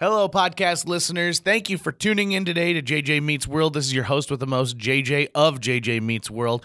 Hello, 0.00 0.30
podcast 0.30 0.86
listeners. 0.86 1.40
Thank 1.40 1.68
you 1.68 1.76
for 1.76 1.92
tuning 1.92 2.32
in 2.32 2.46
today 2.46 2.72
to 2.72 2.80
JJ 2.80 3.22
Meets 3.22 3.46
World. 3.46 3.74
This 3.74 3.84
is 3.84 3.92
your 3.92 4.04
host 4.04 4.30
with 4.30 4.40
the 4.40 4.46
most 4.46 4.78
JJ 4.78 5.28
of 5.34 5.60
JJ 5.60 6.00
Meets 6.00 6.30
World. 6.30 6.64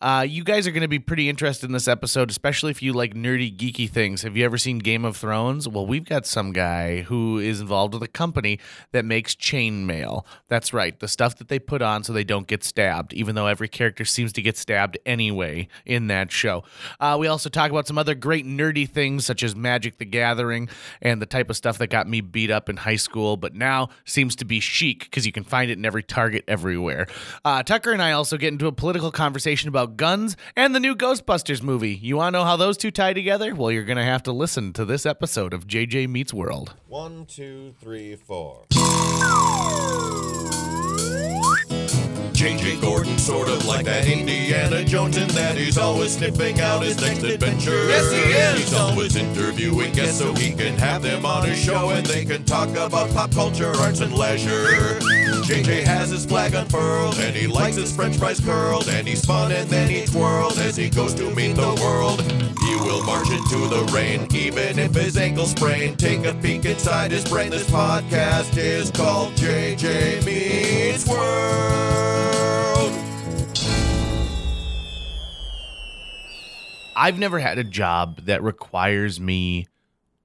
Uh, 0.00 0.26
you 0.28 0.42
guys 0.42 0.66
are 0.66 0.72
going 0.72 0.82
to 0.82 0.88
be 0.88 0.98
pretty 0.98 1.28
interested 1.28 1.66
in 1.66 1.72
this 1.72 1.86
episode, 1.86 2.28
especially 2.28 2.72
if 2.72 2.82
you 2.82 2.92
like 2.92 3.14
nerdy, 3.14 3.56
geeky 3.56 3.88
things. 3.88 4.22
Have 4.22 4.36
you 4.36 4.44
ever 4.44 4.58
seen 4.58 4.80
Game 4.80 5.04
of 5.04 5.16
Thrones? 5.16 5.68
Well, 5.68 5.86
we've 5.86 6.04
got 6.04 6.26
some 6.26 6.52
guy 6.52 7.02
who 7.02 7.38
is 7.38 7.60
involved 7.60 7.94
with 7.94 8.02
a 8.02 8.08
company 8.08 8.58
that 8.90 9.04
makes 9.04 9.36
chainmail. 9.36 10.24
That's 10.48 10.72
right, 10.72 10.98
the 10.98 11.06
stuff 11.06 11.36
that 11.36 11.46
they 11.46 11.60
put 11.60 11.82
on 11.82 12.02
so 12.02 12.12
they 12.12 12.24
don't 12.24 12.48
get 12.48 12.64
stabbed, 12.64 13.12
even 13.12 13.36
though 13.36 13.46
every 13.46 13.68
character 13.68 14.04
seems 14.04 14.32
to 14.32 14.42
get 14.42 14.56
stabbed 14.56 14.98
anyway 15.06 15.68
in 15.86 16.08
that 16.08 16.32
show. 16.32 16.64
Uh, 16.98 17.16
we 17.20 17.28
also 17.28 17.48
talk 17.48 17.70
about 17.70 17.86
some 17.86 17.96
other 17.96 18.16
great 18.16 18.44
nerdy 18.44 18.90
things, 18.90 19.24
such 19.24 19.44
as 19.44 19.54
Magic 19.54 19.98
the 19.98 20.04
Gathering 20.04 20.68
and 21.00 21.22
the 21.22 21.26
type 21.26 21.48
of 21.48 21.56
stuff 21.56 21.78
that 21.78 21.90
got 21.90 22.08
me 22.08 22.20
beat 22.20 22.50
up 22.50 22.68
in 22.72 22.78
high 22.78 22.96
school, 22.96 23.36
but 23.36 23.54
now 23.54 23.90
seems 24.04 24.34
to 24.36 24.44
be 24.44 24.58
chic 24.58 25.04
because 25.04 25.24
you 25.26 25.30
can 25.30 25.44
find 25.44 25.70
it 25.70 25.78
in 25.78 25.84
every 25.84 26.02
Target 26.02 26.44
everywhere. 26.48 27.06
Uh, 27.44 27.62
Tucker 27.62 27.92
and 27.92 28.02
I 28.02 28.12
also 28.12 28.36
get 28.36 28.52
into 28.52 28.66
a 28.66 28.72
political 28.72 29.12
conversation 29.12 29.68
about 29.68 29.96
guns 29.96 30.36
and 30.56 30.74
the 30.74 30.80
new 30.80 30.96
Ghostbusters 30.96 31.62
movie. 31.62 31.94
You 31.94 32.16
want 32.16 32.34
to 32.34 32.38
know 32.40 32.44
how 32.44 32.56
those 32.56 32.76
two 32.76 32.90
tie 32.90 33.12
together? 33.12 33.54
Well, 33.54 33.70
you're 33.70 33.84
going 33.84 33.98
to 33.98 34.04
have 34.04 34.24
to 34.24 34.32
listen 34.32 34.72
to 34.72 34.84
this 34.84 35.06
episode 35.06 35.54
of 35.54 35.68
JJ 35.68 36.08
Meets 36.08 36.34
World. 36.34 36.74
One, 36.88 37.26
two, 37.26 37.74
three, 37.80 38.16
four. 38.16 38.64
JJ 42.42 42.80
Gordon, 42.80 43.16
sort 43.18 43.48
of 43.48 43.64
like 43.66 43.84
that 43.84 44.08
Indiana 44.08 44.84
Jones, 44.84 45.16
in 45.16 45.28
that 45.28 45.56
he's 45.56 45.78
always 45.78 46.16
sniffing 46.16 46.60
out 46.60 46.82
his 46.82 47.00
next 47.00 47.22
adventure. 47.22 47.86
Yes, 47.86 48.10
he 48.10 48.18
is. 48.18 48.58
He's 48.64 48.74
always 48.74 49.14
interviewing 49.14 49.92
guests 49.92 50.18
so 50.18 50.34
he 50.34 50.50
can 50.50 50.76
have 50.76 51.02
them 51.02 51.24
on 51.24 51.46
his 51.46 51.56
show 51.56 51.90
and 51.90 52.04
they 52.04 52.24
can 52.24 52.44
talk 52.44 52.70
about 52.70 53.10
pop 53.10 53.30
culture, 53.30 53.70
arts, 53.76 54.00
and 54.00 54.12
leisure. 54.12 54.98
JJ 55.44 55.84
has 55.84 56.10
his 56.10 56.26
flag 56.26 56.54
unfurled 56.54 57.16
and 57.20 57.36
he 57.36 57.46
likes 57.46 57.76
his 57.76 57.94
french 57.94 58.16
fries 58.16 58.40
curled 58.40 58.88
and 58.88 59.06
he's 59.06 59.24
fun 59.24 59.52
and 59.52 59.70
then 59.70 59.88
he 59.88 60.04
twirls 60.04 60.58
as 60.58 60.74
he 60.74 60.90
goes 60.90 61.14
to 61.14 61.32
meet 61.36 61.54
the 61.54 61.74
world. 61.80 62.22
He 62.22 62.74
will 62.74 63.04
march 63.04 63.30
into 63.30 63.68
the 63.68 63.88
rain 63.94 64.26
even 64.34 64.80
if 64.80 64.92
his 64.96 65.16
ankle 65.16 65.46
sprain. 65.46 65.96
Take 65.96 66.24
a 66.24 66.34
peek 66.34 66.64
inside 66.64 67.12
his 67.12 67.24
brain. 67.24 67.50
This 67.50 67.70
podcast 67.70 68.56
is 68.56 68.90
called 68.90 69.32
JJ 69.34 70.26
Meets 70.26 71.06
World. 71.06 72.31
I've 76.94 77.18
never 77.18 77.38
had 77.38 77.58
a 77.58 77.64
job 77.64 78.22
that 78.26 78.42
requires 78.42 79.18
me 79.18 79.66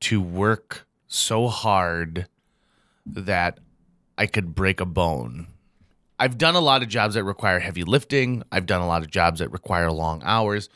to 0.02 0.22
work 0.22 0.86
so 1.08 1.48
hard 1.48 2.28
that 3.06 3.60
I 4.18 4.28
could 4.28 4.54
break 4.54 4.82
a 4.82 4.86
bone. 4.86 5.48
I've 6.20 6.38
done 6.38 6.56
a 6.56 6.60
lot 6.60 6.82
of 6.82 6.90
jobs 6.90 7.14
that 7.14 7.24
require 7.24 7.60
heavy 7.60 7.84
lifting. 7.84 8.44
I've 8.52 8.66
done 8.66 8.82
a 8.82 8.88
lot 8.88 9.02
of 9.02 9.10
jobs 9.10 9.40
that 9.40 9.52
require 9.52 9.92
long 9.92 10.22
hours, 10.26 10.68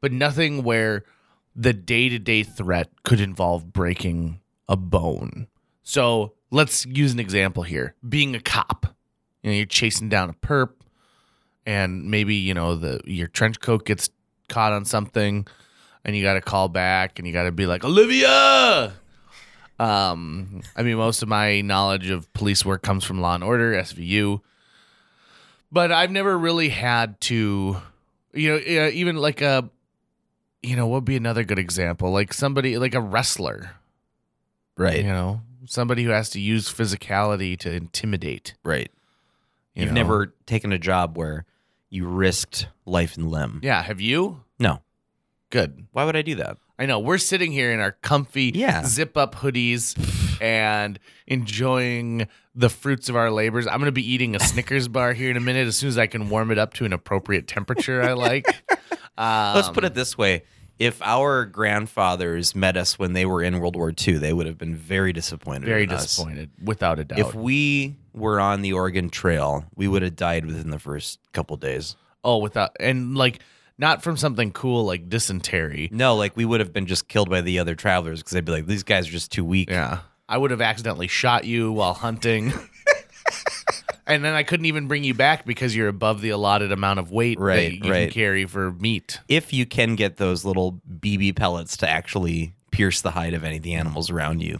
but 0.00 0.12
nothing 0.12 0.62
where 0.62 1.04
the 1.56 1.72
day 1.72 2.08
to 2.08 2.18
day 2.18 2.42
threat 2.42 2.90
could 3.02 3.20
involve 3.20 3.72
breaking 3.72 4.40
a 4.68 4.76
bone. 4.76 5.46
So 5.82 6.34
let's 6.50 6.84
use 6.86 7.12
an 7.12 7.20
example 7.20 7.62
here 7.62 7.94
being 8.06 8.34
a 8.34 8.40
cop. 8.40 8.94
You 9.42 9.50
know, 9.50 9.56
you're 9.56 9.66
chasing 9.66 10.08
down 10.08 10.28
a 10.28 10.34
perp, 10.34 10.70
and 11.64 12.10
maybe, 12.10 12.34
you 12.34 12.52
know, 12.52 12.74
the 12.74 13.00
your 13.04 13.26
trench 13.26 13.60
coat 13.60 13.86
gets 13.86 14.10
caught 14.50 14.72
on 14.74 14.84
something 14.84 15.46
and 16.04 16.14
you 16.16 16.22
got 16.22 16.34
to 16.34 16.40
call 16.42 16.68
back 16.68 17.18
and 17.18 17.26
you 17.26 17.32
got 17.32 17.44
to 17.44 17.52
be 17.52 17.64
like 17.66 17.84
Olivia. 17.84 18.92
Um, 19.78 20.60
I 20.76 20.82
mean, 20.82 20.96
most 20.98 21.22
of 21.22 21.28
my 21.28 21.62
knowledge 21.62 22.10
of 22.10 22.30
police 22.34 22.66
work 22.66 22.82
comes 22.82 23.02
from 23.04 23.20
Law 23.22 23.34
and 23.34 23.42
Order, 23.42 23.72
SVU, 23.72 24.42
but 25.72 25.90
I've 25.90 26.10
never 26.10 26.36
really 26.38 26.68
had 26.68 27.18
to, 27.22 27.78
you 28.34 28.50
know, 28.50 28.88
even 28.90 29.16
like 29.16 29.40
a, 29.40 29.70
you 30.62 30.76
know, 30.76 30.86
what 30.86 30.96
would 30.96 31.04
be 31.06 31.16
another 31.16 31.44
good 31.44 31.58
example? 31.58 32.10
Like 32.10 32.34
somebody, 32.34 32.76
like 32.76 32.94
a 32.94 33.00
wrestler, 33.00 33.70
Right. 34.76 34.98
you 34.98 35.04
know, 35.04 35.40
somebody 35.64 36.04
who 36.04 36.10
has 36.10 36.28
to 36.30 36.40
use 36.40 36.68
physicality 36.72 37.58
to 37.60 37.72
intimidate. 37.72 38.54
Right. 38.62 38.90
You 39.74 39.84
You've 39.84 39.92
know? 39.92 40.02
never 40.02 40.34
taken 40.44 40.72
a 40.72 40.78
job 40.78 41.16
where 41.16 41.46
you 41.90 42.06
risked 42.06 42.68
life 42.86 43.16
and 43.16 43.30
limb. 43.30 43.60
yeah. 43.62 43.82
Have 43.82 44.00
you? 44.00 44.44
No. 44.58 44.80
Good. 45.50 45.86
Why 45.92 46.04
would 46.04 46.16
I 46.16 46.22
do 46.22 46.36
that? 46.36 46.56
I 46.78 46.86
know 46.86 46.98
we're 46.98 47.18
sitting 47.18 47.52
here 47.52 47.72
in 47.72 47.80
our 47.80 47.92
comfy 47.92 48.52
Yeah. 48.54 48.84
zip 48.86 49.16
up 49.16 49.34
hoodies 49.34 49.94
and 50.40 50.98
enjoying 51.26 52.28
the 52.54 52.68
fruits 52.70 53.08
of 53.08 53.16
our 53.16 53.30
labors. 53.30 53.66
I'm 53.66 53.78
going 53.78 53.86
to 53.86 53.92
be 53.92 54.08
eating 54.08 54.34
a 54.36 54.40
Snickers 54.40 54.88
bar 54.96 55.12
here 55.12 55.30
in 55.30 55.36
a 55.36 55.40
minute 55.40 55.66
as 55.66 55.76
soon 55.76 55.88
as 55.88 55.98
I 55.98 56.06
can 56.06 56.30
warm 56.30 56.50
it 56.50 56.58
up 56.58 56.72
to 56.74 56.84
an 56.84 56.92
appropriate 56.92 57.46
temperature 57.48 58.02
I 58.02 58.12
like. 58.12 58.46
Um, 59.18 59.54
Let's 59.56 59.68
put 59.68 59.84
it 59.84 59.94
this 59.94 60.16
way. 60.16 60.44
If 60.80 61.00
our 61.02 61.44
grandfathers 61.44 62.54
met 62.54 62.76
us 62.76 62.98
when 62.98 63.12
they 63.12 63.26
were 63.26 63.42
in 63.42 63.60
World 63.60 63.76
War 63.76 63.92
II, 63.92 64.16
they 64.16 64.32
would 64.32 64.46
have 64.46 64.56
been 64.56 64.74
very 64.74 65.12
disappointed. 65.12 65.66
very 65.66 65.82
in 65.84 65.90
us. 65.90 66.04
disappointed, 66.04 66.50
without 66.64 66.98
a 66.98 67.04
doubt. 67.04 67.18
If 67.18 67.34
we 67.34 67.96
were 68.14 68.40
on 68.40 68.62
the 68.62 68.72
Oregon 68.72 69.10
Trail, 69.10 69.66
we 69.76 69.86
would 69.86 70.00
have 70.02 70.16
died 70.16 70.46
within 70.46 70.70
the 70.70 70.78
first 70.78 71.18
couple 71.32 71.56
days. 71.58 71.96
oh, 72.24 72.38
without 72.38 72.74
and 72.80 73.14
like 73.14 73.40
not 73.78 74.02
from 74.02 74.16
something 74.16 74.52
cool 74.52 74.84
like 74.84 75.08
dysentery. 75.08 75.88
No, 75.92 76.16
like 76.16 76.36
we 76.36 76.44
would 76.46 76.60
have 76.60 76.72
been 76.72 76.86
just 76.86 77.08
killed 77.08 77.28
by 77.30 77.40
the 77.42 77.58
other 77.58 77.74
travelers 77.74 78.20
because 78.20 78.32
they'd 78.32 78.44
be 78.44 78.52
like, 78.52 78.66
these 78.66 78.82
guys 78.82 79.06
are 79.06 79.12
just 79.12 79.30
too 79.30 79.44
weak. 79.44 79.70
Yeah, 79.70 80.00
I 80.28 80.38
would 80.38 80.50
have 80.50 80.60
accidentally 80.62 81.08
shot 81.08 81.44
you 81.44 81.72
while 81.72 81.94
hunting. 81.94 82.52
And 84.06 84.24
then 84.24 84.34
I 84.34 84.42
couldn't 84.42 84.66
even 84.66 84.88
bring 84.88 85.04
you 85.04 85.14
back 85.14 85.44
because 85.46 85.74
you're 85.76 85.88
above 85.88 86.20
the 86.20 86.30
allotted 86.30 86.72
amount 86.72 86.98
of 86.98 87.10
weight 87.10 87.38
that 87.38 87.44
Right, 87.44 87.72
you 87.72 87.80
can 87.80 87.90
right. 87.90 88.10
carry 88.10 88.44
for 88.46 88.72
meat. 88.72 89.20
If 89.28 89.52
you 89.52 89.66
can 89.66 89.94
get 89.96 90.16
those 90.16 90.44
little 90.44 90.80
BB 90.88 91.36
pellets 91.36 91.76
to 91.78 91.88
actually 91.88 92.54
pierce 92.70 93.00
the 93.00 93.10
hide 93.12 93.34
of 93.34 93.44
any 93.44 93.56
of 93.56 93.62
the 93.62 93.74
animals 93.74 94.10
around 94.10 94.40
you. 94.42 94.58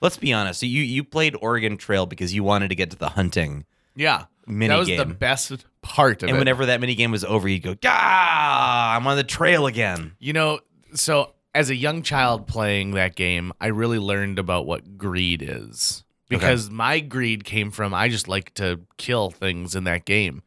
Let's 0.00 0.16
be 0.16 0.32
honest. 0.32 0.62
You 0.62 0.82
you 0.82 1.02
played 1.04 1.34
Oregon 1.40 1.76
Trail 1.76 2.06
because 2.06 2.32
you 2.32 2.44
wanted 2.44 2.68
to 2.68 2.74
get 2.76 2.90
to 2.92 2.96
the 2.96 3.08
hunting. 3.10 3.64
Yeah, 3.96 4.26
Mini 4.46 4.68
that 4.68 4.78
was 4.78 4.88
the 4.88 5.04
best 5.04 5.64
part 5.82 6.22
of 6.22 6.28
And 6.28 6.36
it. 6.36 6.38
whenever 6.38 6.66
that 6.66 6.80
mini 6.80 6.94
game 6.94 7.10
was 7.10 7.24
over, 7.24 7.48
you'd 7.48 7.62
go, 7.62 7.74
ah, 7.84 8.94
I'm 8.96 9.04
on 9.08 9.16
the 9.16 9.24
trail 9.24 9.66
again. 9.66 10.12
You 10.20 10.32
know, 10.34 10.60
so 10.94 11.34
as 11.52 11.68
a 11.70 11.74
young 11.74 12.02
child 12.02 12.46
playing 12.46 12.92
that 12.92 13.16
game, 13.16 13.52
I 13.60 13.66
really 13.68 13.98
learned 13.98 14.38
about 14.38 14.66
what 14.66 14.96
greed 14.98 15.42
is. 15.42 16.04
Because 16.28 16.68
my 16.70 17.00
greed 17.00 17.44
came 17.44 17.70
from 17.70 17.94
I 17.94 18.08
just 18.08 18.28
like 18.28 18.52
to 18.54 18.80
kill 18.98 19.30
things 19.30 19.74
in 19.74 19.84
that 19.84 20.04
game. 20.04 20.42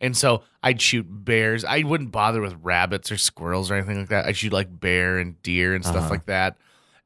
And 0.00 0.16
so 0.16 0.42
I'd 0.62 0.80
shoot 0.80 1.06
bears. 1.08 1.64
I 1.64 1.82
wouldn't 1.82 2.12
bother 2.12 2.40
with 2.40 2.54
rabbits 2.62 3.10
or 3.10 3.16
squirrels 3.16 3.70
or 3.70 3.74
anything 3.76 3.98
like 3.98 4.08
that. 4.10 4.26
I'd 4.26 4.36
shoot 4.36 4.52
like 4.52 4.78
bear 4.78 5.18
and 5.18 5.40
deer 5.42 5.74
and 5.74 5.82
stuff 5.84 5.96
Uh-huh. 5.96 6.10
like 6.10 6.26
that. 6.26 6.56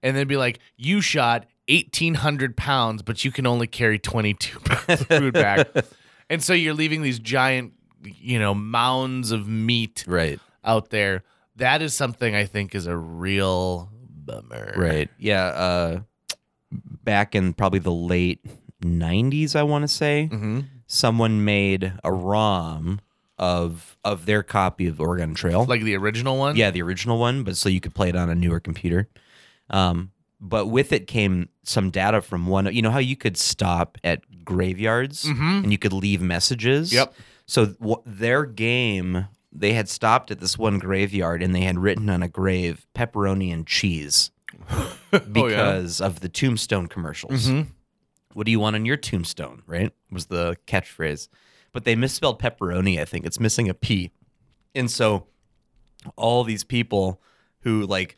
And 0.03 0.17
then 0.17 0.27
be 0.27 0.37
like, 0.37 0.59
you 0.77 1.01
shot 1.01 1.47
1,800 1.69 2.57
pounds, 2.57 3.03
but 3.03 3.25
you 3.25 3.31
can 3.31 3.47
only 3.47 3.67
carry 3.67 3.99
22 3.99 4.59
pounds 4.65 5.01
of 5.03 5.07
food 5.07 5.35
back. 5.35 5.69
and 6.31 6.43
so 6.43 6.53
you're 6.53 6.75
leaving 6.75 7.03
these 7.03 7.19
giant, 7.21 7.75
you 8.03 8.39
know, 8.39 8.55
mounds 8.55 9.31
of 9.31 9.47
meat 9.47 10.05
Right. 10.07 10.41
out 10.65 10.91
there. 10.91 11.23
That 11.57 11.83
is 11.83 11.95
something 11.95 12.35
I 12.35 12.45
think 12.45 12.75
is 12.75 12.87
a 12.87 12.97
real 12.97 13.91
bummer. 14.01 14.75
Right. 14.77 15.09
Yeah. 15.19 15.45
Uh, 15.47 16.01
back 17.05 17.35
in 17.35 17.53
probably 17.55 17.79
the 17.81 17.93
late 17.93 18.45
90s, 18.83 19.55
I 19.57 19.63
want 19.63 19.83
to 19.83 19.89
say, 19.89 20.27
hmm 20.27 20.61
someone 20.93 21.45
made 21.45 21.93
a 22.03 22.13
ROM 22.13 23.01
of 23.39 23.97
of 24.05 24.27
their 24.27 24.43
copy 24.43 24.89
of 24.89 25.01
Oregon 25.01 25.35
Trail. 25.35 25.65
Like 25.65 25.83
the 25.85 25.97
original 25.97 26.37
one. 26.37 26.57
yeah, 26.57 26.73
the 26.73 26.83
original 26.83 27.17
one, 27.17 27.45
but 27.45 27.57
so 27.57 27.69
you 27.69 27.81
could 27.81 27.95
play 27.95 28.09
it 28.09 28.17
on 28.17 28.29
a 28.29 28.35
newer 28.35 28.59
computer. 28.59 29.09
Um, 29.71 30.11
but 30.41 30.67
with 30.67 30.93
it 30.93 31.07
came 31.07 31.49
some 31.63 31.91
data 31.91 32.21
from 32.21 32.49
one. 32.49 32.75
You 32.75 32.83
know 32.83 32.91
how 32.91 32.99
you 32.99 33.15
could 33.17 33.37
stop 33.37 33.99
at 34.03 34.23
graveyards 34.45 35.25
Mhm. 35.27 35.63
and 35.63 35.71
you 35.73 35.79
could 35.79 35.93
leave 35.93 36.21
messages. 36.21 36.93
Yep. 36.93 37.15
So 37.47 37.67
w- 37.67 38.03
their 38.05 38.45
game, 38.45 39.27
they 39.53 39.75
had 39.75 39.89
stopped 39.89 40.31
at 40.33 40.41
this 40.41 40.59
one 40.59 40.79
graveyard 40.81 41.41
and 41.41 41.55
they 41.55 41.61
had 41.61 41.79
written 41.79 42.11
on 42.11 42.21
a 42.23 42.29
grave 42.29 42.85
pepperoni 42.97 43.53
and 43.53 43.65
cheese 43.67 44.33
because 45.33 46.01
of 46.01 46.21
the 46.21 46.29
tombstone 46.29 46.87
commercials. 46.87 47.47
Mhm. 47.49 47.69
What 48.35 48.47
do 48.47 48.53
you 48.53 48.61
want 48.61 48.77
on 48.77 48.87
your 48.87 48.97
tombstone? 48.97 49.63
Right 49.67 49.93
was 50.11 50.27
the 50.27 50.57
catchphrase, 50.67 51.29
but 51.73 51.85
they 51.85 51.97
misspelled 51.97 52.41
pepperoni. 52.41 53.01
I 53.01 53.05
think 53.05 53.27
it's 53.27 53.41
missing 53.41 53.69
a 53.69 53.75
p, 53.75 54.11
and 54.75 54.91
so 54.91 55.27
all 56.17 56.45
these 56.45 56.65
people 56.65 57.21
who 57.61 57.85
like 57.87 58.17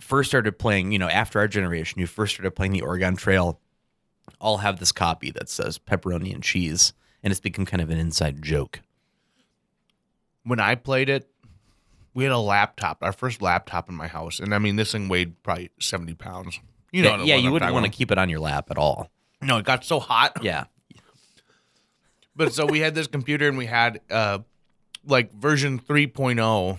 first 0.00 0.30
started 0.30 0.58
playing, 0.58 0.92
you 0.92 0.98
know, 0.98 1.08
after 1.08 1.38
our 1.38 1.48
generation, 1.48 2.00
who 2.00 2.06
first 2.06 2.34
started 2.34 2.52
playing 2.52 2.72
the 2.72 2.80
Oregon 2.80 3.16
Trail, 3.16 3.60
all 4.40 4.58
have 4.58 4.78
this 4.78 4.92
copy 4.92 5.30
that 5.32 5.48
says 5.48 5.78
pepperoni 5.78 6.32
and 6.32 6.42
cheese, 6.42 6.92
and 7.22 7.30
it's 7.30 7.40
become 7.40 7.66
kind 7.66 7.80
of 7.82 7.90
an 7.90 7.98
inside 7.98 8.42
joke. 8.42 8.80
When 10.44 10.60
I 10.60 10.76
played 10.76 11.08
it, 11.08 11.28
we 12.14 12.24
had 12.24 12.32
a 12.32 12.38
laptop, 12.38 12.98
our 13.02 13.12
first 13.12 13.42
laptop 13.42 13.88
in 13.88 13.94
my 13.94 14.08
house, 14.08 14.40
and 14.40 14.54
I 14.54 14.58
mean 14.58 14.76
this 14.76 14.92
thing 14.92 15.08
weighed 15.08 15.42
probably 15.42 15.70
seventy 15.80 16.14
pounds. 16.14 16.60
You 16.92 17.02
know, 17.02 17.16
yeah, 17.16 17.24
yeah 17.24 17.36
you 17.36 17.52
wouldn't 17.52 17.72
want 17.72 17.86
to 17.86 17.92
keep 17.92 18.10
it 18.10 18.18
on 18.18 18.28
your 18.28 18.40
lap 18.40 18.70
at 18.70 18.78
all. 18.78 19.10
No, 19.42 19.58
it 19.58 19.64
got 19.64 19.84
so 19.84 20.00
hot. 20.00 20.42
Yeah. 20.42 20.64
But 22.34 22.52
so 22.52 22.66
we 22.66 22.78
had 22.78 22.94
this 22.94 23.08
computer 23.08 23.48
and 23.48 23.58
we 23.58 23.66
had 23.66 24.00
uh 24.10 24.38
like 25.04 25.32
version 25.34 25.80
3.0 25.80 26.78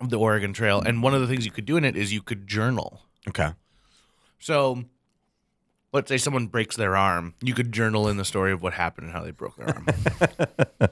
of 0.00 0.08
the 0.08 0.18
Oregon 0.18 0.54
Trail 0.54 0.80
and 0.80 1.02
one 1.02 1.14
of 1.14 1.20
the 1.20 1.26
things 1.26 1.44
you 1.44 1.50
could 1.52 1.66
do 1.66 1.76
in 1.76 1.84
it 1.84 1.98
is 1.98 2.14
you 2.14 2.22
could 2.22 2.46
journal. 2.46 3.02
Okay. 3.28 3.50
So 4.38 4.84
let's 5.92 6.08
say 6.08 6.16
someone 6.16 6.46
breaks 6.46 6.76
their 6.76 6.96
arm, 6.96 7.34
you 7.42 7.52
could 7.52 7.72
journal 7.72 8.08
in 8.08 8.16
the 8.16 8.24
story 8.24 8.52
of 8.52 8.62
what 8.62 8.72
happened 8.72 9.08
and 9.08 9.14
how 9.14 9.22
they 9.22 9.32
broke 9.32 9.56
their 9.56 9.68
arm. 9.68 9.86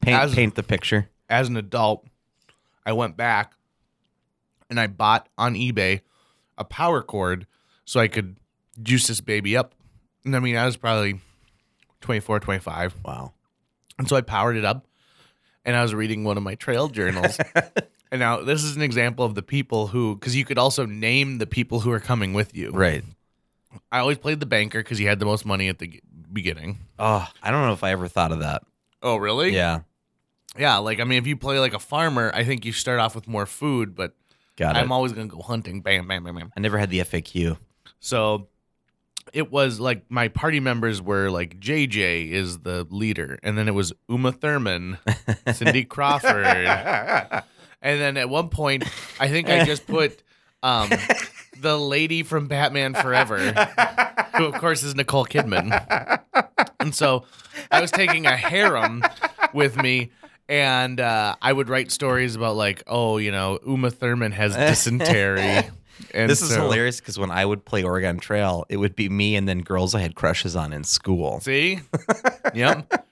Paint 0.00 0.22
As- 0.22 0.34
paint 0.34 0.54
the 0.54 0.62
picture. 0.62 1.08
As 1.28 1.48
an 1.48 1.56
adult, 1.56 2.06
I 2.88 2.92
went 2.92 3.18
back 3.18 3.52
and 4.70 4.80
I 4.80 4.86
bought 4.86 5.28
on 5.36 5.52
eBay 5.52 6.00
a 6.56 6.64
power 6.64 7.02
cord 7.02 7.46
so 7.84 8.00
I 8.00 8.08
could 8.08 8.38
juice 8.82 9.08
this 9.08 9.20
baby 9.20 9.58
up. 9.58 9.74
And 10.24 10.34
I 10.34 10.38
mean, 10.38 10.56
I 10.56 10.64
was 10.64 10.78
probably 10.78 11.20
24, 12.00 12.40
25. 12.40 12.94
Wow. 13.04 13.34
And 13.98 14.08
so 14.08 14.16
I 14.16 14.22
powered 14.22 14.56
it 14.56 14.64
up 14.64 14.86
and 15.66 15.76
I 15.76 15.82
was 15.82 15.94
reading 15.94 16.24
one 16.24 16.38
of 16.38 16.42
my 16.42 16.54
trail 16.54 16.88
journals. 16.88 17.38
and 18.10 18.20
now 18.20 18.40
this 18.40 18.64
is 18.64 18.74
an 18.74 18.80
example 18.80 19.26
of 19.26 19.34
the 19.34 19.42
people 19.42 19.88
who, 19.88 20.16
because 20.16 20.34
you 20.34 20.46
could 20.46 20.56
also 20.56 20.86
name 20.86 21.36
the 21.36 21.46
people 21.46 21.80
who 21.80 21.90
are 21.90 22.00
coming 22.00 22.32
with 22.32 22.56
you. 22.56 22.70
Right. 22.70 23.04
I 23.92 23.98
always 23.98 24.16
played 24.16 24.40
the 24.40 24.46
banker 24.46 24.78
because 24.78 24.96
he 24.96 25.04
had 25.04 25.18
the 25.18 25.26
most 25.26 25.44
money 25.44 25.68
at 25.68 25.78
the 25.78 26.00
beginning. 26.32 26.78
Oh, 26.98 27.28
I 27.42 27.50
don't 27.50 27.66
know 27.66 27.74
if 27.74 27.84
I 27.84 27.90
ever 27.90 28.08
thought 28.08 28.32
of 28.32 28.38
that. 28.38 28.62
Oh, 29.02 29.16
really? 29.16 29.54
Yeah. 29.54 29.80
Yeah. 30.56 30.78
Like, 30.78 31.00
I 31.00 31.04
mean, 31.04 31.18
if 31.18 31.26
you 31.26 31.36
play 31.36 31.58
like 31.58 31.74
a 31.74 31.78
farmer, 31.78 32.30
I 32.34 32.44
think 32.44 32.64
you 32.64 32.72
start 32.72 33.00
off 33.00 33.14
with 33.14 33.28
more 33.28 33.46
food, 33.46 33.94
but 33.94 34.14
Got 34.56 34.76
it. 34.76 34.80
I'm 34.80 34.90
always 34.90 35.12
going 35.12 35.28
to 35.28 35.36
go 35.36 35.42
hunting. 35.42 35.82
Bam, 35.82 36.08
bam, 36.08 36.24
bam, 36.24 36.34
bam. 36.34 36.52
I 36.56 36.60
never 36.60 36.78
had 36.78 36.90
the 36.90 36.98
FAQ. 37.00 37.56
So 38.00 38.48
it 39.32 39.52
was 39.52 39.78
like 39.78 40.10
my 40.10 40.28
party 40.28 40.58
members 40.60 41.00
were 41.00 41.30
like 41.30 41.60
JJ 41.60 42.30
is 42.30 42.60
the 42.60 42.86
leader, 42.90 43.38
and 43.42 43.56
then 43.56 43.68
it 43.68 43.74
was 43.74 43.92
Uma 44.08 44.32
Thurman, 44.32 44.98
Cindy 45.52 45.84
Crawford, 45.84 46.46
and 46.46 47.44
then 47.82 48.16
at 48.16 48.28
one 48.28 48.48
point 48.48 48.84
I 49.20 49.28
think 49.28 49.48
I 49.48 49.64
just 49.64 49.86
put 49.86 50.22
um, 50.62 50.90
the 51.60 51.78
lady 51.78 52.22
from 52.22 52.48
Batman 52.48 52.94
Forever, 52.94 53.38
who 54.36 54.44
of 54.46 54.54
course 54.54 54.82
is 54.82 54.94
Nicole 54.94 55.26
Kidman, 55.26 56.20
and 56.80 56.94
so 56.94 57.24
I 57.70 57.80
was 57.80 57.90
taking 57.90 58.26
a 58.26 58.36
harem 58.36 59.02
with 59.52 59.76
me. 59.76 60.10
And 60.48 60.98
uh, 61.00 61.36
I 61.42 61.52
would 61.52 61.68
write 61.68 61.90
stories 61.90 62.34
about 62.34 62.56
like, 62.56 62.82
oh, 62.86 63.18
you 63.18 63.30
know, 63.30 63.58
Uma 63.66 63.90
Thurman 63.90 64.32
has 64.32 64.54
dysentery. 64.56 65.68
And 66.14 66.30
this 66.30 66.40
is 66.42 66.54
hilarious 66.54 67.00
because 67.00 67.18
when 67.18 67.30
I 67.30 67.44
would 67.44 67.64
play 67.64 67.82
Oregon 67.82 68.18
Trail, 68.18 68.64
it 68.68 68.76
would 68.78 68.94
be 68.96 69.08
me 69.08 69.36
and 69.36 69.48
then 69.48 69.60
girls 69.60 69.94
I 69.94 70.00
had 70.00 70.14
crushes 70.14 70.54
on 70.56 70.72
in 70.72 70.84
school. 70.84 71.40
See? 71.40 71.80
yep. 72.54 73.04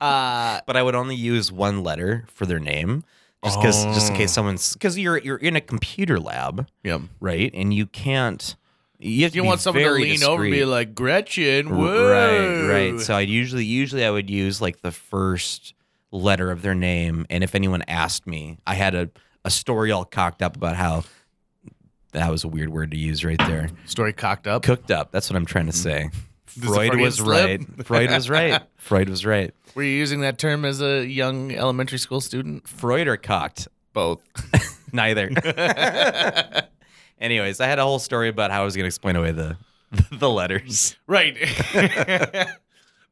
Uh, 0.00 0.60
But 0.66 0.76
I 0.76 0.82
would 0.82 0.94
only 0.94 1.16
use 1.16 1.50
one 1.52 1.82
letter 1.82 2.24
for 2.32 2.46
their 2.46 2.60
name, 2.60 3.04
just 3.44 3.58
because, 3.60 3.84
just 3.86 4.10
in 4.10 4.16
case 4.16 4.30
Oh. 4.30 4.34
someone's 4.34 4.72
because 4.74 4.98
you're 4.98 5.18
you're 5.18 5.36
in 5.36 5.56
a 5.56 5.60
computer 5.60 6.18
lab, 6.18 6.66
yep. 6.84 7.02
right? 7.20 7.50
And 7.54 7.74
you 7.74 7.86
can't. 7.86 8.54
You 8.98 9.28
You 9.32 9.42
want 9.44 9.60
someone 9.60 9.82
to 9.82 9.90
lean 9.90 10.22
over 10.22 10.44
and 10.44 10.52
be 10.52 10.64
like, 10.64 10.94
Gretchen, 10.94 11.76
whoa. 11.76 12.08
Right, 12.68 12.68
right. 12.92 13.00
So 13.00 13.16
I'd 13.16 13.28
usually 13.28 13.64
usually 13.64 14.04
I 14.04 14.10
would 14.10 14.30
use 14.30 14.60
like 14.60 14.80
the 14.82 14.92
first 14.92 15.74
letter 16.12 16.50
of 16.50 16.62
their 16.62 16.74
name, 16.74 17.26
and 17.28 17.42
if 17.42 17.54
anyone 17.54 17.82
asked 17.88 18.26
me, 18.26 18.58
I 18.66 18.74
had 18.74 18.94
a 18.94 19.10
a 19.44 19.50
story 19.50 19.90
all 19.90 20.04
cocked 20.04 20.40
up 20.42 20.56
about 20.56 20.76
how 20.76 21.02
that 22.12 22.30
was 22.30 22.44
a 22.44 22.48
weird 22.48 22.68
word 22.68 22.90
to 22.92 22.96
use 22.96 23.24
right 23.24 23.38
there. 23.38 23.70
Story 23.86 24.12
cocked 24.12 24.46
up. 24.46 24.62
Cooked 24.62 24.90
up. 24.90 25.10
That's 25.10 25.28
what 25.28 25.36
I'm 25.36 25.46
trying 25.46 25.66
to 25.66 25.72
say. 25.72 26.10
This 26.46 26.56
is 26.56 26.62
a 26.64 26.66
Freud 26.74 27.00
was 27.00 27.20
right. 27.20 27.60
Freud 27.84 28.10
was 28.10 28.28
right. 28.28 28.62
Freud 28.76 29.08
was 29.08 29.24
right. 29.24 29.54
Were 29.74 29.82
you 29.82 29.90
using 29.90 30.20
that 30.20 30.38
term 30.38 30.64
as 30.64 30.82
a 30.82 31.04
young 31.06 31.52
elementary 31.52 31.98
school 31.98 32.20
student? 32.20 32.68
Freud 32.68 33.08
or 33.08 33.16
cocked? 33.16 33.68
Both. 33.94 34.22
Neither. 34.92 35.30
Anyways, 37.20 37.60
I 37.60 37.66
had 37.66 37.78
a 37.78 37.82
whole 37.82 37.98
story 37.98 38.28
about 38.28 38.50
how 38.50 38.62
I 38.62 38.64
was 38.64 38.76
going 38.76 38.84
to 38.84 38.88
explain 38.88 39.16
away 39.16 39.32
the 39.32 39.56
the 40.10 40.28
letters. 40.28 40.96
right. 41.06 41.36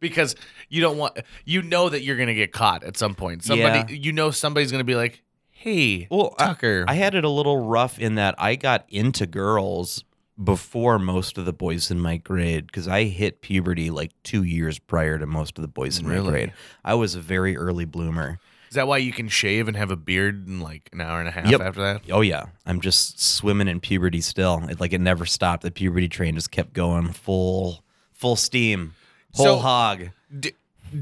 because 0.01 0.35
you 0.71 0.81
don't 0.81 0.97
want, 0.97 1.19
you 1.45 1.61
know 1.61 1.89
that 1.91 2.01
you're 2.03 2.17
going 2.17 2.29
to 2.29 2.35
get 2.35 2.53
caught 2.53 2.83
at 2.85 2.97
some 2.97 3.15
point. 3.15 3.45
Somebody, 3.45 3.99
you 3.99 4.13
know, 4.13 4.31
somebody's 4.31 4.71
going 4.73 4.81
to 4.81 4.85
be 4.85 4.95
like, 4.95 5.23
hey, 5.51 6.09
Well, 6.11 6.35
I- 6.39 6.47
Tucker. 6.47 6.85
I 6.89 6.95
had 6.95 7.15
it 7.15 7.25
a 7.25 7.29
little 7.29 7.67
rough 7.67 7.99
in 7.99 8.15
that 8.15 8.35
I 8.39 8.57
got 8.57 8.87
into 8.89 9.27
girls 9.27 10.05
before 10.43 10.99
most 10.99 11.37
of 11.37 11.45
the 11.45 11.53
boys 11.53 11.91
in 11.91 12.01
my 12.01 12.17
grade 12.17 12.67
because 12.67 12.89
I 12.89 13.05
hit 13.05 13.43
puberty 13.43 13.91
like 13.91 14.13
two 14.23 14.43
years 14.43 14.79
prior 14.79 15.19
to 15.19 15.27
most 15.27 15.59
of 15.59 15.63
the 15.63 15.69
boys 15.69 15.99
in 15.99 16.07
Really? 16.07 16.23
my 16.25 16.31
grade. 16.31 16.53
I 16.83 16.95
was 16.95 17.15
a 17.15 17.21
very 17.21 17.59
early 17.59 17.85
bloomer. 17.85 18.39
Is 18.71 18.77
that 18.77 18.87
why 18.87 18.99
you 18.99 19.13
can 19.13 19.29
shave 19.29 19.69
and 19.69 19.77
have 19.77 19.91
a 19.91 19.97
beard 19.97 20.47
in 20.49 20.61
like 20.61 20.89
an 20.93 21.01
hour 21.03 21.19
and 21.19 21.29
a 21.29 21.33
half 21.33 21.51
Yep. 21.51 21.61
after 21.61 21.81
that? 21.83 22.03
Oh 22.11 22.21
yeah, 22.23 22.47
I'm 22.65 22.81
just 22.81 23.21
swimming 23.21 23.69
in 23.69 23.81
puberty 23.81 24.21
still. 24.23 24.65
It, 24.71 24.81
like 24.81 24.93
it 24.95 25.01
never 25.01 25.27
stopped. 25.27 25.63
The 25.65 25.71
puberty 25.73 26.09
train 26.09 26.37
just 26.37 26.51
kept 26.53 26.73
going 26.73 27.13
full 27.13 27.83
full 28.13 28.37
steam, 28.37 28.95
whole 29.35 29.45
So- 29.45 29.59
hog. 29.59 30.09
D- 30.39 30.53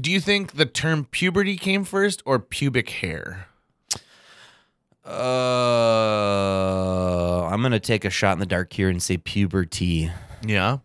do 0.01 0.11
you 0.11 0.19
think 0.19 0.53
the 0.53 0.65
term 0.65 1.05
puberty 1.05 1.57
came 1.57 1.83
first 1.83 2.21
or 2.25 2.39
pubic 2.39 2.89
hair? 2.89 3.47
Uh, 5.05 5.09
I'm 7.51 7.61
gonna 7.61 7.79
take 7.79 8.05
a 8.05 8.09
shot 8.09 8.33
in 8.33 8.39
the 8.39 8.45
dark 8.45 8.73
here 8.73 8.89
and 8.89 9.01
say 9.01 9.17
puberty. 9.17 10.11
Yeah. 10.45 10.77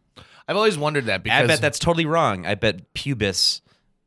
I've 0.49 0.57
always 0.57 0.77
wondered 0.79 1.07
that 1.07 1.23
because 1.23 1.45
I 1.45 1.47
bet 1.47 1.61
that's 1.61 1.79
totally 1.79 2.07
wrong. 2.07 2.47
I 2.47 2.55
bet 2.55 2.93
pubis, 2.95 3.61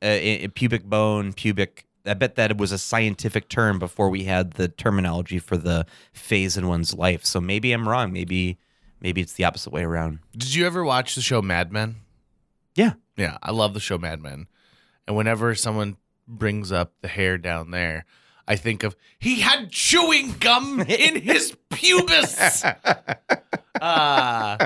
uh, 0.03 0.07
i- 0.07 0.39
i- 0.43 0.49
pubic 0.53 0.83
bone, 0.85 1.33
pubic. 1.33 1.85
I 2.05 2.13
bet 2.13 2.35
that 2.35 2.51
it 2.51 2.57
was 2.57 2.71
a 2.71 2.77
scientific 2.77 3.49
term 3.49 3.79
before 3.79 4.09
we 4.09 4.23
had 4.25 4.53
the 4.53 4.67
terminology 4.67 5.39
for 5.39 5.57
the 5.57 5.85
phase 6.13 6.55
in 6.57 6.67
one's 6.67 6.93
life. 6.93 7.25
So 7.25 7.41
maybe 7.41 7.71
I'm 7.73 7.87
wrong. 7.89 8.11
Maybe 8.13 8.57
maybe 9.01 9.21
it's 9.21 9.33
the 9.33 9.43
opposite 9.45 9.71
way 9.71 9.83
around. 9.83 10.19
Did 10.37 10.53
you 10.55 10.65
ever 10.65 10.83
watch 10.83 11.15
the 11.15 11.21
show 11.21 11.41
Mad 11.41 11.71
Men? 11.71 11.97
Yeah. 12.75 12.93
Yeah, 13.15 13.37
I 13.43 13.51
love 13.51 13.73
the 13.73 13.79
show 13.79 13.97
Mad 13.97 14.21
Men. 14.21 14.47
And 15.07 15.15
whenever 15.15 15.55
someone 15.55 15.97
brings 16.27 16.71
up 16.71 16.91
the 17.01 17.07
hair 17.07 17.37
down 17.37 17.71
there, 17.71 18.05
I 18.47 18.55
think 18.57 18.83
of 18.83 18.95
he 19.19 19.39
had 19.41 19.71
chewing 19.71 20.33
gum 20.39 20.81
in 20.81 21.21
his 21.21 21.55
pubis. 21.69 22.63
Uh, 23.81 24.57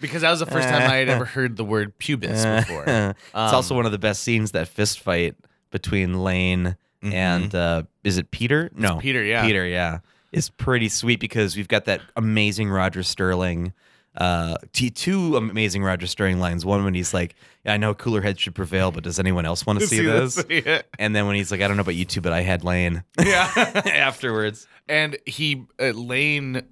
because 0.00 0.22
that 0.22 0.30
was 0.30 0.40
the 0.40 0.46
first 0.46 0.68
time 0.68 0.82
I 0.90 0.96
had 0.96 1.08
ever 1.08 1.24
heard 1.24 1.56
the 1.56 1.64
word 1.64 1.98
pubis 1.98 2.44
before. 2.66 2.84
it's 2.86 3.18
Um, 3.34 3.54
also 3.54 3.74
one 3.74 3.86
of 3.86 3.92
the 3.92 3.98
best 3.98 4.22
scenes 4.22 4.52
that 4.52 4.68
fist 4.68 5.00
fight 5.00 5.34
between 5.70 6.22
Lane 6.22 6.76
and 7.02 7.54
uh, 7.54 7.82
is 8.02 8.18
it 8.18 8.30
Peter? 8.30 8.70
No, 8.74 8.98
Peter, 8.98 9.22
yeah. 9.22 9.44
Peter, 9.44 9.66
yeah, 9.66 9.98
is 10.32 10.48
pretty 10.50 10.88
sweet 10.88 11.20
because 11.20 11.56
we've 11.56 11.68
got 11.68 11.84
that 11.86 12.00
amazing 12.16 12.70
Roger 12.70 13.02
Sterling. 13.02 13.72
Uh, 14.16 14.56
t- 14.72 14.90
two 14.90 15.36
amazing 15.36 15.82
Roger 15.82 16.06
Sterling 16.06 16.38
lines. 16.38 16.64
One 16.64 16.84
when 16.84 16.94
he's 16.94 17.12
like, 17.12 17.34
"I 17.66 17.76
know 17.76 17.94
cooler 17.94 18.22
heads 18.22 18.40
should 18.40 18.54
prevail, 18.54 18.92
but 18.92 19.02
does 19.02 19.18
anyone 19.18 19.44
else 19.44 19.66
want 19.66 19.80
to 19.80 19.86
see, 19.86 20.00
this?" 20.00 20.44
yeah. 20.50 20.82
And 20.98 21.16
then 21.16 21.26
when 21.26 21.34
he's 21.36 21.50
like, 21.50 21.60
"I 21.60 21.68
don't 21.68 21.76
know 21.76 21.82
about 21.82 21.96
you 21.96 22.04
two, 22.04 22.20
but 22.20 22.32
I 22.32 22.42
had 22.42 22.62
Lane." 22.62 23.02
yeah. 23.18 23.50
Afterwards, 23.86 24.68
and 24.88 25.18
he, 25.26 25.66
uh, 25.80 25.90
Lane, 25.90 26.62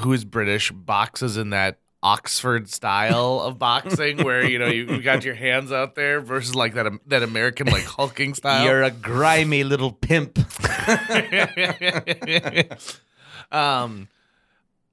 who 0.00 0.12
is 0.12 0.24
British, 0.24 0.70
boxes 0.70 1.36
in 1.38 1.50
that 1.50 1.78
Oxford 2.02 2.68
style 2.68 3.40
of 3.40 3.58
boxing 3.58 4.24
where, 4.24 4.44
you 4.44 4.58
know, 4.58 4.66
you, 4.66 4.86
you 4.86 5.02
got 5.02 5.24
your 5.24 5.36
hands 5.36 5.70
out 5.70 5.94
there 5.94 6.20
versus 6.20 6.54
like 6.54 6.74
that, 6.74 6.92
that 7.06 7.22
American, 7.22 7.68
like 7.68 7.84
hulking 7.84 8.34
style. 8.34 8.64
you're 8.64 8.82
a 8.82 8.90
grimy 8.90 9.62
little 9.62 9.92
pimp. 9.92 10.36
um, 13.52 14.08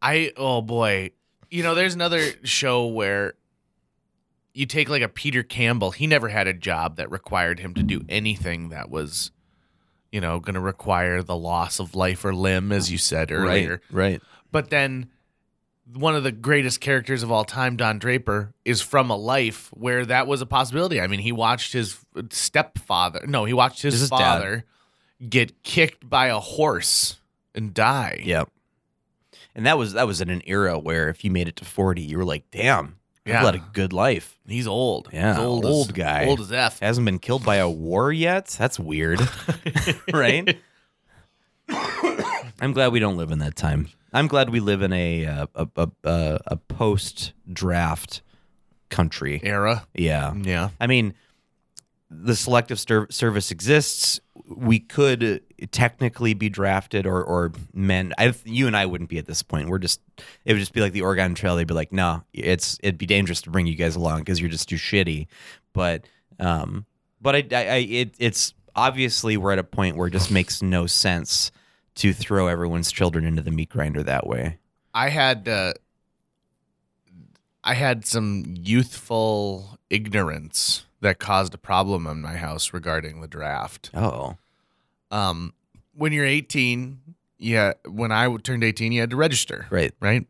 I 0.02 0.32
oh 0.38 0.62
boy, 0.62 1.12
you 1.50 1.64
know, 1.64 1.76
there's 1.76 1.96
another 1.96 2.22
show 2.44 2.86
where 2.88 3.34
you 4.54 4.66
take 4.66 4.90
like 4.90 5.02
a 5.02 5.08
Peter 5.10 5.44
Campbell. 5.44 5.92
He 5.92 6.08
never 6.08 6.28
had 6.30 6.48
a 6.48 6.54
job 6.54 6.98
that 6.98 7.12
required 7.12 7.60
him 7.60 7.74
to 7.76 7.84
do 7.84 8.02
anything 8.10 8.70
that 8.70 8.90
was, 8.90 9.32
you 10.12 10.20
know, 10.22 10.40
going 10.40 10.56
to 10.56 10.60
require 10.60 11.22
the 11.24 11.36
loss 11.36 11.80
of 11.80 11.96
life 11.96 12.26
or 12.26 12.34
limb, 12.34 12.72
as 12.72 12.92
you 12.92 12.98
said 12.98 13.32
earlier. 13.32 13.82
Right, 13.92 14.12
right. 14.12 14.22
But 14.52 14.70
then 14.70 15.10
one 15.94 16.16
of 16.16 16.24
the 16.24 16.32
greatest 16.32 16.82
characters 16.82 17.24
of 17.24 17.32
all 17.32 17.46
time, 17.46 17.78
Don 17.78 18.00
Draper, 18.00 18.54
is 18.66 18.82
from 18.82 19.10
a 19.10 19.16
life 19.16 19.70
where 19.74 20.06
that 20.06 20.28
was 20.28 20.42
a 20.42 20.46
possibility. 20.46 21.00
I 21.02 21.08
mean, 21.08 21.20
he 21.20 21.32
watched 21.32 21.74
his 21.74 21.98
stepfather, 22.32 23.26
no, 23.28 23.46
he 23.46 23.54
watched 23.54 23.82
his, 23.82 23.96
This 23.96 24.02
is 24.04 24.10
dad. 24.10 24.18
father 24.18 24.66
get 25.28 25.64
kicked 25.64 26.08
by 26.10 26.28
a 26.28 26.40
horse 26.40 27.20
and 27.56 27.74
die. 27.74 28.22
Yep. 28.24 28.50
And 29.56 29.66
that 29.66 29.78
was 29.78 29.94
that 29.94 30.08
was 30.08 30.22
in 30.22 30.30
an 30.30 30.42
era 30.46 30.78
where 30.80 31.10
if 31.10 31.24
you 31.26 31.32
made 31.32 31.48
it 31.48 31.56
to 31.58 31.66
forty, 31.66 32.02
you 32.02 32.18
were 32.18 32.26
like, 32.26 32.50
"Damn, 32.52 32.98
Yeah. 33.26 33.40
I've 33.40 33.46
led 33.46 33.56
a 33.56 33.66
good 33.74 33.92
life." 33.94 34.40
He's 34.48 34.68
old. 34.68 35.10
Yeah, 35.12 35.36
He's 35.36 35.44
old, 35.44 35.66
old 35.66 35.88
as, 35.90 35.94
guy. 35.94 36.26
Old 36.28 36.40
as 36.40 36.52
F. 36.52 36.80
Hasn't 36.80 37.06
been 37.06 37.20
killed 37.20 37.44
by 37.44 37.56
a 37.58 37.70
war 37.70 38.12
yet. 38.12 38.48
That's 38.60 38.80
weird, 38.80 39.20
right? 40.14 40.58
I'm 42.62 42.74
glad 42.74 42.92
we 42.92 43.00
don't 43.00 43.18
live 43.18 43.32
in 43.32 43.40
that 43.40 43.56
time. 43.56 43.90
I'm 44.12 44.28
glad 44.28 44.50
we 44.50 44.60
live 44.60 44.82
in 44.82 44.92
a 44.94 45.26
uh, 45.26 45.48
a 45.56 45.68
a, 45.76 45.90
a, 46.04 46.40
a 46.48 46.56
post 46.58 47.34
draft 47.52 48.22
country. 48.90 49.40
Era. 49.44 49.86
Yeah. 49.94 50.34
Yeah. 50.36 50.70
I 50.80 50.88
mean, 50.88 51.14
the 52.10 52.36
selective 52.36 52.80
ser- 52.80 53.08
service 53.12 53.52
exists. 53.52 54.20
We 54.50 54.80
could 54.80 55.42
technically 55.72 56.34
be 56.34 56.50
drafted, 56.50 57.06
or 57.06 57.24
or 57.24 57.52
men. 57.74 58.14
I, 58.18 58.34
you 58.46 58.68
and 58.68 58.76
I 58.76 58.86
wouldn't 58.86 59.10
be 59.10 59.18
at 59.18 59.26
this 59.26 59.44
point. 59.44 59.70
We're 59.70 59.80
just. 59.80 60.02
It 60.46 60.54
would 60.54 60.60
just 60.60 60.74
be 60.74 60.82
like 60.82 60.94
the 60.94 61.02
Oregon 61.02 61.36
Trail. 61.36 61.56
They'd 61.56 61.68
be 61.68 61.74
like, 61.74 61.92
no, 61.92 62.24
it's 62.34 62.80
it'd 62.82 62.98
be 62.98 63.06
dangerous 63.06 63.42
to 63.44 63.50
bring 63.50 63.68
you 63.68 63.76
guys 63.76 63.96
along 63.96 64.20
because 64.20 64.40
you're 64.40 64.50
just 64.50 64.70
too 64.70 64.76
shitty. 64.76 65.28
But 65.74 66.06
um, 66.40 66.86
but 67.22 67.36
I, 67.36 67.46
I, 67.52 67.58
I 67.58 67.78
it 67.78 68.16
it's 68.18 68.54
obviously 68.76 69.38
we're 69.38 69.52
at 69.52 69.60
a 69.60 69.64
point 69.64 69.98
where 69.98 70.08
it 70.08 70.12
just 70.12 70.32
makes 70.32 70.62
no 70.62 70.88
sense 70.88 71.52
to 71.96 72.14
throw 72.14 72.48
everyone's 72.48 72.92
children 72.92 73.26
into 73.26 73.42
the 73.42 73.52
meat 73.52 73.70
grinder 73.70 74.04
that 74.04 74.26
way. 74.26 74.58
I 74.94 75.10
had 75.10 75.48
uh, 75.48 75.74
I 77.64 77.74
had 77.74 78.06
some 78.06 78.56
youthful 78.58 79.78
ignorance 79.90 80.86
that 81.02 81.20
caused 81.20 81.54
a 81.54 81.58
problem 81.58 82.06
in 82.08 82.22
my 82.22 82.36
house 82.36 82.74
regarding 82.74 83.22
the 83.22 83.28
draft. 83.28 83.90
Oh, 83.94 84.36
Um, 85.12 85.54
when 85.94 86.12
you're 86.14 86.26
18, 86.26 87.00
yeah, 87.38 87.74
when 87.88 88.12
I 88.12 88.36
turned 88.38 88.64
18, 88.64 88.92
you 88.92 89.00
had 89.02 89.10
to 89.12 89.16
register, 89.16 89.66
right. 89.70 89.94
right? 90.00 90.26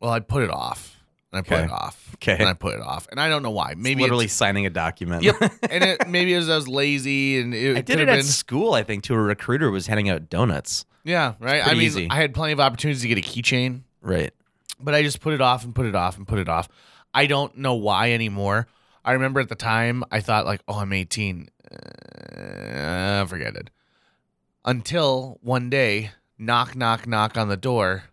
Well, 0.00 0.10
I 0.10 0.20
put 0.20 0.42
it 0.42 0.50
off, 0.50 0.96
and 1.32 1.38
I 1.38 1.42
put 1.48 1.64
it 1.64 1.70
off, 1.70 2.10
Okay. 2.16 2.36
and 2.38 2.48
I 2.48 2.52
put 2.54 2.74
it 2.74 2.80
off, 2.80 3.06
and 3.10 3.20
I 3.20 3.28
don't 3.28 3.42
know 3.42 3.50
why. 3.50 3.70
Maybe 3.70 3.82
Maybe 3.94 4.02
literally 4.02 4.24
it's- 4.26 4.36
signing 4.36 4.66
a 4.66 4.70
document. 4.70 5.22
yep, 5.22 5.36
and 5.70 5.84
it, 5.84 6.08
maybe 6.08 6.34
it 6.34 6.38
was 6.38 6.48
I 6.50 6.56
was 6.56 6.68
lazy, 6.68 7.40
and 7.40 7.54
it 7.54 7.76
I 7.76 7.80
did 7.80 7.98
have 8.00 8.08
it 8.08 8.10
at 8.10 8.16
been, 8.16 8.24
school. 8.24 8.74
I 8.74 8.82
think 8.82 9.04
to 9.04 9.14
a 9.14 9.18
recruiter 9.20 9.70
was 9.70 9.86
handing 9.86 10.08
out 10.08 10.28
donuts. 10.28 10.84
yeah, 11.04 11.34
right. 11.40 11.66
I 11.66 11.72
mean, 11.74 11.82
easy. 11.82 12.08
I 12.10 12.16
had 12.16 12.34
plenty 12.34 12.52
of 12.52 12.60
opportunities 12.60 13.02
to 13.02 13.08
get 13.08 13.18
a 13.18 13.22
keychain. 13.22 13.82
Right. 14.02 14.32
but 14.80 14.94
I 14.94 15.02
just 15.04 15.20
put 15.20 15.32
it 15.32 15.40
off 15.40 15.64
and 15.64 15.72
put 15.74 15.86
it 15.86 15.94
off 15.94 16.16
and 16.16 16.26
put 16.26 16.40
it 16.40 16.48
off. 16.48 16.68
I 17.14 17.26
don't 17.26 17.56
know 17.58 17.74
why 17.74 18.12
anymore. 18.12 18.66
I 19.04 19.12
remember 19.12 19.40
at 19.40 19.48
the 19.48 19.54
time 19.54 20.04
I 20.10 20.20
thought 20.20 20.46
like, 20.46 20.62
oh, 20.68 20.78
I'm 20.78 20.92
18. 20.92 21.48
Uh, 21.70 23.26
forget 23.26 23.56
it. 23.56 23.70
Until 24.64 25.38
one 25.42 25.70
day, 25.70 26.10
knock, 26.38 26.76
knock, 26.76 27.06
knock 27.06 27.36
on 27.36 27.48
the 27.48 27.56
door. 27.56 28.04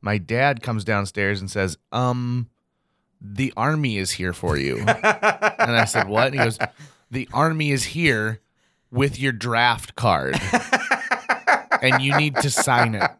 My 0.00 0.16
dad 0.16 0.62
comes 0.62 0.84
downstairs 0.84 1.40
and 1.40 1.50
says, 1.50 1.76
um, 1.92 2.48
the 3.20 3.52
army 3.56 3.98
is 3.98 4.12
here 4.12 4.32
for 4.32 4.56
you. 4.56 4.78
and 4.78 4.96
I 5.02 5.84
said, 5.84 6.08
what? 6.08 6.28
And 6.28 6.34
he 6.34 6.40
goes, 6.40 6.58
the 7.10 7.28
army 7.32 7.72
is 7.72 7.84
here 7.84 8.40
with 8.90 9.18
your 9.18 9.32
draft 9.32 9.96
card. 9.96 10.40
and 11.82 12.02
you 12.02 12.16
need 12.16 12.36
to 12.36 12.50
sign 12.50 12.94
it. 12.94 13.10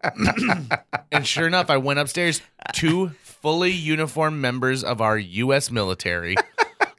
and 1.13 1.27
sure 1.27 1.47
enough, 1.47 1.69
I 1.69 1.77
went 1.77 1.99
upstairs. 1.99 2.41
Two 2.73 3.09
fully 3.23 3.73
uniformed 3.73 4.41
members 4.41 4.83
of 4.83 5.01
our 5.01 5.19
U.S. 5.19 5.71
military 5.71 6.37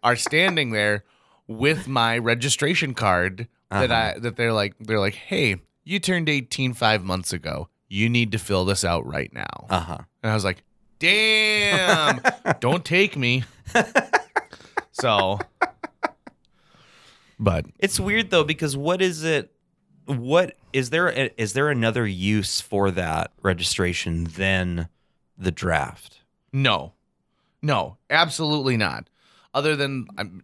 are 0.03 0.15
standing 0.15 0.71
there 0.71 1.03
with 1.47 1.87
my 1.87 2.17
registration 2.17 2.93
card 2.93 3.47
that 3.71 3.91
I 3.91 4.17
that 4.19 4.35
they're 4.35 4.53
like 4.53 4.75
they're 4.79 4.99
like, 4.99 5.15
hey, 5.15 5.57
you 5.83 5.99
turned 5.99 6.29
18 6.29 6.73
five 6.73 7.03
months 7.03 7.33
ago. 7.33 7.69
You 7.87 8.09
need 8.09 8.31
to 8.33 8.37
fill 8.39 8.65
this 8.65 8.83
out 8.85 9.05
right 9.05 9.33
now. 9.33 9.65
Uh 9.69 9.79
huh. 9.79 9.97
And 10.21 10.31
I 10.31 10.35
was 10.35 10.43
like, 10.45 10.63
damn, 10.99 12.21
don't 12.59 12.85
take 12.85 13.17
me. 13.17 13.43
so, 14.91 15.39
but 17.39 17.65
It's 17.79 17.99
weird 17.99 18.29
though 18.29 18.43
because 18.43 18.77
what 18.77 19.01
is 19.01 19.23
it? 19.23 19.51
What 20.05 20.55
is 20.73 20.89
there? 20.89 21.09
Is 21.37 21.53
there 21.53 21.69
another 21.69 22.05
use 22.05 22.61
for 22.61 22.91
that 22.91 23.31
registration 23.41 24.25
than 24.25 24.89
the 25.37 25.51
draft? 25.51 26.21
No, 26.51 26.93
no, 27.61 27.97
absolutely 28.09 28.77
not. 28.77 29.08
Other 29.53 29.75
than 29.75 30.07
I'm, 30.17 30.43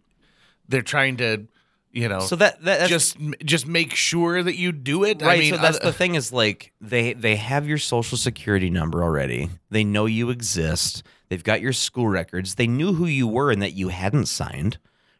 they're 0.68 0.82
trying 0.82 1.16
to, 1.18 1.46
you 1.92 2.08
know, 2.08 2.20
So 2.20 2.36
that, 2.36 2.62
that 2.64 2.78
that's, 2.80 2.90
just 2.90 3.16
just 3.44 3.66
make 3.66 3.94
sure 3.94 4.42
that 4.42 4.56
you 4.56 4.72
do 4.72 5.04
it. 5.04 5.22
right. 5.22 5.36
I 5.36 5.38
mean, 5.40 5.54
so 5.54 5.60
that's 5.60 5.78
the 5.78 5.92
thing 5.92 6.14
is 6.14 6.32
like 6.32 6.72
they 6.80 7.12
they 7.14 7.36
have 7.36 7.66
your 7.68 7.78
social 7.78 8.18
security 8.18 8.68
number 8.70 9.02
already. 9.02 9.48
They 9.70 9.84
know 9.84 10.06
you 10.06 10.30
exist. 10.30 11.02
They've 11.28 11.42
got 11.44 11.60
your 11.60 11.72
school 11.72 12.08
records. 12.08 12.56
They 12.56 12.66
knew 12.66 12.92
who 12.94 13.06
you 13.06 13.26
were 13.26 13.50
and 13.50 13.62
that 13.62 13.72
you 13.74 13.88
hadn't 13.88 14.26
signed. 14.26 14.78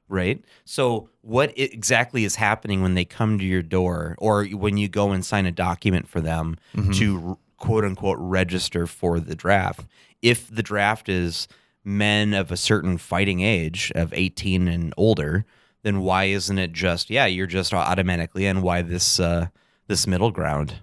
Right. 0.08 0.44
So 0.64 1.08
what 1.22 1.52
exactly 1.56 2.24
is 2.24 2.36
happening 2.36 2.80
when 2.82 2.94
they 2.94 3.04
come 3.04 3.38
to 3.40 3.44
your 3.44 3.62
door 3.62 4.14
or 4.18 4.44
when 4.46 4.76
you 4.76 4.88
go 4.88 5.10
and 5.10 5.24
sign 5.24 5.46
a 5.46 5.52
document 5.52 6.08
for 6.08 6.20
them 6.20 6.58
Mm-hmm. 6.76 6.92
to 6.92 7.38
quote 7.56 7.84
unquote 7.84 8.18
register 8.20 8.86
for 8.86 9.18
the 9.18 9.34
draft? 9.34 9.86
If 10.22 10.48
the 10.54 10.62
draft 10.62 11.08
is 11.08 11.48
men 11.86 12.34
of 12.34 12.50
a 12.50 12.56
certain 12.56 12.98
fighting 12.98 13.40
age 13.40 13.92
of 13.94 14.12
18 14.12 14.66
and 14.68 14.92
older, 14.96 15.46
then 15.84 16.00
why 16.00 16.24
isn't 16.24 16.58
it 16.58 16.72
just 16.72 17.08
yeah, 17.10 17.26
you're 17.26 17.46
just 17.46 17.72
automatically 17.72 18.44
in 18.44 18.60
why 18.60 18.82
this 18.82 19.20
uh 19.20 19.46
this 19.86 20.06
middle 20.06 20.30
ground? 20.32 20.74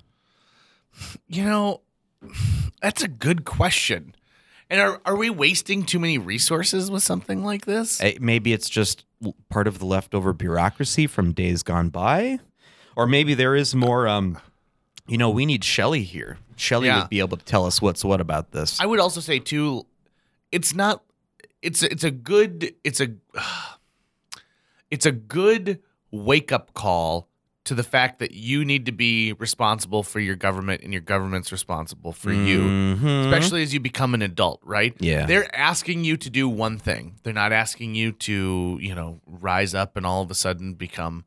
you 1.27 1.43
know, 1.43 1.81
that's 2.81 3.03
a 3.03 3.07
good 3.07 3.45
question. 3.45 4.15
And 4.69 4.79
are 4.79 5.01
are 5.05 5.15
we 5.17 5.29
wasting 5.29 5.83
too 5.85 5.99
many 5.99 6.17
resources 6.17 6.89
with 6.89 7.03
something 7.03 7.43
like 7.43 7.65
this? 7.65 8.01
Eh, 8.01 8.13
Maybe 8.21 8.53
it's 8.53 8.69
just 8.69 9.05
part 9.49 9.67
of 9.67 9.79
the 9.79 9.85
leftover 9.85 10.33
bureaucracy 10.33 11.05
from 11.07 11.33
days 11.33 11.63
gone 11.63 11.89
by, 11.89 12.39
or 12.95 13.05
maybe 13.07 13.33
there 13.33 13.55
is 13.55 13.75
more. 13.75 14.07
Um, 14.07 14.37
you 15.05 15.17
know, 15.17 15.29
we 15.29 15.45
need 15.45 15.65
Shelley 15.65 16.03
here. 16.03 16.37
Shelley 16.55 16.87
Yeah. 16.87 17.01
would 17.01 17.09
be 17.09 17.19
able 17.19 17.35
to 17.35 17.43
tell 17.43 17.65
us 17.65 17.81
what's 17.81 18.05
what 18.05 18.21
about 18.21 18.51
this. 18.51 18.79
I 18.79 18.85
would 18.85 18.99
also 19.01 19.19
say 19.19 19.37
too, 19.39 19.85
it's 20.53 20.73
not. 20.73 21.03
It's 21.61 21.83
a, 21.83 21.91
it's 21.91 22.03
a 22.03 22.11
good. 22.11 22.73
It's 22.83 23.01
a. 23.01 23.09
It's 24.91 25.05
a 25.05 25.11
good 25.11 25.79
wake 26.11 26.51
up 26.51 26.73
call 26.73 27.27
to 27.65 27.73
the 27.73 27.81
fact 27.83 28.19
that 28.19 28.31
you 28.31 28.63
need 28.65 28.85
to 28.85 28.91
be 28.91 29.33
responsible 29.33 30.03
for 30.03 30.19
your 30.19 30.35
government 30.35 30.81
and 30.83 30.91
your 30.91 31.01
government's 31.01 31.51
responsible 31.51 32.11
for 32.11 32.31
you. 32.33 32.59
Mhm. 32.59 33.23
especially 33.25 33.63
as 33.63 33.73
you 33.73 33.79
become 33.79 34.13
an 34.13 34.21
adult, 34.21 34.59
right? 34.63 34.93
Yeah. 34.99 35.25
They're 35.25 35.53
asking 35.55 36.03
you 36.03 36.17
to 36.17 36.29
do 36.29 36.47
one 36.49 36.77
thing. 36.77 37.15
They're 37.23 37.33
not 37.33 37.53
asking 37.53 37.95
you 37.95 38.11
to, 38.11 38.77
you 38.81 38.93
know, 38.93 39.21
rise 39.25 39.73
up 39.73 39.95
and 39.97 40.05
all 40.05 40.21
of 40.21 40.29
a 40.29 40.35
sudden 40.35 40.73
become, 40.73 41.23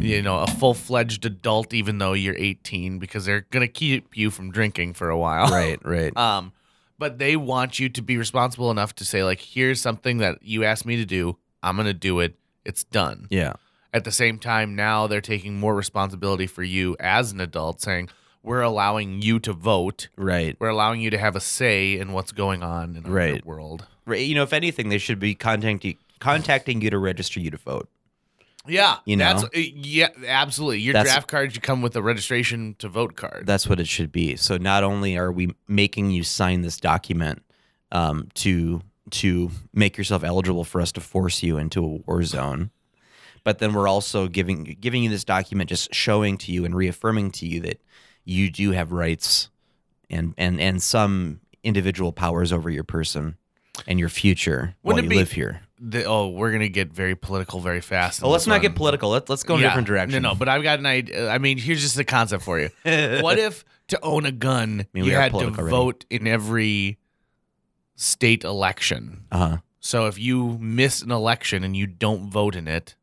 you 0.00 0.22
know, 0.22 0.38
a 0.40 0.46
full 0.46 0.72
fledged 0.74 1.26
adult, 1.26 1.74
even 1.74 1.98
though 1.98 2.14
you're 2.14 2.36
18, 2.38 2.98
because 2.98 3.26
they're 3.26 3.46
going 3.50 3.60
to 3.64 3.72
keep 3.72 4.16
you 4.16 4.30
from 4.30 4.50
drinking 4.50 4.94
for 4.94 5.10
a 5.10 5.18
while. 5.18 5.48
right, 5.50 5.78
right. 5.84 6.16
Um, 6.16 6.52
but 6.98 7.18
they 7.18 7.36
want 7.36 7.78
you 7.78 7.88
to 7.88 8.02
be 8.02 8.16
responsible 8.16 8.70
enough 8.70 8.94
to 8.96 9.04
say, 9.04 9.22
like, 9.24 9.40
here's 9.40 9.80
something 9.80 10.18
that 10.18 10.38
you 10.42 10.64
asked 10.64 10.84
me 10.86 10.96
to 10.96 11.04
do. 11.04 11.36
I'm 11.62 11.76
going 11.76 11.86
to 11.86 11.94
do 11.94 12.20
it. 12.20 12.34
It's 12.64 12.84
done. 12.84 13.26
yeah, 13.30 13.54
At 13.94 14.04
the 14.04 14.12
same 14.12 14.38
time, 14.38 14.74
now 14.76 15.06
they're 15.06 15.20
taking 15.20 15.58
more 15.58 15.74
responsibility 15.74 16.46
for 16.46 16.62
you 16.62 16.96
as 17.00 17.32
an 17.32 17.40
adult, 17.40 17.80
saying, 17.80 18.10
we're 18.42 18.60
allowing 18.60 19.20
you 19.22 19.38
to 19.40 19.52
vote 19.52 20.08
right. 20.16 20.56
we're 20.60 20.68
allowing 20.68 21.00
you 21.00 21.10
to 21.10 21.18
have 21.18 21.34
a 21.36 21.40
say 21.40 21.98
in 21.98 22.12
what's 22.12 22.30
going 22.32 22.62
on 22.62 22.96
in 22.96 23.04
our 23.06 23.10
Right. 23.12 23.44
world. 23.46 23.86
Right. 24.06 24.20
You 24.26 24.34
know, 24.36 24.42
if 24.44 24.52
anything, 24.52 24.88
they 24.90 24.98
should 24.98 25.18
be 25.18 25.34
contacting 25.34 25.98
contacting 26.20 26.80
you 26.80 26.90
to 26.90 26.98
register 26.98 27.40
you 27.40 27.50
to 27.50 27.56
vote. 27.58 27.88
Yeah, 28.66 28.96
You 29.06 29.16
know? 29.16 29.24
that's 29.24 29.44
uh, 29.44 29.48
yeah, 29.54 30.08
absolutely. 30.26 30.80
Your 30.80 30.92
That's- 30.92 31.14
draft 31.14 31.28
card 31.28 31.52
should 31.54 31.62
come 31.62 31.80
with 31.80 31.96
a 31.96 32.02
registration 32.02 32.74
to 32.80 32.88
vote 32.88 33.16
card. 33.16 33.44
That's 33.46 33.66
what 33.68 33.80
it 33.80 33.88
should 33.88 34.12
be. 34.12 34.36
So 34.36 34.56
not 34.58 34.84
only 34.84 35.16
are 35.16 35.32
we 35.32 35.54
making 35.66 36.10
you 36.10 36.22
sign 36.22 36.62
this 36.62 36.78
document 36.78 37.42
um, 37.92 38.28
to 38.34 38.82
to 39.10 39.50
make 39.72 39.96
yourself 39.96 40.22
eligible 40.22 40.64
for 40.64 40.82
us 40.82 40.92
to 40.92 41.00
force 41.00 41.42
you 41.42 41.56
into 41.56 41.82
a 41.82 41.88
war 41.88 42.22
zone, 42.24 42.70
but 43.42 43.58
then 43.58 43.72
we're 43.72 43.88
also 43.88 44.28
giving 44.28 44.64
giving 44.80 45.02
you 45.02 45.08
this 45.08 45.24
document, 45.24 45.70
just 45.70 45.94
showing 45.94 46.36
to 46.38 46.52
you 46.52 46.66
and 46.66 46.74
reaffirming 46.74 47.30
to 47.30 47.46
you 47.46 47.60
that 47.60 47.80
you 48.24 48.50
do 48.50 48.72
have 48.72 48.92
rights 48.92 49.48
and 50.10 50.34
and 50.36 50.60
and 50.60 50.82
some 50.82 51.40
individual 51.64 52.12
powers 52.12 52.52
over 52.52 52.68
your 52.68 52.84
person 52.84 53.36
and 53.86 53.98
your 53.98 54.10
future 54.10 54.74
while 54.82 54.96
Wouldn't 54.96 55.04
you 55.06 55.10
be- 55.10 55.16
live 55.16 55.32
here. 55.32 55.62
The- 55.80 56.04
oh, 56.04 56.28
we're 56.28 56.52
gonna 56.52 56.68
get 56.68 56.92
very 56.92 57.14
political 57.14 57.60
very 57.60 57.80
fast. 57.80 58.22
Oh, 58.22 58.30
let's 58.30 58.46
not 58.46 58.60
get 58.62 58.74
political. 58.74 59.10
Let's 59.10 59.28
let's 59.28 59.42
go 59.42 59.54
in 59.54 59.60
a 59.60 59.64
different 59.64 59.86
direction. 59.86 60.22
No, 60.22 60.30
no, 60.30 60.34
but 60.34 60.48
I've 60.48 60.62
got 60.62 60.78
an 60.78 60.86
idea. 60.86 61.30
I 61.30 61.38
mean, 61.38 61.58
here's 61.58 61.80
just 61.80 61.96
the 61.96 62.04
concept 62.04 62.42
for 62.44 62.58
you. 62.58 62.70
what 63.22 63.38
if 63.38 63.64
to 63.88 63.98
own 64.02 64.26
a 64.26 64.32
gun, 64.32 64.86
mean, 64.92 65.04
we 65.04 65.10
you 65.10 65.16
are 65.16 65.20
had 65.20 65.32
to 65.32 65.38
political 65.38 65.60
already. 65.62 65.76
vote 65.76 66.04
in 66.10 66.26
every 66.26 66.98
state 67.96 68.44
election? 68.44 69.24
uh 69.30 69.38
huh. 69.38 69.56
So 69.80 70.06
if 70.06 70.18
you 70.18 70.58
miss 70.60 71.02
an 71.02 71.10
election 71.12 71.62
and 71.64 71.76
you 71.76 71.86
don't 71.86 72.30
vote 72.30 72.56
in 72.56 72.66
it, 72.68 72.96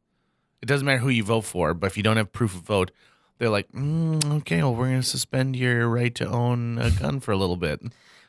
it 0.62 0.66
doesn't 0.68 0.86
matter 0.86 1.00
who 1.00 1.10
you 1.10 1.24
vote 1.24 1.46
for. 1.46 1.74
But 1.74 1.88
if 1.88 1.98
you 1.98 2.04
don't 2.04 2.18
have 2.18 2.32
proof 2.34 2.54
of 2.54 2.62
vote, 2.62 2.92
they're 3.38 3.50
like, 3.50 3.72
mm, 3.72 4.24
okay, 4.40 4.58
well, 4.58 4.76
we're 4.76 4.88
going 4.90 5.02
to 5.02 5.08
suspend 5.08 5.56
your 5.56 5.88
right 5.88 6.14
to 6.16 6.28
own 6.28 6.78
a 6.78 6.92
gun 6.92 7.20
for 7.22 7.32
a 7.32 7.38
little 7.38 7.58
bit. 7.58 7.82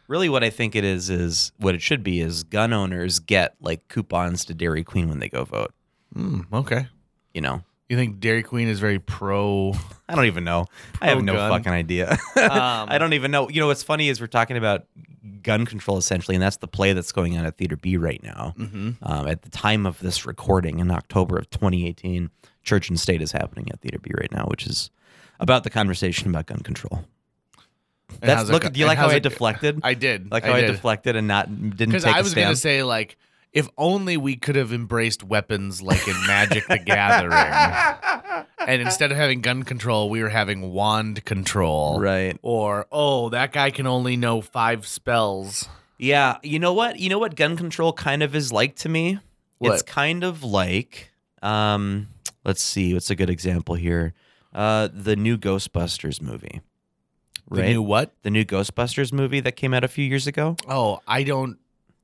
Really, 0.09 0.29
what 0.29 0.45
I 0.45 0.51
think 0.51 0.75
it 0.77 0.85
is 0.85 1.11
is 1.11 1.53
what 1.59 1.75
it 1.75 1.83
should 1.83 2.03
be 2.03 2.21
is 2.21 2.45
gun 2.45 2.73
owners 2.73 3.19
get 3.19 3.57
like 3.61 3.89
coupons 3.89 4.45
to 4.47 4.55
Dairy 4.55 4.85
Queen 4.85 5.09
when 5.09 5.19
they 5.19 5.29
go 5.29 5.45
vote. 5.45 5.73
Mm, 6.15 6.47
okay, 6.53 6.87
You 7.35 7.41
know, 7.41 7.63
You 7.89 7.97
think 7.97 8.21
Dairy 8.21 8.43
Queen 8.43 8.69
is 8.69 8.79
very 8.81 8.99
pro? 8.99 9.73
I 10.09 10.15
don't 10.15 10.27
even 10.27 10.45
know. 10.45 10.67
I 11.01 11.09
have 11.09 11.23
no 11.23 11.33
Pro-gun. 11.33 11.51
fucking 11.51 11.73
idea. 11.73 12.17
Um, 12.37 12.89
I 12.89 12.99
don't 12.99 13.13
even 13.15 13.31
know. 13.33 13.49
You 13.49 13.61
know 13.61 13.67
what's 13.67 13.83
funny 13.83 14.09
is 14.09 14.21
we're 14.21 14.29
talking 14.29 14.57
about 14.57 14.87
gun 15.43 15.67
control 15.67 15.99
essentially, 15.99 16.37
and 16.37 16.43
that's 16.43 16.59
the 16.59 16.69
play 16.69 16.93
that's 16.93 17.11
going 17.13 17.37
on 17.37 17.45
at 17.45 17.57
Theater 17.59 17.77
B 17.77 17.97
right 17.97 18.23
now. 18.23 18.55
Mm-hmm. 18.57 18.91
Um, 19.03 19.27
at 19.27 19.43
the 19.43 19.51
time 19.51 19.85
of 19.85 19.99
this 20.01 20.25
recording 20.25 20.79
in 20.79 20.91
October 20.91 21.37
of 21.37 21.51
2018, 21.51 22.31
Church 22.63 22.89
and 22.89 22.99
State 23.01 23.21
is 23.21 23.33
happening 23.33 23.69
at 23.73 23.81
Theater 23.81 23.99
B 23.99 24.13
right 24.17 24.31
now, 24.33 24.45
which 24.47 24.67
is 24.67 24.91
about 25.41 25.65
the 25.65 25.71
conversation 25.71 26.31
about 26.31 26.47
gun 26.47 26.61
control. 26.61 27.05
That's 28.21 28.49
look. 28.51 28.63
go- 28.63 28.71
Do 28.71 28.81
you 28.81 28.87
like 28.87 28.99
how 28.99 29.09
I 29.09 29.19
deflected? 29.19 29.81
I 29.85 29.95
did. 29.95 30.31
like 30.31 30.45
how 30.45 30.53
I, 30.55 30.61
did. 30.63 30.69
deflected 30.69 31.17
and 31.17 31.27
not 31.29 31.49
didn't 31.49 31.79
Because 31.93 32.05
take 32.05 32.15
I 32.15 32.21
a 32.21 32.23
was 32.23 32.35
gonna 32.35 32.57
say 32.57 32.83
like, 32.83 33.17
if 33.53 33.69
only 33.79 34.17
we 34.17 34.37
could 34.37 34.57
have 34.57 34.73
embraced 34.73 35.23
weapons 35.23 35.81
like 35.83 36.07
in 36.07 36.15
Magic 36.27 36.67
the 36.67 36.79
Gathering, 36.79 37.33
and 38.69 38.83
instead 38.83 39.11
of 39.11 39.17
having 39.17 39.41
gun 39.41 39.63
control, 39.63 40.11
we 40.11 40.23
were 40.23 40.29
having 40.29 40.73
wand 40.73 41.25
control. 41.25 42.01
right. 42.01 42.39
Or 42.43 42.87
oh, 42.93 43.31
that 43.31 43.53
guy 43.53 43.71
can 43.71 43.87
only 43.87 44.17
know 44.17 44.41
five 44.41 44.87
spells. 44.87 45.69
Yeah, 45.99 46.37
you 46.43 46.59
know 46.59 46.75
what? 46.75 46.99
You 46.99 47.09
know 47.09 47.19
what 47.19 47.35
gun 47.37 47.57
control 47.57 47.93
kind 47.93 48.23
of 48.23 48.35
is 48.35 48.53
like 48.53 48.77
to 48.77 48.89
me? 48.89 49.19
It's 49.61 49.83
kind 49.83 50.23
of 50.23 50.43
like 50.45 51.11
um 51.43 52.09
let's 52.45 52.63
see, 52.63 52.93
what's 52.95 53.11
a 53.11 53.15
good 53.17 53.31
example 53.31 53.75
here? 53.75 54.15
Uh 54.55 54.89
the 54.93 55.17
new 55.17 55.39
Ghostbusters 55.39 56.21
movie. 56.21 56.61
The 57.51 57.61
Right? 57.63 57.69
new 57.71 57.83
what? 57.83 58.13
the 58.23 58.31
new 58.31 58.45
Ghostbusters 58.45 59.13
movie 59.13 59.41
that 59.41 59.53
came 59.53 59.73
out 59.73 59.85
a 59.85 59.89
few 59.89 60.05
years 60.05 60.27
ago. 60.27 60.57
Oh, 60.69 61.01
I 61.07 61.23
don't 61.23 61.59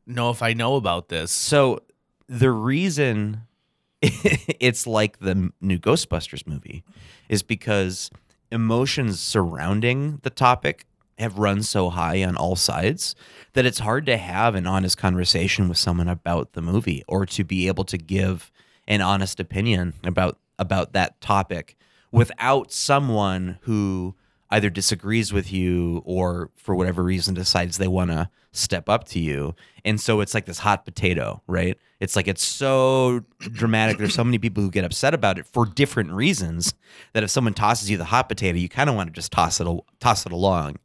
know 0.07 0.31
if 0.31 0.43
I 0.43 0.53
know 0.53 0.77
about 0.77 1.09
this. 1.09 1.31
So 1.33 1.81
the 2.29 2.51
reason 2.51 3.43
it's 4.03 4.87
like 4.87 5.19
the 5.19 5.53
new 5.61 5.79
Ghostbusters 5.79 6.47
movie 6.47 6.85
is 7.29 7.43
because 7.43 8.11
emotions 8.51 9.21
surrounding 9.21 10.19
the 10.23 10.31
topic 10.31 10.87
have 11.19 11.39
run 11.39 11.63
so 11.63 11.91
high 11.91 12.23
on 12.25 12.37
all 12.37 12.57
sides 12.57 13.15
that 13.53 13.65
it's 13.67 13.79
hard 13.81 14.07
to 14.07 14.17
have 14.17 14.55
an 14.55 14.67
honest 14.67 14.97
conversation 14.99 15.69
with 15.69 15.79
someone 15.79 16.09
about 16.09 16.53
the 16.55 16.63
movie 16.63 17.03
or 17.07 17.25
to 17.27 17.45
be 17.45 17.67
able 17.69 17.85
to 17.85 17.97
give 17.99 18.51
an 18.89 19.01
honest 19.01 19.39
opinion 19.39 19.95
about 20.05 20.39
about 20.59 20.93
that 20.93 21.21
topic 21.21 21.77
without 22.11 22.73
someone 22.73 23.59
who 23.63 24.15
either 24.53 24.71
disagrees 24.71 25.33
with 25.33 25.53
you 25.53 26.03
or 26.05 26.51
for 26.55 26.75
whatever 26.75 27.03
reason 27.03 27.35
decides 27.35 27.79
they 27.79 27.89
want 27.89 28.11
to 28.11 28.29
step 28.53 28.89
up 28.89 29.05
to 29.05 29.19
you. 29.19 29.55
And 29.85 30.01
so 30.01 30.21
it's 30.21 30.35
like 30.35 30.45
this 30.45 30.59
hot 30.59 30.85
potato, 30.85 31.43
right? 31.47 31.77
It's 31.99 32.15
like 32.15 32.29
it's 32.29 32.45
so 32.45 33.25
dramatic. 33.41 33.99
There's 33.99 34.15
so 34.15 34.23
many 34.23 34.39
people 34.39 34.63
who 34.63 34.71
get 34.71 34.85
upset 34.85 35.15
about 35.15 35.39
it 35.39 35.47
for 35.47 35.65
different 35.65 36.13
reasons 36.13 36.75
that 37.15 37.23
if 37.23 37.31
someone 37.31 37.55
tosses 37.55 37.91
you 37.91 37.97
the 37.97 38.05
hot 38.05 38.29
potato, 38.29 38.59
you 38.59 38.69
kind 38.69 38.91
of 38.91 38.95
want 38.95 39.09
to 39.09 39.13
just 39.13 39.33
toss 39.33 39.61
it 39.61 39.67
toss 39.99 40.27
it 40.27 40.33
along. 40.33 40.77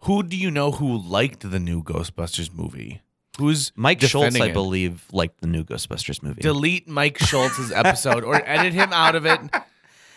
Who 0.00 0.22
do 0.22 0.36
you 0.36 0.50
know 0.50 0.70
who 0.70 0.96
liked 0.96 1.50
the 1.50 1.58
new 1.58 1.82
Ghostbusters 1.82 2.54
movie? 2.54 3.02
Who's 3.38 3.72
Mike 3.74 4.00
Schultz, 4.00 4.40
I 4.40 4.46
it? 4.46 4.52
believe, 4.54 5.04
liked 5.12 5.40
the 5.40 5.46
new 5.46 5.64
Ghostbusters 5.64 6.22
movie. 6.22 6.40
Delete 6.40 6.88
Mike 6.88 7.18
Schultz's 7.18 7.70
episode 7.70 8.24
or 8.24 8.36
edit 8.48 8.72
him 8.72 8.92
out 8.92 9.14
of 9.14 9.26
it. 9.26 9.40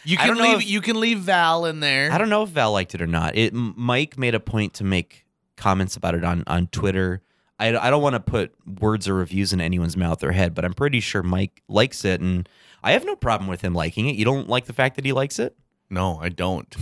You 0.03 0.17
can 0.17 0.35
leave. 0.37 0.57
if- 0.59 0.69
you 0.69 0.81
can 0.81 0.99
leave 0.99 1.19
Val 1.19 1.65
in 1.65 1.79
there. 1.79 2.11
I 2.11 2.17
don't 2.17 2.29
know 2.29 2.43
if 2.43 2.49
Val 2.49 2.71
liked 2.71 2.95
it 2.95 3.01
or 3.01 3.07
not. 3.07 3.35
It 3.35 3.53
Mike 3.53 4.17
made 4.17 4.35
a 4.35 4.39
point 4.39 4.73
to 4.75 4.83
make 4.83 5.25
comments 5.57 5.95
about 5.95 6.15
it 6.15 6.23
on 6.23 6.43
on 6.47 6.67
Twitter. 6.67 7.21
I, 7.59 7.75
I 7.77 7.89
don't 7.89 8.01
want 8.01 8.13
to 8.13 8.21
put 8.21 8.53
words 8.79 9.07
or 9.09 9.13
reviews 9.15 9.51
in 9.51 9.59
anyone's 9.59 9.97
mouth 9.97 10.23
or 10.23 10.31
head, 10.31 10.55
but 10.55 10.63
I'm 10.63 10.73
pretty 10.73 11.01
sure 11.01 11.21
Mike 11.21 11.61
likes 11.67 12.05
it, 12.05 12.21
and 12.21 12.47
I 12.81 12.93
have 12.93 13.03
no 13.03 13.17
problem 13.17 13.49
with 13.49 13.59
him 13.61 13.73
liking 13.73 14.07
it. 14.07 14.15
You 14.15 14.23
don't 14.23 14.47
like 14.47 14.65
the 14.65 14.71
fact 14.73 14.95
that 14.95 15.03
he 15.03 15.11
likes 15.11 15.39
it? 15.39 15.57
No, 15.89 16.17
I 16.21 16.29
don't. 16.29 16.73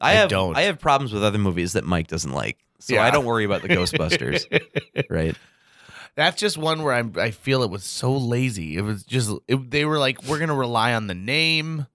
I, 0.00 0.10
I 0.10 0.14
have 0.14 0.28
don't. 0.28 0.56
I 0.56 0.62
have 0.62 0.80
problems 0.80 1.12
with 1.12 1.22
other 1.22 1.38
movies 1.38 1.74
that 1.74 1.84
Mike 1.84 2.08
doesn't 2.08 2.32
like, 2.32 2.58
so 2.80 2.94
Yeah. 2.94 3.04
I 3.04 3.10
don't 3.12 3.24
worry 3.24 3.44
about 3.44 3.62
the 3.62 3.68
Ghostbusters. 3.76 4.44
right? 5.08 5.36
That's 6.16 6.36
just 6.40 6.58
one 6.58 6.82
where 6.82 6.92
I'm, 6.94 7.12
I 7.16 7.30
feel 7.30 7.62
it 7.62 7.70
was 7.70 7.84
so 7.84 8.16
lazy. 8.16 8.76
It 8.76 8.80
was 8.82 9.04
just 9.04 9.30
it, 9.46 9.70
they 9.70 9.84
were 9.84 9.98
like, 10.00 10.24
we're 10.24 10.38
gonna 10.40 10.54
rely 10.54 10.94
on 10.94 11.06
the 11.06 11.14
name. 11.14 11.86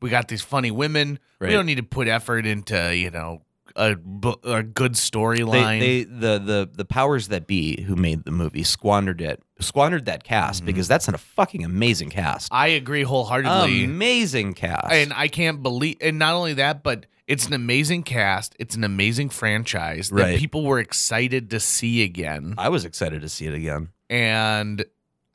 We 0.00 0.10
got 0.10 0.28
these 0.28 0.42
funny 0.42 0.70
women. 0.70 1.18
Right. 1.40 1.48
We 1.48 1.54
don't 1.54 1.66
need 1.66 1.76
to 1.76 1.82
put 1.82 2.08
effort 2.08 2.46
into 2.46 2.94
you 2.96 3.10
know 3.10 3.42
a 3.74 3.96
a 4.44 4.62
good 4.62 4.94
They, 4.94 4.98
storyline. 4.98 5.80
they 5.80 6.04
the 6.04 6.38
the 6.38 6.70
the 6.72 6.84
powers 6.84 7.28
that 7.28 7.46
be 7.46 7.82
who 7.82 7.94
made 7.96 8.24
the 8.24 8.30
movie 8.30 8.62
squandered 8.62 9.20
it, 9.20 9.42
squandered 9.60 10.04
that 10.06 10.24
cast 10.24 10.60
Mm-hmm. 10.60 10.66
because 10.66 10.88
that's 10.88 11.08
a 11.08 11.18
fucking 11.18 11.64
amazing 11.64 12.10
cast, 12.10 12.48
I 12.52 12.68
agree 12.68 13.02
wholeheartedly. 13.02 13.84
amazing 13.84 14.54
cast, 14.54 14.90
and 14.92 15.12
I 15.12 15.28
can't 15.28 15.62
believe, 15.62 15.96
and 16.00 16.18
not 16.18 16.34
only 16.34 16.54
that, 16.54 16.82
but 16.82 17.06
it's 17.26 17.46
an 17.48 17.52
amazing 17.54 18.04
cast. 18.04 18.54
It's 18.58 18.76
an 18.76 18.84
amazing 18.84 19.30
franchise 19.30 20.08
that 20.10 20.14
Right. 20.22 20.38
people 20.38 20.64
were 20.64 20.78
excited 20.78 21.50
to 21.50 21.58
see 21.60 22.02
again. 22.04 22.54
I 22.56 22.68
was 22.68 22.84
excited 22.84 23.20
to 23.22 23.28
see 23.28 23.46
it 23.46 23.52
again. 23.54 23.88
And 24.08 24.84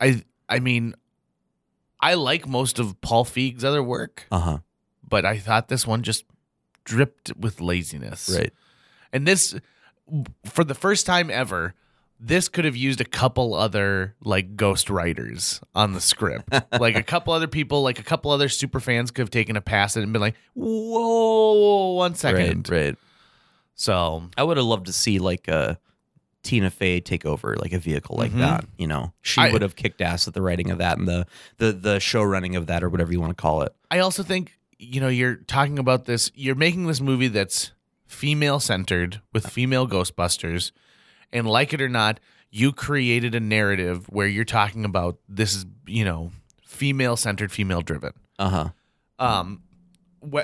I, 0.00 0.22
I 0.48 0.58
mean, 0.60 0.94
I 2.02 2.14
like 2.14 2.48
most 2.48 2.78
of 2.78 3.00
Paul 3.00 3.24
Feig's 3.24 3.64
other 3.64 3.82
work, 3.82 4.26
Uh 4.32 4.38
huh. 4.40 4.58
but 5.08 5.24
I 5.24 5.38
thought 5.38 5.68
this 5.68 5.86
one 5.86 6.02
just 6.02 6.24
dripped 6.84 7.32
with 7.36 7.60
laziness. 7.60 8.28
Right. 8.28 8.52
And 9.12 9.26
this, 9.26 9.54
for 10.44 10.64
the 10.64 10.74
first 10.74 11.06
time 11.06 11.30
ever, 11.30 11.74
this 12.18 12.48
could 12.48 12.64
have 12.64 12.76
used 12.76 13.00
a 13.00 13.04
couple 13.04 13.54
other 13.54 14.14
like 14.24 14.56
ghost 14.56 14.90
writers 14.90 15.60
on 15.74 15.92
the 15.92 16.00
script. 16.00 16.48
like 16.80 16.96
a 16.96 17.02
couple 17.02 17.32
other 17.32 17.46
people, 17.48 17.82
like 17.82 17.98
a 17.98 18.02
couple 18.04 18.30
other 18.30 18.48
super 18.48 18.80
fans 18.80 19.10
could 19.10 19.22
have 19.22 19.30
taken 19.30 19.56
a 19.56 19.60
pass 19.60 19.96
at 19.96 20.00
it 20.00 20.04
and 20.04 20.12
been 20.12 20.22
like, 20.22 20.36
whoa, 20.54 21.92
one 21.94 22.14
second. 22.14 22.68
Right. 22.68 22.84
Right. 22.86 22.96
So 23.74 24.24
I 24.36 24.42
would 24.44 24.56
have 24.56 24.66
loved 24.66 24.86
to 24.86 24.92
see 24.92 25.18
like 25.18 25.48
a 25.48 25.78
Tina 26.42 26.70
Fey 26.70 27.00
take 27.00 27.24
over 27.24 27.56
like 27.56 27.72
a 27.72 27.78
vehicle 27.78 28.16
like 28.16 28.32
Mhm. 28.32 28.38
that. 28.38 28.64
You 28.76 28.86
know, 28.88 29.12
she 29.22 29.40
I- 29.40 29.52
would 29.52 29.62
have 29.62 29.76
kicked 29.76 30.00
ass 30.00 30.26
at 30.26 30.34
the 30.34 30.42
writing 30.42 30.70
of 30.70 30.78
that 30.78 30.98
and 30.98 31.06
the 31.08 31.26
the 31.58 31.72
the 31.72 32.00
show 32.00 32.22
running 32.22 32.56
of 32.56 32.66
that 32.66 32.82
or 32.82 32.88
whatever 32.88 33.12
you 33.12 33.20
want 33.20 33.30
to 33.36 33.40
call 33.40 33.62
it. 33.62 33.74
I 33.90 33.98
also 34.00 34.22
think, 34.22 34.58
you 34.78 35.00
know, 35.00 35.08
you're 35.08 35.36
talking 35.36 35.78
about 35.78 36.06
this, 36.06 36.30
you're 36.34 36.54
making 36.56 36.86
this 36.86 37.00
movie 37.00 37.28
that's 37.28 37.72
female 38.06 38.58
centered 38.60 39.20
with 39.32 39.46
female 39.48 39.86
Ghostbusters. 39.88 40.72
And 41.32 41.46
like 41.48 41.72
it 41.72 41.80
or 41.80 41.88
not, 41.88 42.20
you 42.50 42.72
created 42.72 43.34
a 43.34 43.40
narrative 43.40 44.06
where 44.10 44.26
you're 44.26 44.44
talking 44.44 44.84
about 44.84 45.16
this 45.28 45.54
is, 45.54 45.64
you 45.86 46.04
know, 46.04 46.32
female 46.66 47.16
centered, 47.16 47.50
female 47.52 47.80
driven. 47.80 48.12
Uh 48.38 48.48
huh. 48.50 48.68
Um, 49.18 49.61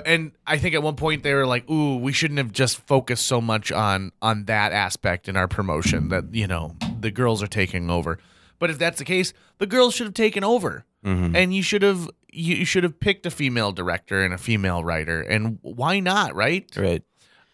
and 0.05 0.31
I 0.45 0.57
think 0.57 0.75
at 0.75 0.83
one 0.83 0.95
point 0.95 1.23
they 1.23 1.33
were 1.33 1.45
like, 1.47 1.69
"Ooh, 1.69 1.97
we 1.97 2.11
shouldn't 2.11 2.37
have 2.37 2.51
just 2.51 2.85
focused 2.87 3.25
so 3.25 3.39
much 3.41 3.71
on 3.71 4.11
on 4.21 4.45
that 4.45 4.71
aspect 4.71 5.27
in 5.29 5.35
our 5.37 5.47
promotion 5.47 6.09
that 6.09 6.33
you 6.33 6.47
know 6.47 6.75
the 6.99 7.11
girls 7.11 7.41
are 7.43 7.47
taking 7.47 7.89
over." 7.89 8.17
But 8.59 8.69
if 8.69 8.77
that's 8.77 8.99
the 8.99 9.05
case, 9.05 9.31
the 9.57 9.67
girls 9.67 9.95
should 9.95 10.07
have 10.07 10.13
taken 10.13 10.43
over, 10.43 10.85
Mhm. 11.05 11.35
and 11.35 11.53
you 11.55 11.63
should 11.63 11.81
have 11.81 12.09
you 12.31 12.63
should 12.65 12.83
have 12.83 12.99
picked 12.99 13.25
a 13.25 13.31
female 13.31 13.71
director 13.71 14.23
and 14.23 14.33
a 14.33 14.37
female 14.37 14.83
writer, 14.83 15.21
and 15.21 15.57
why 15.61 15.99
not, 15.99 16.35
right? 16.35 16.69
Right. 16.77 17.01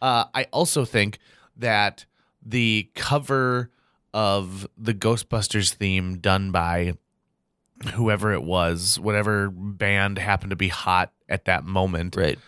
Uh, 0.02 0.26
I 0.34 0.48
also 0.52 0.84
think 0.84 1.18
that 1.56 2.06
the 2.46 2.90
cover 2.96 3.72
of 4.14 4.68
the 4.78 4.94
Ghostbusters 4.94 5.74
theme 5.74 6.18
done 6.18 6.52
by 6.52 6.94
whoever 7.94 8.32
it 8.34 8.44
was, 8.44 9.00
whatever 9.00 9.50
band 9.50 10.18
happened 10.18 10.52
to 10.52 10.56
be 10.56 10.70
hot 10.70 11.12
at 11.28 11.46
that 11.46 11.64
moment, 11.66 12.16
Right. 12.16 12.40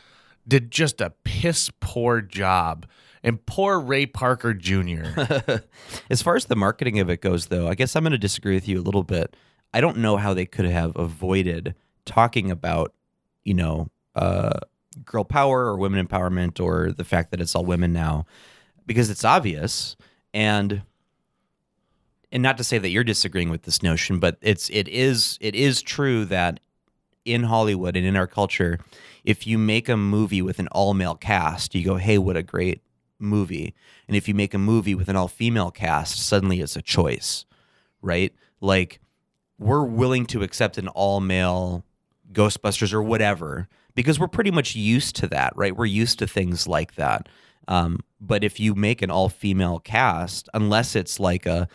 did 0.47 0.71
just 0.71 1.01
a 1.01 1.11
piss 1.23 1.69
poor 1.79 2.21
job. 2.21 2.85
And 3.23 3.43
poor 3.45 3.79
Ray 3.79 4.05
Parker 4.05 4.53
Jr. 4.53 5.05
as 6.09 6.21
far 6.21 6.35
as 6.35 6.45
the 6.45 6.55
marketing 6.55 6.99
of 6.99 7.09
it 7.09 7.19
goes, 7.21 7.47
though, 7.47 7.67
I 7.67 7.75
guess 7.75 7.95
I'm 7.95 8.03
going 8.03 8.11
to 8.11 8.17
disagree 8.17 8.53
with 8.53 8.67
you 8.67 8.79
a 8.79 8.83
little 8.83 9.03
bit. 9.03 9.35
I 9.73 9.81
don't 9.81 9.97
know 9.97 10.15
how 10.17 10.33
they 10.33 10.45
could 10.45 10.65
have 10.65 10.95
avoided 10.95 11.75
talking 12.05 12.49
about, 12.51 12.93
you 13.43 13.53
know, 13.53 13.89
uh, 14.15 14.59
girl 15.03 15.25
power 15.25 15.65
or 15.65 15.77
women 15.77 16.05
empowerment 16.05 16.59
or 16.63 16.91
the 16.93 17.03
fact 17.03 17.31
that 17.31 17.41
it's 17.41 17.53
all 17.53 17.65
women 17.65 17.91
now, 17.91 18.25
because 18.85 19.09
it's 19.09 19.25
obvious 19.25 19.97
and 20.33 20.83
and 22.31 22.43
not 22.43 22.57
to 22.57 22.63
say 22.63 22.77
that 22.77 22.89
you're 22.89 23.03
disagreeing 23.03 23.49
with 23.49 23.63
this 23.63 23.81
notion, 23.81 24.19
but 24.19 24.37
it's 24.41 24.69
it 24.69 24.87
is 24.87 25.37
it 25.41 25.55
is 25.55 25.81
true 25.81 26.25
that 26.25 26.59
in 27.25 27.43
Hollywood 27.43 27.95
and 27.95 28.05
in 28.05 28.15
our 28.15 28.27
culture, 28.27 28.79
if 29.23 29.45
you 29.45 29.57
make 29.57 29.89
a 29.89 29.97
movie 29.97 30.41
with 30.41 30.59
an 30.59 30.67
all 30.69 30.93
male 30.93 31.15
cast, 31.15 31.75
you 31.75 31.83
go, 31.83 31.95
"Hey, 31.95 32.17
what 32.17 32.37
a 32.37 32.43
great 32.43 32.81
movie!" 33.19 33.73
And 34.07 34.15
if 34.15 34.27
you 34.27 34.33
make 34.33 34.53
a 34.53 34.59
movie 34.59 34.95
with 34.95 35.09
an 35.09 35.15
all 35.15 35.27
female 35.27 35.71
cast, 35.71 36.19
suddenly 36.19 36.61
it's 36.61 36.75
a 36.75 36.81
choice, 36.81 37.45
right? 38.01 38.33
Like 38.61 38.99
we're 39.59 39.83
willing 39.83 40.25
to 40.27 40.43
accept 40.43 40.77
an 40.77 40.87
all 40.89 41.19
male 41.19 41.83
Ghostbusters 42.31 42.93
or 42.93 43.01
whatever 43.01 43.67
because 43.95 44.19
we're 44.19 44.27
pretty 44.27 44.51
much 44.51 44.75
used 44.75 45.15
to 45.17 45.27
that, 45.27 45.53
right? 45.55 45.75
We're 45.75 45.85
used 45.85 46.19
to 46.19 46.27
things 46.27 46.67
like 46.67 46.95
that. 46.95 47.27
Um, 47.67 47.99
but 48.21 48.43
if 48.43 48.59
you 48.59 48.75
make 48.75 49.01
an 49.01 49.09
all 49.09 49.29
female 49.29 49.79
cast, 49.79 50.47
unless 50.53 50.95
it's 50.95 51.19
like 51.19 51.45
a 51.45 51.67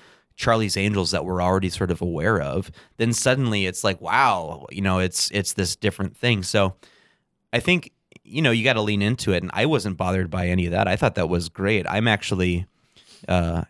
Charlie's 0.42 0.76
Angels 0.76 1.12
that 1.12 1.24
we're 1.24 1.40
already 1.40 1.68
sort 1.68 1.92
of 1.92 2.02
aware 2.02 2.40
of, 2.40 2.70
then 2.96 3.12
suddenly 3.12 3.66
it's 3.66 3.84
like, 3.84 4.00
wow, 4.00 4.66
you 4.70 4.80
know, 4.82 4.98
it's 4.98 5.30
it's 5.30 5.52
this 5.52 5.76
different 5.76 6.16
thing. 6.16 6.42
So 6.42 6.74
I 7.52 7.60
think 7.60 7.92
you 8.24 8.42
know 8.42 8.50
you 8.50 8.64
got 8.64 8.72
to 8.72 8.82
lean 8.82 9.02
into 9.02 9.32
it, 9.32 9.42
and 9.42 9.52
I 9.54 9.66
wasn't 9.66 9.96
bothered 9.96 10.30
by 10.30 10.48
any 10.48 10.66
of 10.66 10.72
that. 10.72 10.88
I 10.88 10.96
thought 10.96 11.14
that 11.14 11.28
was 11.28 11.48
great. 11.48 11.86
I'm 11.88 12.08
actually 12.08 12.66
uh, 13.28 13.62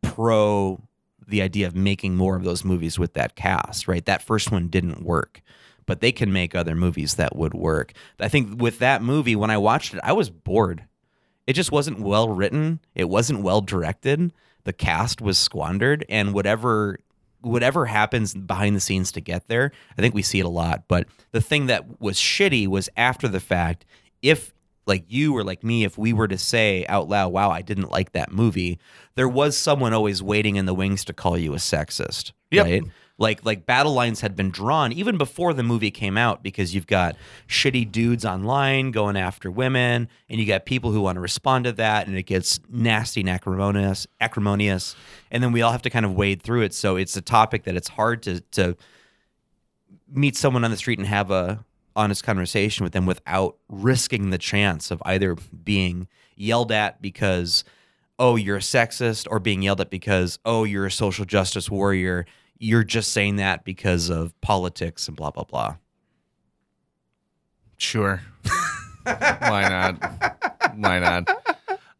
pro 0.00 0.80
the 1.26 1.42
idea 1.42 1.66
of 1.66 1.74
making 1.74 2.14
more 2.14 2.36
of 2.36 2.44
those 2.44 2.64
movies 2.64 3.00
with 3.00 3.14
that 3.14 3.34
cast. 3.34 3.88
Right, 3.88 4.04
that 4.06 4.22
first 4.22 4.52
one 4.52 4.68
didn't 4.68 5.02
work. 5.02 5.42
But 5.86 6.00
they 6.00 6.10
can 6.10 6.32
make 6.32 6.54
other 6.54 6.74
movies 6.74 7.14
that 7.14 7.36
would 7.36 7.54
work. 7.54 7.92
I 8.18 8.28
think 8.28 8.60
with 8.60 8.80
that 8.80 9.02
movie, 9.02 9.36
when 9.36 9.50
I 9.50 9.58
watched 9.58 9.94
it, 9.94 10.00
I 10.02 10.14
was 10.14 10.30
bored. 10.30 10.84
It 11.46 11.52
just 11.52 11.70
wasn't 11.70 12.00
well 12.00 12.28
written. 12.28 12.80
It 12.96 13.08
wasn't 13.08 13.42
well 13.42 13.60
directed. 13.60 14.32
The 14.66 14.72
cast 14.72 15.20
was 15.22 15.38
squandered, 15.38 16.04
and 16.08 16.34
whatever 16.34 16.98
whatever 17.40 17.86
happens 17.86 18.34
behind 18.34 18.74
the 18.74 18.80
scenes 18.80 19.12
to 19.12 19.20
get 19.20 19.46
there, 19.46 19.70
I 19.96 20.00
think 20.02 20.14
we 20.14 20.22
see 20.22 20.40
it 20.40 20.44
a 20.46 20.48
lot. 20.48 20.84
But 20.88 21.06
the 21.30 21.40
thing 21.40 21.66
that 21.66 22.00
was 22.00 22.16
shitty 22.16 22.66
was 22.66 22.88
after 22.96 23.28
the 23.28 23.38
fact. 23.40 23.84
If 24.22 24.52
like 24.86 25.04
you 25.08 25.36
or 25.36 25.44
like 25.44 25.62
me, 25.62 25.84
if 25.84 25.96
we 25.96 26.12
were 26.12 26.26
to 26.28 26.38
say 26.38 26.84
out 26.88 27.08
loud, 27.08 27.28
"Wow, 27.32 27.50
I 27.50 27.62
didn't 27.62 27.90
like 27.92 28.12
that 28.12 28.32
movie," 28.32 28.78
there 29.14 29.28
was 29.28 29.56
someone 29.56 29.92
always 29.92 30.22
waiting 30.22 30.56
in 30.56 30.66
the 30.66 30.74
wings 30.74 31.04
to 31.04 31.12
call 31.12 31.38
you 31.38 31.54
a 31.54 31.58
sexist, 31.58 32.32
Yep. 32.50 32.64
right? 32.66 32.82
Like 33.18 33.44
like 33.46 33.64
battle 33.64 33.94
lines 33.94 34.20
had 34.20 34.36
been 34.36 34.50
drawn 34.50 34.92
even 34.92 35.16
before 35.16 35.54
the 35.54 35.62
movie 35.62 35.90
came 35.90 36.18
out 36.18 36.42
because 36.42 36.74
you've 36.74 36.86
got 36.86 37.16
shitty 37.48 37.90
dudes 37.90 38.26
online 38.26 38.90
going 38.90 39.16
after 39.16 39.50
women, 39.50 40.08
and 40.28 40.38
you 40.38 40.46
got 40.46 40.66
people 40.66 40.92
who 40.92 41.00
want 41.00 41.16
to 41.16 41.20
respond 41.20 41.64
to 41.64 41.72
that, 41.72 42.06
and 42.06 42.16
it 42.16 42.24
gets 42.24 42.60
nasty 42.68 43.20
and 43.20 43.30
acrimonious, 43.30 44.06
acrimonious, 44.20 44.94
and 45.30 45.42
then 45.42 45.52
we 45.52 45.62
all 45.62 45.72
have 45.72 45.82
to 45.82 45.90
kind 45.90 46.04
of 46.04 46.12
wade 46.14 46.42
through 46.42 46.62
it. 46.62 46.74
So 46.74 46.96
it's 46.96 47.16
a 47.16 47.22
topic 47.22 47.64
that 47.64 47.74
it's 47.74 47.88
hard 47.88 48.22
to 48.24 48.40
to 48.52 48.76
meet 50.12 50.36
someone 50.36 50.64
on 50.64 50.70
the 50.70 50.76
street 50.76 50.98
and 50.98 51.08
have 51.08 51.30
a 51.30 51.64
honest 51.94 52.22
conversation 52.22 52.84
with 52.84 52.92
them 52.92 53.06
without 53.06 53.56
risking 53.68 54.30
the 54.30 54.38
chance 54.38 54.90
of 54.90 55.02
either 55.06 55.34
being 55.64 56.06
yelled 56.36 56.70
at 56.70 57.00
because 57.00 57.64
oh 58.18 58.36
you're 58.36 58.58
a 58.58 58.60
sexist 58.60 59.26
or 59.30 59.40
being 59.40 59.62
yelled 59.62 59.80
at 59.80 59.88
because 59.88 60.38
oh 60.44 60.64
you're 60.64 60.86
a 60.86 60.90
social 60.90 61.24
justice 61.24 61.70
warrior 61.70 62.26
you're 62.58 62.84
just 62.84 63.12
saying 63.12 63.36
that 63.36 63.64
because 63.64 64.08
of 64.10 64.38
politics 64.40 65.08
and 65.08 65.16
blah 65.16 65.30
blah 65.30 65.44
blah 65.44 65.76
Sure. 67.78 68.22
Why 69.04 69.68
not? 69.68 70.74
Why 70.76 70.98
not? 70.98 71.28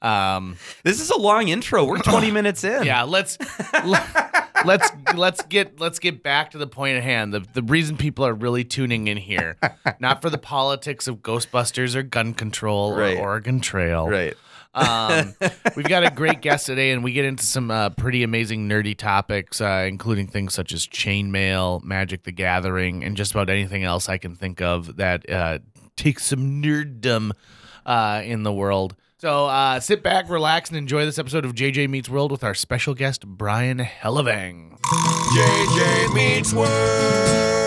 Um, 0.03 0.57
this 0.85 1.01
is 1.01 1.11
a 1.11 1.17
long 1.19 1.49
intro 1.49 1.85
we're 1.85 1.99
20 1.99 2.31
minutes 2.33 2.65
in 2.65 2.85
yeah, 2.85 3.03
let's 3.03 3.39
let, 3.85 4.45
let's 4.65 4.91
let's 5.15 5.43
get 5.43 5.81
let's 5.81 5.99
get 5.99 6.23
back 6.23 6.51
to 6.53 6.59
the 6.59 6.67
point 6.67 6.97
at 6.97 7.03
hand. 7.03 7.33
The 7.33 7.41
the 7.55 7.63
reason 7.63 7.97
people 7.97 8.27
are 8.27 8.35
really 8.35 8.65
tuning 8.65 9.09
in 9.09 9.17
here, 9.17 9.57
not 10.01 10.23
for 10.23 10.31
the 10.31 10.39
politics 10.39 11.07
of 11.09 11.17
Ghostbusters 11.19 11.95
or 11.95 12.03
gun 12.03 12.35
control 12.35 12.95
Right. 12.95 13.17
or 13.19 13.23
Oregon 13.23 13.61
Trail. 13.61 14.09
right 14.09 14.35
Um, 14.77 15.35
we've 15.75 15.89
got 15.89 16.05
a 16.05 16.11
great 16.11 16.43
guest 16.43 16.67
today, 16.67 16.93
and 16.93 17.03
we 17.03 17.13
get 17.13 17.25
into 17.25 17.45
some 17.45 17.71
uh, 17.71 17.91
pretty 17.91 18.23
amazing 18.23 18.69
nerdy 18.69 18.97
topics, 18.97 19.61
uh, 19.61 19.87
including 19.89 20.27
things 20.27 20.55
such 20.55 20.73
as 20.73 20.87
chainmail, 20.87 21.83
Magic 21.83 22.25
the 22.25 22.33
Gathering, 22.33 23.03
and 23.03 23.17
just 23.17 23.33
about 23.33 23.49
anything 23.49 23.85
else 23.85 24.09
I 24.09 24.19
can 24.19 24.35
think 24.37 24.61
of 24.61 24.97
that 24.97 25.29
uh, 25.31 25.59
takes 25.97 26.27
some 26.27 26.63
nerddom 26.63 27.33
uh, 27.87 28.23
in 28.25 28.43
the 28.43 28.53
world. 28.53 28.95
So 29.19 29.47
uh, 29.47 29.81
sit 29.81 30.03
back, 30.03 30.29
relax, 30.29 30.69
and 30.69 30.77
enjoy 30.77 31.07
this 31.07 31.19
episode 31.19 31.47
of 31.47 31.55
JJ 31.55 31.89
Meets 31.89 32.11
World 32.11 32.31
with 32.31 32.45
our 32.45 32.55
special 32.55 32.93
guest, 32.93 33.27
Brian 33.27 33.79
Hellevang. 33.79 34.79
JJ 34.79 36.15
Meets 36.15 36.53
World. 36.53 37.66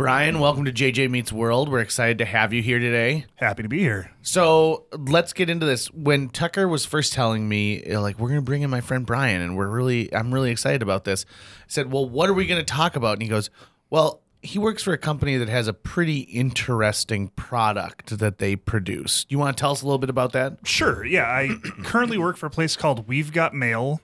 Brian, 0.00 0.40
welcome 0.40 0.64
to 0.64 0.72
JJ 0.72 1.10
Meets 1.10 1.30
World. 1.30 1.68
We're 1.68 1.80
excited 1.80 2.16
to 2.16 2.24
have 2.24 2.54
you 2.54 2.62
here 2.62 2.78
today. 2.78 3.26
Happy 3.34 3.62
to 3.62 3.68
be 3.68 3.80
here. 3.80 4.10
So 4.22 4.86
let's 4.92 5.34
get 5.34 5.50
into 5.50 5.66
this. 5.66 5.92
When 5.92 6.30
Tucker 6.30 6.66
was 6.66 6.86
first 6.86 7.12
telling 7.12 7.46
me, 7.46 7.84
uh, 7.84 8.00
like, 8.00 8.18
we're 8.18 8.30
gonna 8.30 8.40
bring 8.40 8.62
in 8.62 8.70
my 8.70 8.80
friend 8.80 9.04
Brian, 9.04 9.42
and 9.42 9.58
we're 9.58 9.68
really, 9.68 10.08
I'm 10.14 10.32
really 10.32 10.50
excited 10.50 10.80
about 10.80 11.04
this. 11.04 11.26
I 11.28 11.64
said, 11.68 11.92
well, 11.92 12.08
what 12.08 12.30
are 12.30 12.32
we 12.32 12.46
gonna 12.46 12.64
talk 12.64 12.96
about? 12.96 13.12
And 13.12 13.22
he 13.22 13.28
goes, 13.28 13.50
well, 13.90 14.22
he 14.40 14.58
works 14.58 14.82
for 14.82 14.94
a 14.94 14.98
company 14.98 15.36
that 15.36 15.50
has 15.50 15.68
a 15.68 15.74
pretty 15.74 16.20
interesting 16.20 17.28
product 17.36 18.18
that 18.20 18.38
they 18.38 18.56
produce. 18.56 19.24
Do 19.24 19.34
you 19.34 19.38
want 19.38 19.54
to 19.54 19.60
tell 19.60 19.72
us 19.72 19.82
a 19.82 19.84
little 19.84 19.98
bit 19.98 20.08
about 20.08 20.32
that? 20.32 20.66
Sure. 20.66 21.04
Yeah, 21.04 21.24
I 21.24 21.58
currently 21.84 22.16
work 22.16 22.38
for 22.38 22.46
a 22.46 22.50
place 22.50 22.74
called 22.74 23.06
Weave 23.06 23.34
Got 23.34 23.52
Maille, 23.52 24.00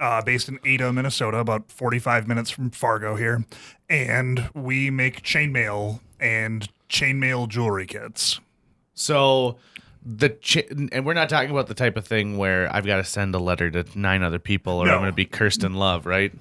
uh, 0.00 0.22
based 0.22 0.48
in 0.48 0.58
Ada, 0.64 0.92
Minnesota, 0.92 1.38
about 1.38 1.70
45 1.70 2.26
minutes 2.26 2.50
from 2.50 2.70
Fargo 2.70 3.14
here. 3.16 3.44
And 3.88 4.48
we 4.54 4.90
make 4.90 5.22
chainmail 5.22 6.00
and 6.18 6.68
chainmail 6.88 7.48
jewelry 7.48 7.86
kits. 7.86 8.40
So 8.94 9.56
the 10.04 10.30
ch- 10.30 10.64
and 10.92 11.04
we're 11.04 11.14
not 11.14 11.28
talking 11.28 11.50
about 11.50 11.66
the 11.66 11.74
type 11.74 11.96
of 11.96 12.06
thing 12.06 12.38
where 12.38 12.74
I've 12.74 12.86
got 12.86 12.96
to 12.96 13.04
send 13.04 13.34
a 13.34 13.38
letter 13.38 13.70
to 13.70 13.84
nine 13.98 14.22
other 14.22 14.38
people, 14.38 14.74
or 14.78 14.86
No. 14.86 14.94
I'm 14.94 15.00
gonna 15.00 15.12
be 15.12 15.24
cursed 15.26 15.62
in 15.64 15.74
love, 15.74 16.06
right? 16.06 16.32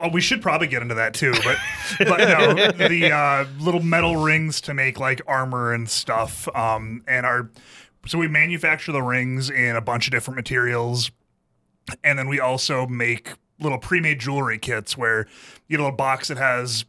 Oh, 0.00 0.08
we 0.08 0.20
should 0.20 0.40
probably 0.40 0.68
get 0.68 0.80
into 0.82 0.94
that 0.94 1.14
too, 1.14 1.32
but 1.44 1.58
but 1.98 2.18
no, 2.18 2.54
the 2.88 3.10
uh, 3.12 3.46
little 3.58 3.82
metal 3.82 4.16
rings 4.16 4.60
to 4.62 4.74
make 4.74 5.00
like 5.00 5.20
armor 5.26 5.72
and 5.72 5.88
stuff. 5.90 6.46
Um, 6.54 7.02
and 7.08 7.26
our 7.26 7.50
so 8.06 8.16
we 8.18 8.28
manufacture 8.28 8.92
the 8.92 9.02
rings 9.02 9.50
in 9.50 9.74
a 9.76 9.80
bunch 9.80 10.06
of 10.06 10.12
different 10.12 10.36
materials, 10.36 11.10
and 12.04 12.18
then 12.18 12.28
we 12.28 12.40
also 12.40 12.86
make 12.86 13.34
little 13.60 13.78
pre-made 13.78 14.20
jewelry 14.20 14.58
kits 14.58 14.96
where 14.96 15.26
you 15.66 15.76
get 15.76 15.80
a 15.80 15.84
little 15.84 15.96
box 15.96 16.28
that 16.28 16.38
has 16.38 16.84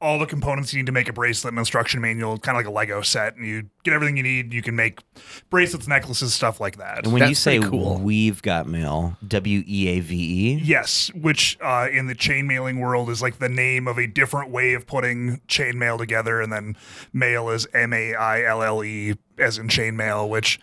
all 0.00 0.18
the 0.18 0.26
components 0.26 0.72
you 0.72 0.78
need 0.78 0.86
to 0.86 0.92
make 0.92 1.08
a 1.08 1.12
bracelet, 1.14 1.52
an 1.52 1.58
instruction 1.58 2.00
manual, 2.00 2.36
kind 2.36 2.58
of 2.58 2.60
like 2.60 2.70
a 2.70 2.70
Lego 2.70 3.00
set, 3.00 3.36
and 3.36 3.46
you 3.46 3.70
get 3.84 3.94
everything 3.94 4.18
you 4.18 4.22
need. 4.22 4.52
You 4.52 4.60
can 4.60 4.76
make 4.76 5.00
bracelets, 5.48 5.88
necklaces, 5.88 6.34
stuff 6.34 6.60
like 6.60 6.76
that. 6.76 7.04
and 7.04 7.12
when 7.14 7.26
you 7.26 7.34
say 7.34 7.58
pretty 7.58 7.70
cool. 7.70 7.96
Weave 7.98 8.42
Got 8.42 8.68
Maille 8.68 9.16
w-e-a-v-e 9.26 10.60
Yes, 10.62 11.10
which 11.14 11.56
uh, 11.62 11.88
in 11.90 12.06
the 12.06 12.14
chainmailing 12.14 12.80
world 12.80 13.08
is 13.08 13.22
like 13.22 13.38
the 13.38 13.48
name 13.48 13.88
of 13.88 13.96
a 13.98 14.06
different 14.06 14.50
way 14.50 14.74
of 14.74 14.86
putting 14.86 15.40
chainmail 15.48 15.96
together, 15.96 16.40
and 16.42 16.52
then 16.52 16.76
maille 17.14 17.48
is 17.48 17.66
M 17.72 17.94
A 17.94 18.14
I 18.14 18.42
L 18.42 18.62
L 18.62 18.84
E 18.84 19.14
as 19.38 19.56
in 19.56 19.68
chainmail, 19.68 20.28
which 20.28 20.58
it's 20.58 20.62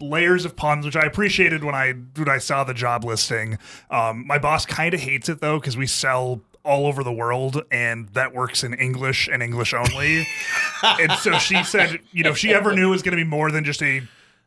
layers 0.00 0.44
of 0.44 0.56
puns, 0.56 0.84
which 0.84 0.96
I 0.96 1.02
appreciated 1.04 1.64
when 1.64 1.74
I 1.74 1.92
when 2.16 2.28
I 2.28 2.38
saw 2.38 2.64
the 2.64 2.74
job 2.74 3.04
listing. 3.04 3.58
Um, 3.90 4.26
my 4.26 4.38
boss 4.38 4.66
kind 4.66 4.94
of 4.94 5.00
hates 5.00 5.28
it 5.28 5.40
though 5.40 5.58
because 5.58 5.76
we 5.76 5.86
sell 5.86 6.40
all 6.64 6.86
over 6.86 7.04
the 7.04 7.12
world 7.12 7.62
and 7.70 8.08
that 8.10 8.32
works 8.34 8.64
in 8.64 8.72
English 8.72 9.28
and 9.30 9.42
English 9.42 9.74
only. 9.74 10.26
and 10.82 11.12
so 11.12 11.32
she 11.38 11.62
said, 11.62 12.00
you 12.12 12.24
know, 12.24 12.30
if 12.30 12.38
she 12.38 12.54
ever 12.54 12.74
knew 12.74 12.88
it 12.88 12.90
was 12.90 13.02
going 13.02 13.16
to 13.16 13.22
be 13.22 13.28
more 13.28 13.50
than 13.50 13.64
just 13.64 13.82
a 13.82 14.00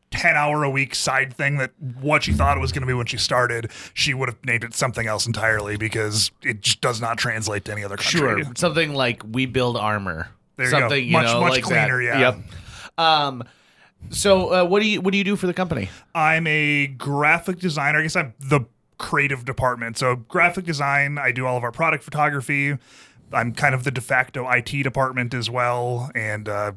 10 0.09 0.35
hour 0.35 0.63
a 0.63 0.69
week 0.69 0.95
side 0.95 1.31
thing 1.35 1.57
that 1.57 1.71
what 2.01 2.23
she 2.23 2.31
thought 2.33 2.57
it 2.57 2.59
was 2.59 2.71
going 2.71 2.81
to 2.81 2.87
be 2.87 2.93
when 2.93 3.05
she 3.05 3.17
started, 3.17 3.69
she 3.93 4.15
would 4.15 4.29
have 4.29 4.43
named 4.45 4.63
it 4.63 4.73
something 4.73 5.05
else 5.05 5.27
entirely 5.27 5.77
because 5.77 6.31
it 6.41 6.61
just 6.61 6.81
does 6.81 6.99
not 6.99 7.17
translate 7.19 7.65
to 7.65 7.71
any 7.71 7.83
other 7.83 7.97
country. 7.97 8.19
Sure, 8.19 8.41
something 8.55 8.93
like 8.95 9.21
we 9.29 9.45
build 9.45 9.77
armor. 9.77 10.29
There 10.55 10.65
you 10.65 10.71
go. 10.71 10.79
something 10.79 11.05
you 11.05 11.11
Much- 11.11 11.25
know, 11.25 11.41
much 11.41 11.51
like 11.51 11.63
cleaner, 11.63 12.03
that. 12.03 12.19
yeah. 12.19 12.19
Yep. 12.19 12.37
Um, 12.97 13.43
so 14.09 14.53
uh, 14.53 14.65
what 14.65 14.81
do 14.81 14.87
you 14.87 15.01
what 15.01 15.11
do 15.11 15.17
you 15.17 15.23
do 15.23 15.35
for 15.35 15.47
the 15.47 15.53
company? 15.53 15.89
I'm 16.15 16.47
a 16.47 16.87
graphic 16.87 17.59
designer. 17.59 17.99
I 17.99 18.01
guess 18.03 18.15
I'm 18.15 18.33
the 18.39 18.61
creative 18.97 19.45
department. 19.45 19.97
So 19.97 20.15
graphic 20.15 20.65
design, 20.65 21.17
I 21.17 21.31
do 21.31 21.45
all 21.45 21.57
of 21.57 21.63
our 21.63 21.71
product 21.71 22.03
photography. 22.03 22.77
I'm 23.31 23.53
kind 23.53 23.75
of 23.75 23.83
the 23.83 23.91
de 23.91 24.01
facto 24.01 24.49
IT 24.49 24.83
department 24.83 25.33
as 25.33 25.49
well. 25.49 26.09
And 26.15 26.47
uh, 26.47 26.71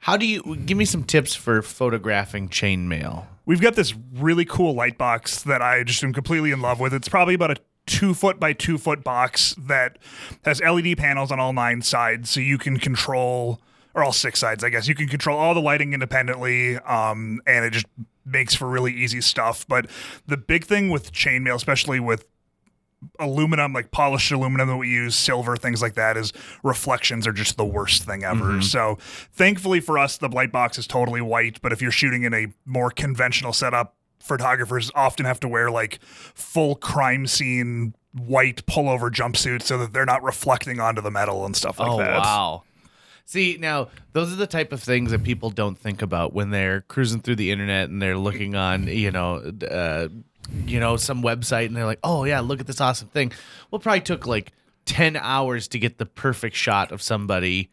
How 0.00 0.16
do 0.16 0.26
you 0.26 0.56
give 0.56 0.76
me 0.76 0.84
some 0.84 1.04
tips 1.04 1.34
for 1.34 1.62
photographing 1.62 2.48
chainmail? 2.48 3.26
we've 3.46 3.62
got 3.62 3.74
this 3.76 3.94
really 4.14 4.44
cool 4.44 4.74
light 4.74 4.98
box 4.98 5.42
that 5.44 5.62
I 5.62 5.82
just 5.82 6.04
am 6.04 6.12
completely 6.12 6.50
in 6.50 6.60
love 6.60 6.80
with. 6.80 6.92
It's 6.92 7.08
probably 7.08 7.32
about 7.32 7.50
a 7.50 7.56
two 7.86 8.12
foot 8.12 8.38
by 8.38 8.52
two 8.52 8.76
foot 8.76 9.02
box 9.02 9.54
that 9.58 9.96
has 10.44 10.60
LED 10.60 10.98
panels 10.98 11.32
on 11.32 11.40
all 11.40 11.54
nine 11.54 11.80
sides, 11.80 12.28
so 12.28 12.40
you 12.40 12.58
can 12.58 12.78
control 12.78 13.58
or 13.98 14.04
all 14.04 14.12
six 14.12 14.38
sides, 14.38 14.64
I 14.64 14.70
guess. 14.70 14.88
You 14.88 14.94
can 14.94 15.08
control 15.08 15.38
all 15.38 15.54
the 15.54 15.60
lighting 15.60 15.92
independently, 15.92 16.76
um, 16.78 17.40
and 17.46 17.64
it 17.64 17.72
just 17.72 17.86
makes 18.24 18.54
for 18.54 18.68
really 18.68 18.92
easy 18.92 19.20
stuff. 19.20 19.66
But 19.66 19.86
the 20.26 20.36
big 20.36 20.64
thing 20.64 20.90
with 20.90 21.12
chainmail, 21.12 21.54
especially 21.54 22.00
with 22.00 22.26
aluminum, 23.18 23.72
like 23.72 23.90
polished 23.90 24.30
aluminum 24.32 24.68
that 24.68 24.76
we 24.76 24.88
use, 24.88 25.14
silver, 25.14 25.56
things 25.56 25.80
like 25.80 25.94
that, 25.94 26.16
is 26.16 26.32
reflections 26.62 27.26
are 27.26 27.32
just 27.32 27.56
the 27.56 27.64
worst 27.64 28.02
thing 28.04 28.24
ever. 28.24 28.60
So 28.60 28.98
thankfully 29.32 29.80
for 29.80 29.98
us, 29.98 30.18
the 30.18 30.28
light 30.28 30.50
box 30.52 30.78
is 30.78 30.86
totally 30.86 31.20
white. 31.20 31.60
But 31.62 31.72
if 31.72 31.80
you're 31.80 31.92
shooting 31.92 32.24
in 32.24 32.34
a 32.34 32.48
more 32.66 32.90
conventional 32.90 33.52
setup, 33.52 33.94
photographers 34.20 34.90
often 34.94 35.26
have 35.26 35.40
to 35.40 35.48
wear 35.48 35.70
like 35.70 36.00
full 36.02 36.74
crime 36.74 37.26
scene 37.26 37.94
white 38.14 38.66
pullover 38.66 39.10
jumpsuits 39.10 39.62
so 39.62 39.78
that 39.78 39.92
they're 39.92 40.04
not 40.04 40.22
reflecting 40.22 40.80
onto 40.80 41.00
the 41.00 41.10
metal 41.10 41.44
and 41.46 41.54
stuff 41.54 41.78
like 41.78 41.88
oh 41.88 41.98
that. 41.98 42.18
wow. 42.18 42.62
See, 43.28 43.58
now 43.60 43.88
those 44.14 44.32
are 44.32 44.36
the 44.36 44.46
type 44.46 44.72
of 44.72 44.82
things 44.82 45.10
that 45.10 45.22
people 45.22 45.50
don't 45.50 45.78
think 45.78 46.00
about 46.00 46.32
when 46.32 46.48
they're 46.48 46.80
cruising 46.80 47.20
through 47.20 47.36
the 47.36 47.50
internet 47.50 47.90
and 47.90 48.00
they're 48.00 48.16
looking 48.16 48.54
on, 48.54 48.86
you 48.86 49.10
know, 49.10 49.52
uh, 49.70 50.08
you 50.64 50.80
know, 50.80 50.96
some 50.96 51.22
website 51.22 51.66
and 51.66 51.76
they're 51.76 51.84
like, 51.84 51.98
"Oh 52.02 52.24
yeah, 52.24 52.40
look 52.40 52.58
at 52.58 52.66
this 52.66 52.80
awesome 52.80 53.08
thing." 53.08 53.32
Well, 53.70 53.80
probably 53.80 54.00
took 54.00 54.26
like 54.26 54.52
10 54.86 55.14
hours 55.16 55.68
to 55.68 55.78
get 55.78 55.98
the 55.98 56.06
perfect 56.06 56.56
shot 56.56 56.90
of 56.90 57.02
somebody 57.02 57.68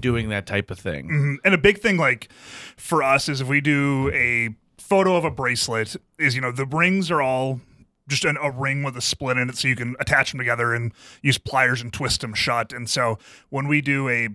doing 0.00 0.30
that 0.30 0.46
type 0.46 0.70
of 0.70 0.78
thing. 0.78 1.40
And 1.44 1.52
a 1.52 1.58
big 1.58 1.80
thing 1.80 1.98
like 1.98 2.32
for 2.78 3.02
us 3.02 3.28
is 3.28 3.42
if 3.42 3.48
we 3.48 3.60
do 3.60 4.10
a 4.14 4.54
photo 4.78 5.16
of 5.16 5.26
a 5.26 5.30
bracelet, 5.30 5.94
is 6.18 6.34
you 6.34 6.40
know 6.40 6.52
the 6.52 6.64
rings 6.64 7.10
are 7.10 7.20
all 7.20 7.60
just 8.08 8.24
an, 8.24 8.38
a 8.40 8.50
ring 8.50 8.82
with 8.82 8.96
a 8.96 9.02
split 9.02 9.36
in 9.36 9.50
it, 9.50 9.58
so 9.58 9.68
you 9.68 9.76
can 9.76 9.94
attach 10.00 10.32
them 10.32 10.38
together 10.38 10.72
and 10.72 10.92
use 11.20 11.36
pliers 11.36 11.82
and 11.82 11.92
twist 11.92 12.22
them 12.22 12.32
shut. 12.32 12.72
And 12.72 12.88
so 12.88 13.18
when 13.50 13.68
we 13.68 13.82
do 13.82 14.08
a 14.08 14.28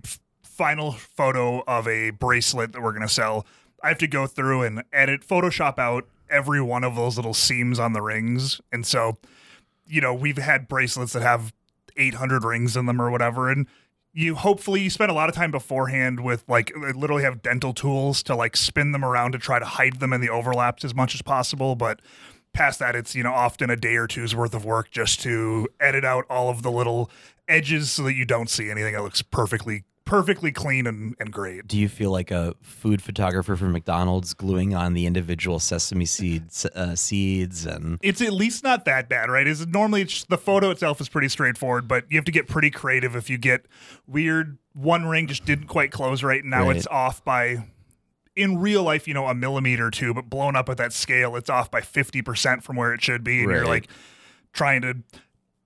final 0.52 0.92
photo 0.92 1.62
of 1.66 1.88
a 1.88 2.10
bracelet 2.10 2.72
that 2.72 2.82
we're 2.82 2.92
going 2.92 3.02
to 3.02 3.12
sell, 3.12 3.46
I 3.82 3.88
have 3.88 3.98
to 3.98 4.06
go 4.06 4.26
through 4.26 4.62
and 4.62 4.84
edit 4.92 5.26
Photoshop 5.26 5.78
out 5.78 6.06
every 6.30 6.60
one 6.60 6.84
of 6.84 6.94
those 6.94 7.16
little 7.16 7.34
seams 7.34 7.78
on 7.78 7.92
the 7.92 8.02
rings. 8.02 8.60
And 8.70 8.86
so, 8.86 9.18
you 9.86 10.00
know, 10.00 10.14
we've 10.14 10.38
had 10.38 10.68
bracelets 10.68 11.12
that 11.14 11.22
have 11.22 11.52
800 11.96 12.44
rings 12.44 12.76
in 12.76 12.86
them 12.86 13.00
or 13.00 13.10
whatever, 13.10 13.50
and 13.50 13.66
you 14.14 14.34
hopefully 14.34 14.82
you 14.82 14.90
spend 14.90 15.10
a 15.10 15.14
lot 15.14 15.30
of 15.30 15.34
time 15.34 15.50
beforehand 15.50 16.20
with 16.20 16.44
like 16.46 16.70
they 16.80 16.92
literally 16.92 17.22
have 17.22 17.42
dental 17.42 17.72
tools 17.72 18.22
to 18.24 18.36
like 18.36 18.56
spin 18.56 18.92
them 18.92 19.04
around 19.04 19.32
to 19.32 19.38
try 19.38 19.58
to 19.58 19.64
hide 19.64 20.00
them 20.00 20.12
in 20.12 20.20
the 20.20 20.28
overlaps 20.28 20.84
as 20.84 20.94
much 20.94 21.14
as 21.14 21.22
possible. 21.22 21.74
But 21.76 22.00
past 22.52 22.78
that 22.78 22.94
it's 22.94 23.14
you 23.14 23.22
know 23.22 23.32
often 23.32 23.70
a 23.70 23.76
day 23.76 23.96
or 23.96 24.06
two's 24.06 24.34
worth 24.36 24.54
of 24.54 24.64
work 24.64 24.90
just 24.90 25.20
to 25.22 25.66
edit 25.80 26.04
out 26.04 26.24
all 26.28 26.50
of 26.50 26.62
the 26.62 26.70
little 26.70 27.10
edges 27.48 27.90
so 27.90 28.02
that 28.04 28.14
you 28.14 28.24
don't 28.24 28.50
see 28.50 28.70
anything 28.70 28.92
that 28.92 29.02
looks 29.02 29.22
perfectly 29.22 29.84
perfectly 30.04 30.52
clean 30.52 30.86
and, 30.86 31.14
and 31.18 31.32
great 31.32 31.66
Do 31.66 31.78
you 31.78 31.88
feel 31.88 32.10
like 32.10 32.30
a 32.30 32.54
food 32.60 33.00
photographer 33.00 33.56
for 33.56 33.66
McDonald's 33.66 34.34
gluing 34.34 34.74
on 34.74 34.94
the 34.94 35.06
individual 35.06 35.58
sesame 35.58 36.04
seeds 36.04 36.66
uh, 36.74 36.94
seeds 36.96 37.64
and 37.66 37.98
it's 38.02 38.20
at 38.20 38.32
least 38.32 38.62
not 38.64 38.84
that 38.84 39.08
bad, 39.08 39.30
right? 39.30 39.46
Is 39.46 39.66
normally 39.66 40.02
it's, 40.02 40.24
the 40.24 40.38
photo 40.38 40.70
itself 40.70 41.00
is 41.00 41.08
pretty 41.08 41.28
straightforward, 41.28 41.86
but 41.88 42.04
you 42.10 42.18
have 42.18 42.24
to 42.24 42.32
get 42.32 42.48
pretty 42.48 42.70
creative 42.70 43.14
if 43.16 43.30
you 43.30 43.38
get 43.38 43.66
weird. 44.06 44.58
One 44.74 45.06
ring 45.06 45.26
just 45.26 45.44
didn't 45.44 45.66
quite 45.66 45.90
close 45.92 46.22
right, 46.22 46.40
and 46.42 46.50
now 46.50 46.66
Right. 46.66 46.76
it's 46.76 46.86
off 46.86 47.24
by. 47.24 47.64
In 48.34 48.56
real 48.58 48.82
life, 48.82 49.06
you 49.06 49.12
know, 49.12 49.26
a 49.26 49.34
millimeter 49.34 49.88
or 49.88 49.90
two, 49.90 50.14
but 50.14 50.30
blown 50.30 50.56
up 50.56 50.70
at 50.70 50.78
that 50.78 50.94
scale, 50.94 51.36
it's 51.36 51.50
off 51.50 51.70
by 51.70 51.82
fifty 51.82 52.22
percent 52.22 52.64
from 52.64 52.76
where 52.76 52.94
it 52.94 53.02
should 53.02 53.22
be, 53.22 53.42
and 53.42 53.50
you're 53.50 53.66
like 53.66 53.88
trying 54.54 54.80
to 54.80 54.94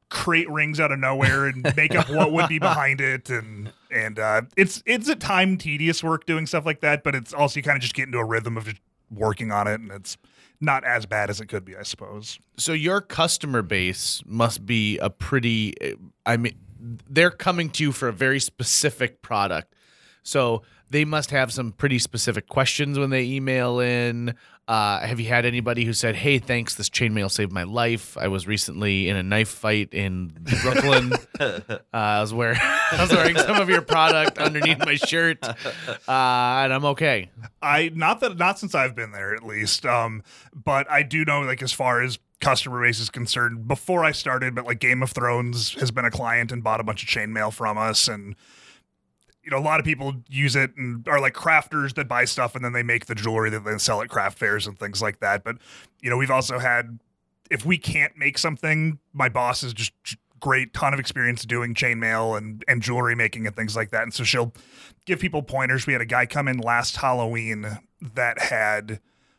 create 0.09 0.49
rings 0.51 0.79
out 0.79 0.93
of 0.93 0.99
nowhere 0.99 1.47
and 1.47 1.75
make 1.77 1.95
up 1.95 2.09
what 2.09 2.33
would 2.33 2.49
be 2.49 2.59
behind 2.59 3.01
it, 3.01 3.31
and 3.31 3.73
and 3.91 4.19
uh, 4.19 4.43
it's 4.57 4.83
it's 4.87 5.09
a 5.09 5.17
time 5.17 5.57
tedious 5.57 6.03
work 6.03 6.27
doing 6.27 6.47
stuff 6.47 6.67
like 6.67 6.81
that, 6.81 7.03
but 7.03 7.15
it's 7.15 7.33
also 7.33 7.59
you 7.59 7.63
kind 7.63 7.77
of 7.77 7.83
just 7.83 7.95
get 7.95 8.07
into 8.07 8.19
a 8.19 8.25
rhythm 8.25 8.57
of 8.57 8.65
just 8.65 8.81
working 9.11 9.53
on 9.53 9.67
it, 9.67 9.81
and 9.81 9.91
it's 9.91 10.17
not 10.61 10.85
as 10.85 11.07
bad 11.07 11.31
as 11.31 11.41
it 11.41 11.47
could 11.47 11.65
be, 11.65 11.77
I 11.77 11.83
suppose. 11.83 12.39
So 12.57 12.73
your 12.73 13.01
customer 13.01 13.63
base 13.63 14.23
must 14.27 14.65
be 14.65 14.99
a 14.99 15.11
pretty 15.11 15.75
I 16.25 16.37
mean 16.37 16.57
they're 17.09 17.31
coming 17.31 17.71
to 17.71 17.83
you 17.83 17.93
for 17.93 18.09
a 18.09 18.13
very 18.13 18.41
specific 18.41 19.23
product. 19.23 19.75
So 20.23 20.63
they 20.91 21.05
must 21.05 21.31
have 21.31 21.53
some 21.53 21.73
pretty 21.73 21.99
specific 21.99 22.49
questions 22.49 22.99
when 22.99 23.11
they 23.11 23.23
email 23.23 23.81
in. 23.81 24.35
Uh, 24.69 25.01
have 25.01 25.21
you 25.21 25.29
had 25.29 25.45
anybody 25.45 25.85
who 25.85 25.93
said, 25.93 26.17
"Hey, 26.17 26.39
thanks, 26.39 26.75
this 26.75 26.91
chainmail 26.91 27.31
saved 27.31 27.53
my 27.53 27.63
life. 27.63 28.17
I 28.19 28.29
was 28.29 28.47
recently 28.47 29.09
in 29.09 29.17
a 29.17 29.23
knife 29.23 29.49
fight 29.49 29.93
in 29.93 30.33
Brooklyn. 30.63 31.13
uh, 31.41 31.79
I 31.93 32.21
was 32.21 32.35
wearing 32.35 32.59
I 32.61 32.99
was 33.01 33.13
wearing 33.13 33.37
some 33.37 33.61
of 33.61 33.69
your 33.69 33.83
product 33.83 34.39
underneath 34.39 34.79
my 34.79 34.97
shirt, 34.97 35.45
uh, 35.45 35.55
and 36.09 36.73
I'm 36.73 36.85
okay." 36.87 37.31
I 37.63 37.93
not 37.95 38.21
that 38.21 38.37
not 38.39 38.59
since 38.59 38.75
I've 38.75 38.97
been 38.97 39.13
there 39.13 39.35
at 39.35 39.45
least. 39.45 39.87
Um, 39.87 40.23
but 40.53 40.91
I 40.91 41.03
do 41.03 41.25
know 41.25 41.43
like 41.43 41.63
as 41.63 41.73
far 41.73 42.03
as 42.03 42.19
customer 42.41 42.83
base 42.83 43.01
is 43.01 43.11
concerned, 43.11 43.67
before 43.67 44.05
I 44.05 44.13
started, 44.13 44.55
but 44.55 44.67
like 44.67 44.81
Game 44.81 45.03
of 45.03 45.11
Thrones 45.11 45.75
has 45.75 45.91
been 45.91 46.05
a 46.05 46.11
client 46.11 46.53
and 46.53 46.63
bought 46.63 46.81
a 46.81 46.85
bunch 46.85 47.03
of 47.03 47.09
chainmail 47.09 47.53
from 47.53 47.79
us 47.79 48.09
and 48.09 48.37
you 49.47 49.53
know, 49.53 49.59
a 49.59 49.63
lot 49.63 49.79
of 49.79 49.87
people 49.87 50.13
use 50.29 50.57
it 50.57 50.77
and 50.77 51.07
are 51.07 51.21
like 51.21 51.33
crafters 51.33 51.95
that 51.95 52.09
buy 52.09 52.25
stuff 52.25 52.57
and 52.57 52.65
then 52.65 52.73
they 52.73 52.83
make 52.83 53.07
the 53.07 53.15
jewelry 53.15 53.49
that 53.49 53.65
they 53.65 53.79
sell 53.79 54.03
at 54.03 54.09
craft 54.09 54.39
fairs 54.41 54.67
and 54.67 54.77
things 54.77 55.01
like 55.01 55.21
that. 55.21 55.45
But, 55.45 55.59
you 56.03 56.11
know, 56.11 56.17
we've 56.17 56.33
also 56.33 56.59
had, 56.59 56.99
if 57.49 57.65
we 57.65 57.79
can't 57.79 58.19
make 58.19 58.39
something, 58.39 58.99
my 59.13 59.29
boss 59.29 59.63
is 59.63 59.73
just 59.73 59.93
great, 60.41 60.75
ton 60.75 60.93
of 60.93 60.99
experience 60.99 61.45
doing 61.45 61.75
chainmail 61.75 62.37
and, 62.37 62.65
and 62.67 62.83
jewelry 62.83 63.15
making 63.15 63.47
and 63.47 63.55
things 63.55 63.77
like 63.77 63.91
that. 63.91 64.03
And 64.03 64.13
so 64.13 64.25
she'll 64.25 64.53
give 65.05 65.21
people 65.21 65.45
pointers. 65.45 65.87
We 65.87 65.93
had 65.93 66.03
a 66.03 66.07
guy 66.07 66.27
come 66.27 66.49
in 66.49 66.59
last 66.59 66.97
Halloween 66.97 67.79
that 68.01 68.41
had 68.41 68.99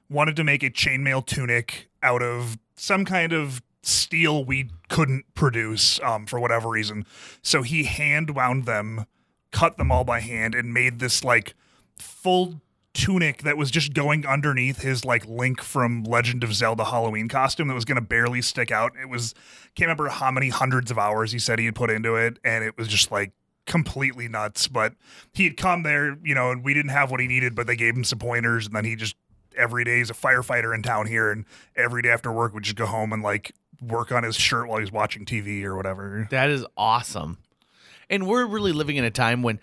wanted 0.10 0.38
to 0.38 0.46
make 0.46 0.64
a 0.64 0.70
chainmail 0.70 1.26
tunic 1.26 1.90
out 2.02 2.24
of 2.24 2.58
some 2.78 3.04
kind 3.04 3.34
of 3.34 3.62
steel 3.84 4.46
we 4.46 4.70
couldn't 4.88 5.26
produce 5.34 6.00
um, 6.02 6.26
for 6.26 6.40
whatever 6.40 6.70
reason. 6.70 7.06
So 7.42 7.62
he 7.62 7.84
hand 7.84 8.30
wound 8.30 8.66
them, 8.66 9.06
cut 9.52 9.78
them 9.78 9.92
all 9.92 10.04
by 10.04 10.20
hand, 10.20 10.56
and 10.56 10.74
made 10.74 11.00
this 11.00 11.24
like 11.24 11.54
full 11.98 12.62
tunic 12.94 13.44
that 13.44 13.58
was 13.58 13.70
just 13.70 13.94
going 13.94 14.26
underneath 14.26 14.82
his 14.82 15.06
like 15.06 15.24
Link 15.28 15.62
from 15.62 16.04
Legend 16.04 16.44
of 16.44 16.54
Zelda 16.54 16.84
Halloween 16.84 17.30
costume 17.30 17.68
that 17.68 17.76
was 17.76 17.86
going 17.86 17.96
to 17.96 18.02
barely 18.02 18.42
stick 18.42 18.72
out. 18.72 18.94
It 19.00 19.08
was 19.08 19.34
can't 19.76 19.88
remember 19.88 20.10
how 20.10 20.32
many 20.32 20.50
hundreds 20.50 20.90
of 20.90 20.98
hours 20.98 21.32
he 21.32 21.40
said 21.40 21.60
he 21.60 21.66
had 21.66 21.76
put 21.76 21.92
into 21.92 22.16
it, 22.16 22.40
and 22.44 22.64
it 22.64 22.78
was 22.78 22.88
just 22.88 23.12
like 23.12 23.34
completely 23.68 24.28
nuts. 24.28 24.68
But 24.68 24.94
he 25.34 25.44
had 25.44 25.58
come 25.58 25.84
there, 25.84 26.18
you 26.24 26.34
know, 26.34 26.50
and 26.50 26.64
we 26.64 26.74
didn't 26.74 26.90
have 26.90 27.12
what 27.12 27.20
he 27.20 27.28
needed, 27.28 27.54
but 27.54 27.68
they 27.68 27.76
gave 27.76 27.96
him 27.96 28.04
some 28.04 28.20
pointers, 28.20 28.66
and 28.66 28.76
then 28.76 28.86
he 28.86 28.96
just 28.96 29.16
every 29.56 29.84
day 29.84 29.98
he's 29.98 30.10
a 30.10 30.16
firefighter 30.16 30.74
in 30.74 30.82
town 30.82 31.06
here, 31.06 31.32
and 31.32 31.46
every 31.76 32.02
day 32.02 32.10
after 32.10 32.32
work 32.32 32.54
would 32.54 32.64
just 32.64 32.76
go 32.78 32.88
home 32.88 33.14
and 33.14 33.22
like 33.22 33.54
work 33.80 34.12
on 34.12 34.24
his 34.24 34.36
shirt 34.36 34.68
while 34.68 34.80
he's 34.80 34.92
watching 34.92 35.24
TV 35.24 35.64
or 35.64 35.76
whatever. 35.76 36.28
That 36.32 36.50
is 36.50 36.66
awesome. 36.76 37.38
And 38.10 38.28
we're 38.28 38.46
really 38.46 38.72
living 38.72 38.98
in 38.98 39.04
a 39.04 39.12
time 39.12 39.44
when 39.44 39.60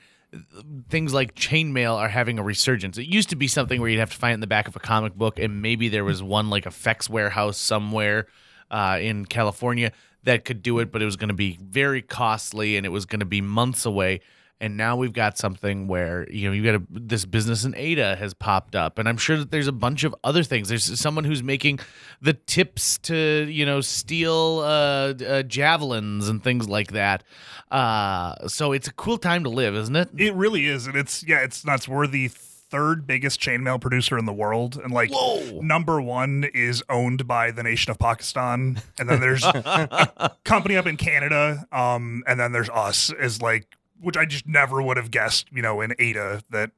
things 0.89 1.15
like 1.15 1.35
chainmail 1.35 1.97
are 1.97 2.09
having 2.09 2.39
a 2.39 2.43
resurgence. 2.43 2.99
It 2.99 3.07
used 3.07 3.31
to 3.31 3.37
be 3.37 3.49
something 3.49 3.81
where 3.81 3.89
you'd 3.89 4.01
have 4.01 4.11
to 4.11 4.17
find 4.17 4.33
it 4.33 4.35
in 4.35 4.41
the 4.41 4.47
back 4.47 4.69
of 4.69 4.77
a 4.77 4.81
comic 4.81 5.15
book, 5.15 5.39
and 5.39 5.63
maybe 5.63 5.89
there 5.89 6.05
was 6.05 6.23
one 6.23 6.51
like 6.51 6.67
effects 6.67 7.09
warehouse 7.09 7.57
somewhere 7.57 8.27
uh, 8.71 8.99
in 9.01 9.27
California 9.27 9.93
that 10.25 10.45
could 10.45 10.63
do 10.63 10.79
it, 10.79 10.91
but 10.91 11.03
it 11.03 11.05
was 11.05 11.17
going 11.17 11.29
to 11.29 11.35
be 11.35 11.59
very 11.63 12.03
costly 12.03 12.77
and 12.77 12.87
it 12.87 12.89
was 12.91 13.07
going 13.07 13.21
to 13.21 13.27
be 13.27 13.41
months 13.41 13.85
away. 13.85 14.21
And 14.65 14.79
now 14.79 14.97
we've 14.97 15.13
got 15.13 15.37
something 15.37 15.89
where 15.89 16.27
you 16.31 16.49
know 16.49 16.55
you've 16.55 16.65
got 16.65 16.77
a, 16.77 16.83
this 16.89 17.27
business 17.27 17.65
in 17.65 17.75
Ada 17.77 18.17
has 18.17 18.33
popped 18.33 18.75
up, 18.75 18.99
and 18.99 19.07
I'm 19.07 19.19
sure 19.19 19.37
that 19.37 19.51
there's 19.51 19.67
a 19.67 19.73
bunch 19.73 20.05
of 20.05 20.15
other 20.25 20.43
things. 20.43 20.71
There's 20.71 20.99
someone 20.99 21.25
who's 21.25 21.43
making 21.43 21.81
the 22.23 22.33
tips 22.33 22.97
to 23.01 23.47
you 23.51 23.67
know 23.67 23.83
steel 23.83 24.61
uh, 24.65 25.13
uh, 25.23 25.43
javelins 25.43 26.31
and 26.31 26.43
things 26.43 26.67
like 26.67 26.93
that. 26.93 27.25
Uh, 27.71 28.49
so 28.49 28.73
it's 28.73 28.89
a 28.89 28.93
cool 28.95 29.19
time 29.19 29.45
to 29.45 29.51
live, 29.51 29.75
isn't 29.75 29.97
it? 29.97 30.09
It 30.17 30.33
really 30.35 30.65
is, 30.65 30.87
and 30.87 30.97
it's 30.97 31.23
yeah, 31.23 31.41
it's 31.41 31.67
nuts. 31.67 31.87
We're 31.87 32.07
the 32.07 32.29
third 32.29 33.07
biggest 33.07 33.41
chainmail 33.41 33.83
producer 33.83 34.17
in 34.17 34.25
the 34.25 34.33
world, 34.33 34.81
and 34.83 34.95
like 34.95 35.11
Whoa. 35.13 35.61
number 35.61 36.01
one 36.01 36.45
is 36.55 36.83
owned 36.89 37.27
by 37.27 37.51
the 37.51 37.63
nation 37.63 37.91
of 37.91 37.99
Pakistan, 37.99 38.81
and 38.99 39.11
then 39.11 39.21
there's 39.21 39.45
a 39.45 40.35
company 40.45 40.77
up 40.77 40.87
in 40.87 40.97
Canada, 40.97 41.67
um, 41.71 42.25
and 42.27 42.41
then 42.41 42.53
there's 42.53 42.71
us 42.71 43.13
is 43.13 43.43
like, 43.43 43.77
which 44.05 44.17
I 44.17 44.25
just 44.25 44.47
never 44.47 44.83
would 44.83 44.97
have 44.97 45.11
guessed, 45.11 45.49
you 45.53 45.63
know, 45.63 45.81
in 45.81 45.95
Ada 45.99 46.43
that 46.51 46.71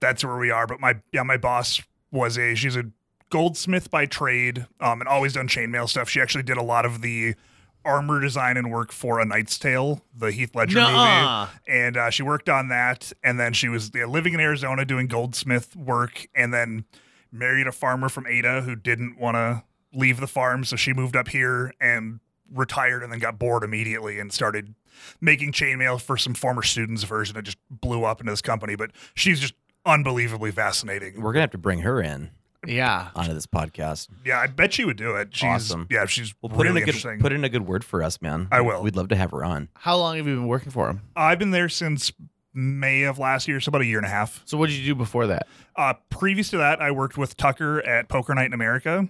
that's 0.00 0.24
where 0.24 0.36
we 0.36 0.50
are. 0.50 0.66
But 0.66 0.80
my 0.80 0.96
yeah, 1.12 1.22
my 1.22 1.36
boss 1.36 1.82
was 2.10 2.36
a 2.38 2.54
she's 2.54 2.76
a 2.76 2.84
goldsmith 3.30 3.90
by 3.90 4.06
trade, 4.06 4.66
um, 4.80 5.00
and 5.00 5.08
always 5.08 5.32
done 5.32 5.48
chainmail 5.48 5.88
stuff. 5.88 6.08
She 6.08 6.20
actually 6.20 6.44
did 6.44 6.56
a 6.56 6.62
lot 6.62 6.84
of 6.84 7.02
the 7.02 7.34
armor 7.84 8.20
design 8.20 8.56
and 8.56 8.70
work 8.70 8.90
for 8.90 9.20
A 9.20 9.24
Knight's 9.24 9.58
Tale, 9.58 10.02
the 10.14 10.32
Heath 10.32 10.54
Ledger 10.54 10.78
Nuh-uh. 10.78 11.46
movie, 11.46 11.78
and 11.80 11.96
uh, 11.96 12.10
she 12.10 12.22
worked 12.22 12.48
on 12.48 12.68
that. 12.68 13.12
And 13.22 13.38
then 13.38 13.52
she 13.52 13.68
was 13.68 13.90
yeah, 13.94 14.06
living 14.06 14.34
in 14.34 14.40
Arizona 14.40 14.84
doing 14.84 15.06
goldsmith 15.06 15.74
work, 15.76 16.26
and 16.34 16.52
then 16.52 16.84
married 17.32 17.66
a 17.66 17.72
farmer 17.72 18.08
from 18.08 18.26
Ada 18.26 18.62
who 18.62 18.74
didn't 18.74 19.18
want 19.18 19.36
to 19.36 19.62
leave 19.92 20.20
the 20.20 20.26
farm, 20.26 20.64
so 20.64 20.76
she 20.76 20.92
moved 20.92 21.16
up 21.16 21.28
here 21.28 21.72
and 21.80 22.20
retired, 22.52 23.02
and 23.02 23.12
then 23.12 23.18
got 23.18 23.38
bored 23.38 23.62
immediately 23.64 24.18
and 24.18 24.32
started 24.32 24.74
making 25.20 25.52
chainmail 25.52 26.00
for 26.00 26.16
some 26.16 26.34
former 26.34 26.62
students 26.62 27.02
of 27.02 27.08
hers, 27.08 27.28
and 27.30 27.38
it 27.38 27.42
just 27.42 27.58
blew 27.70 28.04
up 28.04 28.20
into 28.20 28.32
this 28.32 28.42
company. 28.42 28.76
But 28.76 28.90
she's 29.14 29.40
just 29.40 29.54
unbelievably 29.84 30.50
fascinating. 30.50 31.20
we're 31.20 31.32
gonna 31.32 31.42
have 31.42 31.50
to 31.52 31.58
bring 31.58 31.80
her 31.80 32.00
in 32.02 32.30
Yeah. 32.66 33.10
onto 33.14 33.32
this 33.34 33.46
podcast. 33.46 34.08
Yeah, 34.24 34.40
I 34.40 34.48
bet 34.48 34.72
she 34.74 34.84
would 34.84 34.96
do 34.96 35.14
it. 35.14 35.28
She's 35.30 35.44
Awesome. 35.44 35.86
yeah, 35.90 36.06
she's 36.06 36.34
We'll 36.42 36.50
put 36.50 36.58
really 36.66 36.68
in 36.70 36.76
a 36.76 36.80
interesting. 36.88 37.10
good 37.18 37.20
put 37.22 37.32
in 37.32 37.44
a 37.44 37.48
good 37.48 37.66
word 37.66 37.84
for 37.84 38.02
us, 38.02 38.20
man. 38.20 38.48
I 38.50 38.60
will. 38.62 38.82
We'd 38.82 38.96
love 38.96 39.08
to 39.08 39.16
have 39.16 39.30
her 39.30 39.44
on. 39.44 39.68
How 39.76 39.96
long 39.96 40.16
have 40.16 40.26
you 40.26 40.34
been 40.34 40.48
working 40.48 40.72
for 40.72 40.88
him? 40.88 41.02
I've 41.14 41.38
been 41.38 41.52
there 41.52 41.68
since 41.68 42.12
May 42.52 43.02
of 43.04 43.18
last 43.18 43.46
year, 43.46 43.60
so 43.60 43.68
about 43.68 43.82
a 43.82 43.86
year 43.86 43.98
and 43.98 44.06
a 44.06 44.10
half. 44.10 44.40
So 44.46 44.56
what 44.56 44.70
did 44.70 44.76
you 44.78 44.86
do 44.86 44.94
before 44.96 45.26
that? 45.28 45.46
Uh, 45.76 45.92
previous 46.10 46.48
to 46.50 46.56
that, 46.56 46.80
I 46.80 46.90
worked 46.90 47.16
with 47.18 47.36
Tucker 47.36 47.80
at 47.86 48.08
Poker 48.08 48.34
Night 48.34 48.46
in 48.46 48.54
America, 48.54 49.06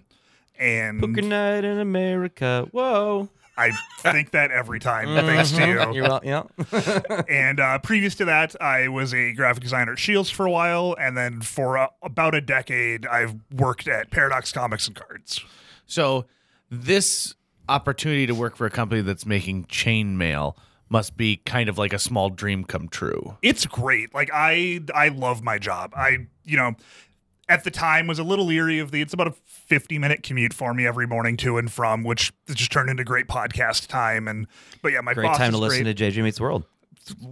and 0.58 1.00
Poker 1.00 1.22
night 1.22 1.64
in 1.64 1.78
America. 1.78 2.66
Whoa. 2.72 3.28
I 3.56 3.72
think 4.00 4.32
that 4.32 4.50
every 4.50 4.78
time, 4.80 5.06
thanks 5.08 5.50
to 5.52 5.66
you. 5.66 5.92
You're 5.94 6.02
well, 6.02 6.20
yeah. 6.22 6.42
And 7.28 7.58
uh, 7.58 7.78
previous 7.78 8.14
to 8.16 8.26
that, 8.26 8.60
I 8.60 8.88
was 8.88 9.14
a 9.14 9.32
graphic 9.32 9.62
designer 9.62 9.92
at 9.92 9.98
Shields 9.98 10.30
for 10.30 10.46
a 10.46 10.50
while, 10.50 10.94
and 11.00 11.16
then 11.16 11.40
for 11.40 11.78
uh, 11.78 11.88
about 12.02 12.34
a 12.34 12.40
decade, 12.40 13.06
I've 13.06 13.36
worked 13.52 13.88
at 13.88 14.10
Paradox 14.10 14.52
Comics 14.52 14.86
and 14.86 14.94
Cards. 14.94 15.42
So 15.86 16.26
this 16.70 17.34
opportunity 17.68 18.26
to 18.26 18.34
work 18.34 18.56
for 18.56 18.66
a 18.66 18.70
company 18.70 19.00
that's 19.00 19.26
making 19.26 19.64
chainmail 19.64 20.56
must 20.88 21.16
be 21.16 21.36
kind 21.38 21.68
of 21.68 21.78
like 21.78 21.92
a 21.92 21.98
small 21.98 22.30
dream 22.30 22.64
come 22.64 22.88
true. 22.88 23.36
it's 23.42 23.66
great. 23.66 24.14
Like 24.14 24.30
I 24.32 24.80
I 24.94 25.08
love 25.08 25.42
my 25.42 25.58
job. 25.58 25.92
I 25.96 26.26
you 26.44 26.56
know 26.56 26.74
at 27.48 27.64
the 27.64 27.70
time 27.70 28.06
was 28.06 28.18
a 28.18 28.24
little 28.24 28.44
leery 28.46 28.78
of 28.78 28.90
the 28.90 29.00
it's 29.00 29.12
about 29.12 29.28
a 29.28 29.34
50 29.46 29.98
minute 29.98 30.22
commute 30.22 30.52
for 30.52 30.74
me 30.74 30.86
every 30.86 31.06
morning 31.06 31.36
to 31.38 31.58
and 31.58 31.70
from 31.70 32.02
which 32.02 32.32
just 32.48 32.72
turned 32.72 32.90
into 32.90 33.04
great 33.04 33.28
podcast 33.28 33.86
time. 33.86 34.28
And 34.28 34.46
but 34.82 34.92
yeah 34.92 35.00
my 35.00 35.14
Great 35.14 35.26
boss 35.26 35.38
time 35.38 35.52
to 35.52 35.58
listen 35.58 35.84
to 35.84 35.94
JJ 35.94 36.22
Meets 36.22 36.40
World. 36.40 36.64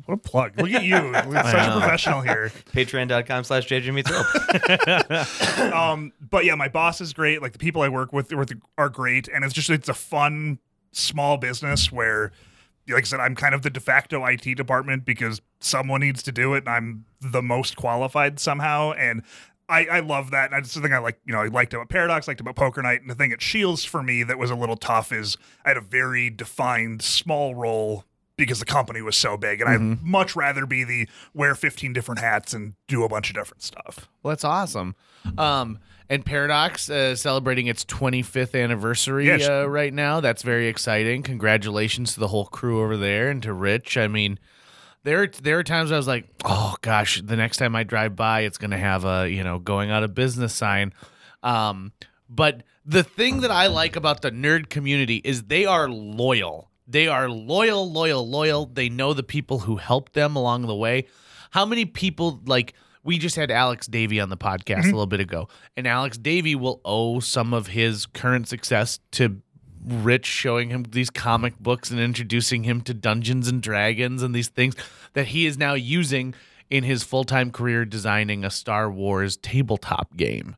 what 0.07 0.15
a 0.15 0.17
plug. 0.17 0.53
Look 0.61 0.71
at 0.71 0.85
you. 0.85 0.97
Such 1.15 1.69
a 1.69 1.73
professional 1.73 2.21
here. 2.21 2.53
Patreon.com 2.73 3.45
slash 3.45 3.67
JJ 3.67 3.93
Meets 3.93 4.11
World. 4.11 5.73
um 5.75 6.13
but 6.21 6.45
yeah 6.45 6.55
my 6.55 6.69
boss 6.69 7.01
is 7.01 7.13
great. 7.13 7.43
Like 7.43 7.53
the 7.53 7.59
people 7.59 7.83
I 7.83 7.89
work 7.89 8.13
with- 8.13 8.33
are 8.79 8.89
great. 8.89 9.29
And 9.29 9.45
it's 9.45 9.55
just 9.55 9.71
it's 9.71 9.89
a 9.89 9.95
fun 9.95 10.59
small 10.93 11.37
business 11.39 11.91
where 11.91 12.31
like 12.89 13.05
I 13.05 13.07
said, 13.07 13.21
I'm 13.21 13.35
kind 13.35 13.55
of 13.55 13.63
the 13.63 13.71
de 13.71 13.81
facto 13.81 14.25
IT 14.27 14.43
department 14.57 15.05
because 15.05 15.41
someone 15.61 16.03
needs 16.03 16.23
to 16.25 16.33
do 16.33 16.53
it, 16.53 16.65
and 16.67 16.69
I'm 16.69 17.05
the 17.21 17.41
most 17.41 17.77
qualified 17.77 18.39
somehow. 18.39 18.93
And 18.93 19.23
I, 19.69 19.87
I 19.87 20.01
love 20.01 20.31
that. 20.33 20.53
And 20.53 20.63
that's 20.65 20.75
the 20.75 20.81
thing 20.81 20.93
I 20.93 20.99
like, 20.99 21.19
you 21.25 21.33
know, 21.33 21.41
I 21.41 21.47
liked 21.47 21.73
about 21.75 21.89
Paradox, 21.89 22.29
liked 22.29 22.41
about 22.41 22.57
Poker 22.57 22.83
Night. 22.83 23.01
And 23.01 23.11
the 23.11 23.15
thing 23.15 23.33
at 23.33 23.41
Shields 23.41 23.85
for 23.85 24.03
me 24.03 24.23
that 24.23 24.39
was 24.39 24.51
a 24.51 24.55
little 24.55 24.77
tough 24.77 25.11
is 25.13 25.37
I 25.65 25.71
had 25.71 25.77
a 25.77 25.81
very 25.83 26.29
defined 26.31 27.01
small 27.03 27.55
role 27.55 28.05
because 28.37 28.59
the 28.59 28.67
company 28.67 29.01
was 29.01 29.17
so 29.17 29.37
big. 29.37 29.61
And 29.61 29.71
I'd 29.71 30.03
much 30.05 30.35
rather 30.37 30.67
be 30.67 30.85
the 30.85 31.09
wear 31.33 31.55
15 31.55 31.93
different 31.93 32.21
hats 32.21 32.53
and 32.53 32.75
do 32.89 33.05
a 33.05 33.09
bunch 33.09 33.31
of 33.31 33.37
different 33.37 33.63
stuff. 33.63 34.09
Well, 34.23 34.31
that's 34.33 34.45
awesome. 34.45 34.97
Um, 35.39 35.79
and 36.11 36.27
Paradox 36.27 36.91
uh, 36.91 37.17
celebrating 37.17 37.67
its 37.69 37.85
25th 37.87 38.61
anniversary 38.61 39.27
Yes. 39.27 39.49
uh, 39.49 39.67
right 39.69 39.95
now. 39.95 40.21
That's 40.21 40.43
very 40.43 40.67
exciting. 40.69 41.23
Congratulations 41.23 42.13
to 42.15 42.21
the 42.21 42.29
whole 42.29 42.45
crew 42.47 42.83
over 42.83 42.97
there 42.97 43.31
and 43.31 43.43
to 43.45 43.53
Rich. 43.55 43.97
I 43.97 44.09
mean, 44.09 44.39
there 45.05 45.27
there 45.27 45.59
are 45.59 45.63
times 45.63 45.93
I 45.93 45.97
was 45.97 46.09
like, 46.09 46.27
oh 46.45 46.75
gosh, 46.83 47.23
the 47.23 47.37
next 47.37 47.59
time 47.59 47.77
I 47.77 47.85
drive 47.85 48.17
by, 48.17 48.41
it's 48.41 48.59
gonna 48.59 48.79
have 48.79 49.05
a 49.05 49.29
you 49.31 49.45
know 49.45 49.59
going 49.59 49.91
out 49.91 50.03
of 50.03 50.15
business 50.15 50.53
sign. 50.55 50.93
Um, 51.43 51.93
but 52.29 52.63
the 52.85 53.05
thing 53.05 53.43
that 53.43 53.51
I 53.51 53.69
like 53.69 53.97
about 53.97 54.23
the 54.23 54.31
nerd 54.31 54.69
community 54.69 55.17
is 55.17 55.45
they 55.45 55.67
are 55.67 55.89
loyal. 55.89 56.71
They 56.87 57.07
are 57.07 57.29
loyal, 57.29 57.91
loyal, 57.91 58.29
loyal. 58.29 58.67
They 58.67 58.89
know 58.89 59.15
the 59.15 59.23
people 59.23 59.61
who 59.61 59.77
helped 59.77 60.15
them 60.15 60.37
along 60.37 60.63
the 60.67 60.75
way. 60.75 61.07
How 61.51 61.65
many 61.65 61.85
people 61.85 62.41
like 62.47 62.75
we 63.05 63.19
just 63.19 63.37
had 63.37 63.51
Alex 63.51 63.87
Davey 63.87 64.19
on 64.21 64.31
the 64.31 64.37
podcast 64.37 64.85
a 64.85 64.87
little 64.87 65.07
bit 65.07 65.21
ago, 65.21 65.49
and 65.77 65.87
Alex 65.87 66.17
Davey 66.17 66.55
will 66.55 66.81
owe 66.85 67.21
some 67.21 67.53
of 67.53 67.69
his 67.69 68.07
current 68.07 68.49
success 68.49 68.99
to 69.13 69.43
Rich 69.85 70.27
showing 70.27 70.71
him 70.71 70.85
these 70.85 71.11
comic 71.11 71.59
books 71.59 71.91
and 71.91 72.01
introducing 72.01 72.65
him 72.65 72.81
to 72.83 72.95
Dungeons 72.95 73.49
and 73.49 73.63
Dragons 73.63 74.23
and 74.23 74.35
these 74.35 74.49
things 74.49 74.75
that 75.13 75.29
he 75.29 75.47
is 75.47 75.59
now 75.59 75.75
using 75.75 76.35
in 76.71 76.85
his 76.85 77.05
full 77.05 77.25
time 77.25 77.51
career 77.51 77.85
designing 77.85 78.45
a 78.45 78.51
Star 78.51 78.91
Wars 78.91 79.37
tabletop 79.37 80.17
game. 80.17 80.57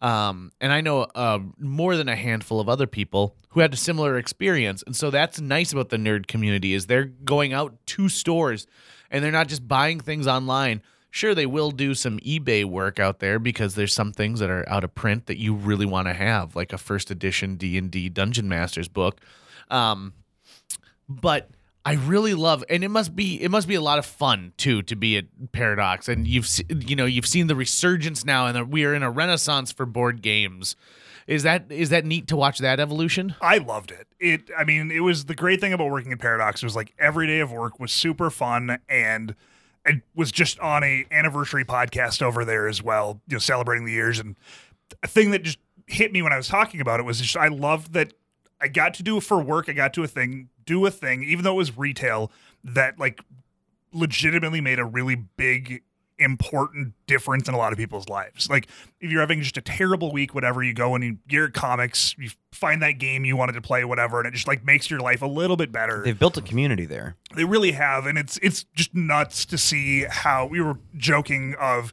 Um, 0.00 0.52
and 0.60 0.72
I 0.72 0.82
know 0.82 1.02
uh, 1.14 1.38
more 1.58 1.96
than 1.96 2.08
a 2.08 2.16
handful 2.16 2.60
of 2.60 2.68
other 2.68 2.86
people 2.86 3.34
who 3.50 3.60
had 3.60 3.72
a 3.72 3.76
similar 3.76 4.18
experience. 4.18 4.82
And 4.86 4.94
so 4.94 5.10
that's 5.10 5.40
nice 5.40 5.72
about 5.72 5.88
the 5.88 5.96
nerd 5.96 6.26
community 6.26 6.74
is 6.74 6.86
they're 6.86 7.04
going 7.04 7.54
out 7.54 7.74
to 7.86 8.08
stores 8.10 8.66
and 9.10 9.24
they're 9.24 9.32
not 9.32 9.48
just 9.48 9.66
buying 9.66 9.98
things 9.98 10.26
online. 10.26 10.82
Sure, 11.16 11.34
they 11.34 11.46
will 11.46 11.70
do 11.70 11.94
some 11.94 12.18
eBay 12.18 12.62
work 12.62 13.00
out 13.00 13.20
there 13.20 13.38
because 13.38 13.74
there's 13.74 13.94
some 13.94 14.12
things 14.12 14.38
that 14.38 14.50
are 14.50 14.68
out 14.68 14.84
of 14.84 14.94
print 14.94 15.24
that 15.24 15.38
you 15.38 15.54
really 15.54 15.86
want 15.86 16.06
to 16.08 16.12
have, 16.12 16.54
like 16.54 16.74
a 16.74 16.76
first 16.76 17.10
edition 17.10 17.56
D 17.56 17.78
and 17.78 17.90
D 17.90 18.10
Dungeon 18.10 18.50
Masters 18.50 18.86
book. 18.86 19.18
Um, 19.70 20.12
but 21.08 21.48
I 21.86 21.94
really 21.94 22.34
love, 22.34 22.64
and 22.68 22.84
it 22.84 22.90
must 22.90 23.16
be 23.16 23.42
it 23.42 23.50
must 23.50 23.66
be 23.66 23.76
a 23.76 23.80
lot 23.80 23.98
of 23.98 24.04
fun 24.04 24.52
too 24.58 24.82
to 24.82 24.94
be 24.94 25.16
at 25.16 25.24
Paradox, 25.52 26.06
and 26.06 26.26
you've 26.26 26.50
you 26.68 26.94
know 26.94 27.06
you've 27.06 27.26
seen 27.26 27.46
the 27.46 27.56
resurgence 27.56 28.26
now, 28.26 28.46
and 28.46 28.70
we 28.70 28.84
are 28.84 28.92
in 28.92 29.02
a 29.02 29.10
renaissance 29.10 29.72
for 29.72 29.86
board 29.86 30.20
games. 30.20 30.76
Is 31.26 31.44
that 31.44 31.64
is 31.70 31.88
that 31.88 32.04
neat 32.04 32.26
to 32.26 32.36
watch 32.36 32.58
that 32.58 32.78
evolution? 32.78 33.36
I 33.40 33.56
loved 33.56 33.90
it. 33.90 34.06
It 34.20 34.50
I 34.54 34.64
mean, 34.64 34.90
it 34.90 35.00
was 35.00 35.24
the 35.24 35.34
great 35.34 35.62
thing 35.62 35.72
about 35.72 35.88
working 35.88 36.12
at 36.12 36.18
Paradox 36.18 36.62
was 36.62 36.76
like 36.76 36.92
every 36.98 37.26
day 37.26 37.40
of 37.40 37.50
work 37.50 37.80
was 37.80 37.90
super 37.90 38.28
fun 38.28 38.80
and 38.86 39.34
I 39.86 40.02
was 40.14 40.32
just 40.32 40.58
on 40.60 40.82
a 40.82 41.06
anniversary 41.10 41.64
podcast 41.64 42.20
over 42.20 42.44
there 42.44 42.66
as 42.66 42.82
well, 42.82 43.20
you 43.28 43.36
know, 43.36 43.38
celebrating 43.38 43.86
the 43.86 43.92
years. 43.92 44.18
And 44.18 44.36
a 45.02 45.08
thing 45.08 45.30
that 45.30 45.42
just 45.42 45.58
hit 45.86 46.12
me 46.12 46.22
when 46.22 46.32
I 46.32 46.36
was 46.36 46.48
talking 46.48 46.80
about 46.80 47.00
it 47.00 47.04
was 47.04 47.20
just 47.20 47.36
I 47.36 47.48
loved 47.48 47.92
that 47.92 48.12
I 48.60 48.68
got 48.68 48.94
to 48.94 49.02
do 49.02 49.18
it 49.18 49.22
for 49.22 49.40
work, 49.40 49.68
I 49.68 49.72
got 49.72 49.94
to 49.94 50.02
a 50.02 50.08
thing, 50.08 50.48
do 50.64 50.84
a 50.86 50.90
thing, 50.90 51.22
even 51.22 51.44
though 51.44 51.52
it 51.52 51.58
was 51.58 51.76
retail, 51.76 52.32
that 52.64 52.98
like 52.98 53.20
legitimately 53.92 54.60
made 54.60 54.78
a 54.78 54.84
really 54.84 55.14
big 55.14 55.82
important 56.18 56.94
difference 57.06 57.48
in 57.48 57.54
a 57.54 57.58
lot 57.58 57.72
of 57.72 57.78
people's 57.78 58.08
lives. 58.08 58.48
Like 58.48 58.68
if 59.00 59.10
you're 59.10 59.20
having 59.20 59.42
just 59.42 59.56
a 59.56 59.62
terrible 59.62 60.12
week, 60.12 60.34
whatever, 60.34 60.62
you 60.62 60.72
go 60.72 60.94
and 60.94 61.04
you 61.04 61.18
get 61.28 61.52
comics, 61.52 62.14
you 62.18 62.30
find 62.52 62.82
that 62.82 62.92
game 62.92 63.24
you 63.24 63.36
wanted 63.36 63.52
to 63.52 63.60
play, 63.60 63.84
whatever, 63.84 64.18
and 64.18 64.26
it 64.26 64.32
just 64.32 64.48
like 64.48 64.64
makes 64.64 64.90
your 64.90 65.00
life 65.00 65.22
a 65.22 65.26
little 65.26 65.56
bit 65.56 65.72
better. 65.72 66.02
They've 66.02 66.18
built 66.18 66.36
a 66.36 66.42
community 66.42 66.86
there. 66.86 67.16
They 67.34 67.44
really 67.44 67.72
have, 67.72 68.06
and 68.06 68.16
it's 68.18 68.38
it's 68.38 68.64
just 68.74 68.94
nuts 68.94 69.44
to 69.46 69.58
see 69.58 70.04
how 70.08 70.46
we 70.46 70.60
were 70.60 70.78
joking 70.96 71.54
of 71.60 71.92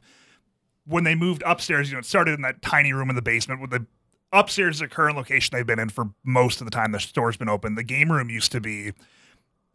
when 0.86 1.04
they 1.04 1.14
moved 1.14 1.42
upstairs. 1.46 1.90
You 1.90 1.94
know, 1.94 2.00
it 2.00 2.06
started 2.06 2.34
in 2.34 2.42
that 2.42 2.62
tiny 2.62 2.92
room 2.92 3.10
in 3.10 3.16
the 3.16 3.22
basement 3.22 3.60
with 3.60 3.70
the 3.70 3.86
upstairs 4.32 4.76
is 4.76 4.80
the 4.80 4.88
current 4.88 5.16
location 5.16 5.50
they've 5.52 5.66
been 5.66 5.78
in 5.78 5.88
for 5.88 6.10
most 6.24 6.60
of 6.60 6.64
the 6.64 6.70
time 6.70 6.92
the 6.92 7.00
store's 7.00 7.36
been 7.36 7.48
open. 7.48 7.74
The 7.74 7.84
game 7.84 8.10
room 8.10 8.28
used 8.30 8.52
to 8.52 8.60
be 8.60 8.92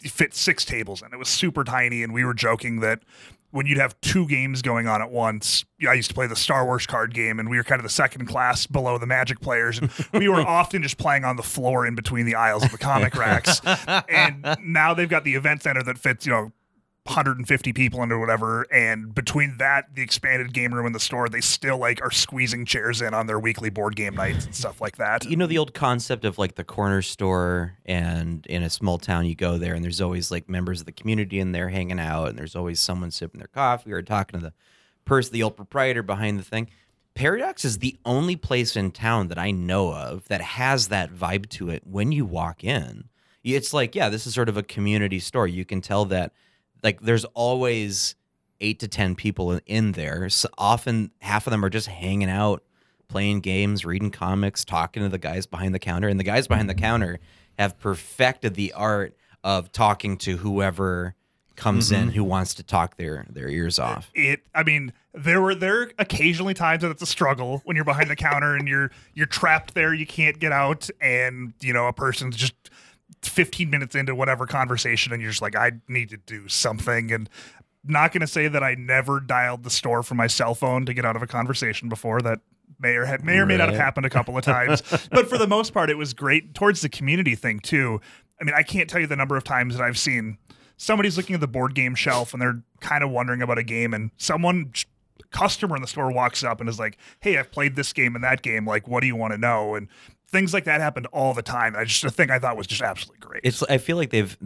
fit 0.01 0.33
six 0.33 0.63
tables 0.63 1.01
and 1.01 1.13
it 1.13 1.17
was 1.17 1.29
super 1.29 1.63
tiny, 1.63 2.03
and 2.03 2.13
we 2.13 2.25
were 2.25 2.33
joking 2.33 2.79
that 2.81 3.01
when 3.51 3.65
you'd 3.65 3.77
have 3.77 3.99
two 4.01 4.27
games 4.27 4.61
going 4.61 4.87
on 4.87 5.01
at 5.01 5.11
once. 5.11 5.65
I 5.87 5.93
used 5.93 6.09
to 6.09 6.15
play 6.15 6.27
the 6.27 6.35
Star 6.35 6.65
Wars 6.65 6.85
card 6.85 7.13
game, 7.13 7.39
and 7.39 7.49
we 7.49 7.57
were 7.57 7.63
kind 7.63 7.79
of 7.79 7.83
the 7.83 7.89
second 7.89 8.25
class 8.27 8.67
below 8.67 8.97
the 8.97 9.07
Magic 9.07 9.39
players, 9.39 9.79
and 9.79 9.89
we 10.13 10.27
were 10.29 10.41
often 10.47 10.83
just 10.83 10.97
playing 10.97 11.25
on 11.25 11.35
the 11.35 11.43
floor 11.43 11.85
in 11.85 11.95
between 11.95 12.25
the 12.25 12.35
aisles 12.35 12.63
of 12.63 12.71
the 12.71 12.77
comic 12.77 13.15
racks. 13.15 13.61
And 14.09 14.45
now 14.63 14.93
they've 14.93 15.09
got 15.09 15.23
the 15.23 15.35
event 15.35 15.63
center 15.63 15.83
that 15.83 15.97
fits, 15.97 16.25
you 16.25 16.31
know. 16.31 16.51
150 17.05 17.73
people 17.73 18.03
into 18.03 18.19
whatever 18.19 18.67
and 18.71 19.15
between 19.15 19.57
that 19.57 19.95
the 19.95 20.01
expanded 20.01 20.53
game 20.53 20.73
room 20.73 20.85
in 20.85 20.93
the 20.93 20.99
store 20.99 21.27
they 21.27 21.41
still 21.41 21.77
like 21.77 22.01
are 22.03 22.11
squeezing 22.11 22.65
chairs 22.65 23.01
in 23.01 23.13
on 23.15 23.25
their 23.25 23.39
weekly 23.39 23.69
board 23.69 23.95
game 23.95 24.13
nights 24.15 24.45
and 24.45 24.53
stuff 24.53 24.79
like 24.79 24.97
that 24.97 25.25
You 25.25 25.35
know 25.35 25.47
the 25.47 25.57
old 25.57 25.73
concept 25.73 26.25
of 26.25 26.37
like 26.37 26.55
the 26.55 26.63
corner 26.63 27.01
store, 27.01 27.77
and 27.85 28.45
in 28.47 28.63
a 28.63 28.69
small 28.69 28.97
town, 28.97 29.25
you 29.25 29.35
go 29.35 29.57
there, 29.57 29.73
and 29.73 29.83
there's 29.83 30.01
always 30.01 30.31
like 30.31 30.49
members 30.49 30.79
of 30.79 30.85
the 30.85 30.91
community 30.91 31.39
in 31.39 31.51
there 31.51 31.69
hanging 31.69 31.99
out, 31.99 32.29
and 32.29 32.37
there's 32.37 32.55
always 32.55 32.79
someone 32.79 33.11
sipping 33.11 33.39
their 33.39 33.47
coffee 33.47 33.91
or 33.91 34.01
talking 34.01 34.39
to 34.39 34.45
the 34.47 34.53
person, 35.05 35.33
the 35.33 35.43
old 35.43 35.55
proprietor 35.55 36.03
behind 36.03 36.39
the 36.39 36.43
thing. 36.43 36.69
Paradox 37.15 37.65
is 37.65 37.79
the 37.79 37.97
only 38.05 38.35
place 38.35 38.75
in 38.75 38.91
town 38.91 39.27
that 39.27 39.37
I 39.37 39.51
know 39.51 39.93
of 39.93 40.27
that 40.27 40.41
has 40.41 40.87
that 40.87 41.13
vibe 41.13 41.49
to 41.49 41.69
it 41.69 41.83
when 41.85 42.11
you 42.11 42.25
walk 42.25 42.63
in. 42.63 43.09
It's 43.43 43.73
like, 43.73 43.95
yeah, 43.95 44.09
this 44.09 44.27
is 44.27 44.33
sort 44.33 44.49
of 44.49 44.57
a 44.57 44.63
community 44.63 45.19
store. 45.19 45.47
You 45.47 45.65
can 45.65 45.81
tell 45.81 46.05
that, 46.05 46.33
like, 46.83 47.01
there's 47.01 47.25
always 47.25 48.15
eight 48.59 48.79
to 48.79 48.87
10 48.87 49.15
people 49.15 49.53
in- 49.53 49.61
in 49.65 49.91
there. 49.93 50.29
So 50.29 50.49
often, 50.57 51.11
half 51.21 51.47
of 51.47 51.51
them 51.51 51.63
are 51.63 51.69
just 51.69 51.87
hanging 51.87 52.29
out, 52.29 52.63
playing 53.07 53.41
games, 53.41 53.85
reading 53.85 54.11
comics, 54.11 54.65
talking 54.65 55.03
to 55.03 55.09
the 55.09 55.17
guys 55.17 55.45
behind 55.45 55.73
the 55.73 55.79
counter. 55.79 56.07
And 56.07 56.19
the 56.19 56.23
guys 56.25 56.47
behind 56.47 56.69
the 56.69 56.75
mm-hmm. 56.75 56.83
counter 56.83 57.19
have 57.57 57.79
perfected 57.79 58.55
the 58.55 58.73
art 58.73 59.15
of 59.43 59.71
talking 59.71 60.17
to 60.17 60.37
whoever 60.37 61.15
comes 61.59 61.91
in 61.91 62.03
mm-hmm. 62.03 62.09
who 62.11 62.23
wants 62.23 62.53
to 62.55 62.63
talk 62.63 62.95
their, 62.95 63.25
their 63.29 63.49
ears 63.49 63.77
off. 63.77 64.09
it 64.15 64.41
i 64.55 64.63
mean 64.63 64.93
there 65.13 65.41
were 65.41 65.53
there 65.53 65.81
are 65.81 65.91
occasionally 65.99 66.53
times 66.53 66.81
that 66.81 66.89
it's 66.89 67.01
a 67.01 67.05
struggle 67.05 67.61
when 67.65 67.75
you're 67.75 67.83
behind 67.83 68.09
the 68.09 68.15
counter 68.15 68.55
and 68.55 68.67
you're 68.67 68.89
you're 69.13 69.25
trapped 69.25 69.73
there 69.73 69.93
you 69.93 70.05
can't 70.05 70.39
get 70.39 70.53
out 70.53 70.89
and 71.01 71.53
you 71.59 71.73
know 71.73 71.87
a 71.87 71.93
person's 71.93 72.37
just 72.37 72.53
15 73.21 73.69
minutes 73.69 73.95
into 73.95 74.15
whatever 74.15 74.45
conversation 74.45 75.11
and 75.11 75.21
you're 75.21 75.31
just 75.31 75.41
like 75.41 75.55
i 75.55 75.71
need 75.87 76.09
to 76.09 76.17
do 76.17 76.47
something. 76.47 77.11
And 77.11 77.29
not 77.83 78.11
going 78.11 78.21
to 78.21 78.27
say 78.27 78.47
that 78.47 78.63
i 78.63 78.75
never 78.75 79.19
dialed 79.19 79.63
the 79.63 79.69
store 79.69 80.03
from 80.03 80.17
my 80.17 80.27
cell 80.27 80.55
phone 80.55 80.85
to 80.85 80.93
get 80.93 81.05
out 81.05 81.15
of 81.15 81.21
a 81.21 81.27
conversation 81.27 81.89
before. 81.89 82.21
That 82.21 82.39
may 82.79 82.95
or 82.95 83.05
have, 83.05 83.23
may 83.23 83.37
or 83.37 83.45
may 83.45 83.57
not 83.57 83.69
have 83.69 83.77
happened 83.77 84.05
a 84.05 84.09
couple 84.09 84.37
of 84.37 84.43
times. 84.43 84.81
But 85.11 85.27
for 85.27 85.37
the 85.37 85.47
most 85.47 85.73
part 85.73 85.89
it 85.89 85.97
was 85.97 86.13
great 86.13 86.53
towards 86.53 86.81
the 86.81 86.89
community 86.89 87.35
thing 87.35 87.59
too. 87.59 87.99
I 88.39 88.43
mean 88.43 88.55
i 88.55 88.63
can't 88.63 88.89
tell 88.89 89.01
you 89.01 89.07
the 89.07 89.15
number 89.15 89.35
of 89.35 89.43
times 89.43 89.75
that 89.75 89.83
i've 89.83 89.97
seen 89.97 90.37
somebody's 90.77 91.17
looking 91.17 91.33
at 91.33 91.41
the 91.41 91.47
board 91.47 91.75
game 91.75 91.95
shelf 91.95 92.33
and 92.33 92.41
they're 92.41 92.61
kind 92.79 93.03
of 93.03 93.09
wondering 93.09 93.41
about 93.41 93.57
a 93.57 93.63
game 93.63 93.93
and 93.93 94.11
someone 94.17 94.71
customer 95.31 95.75
in 95.75 95.81
the 95.81 95.87
store 95.87 96.11
walks 96.11 96.43
up 96.43 96.59
and 96.59 96.69
is 96.69 96.79
like 96.79 96.97
hey 97.19 97.37
i've 97.37 97.51
played 97.51 97.75
this 97.75 97.91
game 97.93 98.15
and 98.15 98.23
that 98.23 98.41
game. 98.41 98.65
Like 98.65 98.87
what 98.87 99.01
do 99.01 99.07
you 99.07 99.15
want 99.15 99.33
to 99.33 99.37
know? 99.37 99.75
And 99.75 99.87
things 100.31 100.53
like 100.53 100.63
that 100.65 100.79
happened 100.81 101.05
all 101.07 101.33
the 101.33 101.41
time 101.41 101.75
i 101.75 101.83
just 101.83 102.03
a 102.03 102.09
thing 102.09 102.29
i 102.31 102.39
thought 102.39 102.55
was 102.57 102.67
just 102.67 102.81
absolutely 102.81 103.19
great 103.19 103.41
It's 103.43 103.61
I 103.63 103.77
feel 103.77 103.97
like 103.97 104.09
they've 104.11 104.37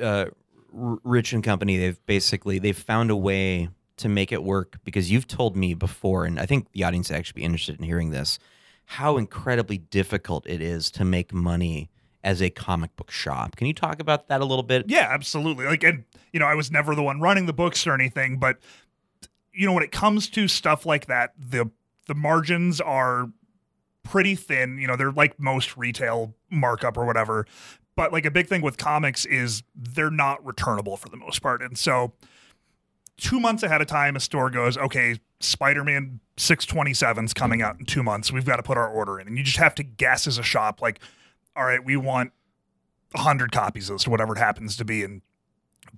uh, 0.00 0.26
Rich 0.72 1.32
and 1.34 1.44
Company. 1.44 1.76
They've 1.76 2.06
basically 2.06 2.58
they've 2.58 2.76
found 2.76 3.10
a 3.10 3.16
way 3.16 3.68
to 3.98 4.08
make 4.08 4.32
it 4.32 4.42
work 4.42 4.78
because 4.84 5.10
you've 5.10 5.26
told 5.28 5.54
me 5.56 5.74
before, 5.74 6.24
and 6.24 6.40
I 6.40 6.46
think 6.46 6.72
the 6.72 6.82
audience 6.84 7.10
would 7.10 7.16
actually 7.18 7.40
be 7.40 7.44
interested 7.44 7.78
in 7.78 7.84
hearing 7.84 8.10
this. 8.10 8.38
how 8.86 9.16
incredibly 9.18 9.78
difficult 9.78 10.46
it 10.46 10.60
is 10.60 10.90
to 10.92 11.04
make 11.04 11.32
money 11.32 11.90
as 12.24 12.40
a 12.40 12.50
comic 12.50 12.94
book 12.96 13.10
shop. 13.10 13.56
Can 13.56 13.66
you 13.66 13.74
talk 13.74 14.00
about 14.00 14.28
that 14.28 14.40
a 14.40 14.44
little 14.44 14.62
bit? 14.62 14.86
Yeah, 14.88 15.08
absolutely. 15.10 15.66
Like, 15.66 15.82
and 15.82 16.04
you 16.32 16.40
know, 16.40 16.46
I 16.46 16.54
was 16.54 16.70
never 16.70 16.94
the 16.94 17.02
one 17.02 17.20
running 17.20 17.46
the 17.46 17.52
books 17.52 17.86
or 17.86 17.92
anything, 17.94 18.38
but 18.38 18.58
you 19.52 19.66
know, 19.66 19.72
when 19.72 19.82
it 19.82 19.92
comes 19.92 20.28
to 20.30 20.48
stuff 20.48 20.86
like 20.86 21.06
that, 21.06 21.32
the 21.38 21.70
the 22.06 22.14
margins 22.14 22.80
are 22.80 23.30
pretty 24.02 24.34
thin. 24.34 24.78
You 24.78 24.86
know, 24.86 24.96
they're 24.96 25.12
like 25.12 25.38
most 25.38 25.76
retail 25.76 26.34
markup 26.50 26.96
or 26.96 27.04
whatever. 27.04 27.46
But 27.94 28.12
like 28.12 28.24
a 28.24 28.30
big 28.30 28.48
thing 28.48 28.62
with 28.62 28.78
comics 28.78 29.24
is 29.26 29.62
they're 29.74 30.10
not 30.10 30.44
returnable 30.44 30.96
for 30.96 31.08
the 31.08 31.16
most 31.16 31.42
part, 31.42 31.62
and 31.62 31.76
so 31.76 32.14
two 33.22 33.38
months 33.38 33.62
ahead 33.62 33.80
of 33.80 33.86
time, 33.86 34.16
a 34.16 34.20
store 34.20 34.50
goes, 34.50 34.76
okay, 34.76 35.18
Spider 35.40 35.84
Man 35.84 36.20
627 36.36 37.24
is 37.24 37.34
coming 37.34 37.62
out 37.62 37.78
in 37.78 37.86
two 37.86 38.02
months. 38.02 38.32
We've 38.32 38.44
got 38.44 38.56
to 38.56 38.62
put 38.62 38.76
our 38.76 38.88
order 38.88 39.20
in. 39.20 39.28
And 39.28 39.38
you 39.38 39.44
just 39.44 39.58
have 39.58 39.74
to 39.76 39.82
guess 39.82 40.26
as 40.26 40.38
a 40.38 40.42
shop, 40.42 40.82
like, 40.82 41.00
all 41.56 41.64
right, 41.64 41.84
we 41.84 41.96
want 41.96 42.32
100 43.12 43.52
copies 43.52 43.90
of 43.90 43.96
this, 43.96 44.08
whatever 44.08 44.34
it 44.34 44.38
happens 44.38 44.76
to 44.76 44.84
be. 44.84 45.04
And 45.04 45.22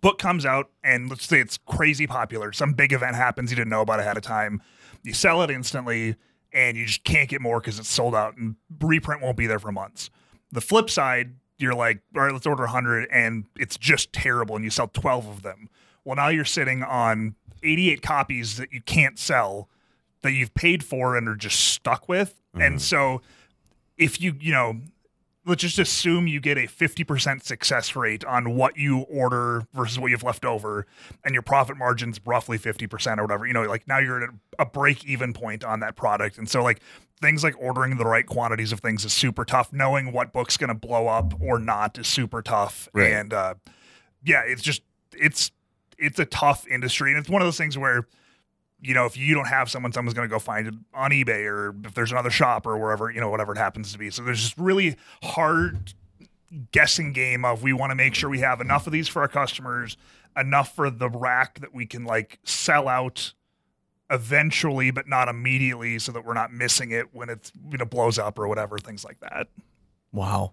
book 0.00 0.18
comes 0.18 0.44
out, 0.44 0.70
and 0.82 1.08
let's 1.08 1.26
say 1.26 1.40
it's 1.40 1.58
crazy 1.66 2.06
popular. 2.06 2.52
Some 2.52 2.72
big 2.72 2.92
event 2.92 3.16
happens 3.16 3.50
you 3.50 3.56
didn't 3.56 3.70
know 3.70 3.82
about 3.82 4.00
ahead 4.00 4.16
of 4.16 4.22
time. 4.22 4.60
You 5.02 5.12
sell 5.14 5.42
it 5.42 5.50
instantly, 5.50 6.16
and 6.54 6.76
you 6.76 6.86
just 6.86 7.04
can't 7.04 7.28
get 7.28 7.40
more 7.40 7.60
because 7.60 7.78
it's 7.78 7.90
sold 7.90 8.14
out, 8.14 8.36
and 8.36 8.56
reprint 8.80 9.20
won't 9.20 9.36
be 9.36 9.46
there 9.46 9.58
for 9.58 9.72
months. 9.72 10.08
The 10.52 10.60
flip 10.60 10.88
side, 10.88 11.34
you're 11.58 11.74
like, 11.74 12.00
all 12.14 12.22
right, 12.22 12.32
let's 12.32 12.46
order 12.46 12.62
100, 12.62 13.08
and 13.10 13.44
it's 13.58 13.76
just 13.76 14.12
terrible, 14.12 14.54
and 14.54 14.64
you 14.64 14.70
sell 14.70 14.88
12 14.88 15.26
of 15.26 15.42
them. 15.42 15.68
Well, 16.04 16.16
now 16.16 16.28
you're 16.28 16.44
sitting 16.44 16.82
on 16.82 17.34
88 17.62 18.02
copies 18.02 18.56
that 18.56 18.72
you 18.72 18.80
can't 18.80 19.18
sell 19.18 19.68
that 20.22 20.32
you've 20.32 20.54
paid 20.54 20.84
for 20.84 21.16
and 21.16 21.28
are 21.28 21.34
just 21.34 21.60
stuck 21.60 22.08
with. 22.08 22.40
And 22.54 22.62
mm-hmm. 22.62 22.78
so 22.78 23.20
if 23.98 24.20
you, 24.20 24.36
you 24.40 24.52
know, 24.52 24.80
let's 25.46 25.62
just 25.62 25.78
assume 25.78 26.26
you 26.26 26.40
get 26.40 26.56
a 26.56 26.62
50% 26.62 27.42
success 27.42 27.94
rate 27.94 28.24
on 28.24 28.54
what 28.56 28.76
you 28.76 29.00
order 29.00 29.66
versus 29.72 29.98
what 29.98 30.10
you've 30.10 30.22
left 30.22 30.44
over 30.44 30.86
and 31.24 31.34
your 31.34 31.42
profit 31.42 31.76
margin's 31.76 32.18
roughly 32.24 32.58
50% 32.58 33.18
or 33.18 33.22
whatever 33.22 33.46
you 33.46 33.52
know 33.52 33.62
like 33.62 33.86
now 33.86 33.98
you're 33.98 34.22
at 34.22 34.30
a 34.58 34.66
break 34.66 35.04
even 35.04 35.32
point 35.32 35.64
on 35.64 35.80
that 35.80 35.96
product. 35.96 36.38
And 36.38 36.48
so 36.48 36.62
like 36.62 36.80
things 37.20 37.42
like 37.42 37.54
ordering 37.58 37.96
the 37.96 38.04
right 38.04 38.26
quantities 38.26 38.72
of 38.72 38.80
things 38.80 39.04
is 39.04 39.12
super 39.12 39.44
tough. 39.44 39.72
Knowing 39.72 40.12
what 40.12 40.32
book's 40.32 40.56
going 40.56 40.68
to 40.68 40.74
blow 40.74 41.06
up 41.08 41.34
or 41.40 41.58
not 41.58 41.98
is 41.98 42.06
super 42.06 42.42
tough. 42.42 42.88
Right. 42.92 43.12
and 43.12 43.32
uh 43.32 43.54
yeah 44.24 44.42
it's 44.46 44.62
just 44.62 44.82
it's 45.12 45.50
it's 45.98 46.18
a 46.18 46.24
tough 46.26 46.66
industry. 46.68 47.10
And 47.10 47.18
it's 47.18 47.28
one 47.28 47.42
of 47.42 47.46
those 47.46 47.58
things 47.58 47.78
where 47.78 48.06
you 48.84 48.92
know, 48.92 49.06
if 49.06 49.16
you 49.16 49.34
don't 49.34 49.48
have 49.48 49.70
someone, 49.70 49.92
someone's 49.92 50.14
going 50.14 50.28
to 50.28 50.32
go 50.32 50.38
find 50.38 50.66
it 50.68 50.74
on 50.92 51.10
eBay 51.10 51.50
or 51.50 51.74
if 51.84 51.94
there's 51.94 52.12
another 52.12 52.30
shop 52.30 52.66
or 52.66 52.76
wherever, 52.76 53.10
you 53.10 53.20
know, 53.20 53.30
whatever 53.30 53.52
it 53.52 53.58
happens 53.58 53.92
to 53.92 53.98
be. 53.98 54.10
So 54.10 54.22
there's 54.22 54.42
just 54.42 54.58
really 54.58 54.96
hard 55.22 55.94
guessing 56.70 57.12
game 57.12 57.44
of 57.44 57.62
we 57.62 57.72
want 57.72 57.90
to 57.90 57.96
make 57.96 58.14
sure 58.14 58.28
we 58.28 58.40
have 58.40 58.60
enough 58.60 58.86
of 58.86 58.92
these 58.92 59.08
for 59.08 59.22
our 59.22 59.28
customers, 59.28 59.96
enough 60.36 60.74
for 60.74 60.90
the 60.90 61.08
rack 61.08 61.60
that 61.60 61.74
we 61.74 61.86
can 61.86 62.04
like 62.04 62.38
sell 62.44 62.86
out 62.86 63.32
eventually, 64.10 64.90
but 64.90 65.08
not 65.08 65.28
immediately 65.28 65.98
so 65.98 66.12
that 66.12 66.24
we're 66.24 66.34
not 66.34 66.52
missing 66.52 66.90
it 66.90 67.14
when 67.14 67.30
it's, 67.30 67.50
you 67.70 67.78
know, 67.78 67.86
blows 67.86 68.18
up 68.18 68.38
or 68.38 68.46
whatever, 68.48 68.78
things 68.78 69.02
like 69.02 69.18
that. 69.20 69.48
Wow. 70.12 70.52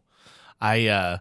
I 0.62 0.88
uh 0.88 1.18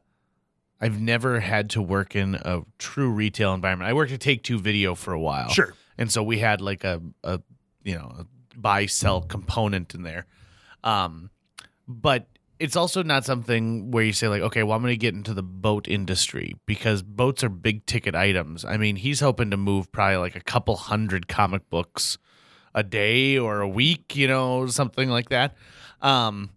I've 0.81 1.01
never 1.01 1.41
had 1.41 1.71
to 1.71 1.83
work 1.83 2.15
in 2.15 2.37
a 2.37 2.63
true 2.79 3.11
retail 3.11 3.53
environment. 3.53 3.91
I 3.91 3.93
worked 3.93 4.13
at 4.13 4.21
Take 4.21 4.45
Two 4.45 4.59
Video 4.59 4.95
for 4.95 5.13
a 5.13 5.21
while. 5.21 5.51
Sure. 5.51 5.75
And 5.99 6.11
so 6.11 6.23
we 6.23 6.39
had 6.39 6.61
like 6.61 6.85
a 6.85 7.01
a 7.25 7.41
you 7.83 7.95
know, 7.95 8.13
a 8.19 8.27
buy 8.57 8.87
sell 8.87 9.21
component 9.23 9.95
in 9.95 10.03
there. 10.03 10.27
Um 10.85 11.31
but 11.87 12.27
it's 12.59 12.77
also 12.77 13.03
not 13.03 13.25
something 13.25 13.91
where 13.91 14.05
you 14.05 14.13
say 14.13 14.29
like, 14.29 14.43
okay, 14.43 14.63
well 14.63 14.77
I'm 14.77 14.83
going 14.83 14.93
to 14.93 14.97
get 14.97 15.15
into 15.15 15.33
the 15.33 15.43
boat 15.43 15.89
industry 15.89 16.55
because 16.67 17.03
boats 17.03 17.43
are 17.43 17.49
big 17.49 17.87
ticket 17.87 18.15
items. 18.15 18.65
I 18.65 18.77
mean, 18.77 18.97
he's 18.97 19.21
hoping 19.21 19.51
to 19.51 19.57
move 19.57 19.91
probably 19.93 20.19
like 20.19 20.37
a 20.37 20.41
couple 20.43 20.77
hundred 20.77 21.27
comic 21.27 21.69
books 21.71 22.19
a 22.75 22.83
day 22.83 23.39
or 23.39 23.61
a 23.61 23.69
week, 23.69 24.15
you 24.15 24.29
know, 24.29 24.67
something 24.67 25.09
like 25.09 25.31
that. 25.31 25.57
Um 26.03 26.51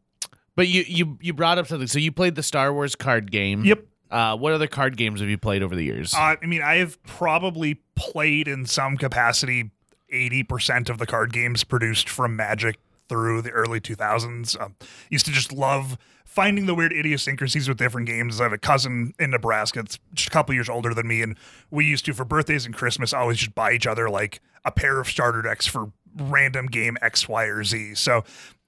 but 0.56 0.68
you 0.68 0.84
you 0.88 1.18
you 1.22 1.34
brought 1.34 1.58
up 1.58 1.68
something. 1.68 1.88
So 1.88 2.00
you 2.00 2.12
played 2.12 2.36
the 2.36 2.44
Star 2.44 2.74
Wars 2.74 2.96
card 2.96 3.32
game. 3.32 3.66
Yep. 3.66 3.86
Uh, 4.14 4.38
what 4.38 4.54
other 4.54 4.68
card 4.68 4.96
games 4.96 5.22
have 5.22 5.30
you 5.30 5.40
played 5.40 5.64
over 5.64 5.76
the 5.76 5.84
years? 5.84 6.14
Uh, 6.14 6.36
I 6.40 6.46
mean, 6.46 6.62
I 6.62 6.76
have 6.76 7.02
probably 7.02 7.82
played 7.96 8.48
in 8.48 8.68
some 8.68 8.96
capacity 8.96 9.72
80% 10.14 10.90
of 10.90 11.00
the 11.00 11.08
card 11.08 11.34
games 11.34 11.64
produced 11.64 12.08
from 12.08 12.36
Magic 12.36 12.78
through 13.10 13.42
the 13.42 13.50
early 13.50 13.82
2000s. 13.82 14.62
Um, 14.62 14.76
used 15.10 15.26
to 15.26 15.32
just 15.32 15.52
love 15.52 15.98
finding 16.26 16.68
the 16.68 16.76
weird 16.76 16.94
idiosyncrasies 16.94 17.68
with 17.68 17.78
different 17.78 18.08
games. 18.08 18.40
I 18.40 18.44
have 18.44 18.54
a 18.54 18.60
cousin 18.60 19.16
in 19.18 19.32
Nebraska 19.32 19.82
that's 19.82 19.98
just 20.14 20.30
a 20.30 20.32
couple 20.32 20.54
years 20.54 20.70
older 20.70 20.94
than 20.94 21.08
me, 21.08 21.24
and 21.24 21.36
we 21.72 21.86
used 21.86 22.06
to, 22.06 22.14
for 22.14 22.24
birthdays 22.24 22.68
and 22.68 22.76
Christmas, 22.76 23.14
always 23.14 23.40
just 23.40 23.56
buy 23.56 23.72
each 23.72 23.88
other 23.88 24.12
like 24.12 24.42
a 24.64 24.72
pair 24.72 25.00
of 25.00 25.08
starter 25.08 25.42
decks 25.42 25.66
for 25.66 25.92
random 26.16 26.68
game 26.68 26.98
X, 27.02 27.28
Y, 27.28 27.46
or 27.46 27.64
Z. 27.64 27.96
So 27.96 28.24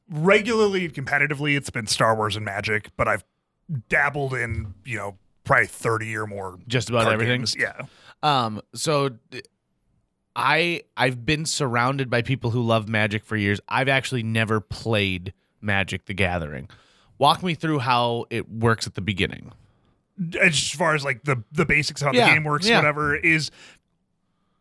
regularly 0.09 0.85
and 0.85 0.93
competitively, 0.95 1.55
it's 1.55 1.69
been 1.69 1.85
Star 1.85 2.15
Wars 2.15 2.35
and 2.35 2.43
Magic, 2.43 2.89
but 2.97 3.07
I've 3.07 3.23
dabbled 3.89 4.33
in, 4.33 4.73
you 4.83 4.97
know, 4.97 5.17
probably 5.45 5.67
30 5.67 6.17
or 6.17 6.27
more 6.27 6.57
Just 6.67 6.89
about 6.89 7.11
everything. 7.11 7.39
games. 7.41 7.55
Yeah. 7.57 7.81
Um, 8.23 8.61
so 8.73 9.11
I've 10.35 11.25
been 11.25 11.45
surrounded 11.45 12.09
by 12.09 12.21
people 12.21 12.51
who 12.51 12.61
love 12.61 12.89
Magic 12.89 13.23
for 13.23 13.37
years. 13.37 13.59
I've 13.69 13.87
actually 13.87 14.23
never 14.23 14.59
played 14.59 15.33
Magic: 15.61 16.05
The 16.05 16.13
Gathering. 16.13 16.69
Walk 17.17 17.41
me 17.41 17.55
through 17.55 17.79
how 17.79 18.25
it 18.29 18.49
works 18.49 18.85
at 18.87 18.95
the 18.95 19.01
beginning. 19.01 19.53
as 20.41 20.69
far 20.71 20.93
as 20.95 21.03
like 21.05 21.23
the 21.23 21.43
the 21.51 21.65
basics 21.65 22.01
of 22.01 22.07
how 22.07 22.13
Yeah, 22.13 22.27
the 22.27 22.33
game 22.33 22.43
works, 22.43 22.67
yeah. 22.67 22.77
whatever 22.77 23.15
is 23.15 23.49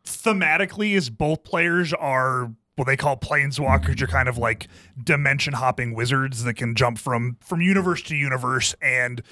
thematically 0.05 0.93
is 0.95 1.11
both 1.11 1.43
players 1.45 1.93
are 1.93 2.53
what 2.77 2.87
they 2.87 2.97
call 2.97 3.17
planeswalkers. 3.17 3.99
You're 3.99 4.09
kind 4.09 4.29
of 4.29 4.37
like 4.39 4.69
dimension 5.03 5.55
hopping 5.55 5.95
wizards 5.95 6.45
that 6.45 6.55
can 6.55 6.75
jump 6.75 6.99
from 6.99 7.37
from 7.41 7.61
universe 7.61 8.03
to 8.03 8.17
universe, 8.17 8.75
and 8.81 9.23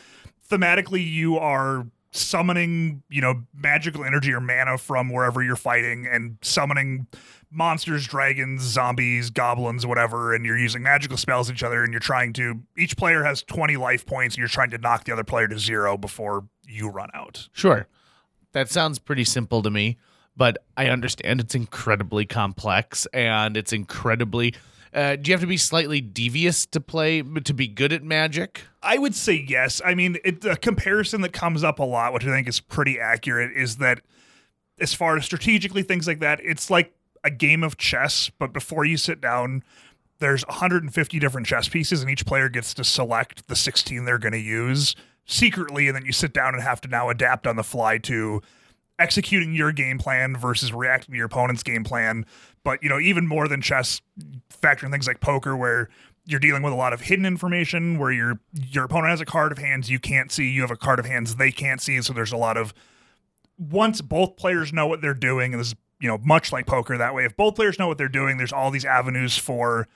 thematically 0.53 1.05
you 1.05 1.39
are 1.39 1.87
summoning 2.15 3.03
you 3.09 3.23
know 3.23 3.43
magical 3.55 4.05
energy 4.05 4.33
or 4.33 4.41
mana 4.41 4.77
from 4.77 5.11
wherever 5.11 5.43
you're 5.43 5.57
fighting 5.57 6.07
and 6.07 6.37
summoning 6.43 7.07
monsters 7.51 8.07
dragons 8.07 8.61
zombies 8.61 9.31
goblins 9.31 9.87
whatever 9.87 10.35
and 10.35 10.45
you're 10.45 10.59
using 10.59 10.83
magical 10.83 11.17
spells 11.17 11.51
each 11.51 11.63
other 11.63 11.83
and 11.83 11.91
you're 11.93 12.01
trying 12.01 12.35
to 12.35 12.61
each 12.77 12.99
player 12.99 13.25
has 13.25 13.43
20 13.45 13.79
life 13.79 14.05
points 14.05 14.35
and 14.35 14.41
you're 14.41 14.49
trying 14.49 14.69
to 14.69 14.77
knock 14.79 15.05
the 15.05 15.13
other 15.13 15.25
player 15.25 15.49
to 15.49 15.59
zero 15.59 15.97
before 15.97 16.47
you 16.67 16.89
run 16.91 17.09
out 17.15 17.49
Sure, 17.53 17.89
that 18.53 18.69
sounds 18.69 18.99
pretty 18.99 19.25
simple 19.25 19.63
to 19.63 19.71
me, 19.71 19.97
but 20.37 20.59
I 20.77 20.89
understand 20.89 21.41
it's 21.41 21.55
incredibly 21.55 22.27
complex 22.27 23.07
and 23.15 23.57
it's 23.57 23.73
incredibly. 23.73 24.55
Uh, 24.93 25.17
do 25.17 25.31
you 25.31 25.35
have 25.35 25.41
to 25.41 25.47
be 25.47 25.57
slightly 25.57 26.01
devious 26.01 26.67
to 26.67 26.81
play 26.81 27.23
to 27.23 27.55
be 27.55 27.67
good 27.67 27.93
at 27.93 28.03
Magic? 28.03 28.63
I 28.83 28.99
would 28.99 29.15
say 29.15 29.45
yes. 29.49 29.81
I 29.85 29.95
mean, 29.95 30.19
it, 30.25 30.45
a 30.45 30.57
comparison 30.57 31.23
that 31.23 31.33
comes 31.33 31.65
up 31.65 31.79
a 31.79 31.85
lot, 31.85 32.13
which 32.13 32.27
I 32.27 32.31
think 32.31 32.47
is 32.47 32.61
pretty 32.61 33.01
accurate, 33.01 33.57
is 33.57 33.77
that 33.77 34.03
as 34.79 34.93
far 34.93 35.17
as 35.17 35.25
strategically 35.25 35.83
things 35.83 36.07
like 36.07 36.21
that, 36.21 36.41
it's 36.43 36.69
like 36.69 36.93
a 37.25 37.31
game 37.31 37.63
of 37.63 37.77
chess, 37.77 38.31
but 38.39 38.53
before 38.53 38.85
you 38.85 38.97
sit 38.97 39.21
down, 39.21 39.63
there's 40.19 40.47
150 40.47 41.19
different 41.19 41.47
chess 41.47 41.69
pieces, 41.69 42.03
and 42.03 42.11
each 42.11 42.27
player 42.27 42.49
gets 42.49 42.75
to 42.75 42.85
select 42.85 43.47
the 43.49 43.57
16 43.57 44.05
they're 44.05 44.19
going 44.19 44.33
to 44.33 44.39
use 44.39 44.95
secretly, 45.25 45.87
and 45.87 45.97
then 45.97 46.05
you 46.05 46.13
sit 46.13 46.35
down 46.35 46.55
and 46.55 46.63
have 46.63 46.81
to 46.83 46.89
now 46.89 47.09
adapt 47.09 47.47
on 47.47 47.57
the 47.57 47.63
fly 47.63 47.97
to 47.99 48.43
executing 48.99 49.55
your 49.55 49.73
game 49.73 49.99
plan 49.99 50.37
versus 50.37 50.73
reacting 50.73 51.13
to 51.13 51.17
your 51.17 51.27
opponent's 51.27 51.63
game 51.63 51.85
plan. 51.85 52.27
But 52.65 52.83
you 52.83 52.89
know, 52.89 52.99
even 52.99 53.27
more 53.27 53.49
than 53.49 53.61
chess, 53.61 54.01
factoring 54.51 54.91
things 54.91 55.07
like 55.07 55.21
poker, 55.21 55.57
where 55.57 55.89
you're 56.25 56.41
dealing 56.41 56.63
with 56.63 56.73
a 56.73 56.77
lot 56.77 56.93
of 56.93 57.03
hidden 57.03 57.27
information, 57.27 57.99
where 57.99 58.13
your 58.13 58.41
your 58.53 58.85
opponent 58.85 59.11
has 59.11 59.21
a 59.21 59.25
card 59.27 59.53
of 59.53 59.59
hands 59.59 59.91
you 59.91 59.99
can't 59.99 60.31
see, 60.31 60.49
you 60.51 60.61
have 60.61 60.71
a 60.71 60.77
card 60.77 60.99
of 60.99 61.07
hands 61.07 61.37
they 61.37 61.51
can't 61.51 61.81
see, 61.81 62.01
so 62.03 62.13
there's 62.13 62.33
a 62.33 62.37
lot 62.37 62.57
of 62.57 62.73
once 63.59 64.01
both 64.01 64.37
players 64.37 64.73
know 64.73 64.87
what 64.87 65.01
they're 65.01 65.15
doing, 65.15 65.53
and 65.53 65.61
this 65.61 65.69
is 65.69 65.75
you 66.01 66.09
know 66.09 66.19
much 66.19 66.53
like 66.53 66.67
poker 66.67 66.97
that 66.97 67.15
way. 67.15 67.25
If 67.25 67.37
both 67.37 67.55
players 67.57 67.79
know 67.79 67.89
what 67.89 67.99
they're 67.99 68.09
doing, 68.09 68.37
there's 68.37 68.53
all 68.53 68.71
these 68.71 68.85
avenues 68.85 69.37
for. 69.37 69.89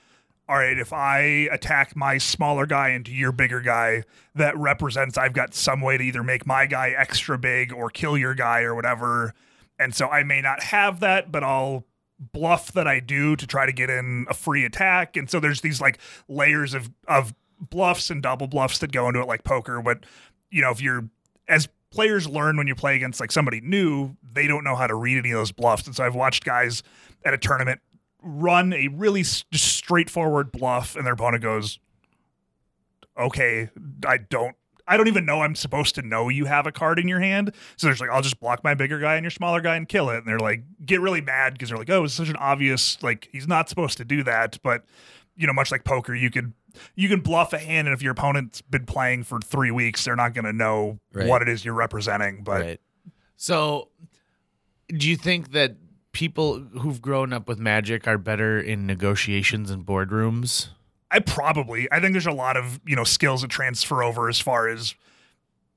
All 0.49 0.57
right, 0.57 0.77
if 0.77 0.93
I 0.93 1.19
attack 1.51 1.93
my 1.95 2.17
smaller 2.17 2.65
guy 2.65 2.89
into 2.89 3.11
your 3.11 3.33
bigger 3.33 3.59
guy, 3.59 4.03
that 4.33 4.57
represents 4.57 5.17
I've 5.17 5.33
got 5.33 5.53
some 5.53 5.81
way 5.81 5.97
to 5.97 6.03
either 6.03 6.23
make 6.23 6.47
my 6.47 6.65
guy 6.65 6.89
extra 6.97 7.37
big 7.37 7.73
or 7.73 7.89
kill 7.89 8.17
your 8.17 8.33
guy 8.33 8.61
or 8.61 8.73
whatever. 8.73 9.33
And 9.77 9.93
so 9.93 10.07
I 10.07 10.23
may 10.23 10.41
not 10.41 10.63
have 10.63 11.01
that, 11.01 11.31
but 11.33 11.43
I'll 11.43 11.85
bluff 12.19 12.71
that 12.71 12.87
I 12.87 12.99
do 12.99 13.35
to 13.35 13.45
try 13.45 13.65
to 13.65 13.73
get 13.73 13.89
in 13.89 14.25
a 14.29 14.33
free 14.33 14.63
attack. 14.63 15.17
And 15.17 15.29
so 15.29 15.39
there's 15.39 15.61
these 15.61 15.81
like 15.81 15.99
layers 16.29 16.73
of 16.73 16.89
of 17.07 17.33
bluffs 17.59 18.09
and 18.09 18.23
double 18.23 18.47
bluffs 18.47 18.79
that 18.79 18.91
go 18.91 19.07
into 19.07 19.21
it 19.21 19.27
like 19.27 19.43
poker. 19.43 19.81
But 19.81 20.05
you 20.49 20.61
know, 20.61 20.71
if 20.71 20.81
you're 20.81 21.09
as 21.47 21.67
players 21.91 22.27
learn 22.27 22.57
when 22.57 22.67
you 22.67 22.75
play 22.75 22.95
against 22.95 23.19
like 23.19 23.31
somebody 23.31 23.61
new, 23.61 24.15
they 24.23 24.47
don't 24.47 24.63
know 24.63 24.75
how 24.75 24.87
to 24.87 24.95
read 24.95 25.17
any 25.17 25.31
of 25.31 25.39
those 25.39 25.51
bluffs. 25.51 25.87
And 25.87 25.95
so 25.95 26.05
I've 26.05 26.15
watched 26.15 26.43
guys 26.43 26.83
at 27.25 27.33
a 27.33 27.37
tournament 27.37 27.81
run 28.27 28.73
a 28.73 28.87
really 28.89 29.21
s- 29.21 29.45
just 29.51 29.65
straightforward 29.75 30.51
bluff, 30.51 30.95
and 30.95 31.05
their 31.05 31.13
opponent 31.13 31.43
goes, 31.43 31.79
okay, 33.17 33.69
I 34.05 34.17
don't. 34.17 34.55
I 34.89 34.95
don't 34.95 35.09
even 35.09 35.25
know 35.25 35.41
I'm 35.41 35.53
supposed 35.53 35.95
to 35.95 36.01
know 36.01 36.29
you 36.29 36.45
have 36.45 36.65
a 36.65 36.71
card 36.71 36.97
in 36.97 37.09
your 37.09 37.19
hand. 37.19 37.51
So 37.75 37.87
there's 37.87 37.99
like, 37.99 38.09
I'll 38.09 38.21
just 38.21 38.39
block 38.39 38.63
my 38.63 38.73
bigger 38.73 38.99
guy 39.01 39.15
and 39.15 39.23
your 39.25 39.31
smaller 39.31 39.59
guy 39.59 39.75
and 39.75 39.85
kill 39.85 40.09
it. 40.09 40.19
And 40.19 40.25
they're 40.25 40.39
like, 40.39 40.63
get 40.85 41.01
really 41.01 41.19
mad 41.19 41.51
because 41.51 41.67
they're 41.67 41.77
like, 41.77 41.89
oh, 41.89 42.05
it's 42.05 42.13
such 42.13 42.29
an 42.29 42.37
obvious, 42.37 42.97
like, 43.03 43.27
he's 43.33 43.49
not 43.49 43.67
supposed 43.67 43.97
to 43.97 44.05
do 44.05 44.23
that. 44.23 44.57
But, 44.63 44.85
you 45.35 45.45
know, 45.45 45.51
much 45.51 45.73
like 45.73 45.83
poker, 45.83 46.15
you 46.15 46.29
could 46.29 46.53
you 46.95 47.09
can 47.09 47.19
bluff 47.19 47.51
a 47.51 47.57
hand, 47.57 47.89
and 47.89 47.93
if 47.93 48.01
your 48.01 48.13
opponent's 48.13 48.61
been 48.61 48.85
playing 48.85 49.23
for 49.23 49.39
three 49.41 49.71
weeks, 49.71 50.05
they're 50.05 50.15
not 50.15 50.33
going 50.33 50.45
to 50.45 50.53
know 50.53 50.99
Right. 51.11 51.27
what 51.27 51.41
it 51.41 51.49
is 51.49 51.65
you're 51.65 51.73
representing. 51.73 52.43
But 52.45 52.61
right. 52.61 52.81
So, 53.35 53.89
do 54.87 55.09
you 55.09 55.17
think 55.17 55.51
that 55.51 55.75
people 56.17 56.61
who've 56.79 56.99
grown 56.99 57.31
up 57.31 57.47
with 57.47 57.59
magic 57.59 58.07
are 58.07 58.17
better 58.17 58.59
in 58.59 58.87
negotiations 58.87 59.69
and 59.69 59.85
boardrooms? 59.85 60.69
I 61.11 61.19
probably 61.19 61.87
I 61.91 61.99
think 61.99 62.13
there's 62.13 62.25
a 62.25 62.31
lot 62.31 62.57
of 62.57 62.79
you 62.87 62.95
know 62.95 63.03
skills 63.03 63.43
that 63.43 63.51
transfer 63.51 64.01
over 64.01 64.27
as 64.27 64.39
far 64.39 64.67
as 64.67 64.95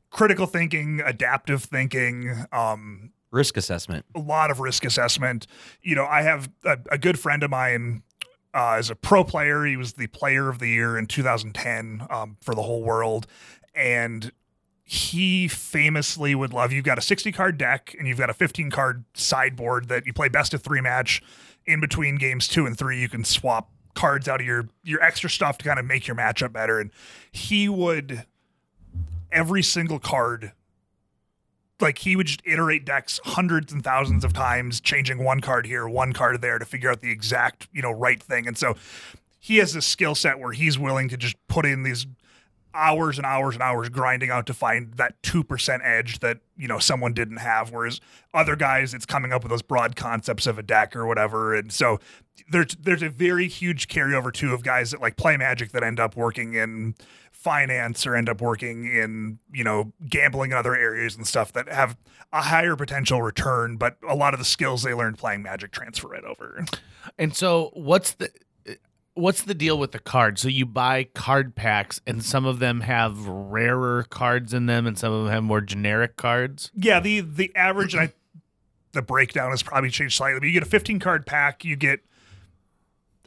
critical 0.08 0.46
thinking, 0.46 1.02
adaptive 1.04 1.64
thinking, 1.64 2.46
um, 2.52 3.12
Risk 3.30 3.58
assessment. 3.58 4.06
a 4.16 4.18
lot 4.18 4.50
of 4.50 4.60
risk 4.60 4.86
assessment. 4.86 5.46
You 5.82 5.94
know, 5.94 6.06
I 6.06 6.22
have 6.22 6.48
a, 6.64 6.78
a 6.90 6.96
good 6.96 7.18
friend 7.18 7.42
of 7.42 7.50
mine 7.50 8.02
uh, 8.54 8.76
as 8.78 8.88
a 8.88 8.94
pro 8.94 9.24
player. 9.24 9.66
He 9.66 9.76
was 9.76 9.92
the 9.92 10.06
player 10.06 10.48
of 10.48 10.58
the 10.58 10.68
year 10.68 10.96
in 10.96 11.06
2010 11.06 12.06
um, 12.08 12.38
for 12.40 12.54
the 12.54 12.62
whole 12.62 12.82
world, 12.82 13.26
and 13.74 14.32
he 14.92 15.46
famously 15.46 16.34
would 16.34 16.52
love. 16.52 16.72
You've 16.72 16.84
got 16.84 16.98
a 16.98 17.00
60 17.00 17.30
card 17.30 17.56
deck, 17.56 17.94
and 17.96 18.08
you've 18.08 18.18
got 18.18 18.28
a 18.28 18.34
15 18.34 18.72
card 18.72 19.04
sideboard 19.14 19.86
that 19.86 20.04
you 20.04 20.12
play 20.12 20.28
best 20.28 20.52
of 20.52 20.62
three 20.62 20.80
match. 20.80 21.22
In 21.64 21.78
between 21.78 22.16
games 22.16 22.48
two 22.48 22.66
and 22.66 22.76
three, 22.76 23.00
you 23.00 23.08
can 23.08 23.22
swap 23.22 23.70
cards 23.94 24.26
out 24.26 24.40
of 24.40 24.46
your 24.48 24.66
your 24.82 25.00
extra 25.00 25.30
stuff 25.30 25.58
to 25.58 25.64
kind 25.64 25.78
of 25.78 25.84
make 25.84 26.08
your 26.08 26.16
matchup 26.16 26.52
better. 26.52 26.80
And 26.80 26.90
he 27.30 27.68
would 27.68 28.26
every 29.30 29.62
single 29.62 30.00
card 30.00 30.54
like 31.78 31.98
he 31.98 32.16
would 32.16 32.26
just 32.26 32.42
iterate 32.44 32.84
decks 32.84 33.20
hundreds 33.22 33.72
and 33.72 33.84
thousands 33.84 34.24
of 34.24 34.32
times, 34.32 34.80
changing 34.80 35.22
one 35.22 35.40
card 35.40 35.66
here, 35.66 35.86
one 35.88 36.12
card 36.12 36.40
there 36.40 36.58
to 36.58 36.64
figure 36.64 36.90
out 36.90 37.00
the 37.00 37.12
exact, 37.12 37.68
you 37.72 37.80
know, 37.80 37.92
right 37.92 38.20
thing. 38.20 38.48
And 38.48 38.58
so 38.58 38.74
he 39.38 39.58
has 39.58 39.72
this 39.72 39.86
skill 39.86 40.16
set 40.16 40.40
where 40.40 40.50
he's 40.50 40.80
willing 40.80 41.08
to 41.10 41.16
just 41.16 41.36
put 41.46 41.64
in 41.64 41.84
these 41.84 42.08
hours 42.74 43.18
and 43.18 43.26
hours 43.26 43.54
and 43.54 43.62
hours 43.62 43.88
grinding 43.88 44.30
out 44.30 44.46
to 44.46 44.54
find 44.54 44.94
that 44.94 45.20
2% 45.22 45.80
edge 45.84 46.20
that, 46.20 46.38
you 46.56 46.68
know, 46.68 46.78
someone 46.78 47.12
didn't 47.12 47.38
have. 47.38 47.72
Whereas 47.72 48.00
other 48.32 48.56
guys, 48.56 48.94
it's 48.94 49.06
coming 49.06 49.32
up 49.32 49.42
with 49.42 49.50
those 49.50 49.62
broad 49.62 49.96
concepts 49.96 50.46
of 50.46 50.58
a 50.58 50.62
deck 50.62 50.94
or 50.94 51.06
whatever. 51.06 51.54
And 51.54 51.72
so 51.72 51.98
there's, 52.50 52.76
there's 52.80 53.02
a 53.02 53.08
very 53.08 53.48
huge 53.48 53.88
carryover 53.88 54.32
too 54.32 54.52
of 54.52 54.62
guys 54.62 54.92
that 54.92 55.00
like 55.00 55.16
play 55.16 55.36
magic 55.36 55.72
that 55.72 55.82
end 55.82 55.98
up 55.98 56.16
working 56.16 56.54
in 56.54 56.94
finance 57.32 58.06
or 58.06 58.14
end 58.14 58.28
up 58.28 58.40
working 58.40 58.84
in, 58.84 59.38
you 59.52 59.64
know, 59.64 59.92
gambling 60.08 60.50
in 60.50 60.56
other 60.56 60.76
areas 60.76 61.16
and 61.16 61.26
stuff 61.26 61.52
that 61.52 61.68
have 61.68 61.96
a 62.32 62.42
higher 62.42 62.76
potential 62.76 63.22
return, 63.22 63.76
but 63.76 63.96
a 64.06 64.14
lot 64.14 64.34
of 64.34 64.38
the 64.38 64.44
skills 64.44 64.82
they 64.82 64.94
learned 64.94 65.18
playing 65.18 65.42
magic 65.42 65.72
transfer 65.72 66.08
right 66.08 66.24
over. 66.24 66.64
And 67.18 67.34
so, 67.34 67.70
what's 67.72 68.12
the 68.12 68.30
what's 69.14 69.42
the 69.42 69.54
deal 69.54 69.78
with 69.78 69.92
the 69.92 69.98
cards? 69.98 70.42
So 70.42 70.48
you 70.48 70.66
buy 70.66 71.04
card 71.14 71.54
packs, 71.54 72.00
and 72.06 72.24
some 72.24 72.44
of 72.46 72.58
them 72.58 72.82
have 72.82 73.26
rarer 73.26 74.04
cards 74.04 74.54
in 74.54 74.66
them, 74.66 74.86
and 74.86 74.98
some 74.98 75.12
of 75.12 75.24
them 75.24 75.32
have 75.32 75.42
more 75.42 75.60
generic 75.60 76.16
cards. 76.16 76.70
Yeah, 76.74 77.00
the 77.00 77.20
the 77.20 77.54
average 77.54 77.94
and 77.94 78.04
I 78.04 78.12
the 78.92 79.02
breakdown 79.02 79.50
has 79.50 79.62
probably 79.62 79.90
changed 79.90 80.16
slightly, 80.16 80.40
but 80.40 80.46
you 80.46 80.52
get 80.52 80.62
a 80.62 80.66
15 80.66 80.98
card 80.98 81.26
pack, 81.26 81.64
you 81.64 81.76
get 81.76 82.00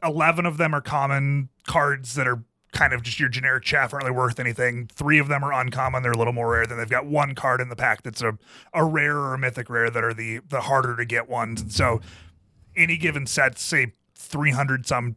11 0.04 0.46
of 0.46 0.58
them 0.58 0.76
are 0.76 0.82
common 0.82 1.50
cards 1.66 2.16
that 2.16 2.28
are 2.28 2.44
kind 2.74 2.92
of 2.92 3.04
just 3.04 3.20
your 3.20 3.30
generic 3.30 3.64
chaff, 3.64 3.94
aren't 3.94 4.04
really 4.04 4.16
worth 4.16 4.40
anything. 4.40 4.90
Three 4.92 5.20
of 5.20 5.28
them 5.28 5.44
are 5.44 5.54
uncommon, 5.54 6.04
they're 6.04 6.12
a 6.12 6.18
little 6.18 6.34
more 6.34 6.52
rare. 6.52 6.66
Then 6.66 6.78
they've 6.78 6.90
got 6.90 7.06
one 7.06 7.36
card 7.36 7.62
in 7.62 7.70
the 7.70 7.76
pack 7.76 8.02
that's 8.02 8.22
a, 8.22 8.38
a 8.74 8.84
rare 8.84 9.18
or 9.18 9.34
a 9.36 9.38
mythic 9.38 9.70
rare 9.70 9.90
that 9.90 10.04
are 10.04 10.14
the 10.14 10.40
the 10.48 10.62
harder 10.62 10.96
to 10.98 11.06
get 11.06 11.30
ones. 11.30 11.62
And 11.62 11.72
so 11.72 12.02
any 12.76 12.98
given 12.98 13.26
set, 13.28 13.58
say 13.58 13.94
300 14.16 14.86
some 14.86 15.16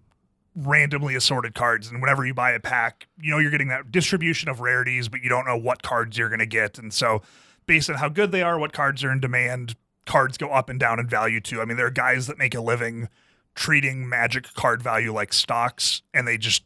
randomly 0.57 1.15
assorted 1.15 1.55
cards 1.55 1.89
and 1.89 2.01
whenever 2.01 2.25
you 2.25 2.33
buy 2.33 2.51
a 2.53 2.59
pack 2.59 3.07
you 3.21 3.31
know 3.31 3.39
you're 3.39 3.51
getting 3.51 3.69
that 3.69 3.93
distribution 3.93 4.49
of 4.49 4.61
rarities 4.61 5.07
but 5.07 5.21
you 5.21 5.29
don't 5.29 5.47
know 5.47 5.57
what 5.57 5.83
cards 5.83 6.17
you're 6.17 6.31
going 6.31 6.39
to 6.39 6.47
get. 6.47 6.79
And 6.79 6.93
so 6.95 7.21
based 7.67 7.91
on 7.91 7.97
how 7.97 8.09
good 8.09 8.33
they 8.33 8.43
are 8.43 8.59
what 8.59 8.73
cards 8.73 9.05
are 9.05 9.13
in 9.13 9.21
demand 9.21 9.77
cards 10.07 10.39
go 10.39 10.49
up 10.49 10.71
and 10.71 10.81
down 10.81 10.99
in 10.99 11.07
value 11.07 11.41
too. 11.41 11.61
I 11.61 11.67
mean 11.67 11.77
there 11.77 11.87
are 11.87 11.91
guys 11.91 12.27
that 12.27 12.39
make 12.39 12.55
a 12.55 12.61
living 12.61 13.09
treating 13.55 14.09
magic 14.09 14.53
card 14.55 14.83
value 14.83 15.13
like 15.13 15.33
stocks 15.33 16.03
and 16.15 16.27
they 16.27 16.39
just 16.39 16.63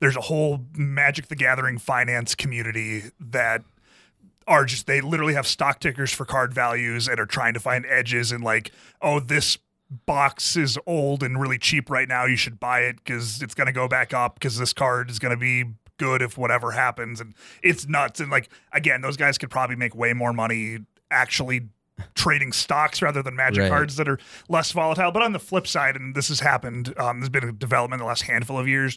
there's 0.00 0.16
a 0.16 0.22
whole 0.22 0.60
magic 0.76 1.28
the 1.28 1.36
gathering 1.36 1.78
finance 1.78 2.34
community 2.34 3.04
that 3.18 3.62
are 4.46 4.64
just 4.64 4.86
they 4.86 5.00
literally 5.00 5.34
have 5.34 5.46
stock 5.46 5.80
tickers 5.80 6.12
for 6.12 6.24
card 6.26 6.52
values 6.52 7.08
and 7.08 7.20
are 7.20 7.26
trying 7.26 7.54
to 7.54 7.60
find 7.60 7.86
edges 7.86 8.32
and 8.32 8.44
like 8.44 8.70
oh 9.00 9.18
this 9.18 9.58
box 10.06 10.56
is 10.56 10.78
old 10.86 11.22
and 11.22 11.40
really 11.40 11.58
cheap 11.58 11.90
right 11.90 12.08
now 12.08 12.24
you 12.24 12.36
should 12.36 12.60
buy 12.60 12.80
it 12.80 12.96
because 12.96 13.42
it's 13.42 13.54
going 13.54 13.66
to 13.66 13.72
go 13.72 13.88
back 13.88 14.14
up 14.14 14.34
because 14.34 14.56
this 14.56 14.72
card 14.72 15.10
is 15.10 15.18
going 15.18 15.30
to 15.34 15.36
be 15.40 15.64
good 15.98 16.22
if 16.22 16.38
whatever 16.38 16.70
happens 16.70 17.20
and 17.20 17.34
it's 17.62 17.86
nuts 17.88 18.20
and 18.20 18.30
like 18.30 18.48
again 18.72 19.00
those 19.00 19.16
guys 19.16 19.36
could 19.36 19.50
probably 19.50 19.76
make 19.76 19.94
way 19.94 20.12
more 20.12 20.32
money 20.32 20.78
actually 21.10 21.68
trading 22.14 22.52
stocks 22.52 23.02
rather 23.02 23.22
than 23.22 23.34
magic 23.36 23.62
Right. 23.62 23.68
cards 23.68 23.96
that 23.96 24.08
are 24.08 24.18
less 24.48 24.70
volatile 24.72 25.10
but 25.10 25.22
on 25.22 25.32
the 25.32 25.40
flip 25.40 25.66
side 25.66 25.96
and 25.96 26.14
this 26.14 26.28
has 26.28 26.40
happened 26.40 26.94
um, 26.98 27.20
there's 27.20 27.28
been 27.28 27.44
a 27.44 27.52
development 27.52 28.00
in 28.00 28.04
the 28.04 28.08
last 28.08 28.22
handful 28.22 28.58
of 28.58 28.68
years 28.68 28.96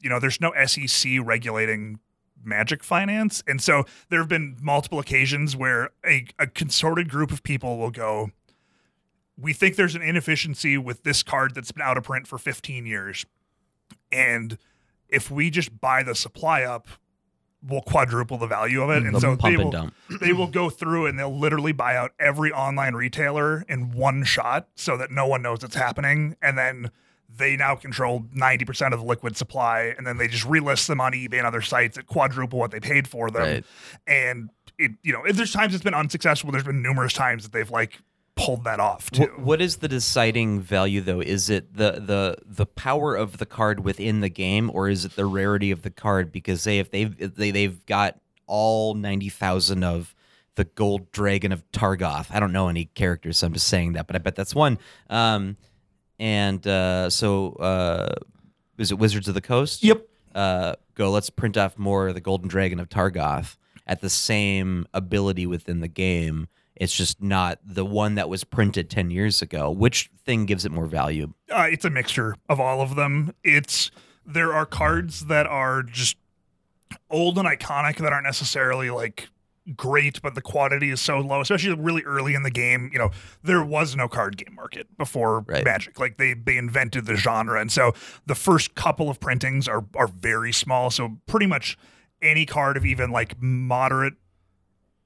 you 0.00 0.10
know 0.10 0.18
there's 0.18 0.40
no 0.40 0.52
sec 0.66 1.04
regulating 1.22 2.00
magic 2.44 2.82
finance. 2.82 3.40
And 3.46 3.62
so 3.62 3.84
there 4.10 4.18
have 4.18 4.28
been 4.28 4.56
multiple 4.60 4.98
occasions 4.98 5.54
where 5.54 5.90
a, 6.04 6.26
a 6.40 6.48
consorted 6.48 7.08
group 7.08 7.30
of 7.30 7.44
people 7.44 7.78
will 7.78 7.92
go, 7.92 8.32
We 9.42 9.52
think 9.52 9.76
there's 9.76 9.96
an 9.96 10.02
inefficiency 10.02 10.78
with 10.78 11.02
this 11.02 11.22
card 11.22 11.54
that's 11.54 11.72
been 11.72 11.82
out 11.82 11.98
of 11.98 12.04
print 12.04 12.28
for 12.28 12.38
15 12.38 12.86
years. 12.86 13.26
And 14.12 14.56
if 15.08 15.30
we 15.30 15.50
just 15.50 15.80
buy 15.80 16.02
the 16.02 16.14
supply 16.14 16.62
up, 16.62 16.86
we'll 17.62 17.80
quadruple 17.82 18.38
the 18.38 18.46
value 18.46 18.82
of 18.82 18.90
it. 18.90 19.02
And 19.04 19.14
The 19.14 19.20
so 19.20 19.34
they 19.36 19.56
will, 19.56 19.90
they 20.20 20.32
will 20.32 20.46
go 20.46 20.70
through 20.70 21.06
and 21.06 21.18
they'll 21.18 21.36
literally 21.36 21.72
buy 21.72 21.96
out 21.96 22.12
every 22.18 22.52
online 22.52 22.94
retailer 22.94 23.64
in 23.68 23.92
one 23.92 24.24
shot 24.24 24.68
so 24.74 24.96
that 24.96 25.10
no 25.10 25.26
one 25.26 25.42
knows 25.42 25.62
it's 25.62 25.76
happening. 25.76 26.36
And 26.40 26.56
then 26.56 26.90
they 27.28 27.56
now 27.56 27.74
control 27.74 28.24
90% 28.36 28.92
of 28.92 29.00
the 29.00 29.06
liquid 29.06 29.36
supply. 29.36 29.94
And 29.96 30.06
then 30.06 30.18
they 30.18 30.28
just 30.28 30.46
relist 30.46 30.86
them 30.86 31.00
on 31.00 31.12
eBay 31.12 31.38
and 31.38 31.46
other 31.46 31.62
sites 31.62 31.98
at 31.98 32.06
quadruple 32.06 32.58
what 32.58 32.70
they 32.70 32.80
paid 32.80 33.08
for 33.08 33.30
them. 33.30 33.42
Right. 33.42 33.64
And 34.06 34.50
it, 34.78 34.92
you 35.02 35.12
know, 35.12 35.22
there's 35.30 35.52
times 35.52 35.74
it's 35.74 35.84
been 35.84 35.94
unsuccessful. 35.94 36.50
There's 36.50 36.64
been 36.64 36.82
numerous 36.82 37.12
times 37.12 37.44
that 37.44 37.52
they've 37.52 37.70
like 37.70 38.00
pulled 38.34 38.64
that 38.64 38.80
off 38.80 39.10
too. 39.10 39.24
Wh- 39.24 39.46
what 39.46 39.60
is 39.60 39.76
the 39.76 39.88
deciding 39.88 40.60
value 40.60 41.00
though? 41.00 41.20
Is 41.20 41.50
it 41.50 41.76
the 41.76 41.92
the 41.92 42.36
the 42.44 42.66
power 42.66 43.14
of 43.14 43.38
the 43.38 43.46
card 43.46 43.80
within 43.80 44.20
the 44.20 44.28
game, 44.28 44.70
or 44.72 44.88
is 44.88 45.04
it 45.04 45.16
the 45.16 45.26
rarity 45.26 45.70
of 45.70 45.82
the 45.82 45.90
card? 45.90 46.32
Because 46.32 46.62
say 46.62 46.78
if 46.78 46.90
they've 46.90 47.14
if 47.20 47.34
they 47.34 47.50
they've 47.50 47.84
got 47.86 48.18
all 48.46 48.94
ninety 48.94 49.28
thousand 49.28 49.84
of 49.84 50.14
the 50.54 50.64
gold 50.64 51.10
dragon 51.12 51.52
of 51.52 51.64
Targoth. 51.72 52.30
I 52.30 52.40
don't 52.40 52.52
know 52.52 52.68
any 52.68 52.86
characters, 52.86 53.38
so 53.38 53.46
I'm 53.46 53.52
just 53.54 53.68
saying 53.68 53.94
that, 53.94 54.06
but 54.06 54.16
I 54.16 54.18
bet 54.18 54.36
that's 54.36 54.54
one. 54.54 54.78
Um, 55.08 55.56
and 56.18 56.64
uh, 56.66 57.08
so 57.10 57.52
uh, 57.54 58.14
is 58.78 58.92
it 58.92 58.98
Wizards 58.98 59.28
of 59.28 59.34
the 59.34 59.40
Coast? 59.40 59.82
Yep. 59.82 60.06
Uh, 60.34 60.74
go. 60.94 61.10
Let's 61.10 61.30
print 61.30 61.56
off 61.56 61.78
more 61.78 62.08
of 62.08 62.14
the 62.14 62.20
golden 62.20 62.48
dragon 62.48 62.80
of 62.80 62.88
Targoth 62.88 63.56
at 63.86 64.00
the 64.00 64.10
same 64.10 64.86
ability 64.94 65.46
within 65.46 65.80
the 65.80 65.88
game. 65.88 66.48
It's 66.82 66.96
just 66.96 67.22
not 67.22 67.60
the 67.64 67.84
one 67.84 68.16
that 68.16 68.28
was 68.28 68.42
printed 68.42 68.90
10 68.90 69.12
years 69.12 69.40
ago. 69.40 69.70
Which 69.70 70.10
thing 70.24 70.46
gives 70.46 70.64
it 70.64 70.72
more 70.72 70.86
value? 70.86 71.32
uh, 71.50 71.68
it's 71.70 71.84
a 71.84 71.90
mixture 71.90 72.34
of 72.48 72.58
all 72.58 72.80
of 72.80 72.96
them. 72.96 73.32
It's 73.44 73.92
there 74.26 74.52
are 74.52 74.66
cards 74.66 75.26
that 75.26 75.46
are 75.46 75.84
just 75.84 76.16
old 77.08 77.38
and 77.38 77.46
iconic 77.46 77.98
that 77.98 78.12
aren't 78.12 78.24
necessarily 78.26 78.90
like 78.90 79.28
great, 79.76 80.20
but 80.22 80.34
the 80.34 80.42
quantity 80.42 80.90
is 80.90 81.00
so 81.00 81.18
low, 81.18 81.40
especially 81.40 81.72
really 81.74 82.02
early 82.02 82.34
in 82.34 82.42
the 82.42 82.50
game. 82.50 82.90
You 82.92 82.98
know, 82.98 83.10
there 83.44 83.62
was 83.64 83.94
no 83.94 84.08
card 84.08 84.36
game 84.36 84.54
market 84.56 84.88
before 84.98 85.44
Right. 85.46 85.64
Magic. 85.64 86.00
Like 86.00 86.16
they 86.16 86.34
they 86.34 86.56
invented 86.56 87.06
the 87.06 87.14
genre, 87.14 87.60
and 87.60 87.70
so 87.70 87.92
the 88.26 88.34
first 88.34 88.74
couple 88.74 89.08
of 89.08 89.20
printings 89.20 89.68
are 89.68 89.84
are 89.94 90.08
very 90.08 90.52
small. 90.52 90.90
So 90.90 91.18
pretty 91.26 91.46
much 91.46 91.78
any 92.20 92.44
card 92.44 92.76
of 92.76 92.84
even 92.84 93.12
like 93.12 93.40
moderate 93.40 94.14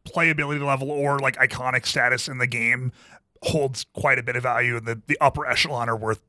playability 0.06 0.64
level 0.64 0.90
or 0.90 1.18
like 1.18 1.36
iconic 1.36 1.86
status 1.86 2.28
in 2.28 2.38
the 2.38 2.46
game 2.46 2.92
holds 3.42 3.84
quite 3.92 4.18
a 4.18 4.22
bit 4.22 4.36
of 4.36 4.42
value 4.42 4.76
and 4.76 4.86
the, 4.86 5.00
the 5.06 5.18
upper 5.20 5.46
echelon 5.46 5.88
are 5.88 5.96
worth 5.96 6.22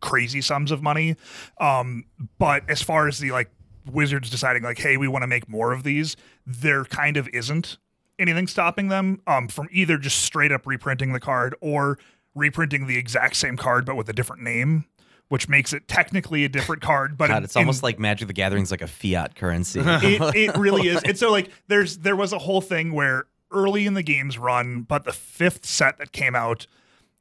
crazy 0.00 0.40
sums 0.40 0.70
of 0.70 0.82
money. 0.82 1.16
Um 1.58 2.04
but 2.38 2.68
as 2.68 2.82
far 2.82 3.08
as 3.08 3.18
the 3.18 3.32
like 3.32 3.50
wizards 3.90 4.30
deciding 4.30 4.62
like 4.62 4.78
hey 4.78 4.96
we 4.96 5.08
want 5.08 5.22
to 5.22 5.26
make 5.26 5.48
more 5.48 5.72
of 5.72 5.82
these 5.82 6.16
there 6.46 6.84
kind 6.84 7.16
of 7.16 7.28
isn't 7.28 7.78
anything 8.18 8.46
stopping 8.46 8.88
them 8.88 9.20
um 9.26 9.48
from 9.48 9.68
either 9.72 9.98
just 9.98 10.18
straight 10.22 10.52
up 10.52 10.66
reprinting 10.66 11.12
the 11.12 11.18
card 11.18 11.56
or 11.60 11.98
reprinting 12.34 12.86
the 12.86 12.96
exact 12.96 13.34
same 13.34 13.56
card 13.56 13.84
but 13.84 13.96
with 13.96 14.08
a 14.08 14.12
different 14.12 14.42
name 14.42 14.84
which 15.32 15.48
makes 15.48 15.72
it 15.72 15.88
technically 15.88 16.44
a 16.44 16.48
different 16.50 16.82
card. 16.82 17.16
But 17.16 17.28
God, 17.28 17.38
in- 17.38 17.44
it's 17.44 17.56
almost 17.56 17.82
in- 17.82 17.86
like 17.86 17.98
Magic 17.98 18.28
the 18.28 18.34
Gathering's 18.34 18.70
like 18.70 18.82
a 18.82 18.86
fiat 18.86 19.34
currency. 19.34 19.80
it, 19.82 20.36
it 20.36 20.56
really 20.58 20.88
is. 20.88 21.02
And 21.04 21.16
so 21.16 21.30
like 21.30 21.50
there's 21.68 21.96
there 21.96 22.16
was 22.16 22.34
a 22.34 22.38
whole 22.38 22.60
thing 22.60 22.92
where 22.92 23.24
early 23.50 23.86
in 23.86 23.94
the 23.94 24.02
game's 24.02 24.36
run, 24.36 24.82
but 24.82 25.04
the 25.04 25.12
fifth 25.12 25.64
set 25.64 25.96
that 25.96 26.12
came 26.12 26.34
out, 26.34 26.66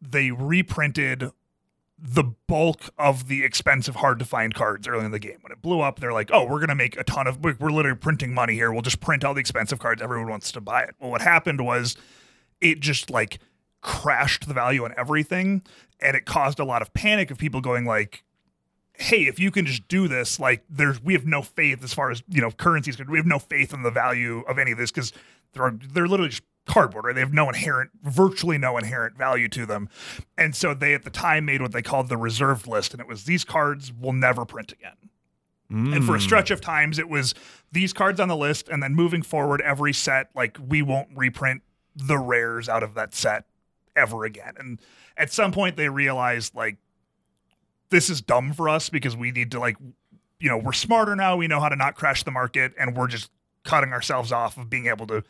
they 0.01 0.29
reprinted 0.29 1.31
the 1.97 2.25
bulk 2.47 2.89
of 2.97 3.29
the 3.29 3.45
expensive 3.45 3.95
hard 3.95 4.19
to 4.19 4.25
find 4.25 4.53
cards 4.53 4.89
early 4.89 5.05
in 5.05 5.11
the 5.11 5.19
game. 5.19 5.37
When 5.39 5.53
it 5.53 5.61
blew 5.61 5.79
up, 5.79 6.01
they're 6.01 6.11
like, 6.11 6.31
"Oh, 6.33 6.43
we're 6.43 6.59
going 6.59 6.67
to 6.67 6.75
make 6.75 6.97
a 6.97 7.05
ton 7.05 7.27
of 7.27 7.41
we're 7.41 7.55
we're 7.61 7.71
literally 7.71 7.97
printing 7.97 8.33
money 8.33 8.55
here. 8.55 8.73
We'll 8.73 8.81
just 8.81 8.99
print 8.99 9.23
all 9.23 9.33
the 9.33 9.39
expensive 9.39 9.79
cards 9.79 10.01
everyone 10.01 10.27
wants 10.27 10.51
to 10.51 10.59
buy 10.59 10.81
it." 10.81 10.95
Well, 10.99 11.11
what 11.11 11.21
happened 11.21 11.61
was 11.61 11.95
it 12.59 12.81
just 12.81 13.09
like 13.09 13.39
crashed 13.79 14.49
the 14.49 14.53
value 14.53 14.83
on 14.83 14.93
everything 14.97 15.63
and 16.01 16.15
it 16.15 16.25
caused 16.25 16.59
a 16.59 16.65
lot 16.65 16.81
of 16.81 16.93
panic 16.93 17.31
of 17.31 17.37
people 17.37 17.61
going 17.61 17.85
like 17.85 18.23
hey, 19.01 19.25
if 19.25 19.39
you 19.39 19.51
can 19.51 19.65
just 19.65 19.87
do 19.87 20.07
this, 20.07 20.39
like 20.39 20.63
there's 20.69 21.01
we 21.01 21.13
have 21.13 21.25
no 21.25 21.41
faith 21.41 21.83
as 21.83 21.93
far 21.93 22.11
as 22.11 22.23
you 22.29 22.41
know 22.41 22.51
currencies. 22.51 22.97
We 22.99 23.17
have 23.17 23.25
no 23.25 23.39
faith 23.39 23.73
in 23.73 23.83
the 23.83 23.91
value 23.91 24.43
of 24.47 24.57
any 24.59 24.71
of 24.71 24.77
this 24.77 24.91
because 24.91 25.11
they're 25.53 25.77
they're 25.91 26.07
literally 26.07 26.29
just 26.29 26.43
cardboard. 26.65 27.05
Right? 27.05 27.15
They 27.15 27.21
have 27.21 27.33
no 27.33 27.49
inherent, 27.49 27.91
virtually 28.03 28.57
no 28.57 28.77
inherent 28.77 29.17
value 29.17 29.47
to 29.49 29.65
them, 29.65 29.89
and 30.37 30.55
so 30.55 30.73
they 30.73 30.93
at 30.93 31.03
the 31.03 31.09
time 31.09 31.45
made 31.45 31.61
what 31.61 31.71
they 31.71 31.81
called 31.81 32.09
the 32.09 32.17
reserved 32.17 32.67
list, 32.67 32.93
and 32.93 33.01
it 33.01 33.07
was 33.07 33.25
these 33.25 33.43
cards 33.43 33.91
will 33.91 34.13
never 34.13 34.45
print 34.45 34.71
again. 34.71 34.95
And 35.93 36.03
for 36.05 36.17
a 36.17 36.19
stretch 36.19 36.51
of 36.51 36.59
times, 36.59 36.99
it 36.99 37.07
was 37.07 37.33
these 37.71 37.93
cards 37.93 38.19
on 38.19 38.27
the 38.27 38.35
list, 38.35 38.67
and 38.67 38.83
then 38.83 38.93
moving 38.93 39.21
forward, 39.21 39.61
every 39.61 39.93
set 39.93 40.29
like 40.35 40.57
we 40.67 40.81
won't 40.81 41.07
reprint 41.15 41.61
the 41.95 42.17
rares 42.17 42.67
out 42.67 42.83
of 42.83 42.93
that 42.95 43.15
set 43.15 43.45
ever 43.95 44.25
again. 44.25 44.53
And 44.57 44.79
at 45.17 45.31
some 45.31 45.51
point, 45.51 45.75
they 45.75 45.89
realized 45.89 46.55
like 46.55 46.77
this 47.91 48.09
is 48.09 48.21
dumb 48.21 48.53
for 48.53 48.67
us 48.67 48.89
because 48.89 49.15
we 49.15 49.31
need 49.31 49.51
to 49.51 49.59
like 49.59 49.77
you 50.39 50.49
know 50.49 50.57
we're 50.57 50.73
smarter 50.73 51.15
now 51.15 51.37
we 51.37 51.47
know 51.47 51.59
how 51.59 51.69
to 51.69 51.75
not 51.75 51.95
crash 51.95 52.23
the 52.23 52.31
market 52.31 52.73
and 52.79 52.97
we're 52.97 53.07
just 53.07 53.29
cutting 53.63 53.93
ourselves 53.93 54.31
off 54.31 54.57
of 54.57 54.69
being 54.69 54.87
able 54.87 55.05
to 55.05 55.23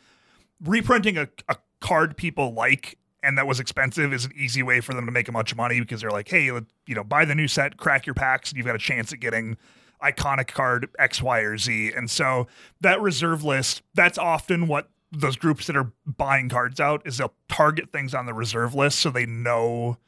reprinting 0.64 1.18
a, 1.18 1.28
a 1.48 1.56
card 1.80 2.16
people 2.16 2.54
like 2.54 2.98
and 3.22 3.36
that 3.36 3.46
was 3.46 3.60
expensive 3.60 4.12
is 4.12 4.24
an 4.24 4.32
easy 4.34 4.62
way 4.62 4.80
for 4.80 4.94
them 4.94 5.04
to 5.04 5.12
make 5.12 5.28
a 5.28 5.32
bunch 5.32 5.52
of 5.52 5.58
money 5.58 5.78
because 5.80 6.00
they're 6.00 6.10
like 6.10 6.28
hey 6.28 6.50
let, 6.50 6.64
you 6.86 6.94
know 6.94 7.04
buy 7.04 7.24
the 7.24 7.34
new 7.34 7.46
set 7.46 7.76
crack 7.76 8.06
your 8.06 8.14
packs 8.14 8.50
and 8.50 8.56
you've 8.56 8.66
got 8.66 8.74
a 8.74 8.78
chance 8.78 9.12
at 9.12 9.20
getting 9.20 9.56
iconic 10.02 10.48
card 10.48 10.88
x 10.98 11.20
y 11.20 11.40
or 11.40 11.58
z 11.58 11.92
and 11.94 12.10
so 12.10 12.46
that 12.80 13.00
reserve 13.00 13.44
list 13.44 13.82
that's 13.94 14.18
often 14.18 14.66
what 14.66 14.88
those 15.12 15.36
groups 15.36 15.66
that 15.66 15.76
are 15.76 15.92
buying 16.06 16.48
cards 16.48 16.80
out 16.80 17.02
is 17.04 17.18
they'll 17.18 17.34
target 17.48 17.92
things 17.92 18.14
on 18.14 18.26
the 18.26 18.34
reserve 18.34 18.74
list 18.74 18.98
so 18.98 19.10
they 19.10 19.26
know 19.26 19.98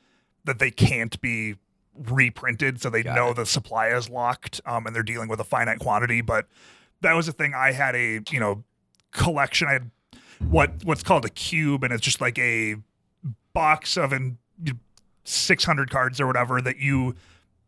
that 0.44 0.58
they 0.58 0.70
can't 0.70 1.20
be 1.20 1.56
reprinted 1.94 2.80
so 2.80 2.90
they 2.90 3.02
know 3.02 3.32
the 3.32 3.46
supply 3.46 3.88
is 3.88 4.08
locked 4.08 4.60
um, 4.66 4.86
and 4.86 4.96
they're 4.96 5.02
dealing 5.02 5.28
with 5.28 5.38
a 5.40 5.44
finite 5.44 5.78
quantity. 5.78 6.20
But 6.20 6.46
that 7.02 7.12
was 7.12 7.26
the 7.26 7.32
thing. 7.32 7.54
I 7.54 7.72
had 7.72 7.94
a 7.94 8.20
you 8.30 8.40
know 8.40 8.64
collection. 9.12 9.68
I 9.68 9.74
had 9.74 9.90
what 10.40 10.84
what's 10.84 11.02
called 11.02 11.24
a 11.24 11.30
cube 11.30 11.84
and 11.84 11.92
it's 11.92 12.02
just 12.02 12.20
like 12.20 12.38
a 12.38 12.76
box 13.52 13.96
of 13.96 14.12
in 14.12 14.38
600 15.24 15.90
cards 15.90 16.20
or 16.20 16.26
whatever 16.26 16.60
that 16.60 16.78
you 16.78 17.14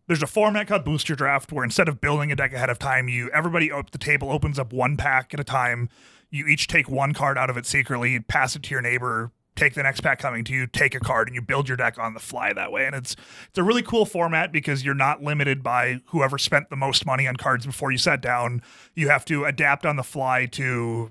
there's 0.06 0.22
a 0.22 0.26
format 0.26 0.68
called 0.68 0.84
booster 0.84 1.14
draft 1.14 1.52
where 1.52 1.64
instead 1.64 1.88
of 1.88 2.00
building 2.00 2.30
a 2.30 2.36
deck 2.36 2.52
ahead 2.52 2.70
of 2.70 2.78
time 2.78 3.08
you 3.08 3.30
everybody 3.30 3.70
at 3.70 3.90
the 3.90 3.98
table 3.98 4.30
opens 4.30 4.58
up 4.58 4.72
one 4.72 4.96
pack 4.96 5.34
at 5.34 5.40
a 5.40 5.44
time. 5.44 5.88
You 6.30 6.46
each 6.46 6.66
take 6.66 6.88
one 6.88 7.14
card 7.14 7.38
out 7.38 7.50
of 7.50 7.56
it 7.56 7.66
secretly 7.66 8.18
pass 8.20 8.56
it 8.56 8.62
to 8.64 8.70
your 8.70 8.82
neighbor 8.82 9.32
take 9.56 9.74
the 9.74 9.82
next 9.82 10.02
pack 10.02 10.18
coming 10.18 10.44
to 10.44 10.52
you 10.52 10.66
take 10.66 10.94
a 10.94 11.00
card 11.00 11.26
and 11.26 11.34
you 11.34 11.42
build 11.42 11.66
your 11.66 11.76
deck 11.76 11.98
on 11.98 12.14
the 12.14 12.20
fly 12.20 12.52
that 12.52 12.70
way. 12.70 12.86
And 12.86 12.94
it's 12.94 13.16
it's 13.48 13.58
a 13.58 13.62
really 13.62 13.82
cool 13.82 14.06
format 14.06 14.52
because 14.52 14.84
you're 14.84 14.94
not 14.94 15.22
limited 15.22 15.62
by 15.62 16.00
whoever 16.06 16.38
spent 16.38 16.70
the 16.70 16.76
most 16.76 17.04
money 17.04 17.26
on 17.26 17.36
cards 17.36 17.66
before 17.66 17.90
you 17.90 17.98
sat 17.98 18.20
down. 18.20 18.62
You 18.94 19.08
have 19.08 19.24
to 19.26 19.44
adapt 19.44 19.84
on 19.84 19.96
the 19.96 20.02
fly 20.04 20.46
to 20.52 21.10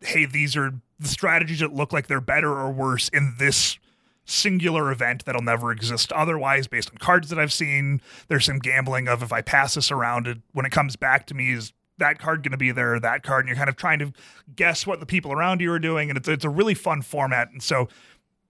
hey 0.00 0.24
these 0.24 0.56
are 0.56 0.74
the 0.98 1.08
strategies 1.08 1.60
that 1.60 1.74
look 1.74 1.92
like 1.92 2.06
they're 2.06 2.20
better 2.20 2.50
or 2.50 2.72
worse 2.72 3.08
in 3.08 3.34
this 3.38 3.78
singular 4.24 4.92
event 4.92 5.24
that'll 5.24 5.42
never 5.42 5.72
exist 5.72 6.12
otherwise 6.12 6.66
based 6.66 6.90
on 6.90 6.96
cards 6.98 7.28
that 7.28 7.38
i've 7.38 7.52
seen. 7.52 8.00
There's 8.28 8.44
some 8.44 8.58
gambling 8.58 9.08
of 9.08 9.22
if 9.22 9.32
i 9.32 9.42
pass 9.42 9.74
this 9.74 9.90
around 9.90 10.26
it 10.26 10.38
when 10.52 10.66
it 10.66 10.72
comes 10.72 10.96
back 10.96 11.26
to 11.26 11.34
me 11.34 11.52
is 11.52 11.72
that 11.98 12.18
card 12.18 12.42
going 12.42 12.52
to 12.52 12.58
be 12.58 12.72
there 12.72 12.98
that 12.98 13.22
card? 13.22 13.44
And 13.44 13.48
you're 13.48 13.56
kind 13.56 13.68
of 13.68 13.76
trying 13.76 13.98
to 14.00 14.12
guess 14.56 14.86
what 14.86 15.00
the 15.00 15.06
people 15.06 15.32
around 15.32 15.60
you 15.60 15.72
are 15.72 15.78
doing 15.78 16.10
and 16.10 16.16
it's, 16.16 16.28
it's 16.28 16.44
a 16.44 16.50
really 16.50 16.74
fun 16.74 17.02
format. 17.02 17.50
And 17.50 17.62
so 17.62 17.88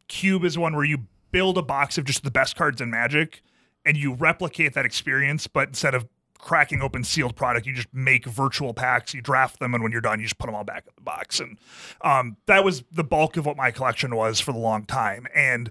cube 0.08 0.44
is 0.44 0.58
one 0.58 0.74
where 0.74 0.84
you 0.84 0.98
build 1.30 1.58
a 1.58 1.62
box 1.62 1.98
of 1.98 2.04
just 2.04 2.24
the 2.24 2.30
best 2.30 2.56
cards 2.56 2.80
in 2.80 2.90
magic 2.90 3.42
and 3.84 3.96
you 3.96 4.14
replicate 4.14 4.74
that 4.74 4.84
experience 4.84 5.46
but 5.46 5.68
instead 5.68 5.94
of 5.94 6.06
cracking 6.42 6.82
open 6.82 7.04
sealed 7.04 7.36
product 7.36 7.66
you 7.66 7.72
just 7.72 7.88
make 7.94 8.26
virtual 8.26 8.74
packs 8.74 9.14
you 9.14 9.22
draft 9.22 9.60
them 9.60 9.74
and 9.74 9.82
when 9.82 9.92
you're 9.92 10.00
done 10.00 10.18
you 10.18 10.26
just 10.26 10.38
put 10.38 10.46
them 10.46 10.54
all 10.54 10.64
back 10.64 10.84
in 10.86 10.92
the 10.96 11.00
box. 11.00 11.40
And 11.40 11.56
um, 12.02 12.36
that 12.46 12.64
was 12.64 12.82
the 12.92 13.04
bulk 13.04 13.36
of 13.36 13.46
what 13.46 13.56
my 13.56 13.70
collection 13.70 14.14
was 14.14 14.40
for 14.40 14.52
the 14.52 14.58
long 14.58 14.84
time. 14.84 15.26
And 15.34 15.70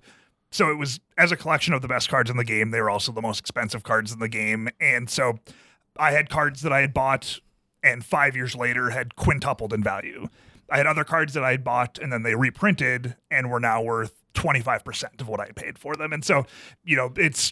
so 0.50 0.72
it 0.72 0.78
was 0.78 1.00
as 1.18 1.32
a 1.32 1.36
collection 1.36 1.74
of 1.74 1.82
the 1.82 1.90
best 1.90 2.10
cards 2.10 2.30
in 2.30 2.38
the 2.38 2.46
game 2.46 2.72
they 2.72 2.82
were 2.82 2.90
also 2.90 3.12
the 3.12 3.22
most 3.22 3.40
expensive 3.40 3.84
cards 3.84 4.12
in 4.14 4.20
the 4.20 4.30
game. 4.30 4.70
And 4.80 5.10
so 5.10 5.40
i 5.98 6.12
had 6.12 6.30
cards 6.30 6.62
that 6.62 6.72
i 6.72 6.80
had 6.80 6.94
bought 6.94 7.40
and 7.84 8.04
five 8.04 8.36
years 8.36 8.56
later 8.56 8.92
had 8.92 9.18
quintupled 9.18 9.74
in 9.74 9.84
value. 9.84 10.30
I 10.70 10.78
had 10.78 10.88
other 10.88 11.04
cards 11.04 11.34
that 11.34 11.44
i 11.44 11.52
had 11.52 11.66
bought 11.66 12.00
and 12.00 12.14
then 12.14 12.24
they 12.24 12.34
reprinted 12.34 13.18
and 13.30 13.52
were 13.52 13.60
now 13.60 13.82
worth 13.82 14.24
25% 14.36 15.20
of 15.20 15.28
what 15.28 15.42
i 15.42 15.52
paid 15.52 15.78
for 15.78 15.98
them. 15.98 16.14
And 16.14 16.24
so 16.24 16.46
you 16.86 16.96
know 16.96 17.12
it's 17.18 17.52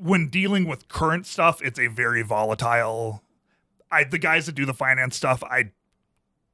when 0.00 0.28
dealing 0.28 0.66
with 0.66 0.88
current 0.88 1.26
stuff 1.26 1.60
it's 1.62 1.78
a 1.78 1.86
very 1.86 2.22
volatile 2.22 3.22
i 3.90 4.04
the 4.04 4.18
guys 4.18 4.46
that 4.46 4.54
do 4.54 4.64
the 4.64 4.74
finance 4.74 5.16
stuff 5.16 5.42
i 5.44 5.70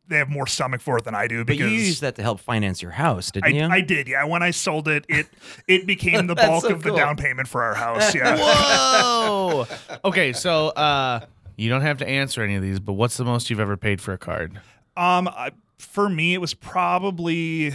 they 0.07 0.19
have 0.19 0.29
more 0.29 0.47
stomach 0.47 0.81
for 0.81 0.99
it 0.99 1.05
than 1.05 1.15
i 1.15 1.27
do 1.27 1.45
but 1.45 1.57
you 1.57 1.67
used 1.67 2.01
that 2.03 2.15
to 2.17 2.23
help 2.23 2.41
finance 2.41 2.83
your 2.83 2.91
house, 2.91 3.31
didn't 3.31 3.55
I, 3.55 3.57
you? 3.57 3.67
I 3.67 3.81
did, 3.81 4.09
yeah. 4.09 4.25
When 4.25 4.43
I 4.43 4.51
sold 4.51 4.89
it, 4.89 5.05
it 5.09 5.27
it 5.67 5.87
became 5.87 6.27
the 6.29 6.35
bulk 6.35 6.65
so 6.65 6.73
of 6.73 6.83
the 6.83 6.95
down 6.95 7.17
payment 7.17 7.49
for 7.49 7.63
our 7.63 7.75
house. 7.75 8.15
Yeah. 8.15 8.37
Whoa. 8.39 9.67
okay, 10.05 10.33
so 10.33 10.69
uh, 10.69 11.21
you 11.57 11.69
don't 11.71 11.83
have 11.83 11.99
to 11.99 12.09
answer 12.09 12.43
any 12.43 12.55
of 12.55 12.63
these, 12.63 12.81
but 12.81 12.95
what's 12.95 13.17
the 13.17 13.25
most 13.25 13.51
you've 13.51 13.61
ever 13.61 13.77
paid 13.77 14.01
for 14.01 14.13
a 14.13 14.19
card? 14.19 14.61
um, 14.97 15.29
I, 15.29 15.51
for 15.79 16.09
me, 16.09 16.35
it 16.35 16.41
was 16.41 16.55
probably 16.55 17.75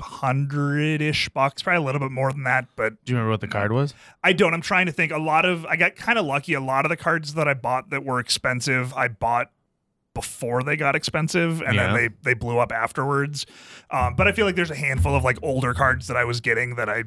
hundred 0.00 1.02
ish 1.02 1.28
bucks, 1.30 1.62
probably 1.62 1.82
a 1.82 1.86
little 1.86 2.00
bit 2.00 2.10
more 2.10 2.32
than 2.32 2.44
that, 2.44 2.66
but 2.76 3.02
Do 3.04 3.12
you 3.12 3.16
remember 3.16 3.30
what 3.32 3.40
the 3.40 3.48
card 3.48 3.72
was? 3.72 3.94
I 4.24 4.32
don't. 4.32 4.54
I'm 4.54 4.60
trying 4.62 4.86
to 4.86 4.92
think. 4.92 5.12
A 5.12 5.18
lot 5.18 5.44
of 5.44 5.64
I 5.66 5.76
got 5.76 5.96
kind 5.96 6.18
of 6.18 6.24
lucky. 6.26 6.54
A 6.54 6.60
lot 6.60 6.84
of 6.84 6.88
the 6.90 6.96
cards 6.96 7.34
that 7.34 7.46
I 7.48 7.54
bought 7.54 7.90
that 7.90 8.04
were 8.04 8.18
expensive, 8.20 8.92
I 8.94 9.08
bought 9.08 9.50
before 10.14 10.62
they 10.62 10.76
got 10.76 10.96
expensive, 10.96 11.62
and 11.62 11.74
Yeah. 11.74 11.86
then 11.86 11.94
they 11.94 12.08
they 12.22 12.34
blew 12.34 12.58
up 12.58 12.72
afterwards. 12.72 13.46
Um, 13.90 14.14
but 14.16 14.26
I 14.26 14.32
feel 14.32 14.44
like 14.46 14.56
there's 14.56 14.70
a 14.70 14.74
handful 14.76 15.14
of 15.14 15.22
like 15.24 15.38
older 15.42 15.72
cards 15.74 16.06
that 16.08 16.16
I 16.16 16.24
was 16.24 16.40
getting 16.40 16.74
that 16.74 16.88
I 16.88 17.04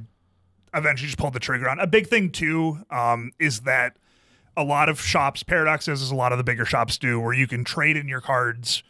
eventually 0.74 1.08
just 1.08 1.18
pulled 1.20 1.34
the 1.34 1.40
trigger 1.40 1.70
on. 1.70 1.80
A 1.80 1.88
big 1.88 2.08
thing 2.08 2.32
too 2.32 2.80
um, 2.90 3.32
is 3.40 3.62
that 3.62 3.98
a 4.56 4.64
lot 4.64 4.88
of 4.90 5.02
shops, 5.02 5.44
Paradox 5.44 5.86
does 5.86 6.02
as 6.02 6.12
a 6.12 6.16
lot 6.16 6.32
of 6.32 6.38
the 6.38 6.44
bigger 6.44 6.66
shops 6.66 6.98
do, 6.98 7.20
where 7.20 7.34
you 7.34 7.48
can 7.48 7.64
trade 7.64 7.98
in 7.98 8.08
your 8.08 8.22
cards 8.22 8.84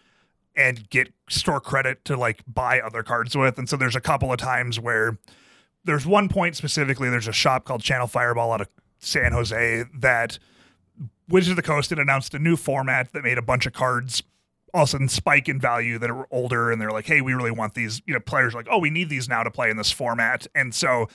and 0.55 0.89
get 0.89 1.13
store 1.29 1.59
credit 1.59 2.05
to 2.05 2.15
like 2.15 2.43
buy 2.47 2.79
other 2.79 3.03
cards 3.03 3.35
with. 3.35 3.57
And 3.57 3.67
so 3.67 3.77
there's 3.77 3.95
a 3.95 4.01
couple 4.01 4.31
of 4.31 4.37
times 4.37 4.79
where 4.79 5.17
there's 5.83 6.05
one 6.05 6.29
point 6.29 6.55
specifically, 6.55 7.09
there's 7.09 7.27
a 7.27 7.33
shop 7.33 7.65
called 7.65 7.81
Channel 7.81 8.07
Fireball 8.07 8.51
out 8.51 8.61
of 8.61 8.69
San 8.99 9.31
Jose 9.33 9.85
that 9.95 10.39
Wizards 11.27 11.51
of 11.51 11.55
the 11.55 11.61
Coast 11.61 11.89
had 11.89 11.99
announced 11.99 12.33
a 12.33 12.39
new 12.39 12.55
format 12.55 13.11
that 13.13 13.23
made 13.23 13.37
a 13.37 13.41
bunch 13.41 13.65
of 13.65 13.73
cards 13.73 14.23
all 14.73 14.83
of 14.83 14.89
a 14.89 14.91
sudden 14.91 15.07
spike 15.07 15.47
in 15.47 15.59
value 15.59 15.99
that 15.99 16.09
are 16.09 16.27
older 16.31 16.71
and 16.71 16.81
they're 16.81 16.91
like, 16.91 17.05
hey, 17.05 17.21
we 17.21 17.33
really 17.33 17.51
want 17.51 17.75
these, 17.75 18.01
you 18.05 18.13
know, 18.13 18.19
players 18.19 18.53
are 18.53 18.57
like, 18.57 18.67
oh, 18.71 18.79
we 18.79 18.89
need 18.89 19.09
these 19.09 19.29
now 19.29 19.43
to 19.43 19.51
play 19.51 19.69
in 19.69 19.77
this 19.77 19.91
format. 19.91 20.47
And 20.55 20.73
so 20.73 21.07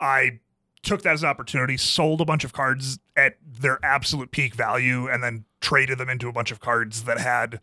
I 0.00 0.40
took 0.82 1.02
that 1.02 1.12
as 1.12 1.22
an 1.22 1.28
opportunity, 1.28 1.76
sold 1.76 2.20
a 2.20 2.24
bunch 2.24 2.42
of 2.42 2.52
cards 2.52 2.98
at 3.16 3.36
their 3.46 3.78
absolute 3.84 4.30
peak 4.30 4.54
value, 4.54 5.08
and 5.08 5.22
then 5.22 5.44
traded 5.60 5.98
them 5.98 6.08
into 6.08 6.28
a 6.28 6.32
bunch 6.32 6.50
of 6.50 6.60
cards 6.60 7.04
that 7.04 7.18
had 7.18 7.60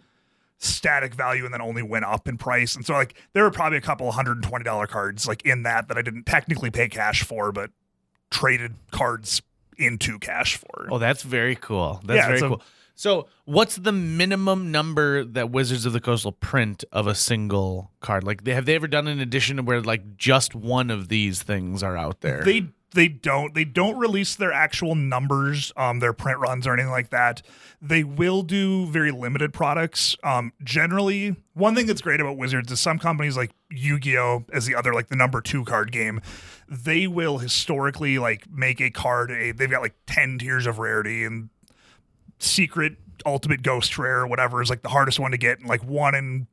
static 0.59 1.13
value 1.13 1.45
and 1.45 1.53
then 1.53 1.61
only 1.61 1.83
went 1.83 2.05
up 2.05 2.27
in 2.27 2.37
price. 2.37 2.75
And 2.75 2.85
so 2.85 2.93
like 2.93 3.15
there 3.33 3.43
were 3.43 3.51
probably 3.51 3.77
a 3.77 3.81
couple 3.81 4.11
hundred 4.11 4.37
and 4.37 4.43
twenty 4.43 4.63
dollar 4.65 4.87
cards 4.87 5.27
like 5.27 5.45
in 5.45 5.63
that 5.63 5.87
that 5.87 5.97
I 5.97 6.01
didn't 6.01 6.25
technically 6.25 6.71
pay 6.71 6.89
cash 6.89 7.23
for, 7.23 7.51
but 7.51 7.71
traded 8.31 8.75
cards 8.91 9.41
into 9.77 10.19
cash 10.19 10.57
for. 10.57 10.87
Oh, 10.91 10.97
that's 10.97 11.23
very 11.23 11.55
cool. 11.55 12.01
That's 12.03 12.17
Yeah, 12.17 12.27
very 12.27 12.39
cool. 12.41 12.61
So, 12.95 13.27
what's 13.45 13.75
the 13.75 13.91
minimum 13.91 14.71
number 14.71 15.23
that 15.23 15.51
Wizards 15.51 15.85
of 15.85 15.93
the 15.93 16.01
Coast 16.01 16.25
will 16.25 16.31
print 16.31 16.83
of 16.91 17.05
a 17.05 17.13
single 17.13 17.91
card? 17.99 18.23
Like, 18.23 18.43
they, 18.43 18.55
have 18.55 18.65
they 18.65 18.73
ever 18.73 18.87
done 18.87 19.07
an 19.07 19.19
edition 19.19 19.63
where 19.65 19.81
like 19.81 20.17
just 20.17 20.55
one 20.55 20.89
of 20.89 21.07
these 21.07 21.43
things 21.43 21.83
are 21.83 21.95
out 21.95 22.21
there? 22.21 22.41
They 22.43 22.69
they 22.91 23.07
don't 23.07 23.53
they 23.53 23.65
don't 23.65 23.97
release 23.97 24.35
their 24.35 24.51
actual 24.51 24.95
numbers 24.95 25.71
um 25.75 25.99
their 25.99 26.13
print 26.13 26.39
runs 26.39 26.65
or 26.65 26.73
anything 26.73 26.91
like 26.91 27.09
that. 27.09 27.41
They 27.81 28.03
will 28.03 28.43
do 28.43 28.87
very 28.87 29.11
limited 29.11 29.53
products. 29.53 30.15
Um 30.23 30.53
generally 30.63 31.35
one 31.53 31.75
thing 31.75 31.85
that's 31.85 32.01
great 32.01 32.19
about 32.21 32.37
wizards 32.37 32.71
is 32.71 32.79
some 32.79 32.99
companies 32.99 33.35
like 33.35 33.51
yu-gi-oh 33.69 34.45
as 34.53 34.65
the 34.65 34.75
other 34.75 34.93
like 34.93 35.09
the 35.09 35.15
number 35.15 35.41
two 35.41 35.65
card 35.65 35.91
game 35.91 36.21
they 36.69 37.07
will 37.07 37.37
historically 37.39 38.17
like 38.19 38.49
make 38.49 38.79
a 38.81 38.89
card 38.89 39.31
a 39.31 39.51
they've 39.51 39.69
got 39.71 39.81
like 39.81 39.95
10 40.05 40.39
tiers 40.39 40.65
of 40.65 40.79
rarity 40.79 41.23
and 41.23 41.49
secret 42.39 42.97
ultimate 43.25 43.63
ghost 43.63 43.97
rare 43.97 44.19
or 44.19 44.27
whatever 44.27 44.61
is 44.61 44.69
like 44.69 44.81
the 44.81 44.89
hardest 44.89 45.19
one 45.19 45.31
to 45.31 45.37
get. 45.37 45.59
And 45.59 45.67
like 45.67 45.83
one 45.83 46.15
in 46.15 46.47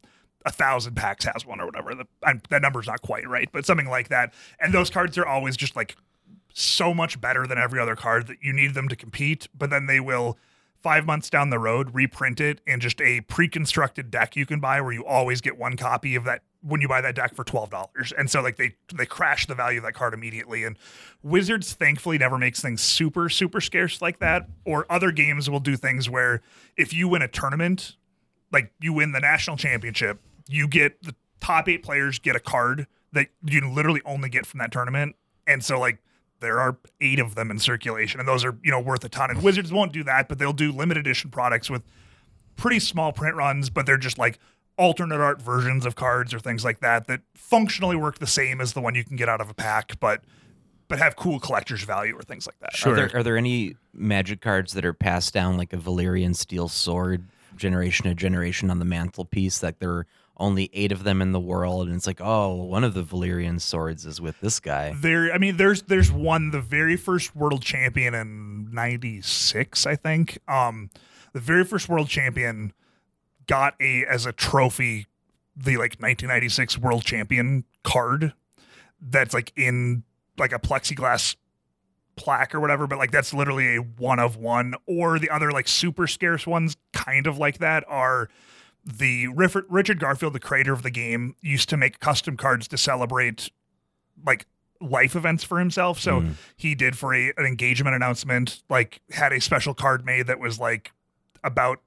a 0.47 0.53
thousand 0.53 0.95
packs 0.95 1.25
has 1.25 1.47
one 1.47 1.61
or 1.61 1.67
whatever. 1.67 1.95
The, 1.95 2.07
that 2.51 2.63
number's 2.63 2.87
not 2.87 3.03
quite 3.03 3.29
right 3.29 3.49
but 3.53 3.65
something 3.65 3.89
like 3.89 4.09
that. 4.09 4.35
And 4.61 4.73
those 4.73 4.91
cards 4.91 5.17
are 5.19 5.27
always 5.27 5.57
just 5.57 5.77
like 5.77 5.97
so 6.55 6.95
much 6.95 7.21
better 7.21 7.47
than 7.47 7.59
every 7.59 7.79
other 7.79 7.97
card 7.97 8.27
that 8.29 8.39
you 8.41 8.53
need 8.53 8.73
them 8.75 8.89
to 8.89 8.97
compete, 8.97 9.49
but 9.55 9.69
then 9.69 9.87
they 9.87 10.01
will 10.01 10.39
five 10.81 11.05
months 11.07 11.29
down 11.31 11.51
the 11.51 11.59
road 11.59 11.95
reprint 11.95 12.41
it 12.41 12.61
in 12.67 12.79
just 12.79 13.01
a 13.01 13.23
pre-constructed 13.23 14.11
deck 14.11 14.37
you 14.37 14.45
can 14.45 14.61
buy 14.61 14.81
where 14.83 14.93
you 14.93 15.05
always 15.05 15.41
get 15.41 15.57
one 15.59 15.79
copy 15.79 16.15
of 16.15 16.25
that 16.25 16.43
when 16.61 16.81
you 16.81 16.87
buy 16.87 17.01
that 17.01 17.15
deck 17.15 17.35
for 17.35 17.43
twelve 17.45 17.71
dollars. 17.71 18.13
And 18.17 18.31
so 18.31 18.41
like 18.41 18.57
they 18.57 18.75
they 18.95 19.07
crash 19.07 19.47
the 19.47 19.55
value 19.55 19.79
of 19.79 19.85
that 19.85 19.95
card 19.95 20.15
immediately. 20.15 20.65
And 20.65 20.79
Wizards 21.23 21.73
thankfully 21.75 22.19
never 22.19 22.39
makes 22.39 22.61
things 22.61 22.81
super, 22.81 23.29
super 23.29 23.61
scarce 23.61 24.01
like 24.01 24.19
that. 24.21 24.49
Or 24.65 24.87
other 24.89 25.11
games 25.11 25.51
will 25.51 25.61
do 25.61 25.77
things 25.77 26.09
where 26.09 26.41
if 26.77 26.95
you 26.95 27.09
win 27.09 27.23
a 27.23 27.29
tournament, 27.29 27.97
like 28.53 28.73
you 28.81 28.93
win 28.93 29.13
the 29.13 29.21
national 29.21 29.57
championship, 29.57 30.21
you 30.49 30.69
get 30.69 31.03
the 31.03 31.15
top 31.41 31.69
eight 31.69 31.83
players 31.83 32.19
get 32.19 32.37
a 32.37 32.41
card 32.41 32.87
that 33.13 33.29
you 33.45 33.69
literally 33.71 34.03
only 34.05 34.29
get 34.29 34.47
from 34.47 34.59
that 34.59 34.73
tournament. 34.73 35.17
And 35.47 35.65
so 35.65 35.79
like 35.79 35.99
there 36.41 36.61
are 36.61 36.77
eight 37.01 37.19
of 37.19 37.35
them 37.35 37.51
in 37.51 37.59
circulation, 37.59 38.21
and 38.21 38.29
those 38.29 38.45
are 38.45 38.57
you 38.63 38.71
know 38.71 38.81
worth 38.81 39.05
a 39.05 39.09
ton. 39.09 39.31
And 39.31 39.43
Wizards 39.43 39.73
won't 39.73 39.93
do 39.93 40.05
that, 40.05 40.29
but 40.29 40.39
they'll 40.39 40.53
do 40.53 40.73
limited 40.73 41.01
edition 41.01 41.31
products 41.31 41.71
with 41.71 41.83
pretty 42.57 42.79
small 42.79 43.13
print 43.13 43.37
runs, 43.37 43.71
but 43.71 43.87
they're 43.87 43.97
just 43.97 44.19
like 44.19 44.39
alternate 44.77 45.21
art 45.21 45.41
versions 45.41 45.87
of 45.87 45.95
cards 45.95 46.35
or 46.35 46.41
things 46.41 46.65
like 46.65 46.81
that 46.81 47.07
that 47.07 47.21
functionally 47.35 47.95
work 47.95 48.19
the 48.19 48.27
same 48.27 48.61
as 48.61 48.73
the 48.73 48.81
one 48.81 48.95
you 48.95 49.05
can 49.05 49.17
get 49.17 49.29
out 49.29 49.41
of 49.41 49.49
a 49.49 49.55
pack, 49.55 49.99
but 50.01 50.23
but 50.89 50.99
have 50.99 51.17
cool 51.17 51.41
collector's 51.41 51.83
value 51.83 52.15
or 52.15 52.23
things 52.23 52.47
like 52.47 52.59
that. 52.61 52.75
Sure. 52.77 52.93
Are 52.93 52.97
there, 52.97 53.17
are 53.17 53.23
there 53.23 53.37
any 53.39 53.75
magic 53.95 54.41
cards 54.41 54.75
that 54.75 54.85
are 54.85 54.93
passed 54.93 55.33
down 55.33 55.57
like 55.57 55.73
a 55.73 55.77
Valyrian 55.79 56.37
steel 56.37 56.69
sword 56.69 57.25
generation 57.57 58.05
to 58.07 58.15
generation 58.15 58.71
on 58.71 58.79
the 58.79 58.85
mantelpiece? 58.85 59.59
That 59.61 59.81
there 59.81 59.91
are 59.91 60.07
only 60.37 60.71
eight 60.73 60.93
of 60.93 61.05
them 61.05 61.23
in 61.23 61.33
the 61.33 61.41
world, 61.41 61.87
and 61.87 61.97
it's 61.97 62.07
like, 62.07 62.21
oh, 62.21 62.55
one 62.55 62.83
of 62.85 62.95
the 62.95 63.05
Valyrian 63.05 63.61
swords 63.61 64.05
is 64.05 64.21
with 64.21 64.41
this 64.41 64.59
guy. 64.59 64.93
There, 64.97 65.33
I 65.33 65.39
mean, 65.39 65.57
there's 65.57 65.83
there's 65.83 66.11
one, 66.11 66.51
the 66.51 66.61
very 66.61 66.97
first 66.97 67.37
world 67.37 67.63
champion 67.63 68.15
in 68.15 68.73
'96, 68.73 69.87
I 69.87 69.97
think. 69.97 70.39
Um, 70.49 70.91
the 71.33 71.41
very 71.41 71.65
first 71.65 71.89
world 71.89 72.09
champion 72.09 72.73
got 73.47 73.75
a 73.81 74.05
as 74.07 74.27
a 74.27 74.33
trophy 74.33 75.07
the 75.57 75.77
like 75.77 75.97
1996 76.01 76.79
world 76.79 77.05
champion 77.05 77.65
card 77.83 78.33
that's 79.01 79.35
like 79.35 79.53
in 79.57 80.03
like 80.39 80.53
a 80.53 80.59
plexiglass 80.59 81.37
plaque 82.17 82.55
or 82.55 82.61
whatever 82.61 82.87
but 82.87 82.99
like 82.99 83.11
that's 83.11 83.35
literally 83.35 83.77
a 83.77 83.79
one 83.79 84.19
of 84.19 84.37
one 84.37 84.75
or 84.87 85.19
the 85.19 85.31
other 85.31 85.53
like 85.53 85.69
super 85.69 86.07
scarce 86.07 86.47
ones 86.47 86.77
kind 86.93 87.27
of 87.27 87.39
like 87.39 87.59
that 87.59 87.85
are 87.87 88.29
the 88.85 89.29
Richard 89.29 89.99
Garfield 89.99 90.33
the 90.33 90.41
creator 90.41 90.73
of 90.73 90.83
the 90.83 90.91
game 90.91 91.37
used 91.41 91.69
to 91.71 91.77
make 91.77 92.01
custom 92.01 92.37
cards 92.37 92.69
to 92.69 92.79
celebrate 92.79 93.51
like 94.27 94.47
life 94.81 95.17
events 95.17 95.43
for 95.43 95.59
himself 95.59 95.99
so 95.99 96.21
mm. 96.21 96.35
he 96.57 96.75
did 96.75 96.97
for 96.97 97.15
a, 97.15 97.33
an 97.37 97.47
engagement 97.47 97.97
announcement 97.97 98.63
like 98.69 99.01
had 99.11 99.33
a 99.33 99.41
special 99.41 99.73
card 99.73 100.05
made 100.05 100.27
that 100.27 100.39
was 100.39 100.59
like 100.59 100.93
about 101.43 101.81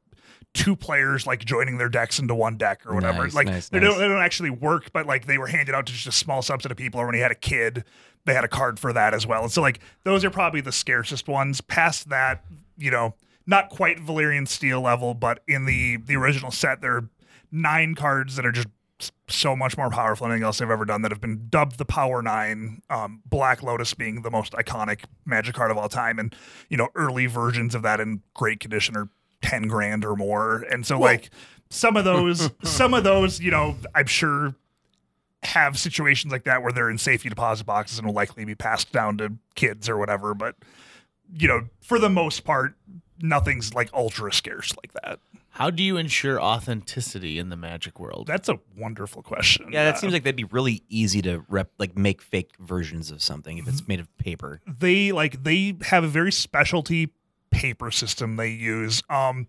two 0.58 0.76
players 0.76 1.28
like 1.28 1.46
joining 1.46 1.78
their 1.78 1.90
decks 1.90 2.20
into 2.20 2.34
one 2.34 2.58
deck 2.58 2.82
or 2.86 2.96
whatever. 2.96 3.24
Nice, 3.24 3.36
like 3.36 3.48
nice, 3.48 3.70
they 3.70 3.80
nice. 3.80 3.90
don't 3.90 4.00
they 4.00 4.08
don't 4.08 4.22
actually 4.22 4.50
work, 4.50 4.92
but 4.92 5.06
like 5.06 5.26
they 5.26 5.38
were 5.38 5.48
handed 5.48 5.76
out 5.76 5.86
to 5.86 5.94
just 5.94 6.08
a 6.08 6.12
small 6.12 6.42
subset 6.42 6.72
of 6.72 6.78
people. 6.78 7.00
Or 7.00 7.06
when 7.06 7.16
he 7.16 7.22
had 7.22 7.32
a 7.32 7.36
kid, 7.36 7.84
they 8.26 8.34
had 8.34 8.44
a 8.44 8.48
card 8.48 8.80
for 8.80 8.92
that 8.92 9.14
as 9.14 9.28
well. 9.28 9.44
And 9.44 9.52
so 9.52 9.62
like 9.62 9.80
those 10.04 10.26
are 10.26 10.30
probably 10.30 10.62
the 10.62 10.72
scarcest 10.72 11.28
ones. 11.28 11.62
Past 11.62 12.10
that, 12.10 12.44
you 12.78 12.92
know, 12.92 13.14
not 13.48 13.70
quite 13.70 13.98
Valyrian 13.98 14.48
steel 14.48 14.82
level, 14.82 15.14
but 15.14 15.40
in 15.48 15.66
the 15.66 15.98
the 15.98 16.16
original 16.16 16.52
set, 16.52 16.82
there 16.82 16.98
are 16.98 17.10
nine 17.52 17.96
cards 17.96 18.36
that 18.36 18.46
are 18.46 18.52
just 18.52 18.68
so 19.28 19.56
much 19.56 19.78
more 19.78 19.90
powerful 19.90 20.26
than 20.26 20.34
anything 20.34 20.46
else 20.46 20.58
they've 20.58 20.70
ever 20.70 20.86
done 20.86 21.02
that 21.04 21.12
have 21.12 21.22
been 21.22 21.48
dubbed 21.50 21.78
the 21.78 21.86
Power 21.86 22.22
Nine. 22.22 22.82
Um, 22.90 23.22
Black 23.26 23.64
Lotus 23.64 23.94
being 23.94 24.22
the 24.22 24.32
most 24.32 24.54
iconic 24.54 25.06
Magic 25.26 25.56
card 25.56 25.72
of 25.72 25.78
all 25.78 25.90
time, 25.90 26.20
and 26.20 26.36
you 26.70 26.78
know 26.78 26.90
early 26.96 27.26
versions 27.26 27.74
of 27.74 27.82
that 27.84 28.00
in 28.00 28.22
great 28.34 28.60
condition 28.60 28.98
are 28.98 29.10
ten 29.42 29.68
grand 29.68 30.04
or 30.04 30.16
more. 30.16 30.64
And 30.70 30.86
so 30.86 31.00
like 31.00 31.30
some 31.70 31.96
of 31.96 32.06
those, 32.06 32.50
some 32.64 32.94
of 32.94 33.04
those, 33.04 33.40
you 33.40 33.52
know, 33.52 33.78
I'm 33.96 34.08
sure 34.08 34.56
have 35.44 35.78
situations 35.78 36.32
like 36.32 36.44
that 36.46 36.64
where 36.64 36.72
they're 36.72 36.90
in 36.90 36.98
safety 36.98 37.30
deposit 37.30 37.66
boxes 37.66 38.00
and 38.00 38.08
will 38.08 38.14
likely 38.14 38.44
be 38.44 38.56
passed 38.56 38.92
down 38.92 39.18
to 39.20 39.34
kids 39.56 39.88
or 39.88 39.98
whatever. 39.98 40.34
But 40.34 40.56
you 41.34 41.48
know, 41.48 41.68
for 41.82 42.00
the 42.00 42.10
most 42.10 42.44
part, 42.44 42.76
nothing's 43.22 43.74
like 43.74 43.90
ultra 43.94 44.32
scarce 44.34 44.74
like 44.78 44.94
that. 45.04 45.20
How 45.50 45.72
do 45.72 45.82
you 45.82 45.98
ensure 45.98 46.40
authenticity 46.40 47.40
in 47.40 47.50
the 47.50 47.56
magic 47.58 48.00
world? 48.00 48.28
That's 48.28 48.48
a 48.48 48.60
wonderful 48.78 49.24
question. 49.24 49.70
Yeah, 49.72 49.86
that 49.86 49.96
Uh, 49.96 49.98
seems 49.98 50.14
like 50.14 50.24
that'd 50.24 50.36
be 50.36 50.44
really 50.44 50.84
easy 50.88 51.22
to 51.24 51.44
rep, 51.50 51.72
like 51.80 51.98
make 51.98 52.22
fake 52.22 52.52
versions 52.60 53.10
of 53.10 53.24
something 53.24 53.58
if 53.58 53.68
it's 53.68 53.88
made 53.88 54.00
of 54.00 54.16
paper. 54.18 54.62
they 54.68 55.12
like 55.12 55.44
they 55.44 55.76
have 55.84 56.04
a 56.04 56.08
very 56.08 56.32
specialty 56.32 57.10
paper 57.50 57.90
system 57.90 58.36
they 58.36 58.50
use. 58.50 59.02
Um, 59.10 59.48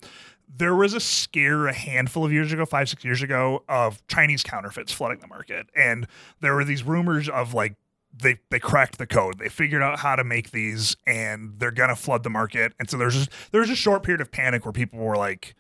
there 0.56 0.74
was 0.74 0.94
a 0.94 1.00
scare 1.00 1.66
a 1.66 1.74
handful 1.74 2.24
of 2.24 2.32
years 2.32 2.52
ago, 2.54 2.64
five 2.64 2.88
six 2.88 3.04
years 3.04 3.20
ago, 3.20 3.62
of 3.68 4.00
Chinese 4.08 4.42
counterfeits 4.42 4.90
flooding 4.92 5.18
the 5.18 5.26
market, 5.26 5.68
and 5.76 6.06
there 6.40 6.54
were 6.54 6.64
these 6.64 6.82
rumors 6.84 7.28
of 7.28 7.52
like 7.52 7.74
they 8.16 8.38
they 8.50 8.59
cracked 8.59 8.98
the 8.98 9.06
code. 9.06 9.38
They 9.38 9.48
figured 9.48 9.82
out 9.82 10.00
how 10.00 10.16
to 10.16 10.24
make 10.24 10.50
these, 10.50 10.96
and 11.06 11.54
they're 11.59 11.70
gonna 11.70 11.96
flood 11.96 12.22
the 12.22 12.30
market. 12.30 12.72
And 12.78 12.88
so 12.88 12.96
there's 12.96 13.14
just, 13.14 13.30
there 13.52 13.61
was 13.61 13.70
a 13.70 13.76
short 13.76 14.02
period 14.02 14.20
of 14.20 14.30
panic 14.30 14.64
where 14.64 14.72
people 14.72 14.98
were 14.98 15.16
like, 15.16 15.54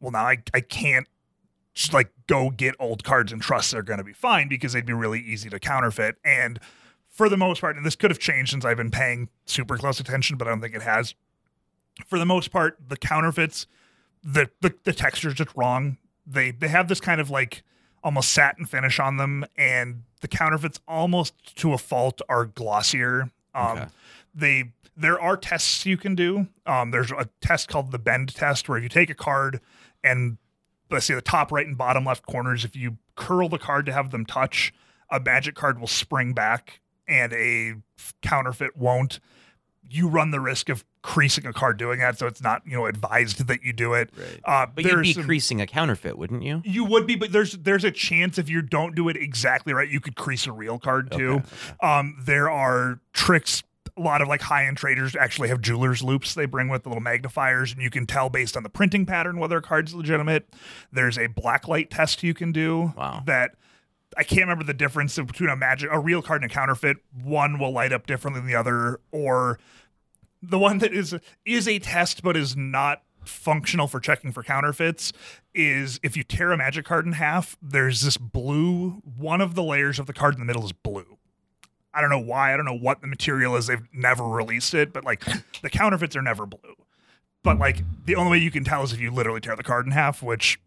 "Well, 0.00 0.10
now 0.10 0.24
I 0.24 0.38
I 0.54 0.60
can't." 0.60 1.06
Just 1.72 1.94
like 1.94 2.10
go 2.26 2.50
get 2.50 2.74
old 2.80 3.04
cards 3.04 3.32
and 3.32 3.40
trust 3.40 3.70
they're 3.70 3.80
to 3.80 4.02
be 4.02 4.12
fine 4.12 4.48
because 4.48 4.72
they'd 4.72 4.84
be 4.84 4.92
really 4.92 5.20
easy 5.20 5.48
to 5.48 5.60
counterfeit. 5.60 6.16
And 6.24 6.58
for 7.08 7.28
the 7.28 7.36
most 7.36 7.60
part, 7.60 7.76
and 7.76 7.86
this 7.86 7.94
could 7.94 8.10
have 8.10 8.18
changed 8.18 8.50
since 8.50 8.64
I've 8.64 8.76
been 8.76 8.90
paying 8.90 9.28
super 9.46 9.76
close 9.76 10.00
attention, 10.00 10.36
but 10.36 10.48
I 10.48 10.50
don't 10.50 10.60
think 10.60 10.74
it 10.74 10.82
has. 10.82 11.14
For 12.06 12.18
the 12.18 12.26
most 12.26 12.50
part, 12.50 12.76
the 12.88 12.96
counterfeits, 12.96 13.66
the 14.22 14.50
the, 14.60 14.74
the 14.84 14.92
texture's 14.92 15.34
just 15.34 15.54
wrong. 15.56 15.98
They 16.26 16.50
they 16.50 16.68
have 16.68 16.88
this 16.88 17.00
kind 17.00 17.20
of 17.20 17.30
like 17.30 17.62
almost 18.02 18.30
satin 18.30 18.64
finish 18.64 18.98
on 18.98 19.16
them, 19.16 19.44
and 19.56 20.02
the 20.20 20.28
counterfeits 20.28 20.80
almost 20.88 21.56
to 21.56 21.72
a 21.72 21.78
fault 21.78 22.20
are 22.28 22.44
glossier. 22.46 23.30
Um, 23.54 23.78
Okay. 23.78 23.86
They 24.34 24.72
there 24.96 25.20
are 25.20 25.36
tests 25.36 25.86
you 25.86 25.96
can 25.96 26.14
do. 26.14 26.46
Um, 26.66 26.90
there's 26.90 27.10
a 27.10 27.28
test 27.40 27.68
called 27.68 27.90
the 27.90 27.98
bend 27.98 28.34
test 28.34 28.68
where 28.68 28.76
if 28.78 28.82
you 28.82 28.88
take 28.88 29.08
a 29.10 29.14
card 29.14 29.60
and 30.04 30.36
let's 30.90 31.06
say 31.06 31.14
the 31.14 31.22
top 31.22 31.50
right 31.50 31.66
and 31.66 31.76
bottom 31.78 32.04
left 32.04 32.26
corners, 32.26 32.64
if 32.64 32.76
you 32.76 32.98
curl 33.16 33.48
the 33.48 33.58
card 33.58 33.86
to 33.86 33.92
have 33.92 34.10
them 34.10 34.26
touch, 34.26 34.72
a 35.10 35.18
magic 35.18 35.54
card 35.54 35.80
will 35.80 35.86
spring 35.86 36.32
back 36.32 36.80
and 37.08 37.32
a 37.32 37.74
counterfeit 38.22 38.76
won't. 38.76 39.20
You 39.88 40.06
run 40.06 40.30
the 40.32 40.40
risk 40.40 40.68
of 40.68 40.84
creasing 41.02 41.46
a 41.46 41.52
card 41.52 41.78
doing 41.78 41.98
that, 42.00 42.18
so 42.18 42.26
it's 42.26 42.42
not 42.42 42.62
you 42.66 42.76
know 42.76 42.86
advised 42.86 43.46
that 43.46 43.62
you 43.62 43.72
do 43.72 43.94
it. 43.94 44.10
Right. 44.16 44.40
Uh, 44.44 44.66
But 44.74 44.84
you'd 44.84 45.02
be 45.02 45.12
some- 45.14 45.24
creasing 45.24 45.60
a 45.60 45.66
counterfeit, 45.66 46.18
wouldn't 46.18 46.42
you? 46.42 46.60
you 46.64 46.84
would 46.84 47.06
be, 47.06 47.16
but 47.16 47.32
there's 47.32 47.52
there's 47.52 47.84
a 47.84 47.90
chance 47.90 48.38
if 48.38 48.48
you 48.48 48.62
don't 48.62 48.94
do 48.94 49.08
it 49.08 49.16
exactly 49.16 49.72
right, 49.72 49.88
you 49.88 50.00
could 50.00 50.16
crease 50.16 50.46
a 50.46 50.52
real 50.52 50.78
card 50.78 51.10
too. 51.10 51.42
Um, 51.82 52.16
there 52.24 52.50
are 52.50 53.00
tricks. 53.12 53.62
A 53.96 54.00
lot 54.02 54.22
of 54.22 54.28
like 54.28 54.40
high 54.40 54.66
end 54.66 54.76
traders 54.78 55.14
actually 55.16 55.48
have 55.48 55.60
jewelers 55.60 56.02
loupes 56.02 56.32
they 56.34 56.46
bring 56.46 56.68
with 56.68 56.84
the 56.84 56.88
little 56.88 57.02
magnifiers, 57.02 57.72
and 57.72 57.82
you 57.82 57.90
can 57.90 58.06
tell 58.06 58.30
based 58.30 58.56
on 58.56 58.62
the 58.62 58.68
printing 58.70 59.04
pattern 59.04 59.38
whether 59.38 59.56
a 59.58 59.62
card's 59.62 59.92
legitimate. 59.94 60.48
There's 60.92 61.18
a 61.18 61.28
blacklight 61.28 61.90
test 61.90 62.22
you 62.22 62.32
can 62.32 62.52
do 62.52 62.94
Wow. 62.96 63.22
that 63.26 63.56
I 64.16 64.22
can't 64.22 64.42
remember 64.42 64.64
the 64.64 64.74
difference 64.74 65.16
between 65.18 65.50
a 65.50 65.56
magic 65.56 65.90
a 65.92 65.98
real 65.98 66.22
card 66.22 66.42
and 66.42 66.50
a 66.50 66.54
counterfeit. 66.54 66.98
One 67.22 67.58
will 67.58 67.72
light 67.72 67.92
up 67.92 68.06
differently 68.06 68.40
than 68.40 68.48
the 68.48 68.54
other, 68.54 69.00
or 69.12 69.58
the 70.42 70.58
one 70.58 70.78
that 70.78 70.92
is 70.92 71.16
is 71.44 71.68
a 71.68 71.78
test 71.78 72.22
but 72.22 72.36
is 72.36 72.56
not 72.56 73.02
functional 73.24 73.86
for 73.86 74.00
checking 74.00 74.32
for 74.32 74.42
counterfeits 74.42 75.12
is 75.54 76.00
if 76.02 76.16
you 76.16 76.22
tear 76.22 76.52
a 76.52 76.56
magic 76.56 76.84
card 76.86 77.06
in 77.06 77.12
half 77.12 77.56
there's 77.60 78.00
this 78.00 78.16
blue 78.16 79.02
one 79.16 79.40
of 79.40 79.54
the 79.54 79.62
layers 79.62 79.98
of 79.98 80.06
the 80.06 80.12
card 80.12 80.34
in 80.34 80.40
the 80.40 80.46
middle 80.46 80.64
is 80.64 80.72
blue. 80.72 81.18
I 81.92 82.00
don't 82.00 82.10
know 82.10 82.20
why 82.20 82.54
i 82.54 82.56
don't 82.56 82.66
know 82.66 82.78
what 82.78 83.00
the 83.00 83.06
material 83.06 83.56
is 83.56 83.66
they've 83.66 83.86
never 83.92 84.24
released 84.24 84.74
it 84.74 84.92
but 84.92 85.04
like 85.04 85.24
the 85.62 85.70
counterfeits 85.70 86.16
are 86.16 86.22
never 86.22 86.46
blue. 86.46 86.76
But 87.42 87.58
like 87.58 87.82
the 88.04 88.16
only 88.16 88.32
way 88.32 88.38
you 88.38 88.50
can 88.50 88.64
tell 88.64 88.82
is 88.82 88.92
if 88.92 89.00
you 89.00 89.10
literally 89.10 89.40
tear 89.40 89.56
the 89.56 89.62
card 89.62 89.86
in 89.86 89.92
half 89.92 90.22
which 90.22 90.60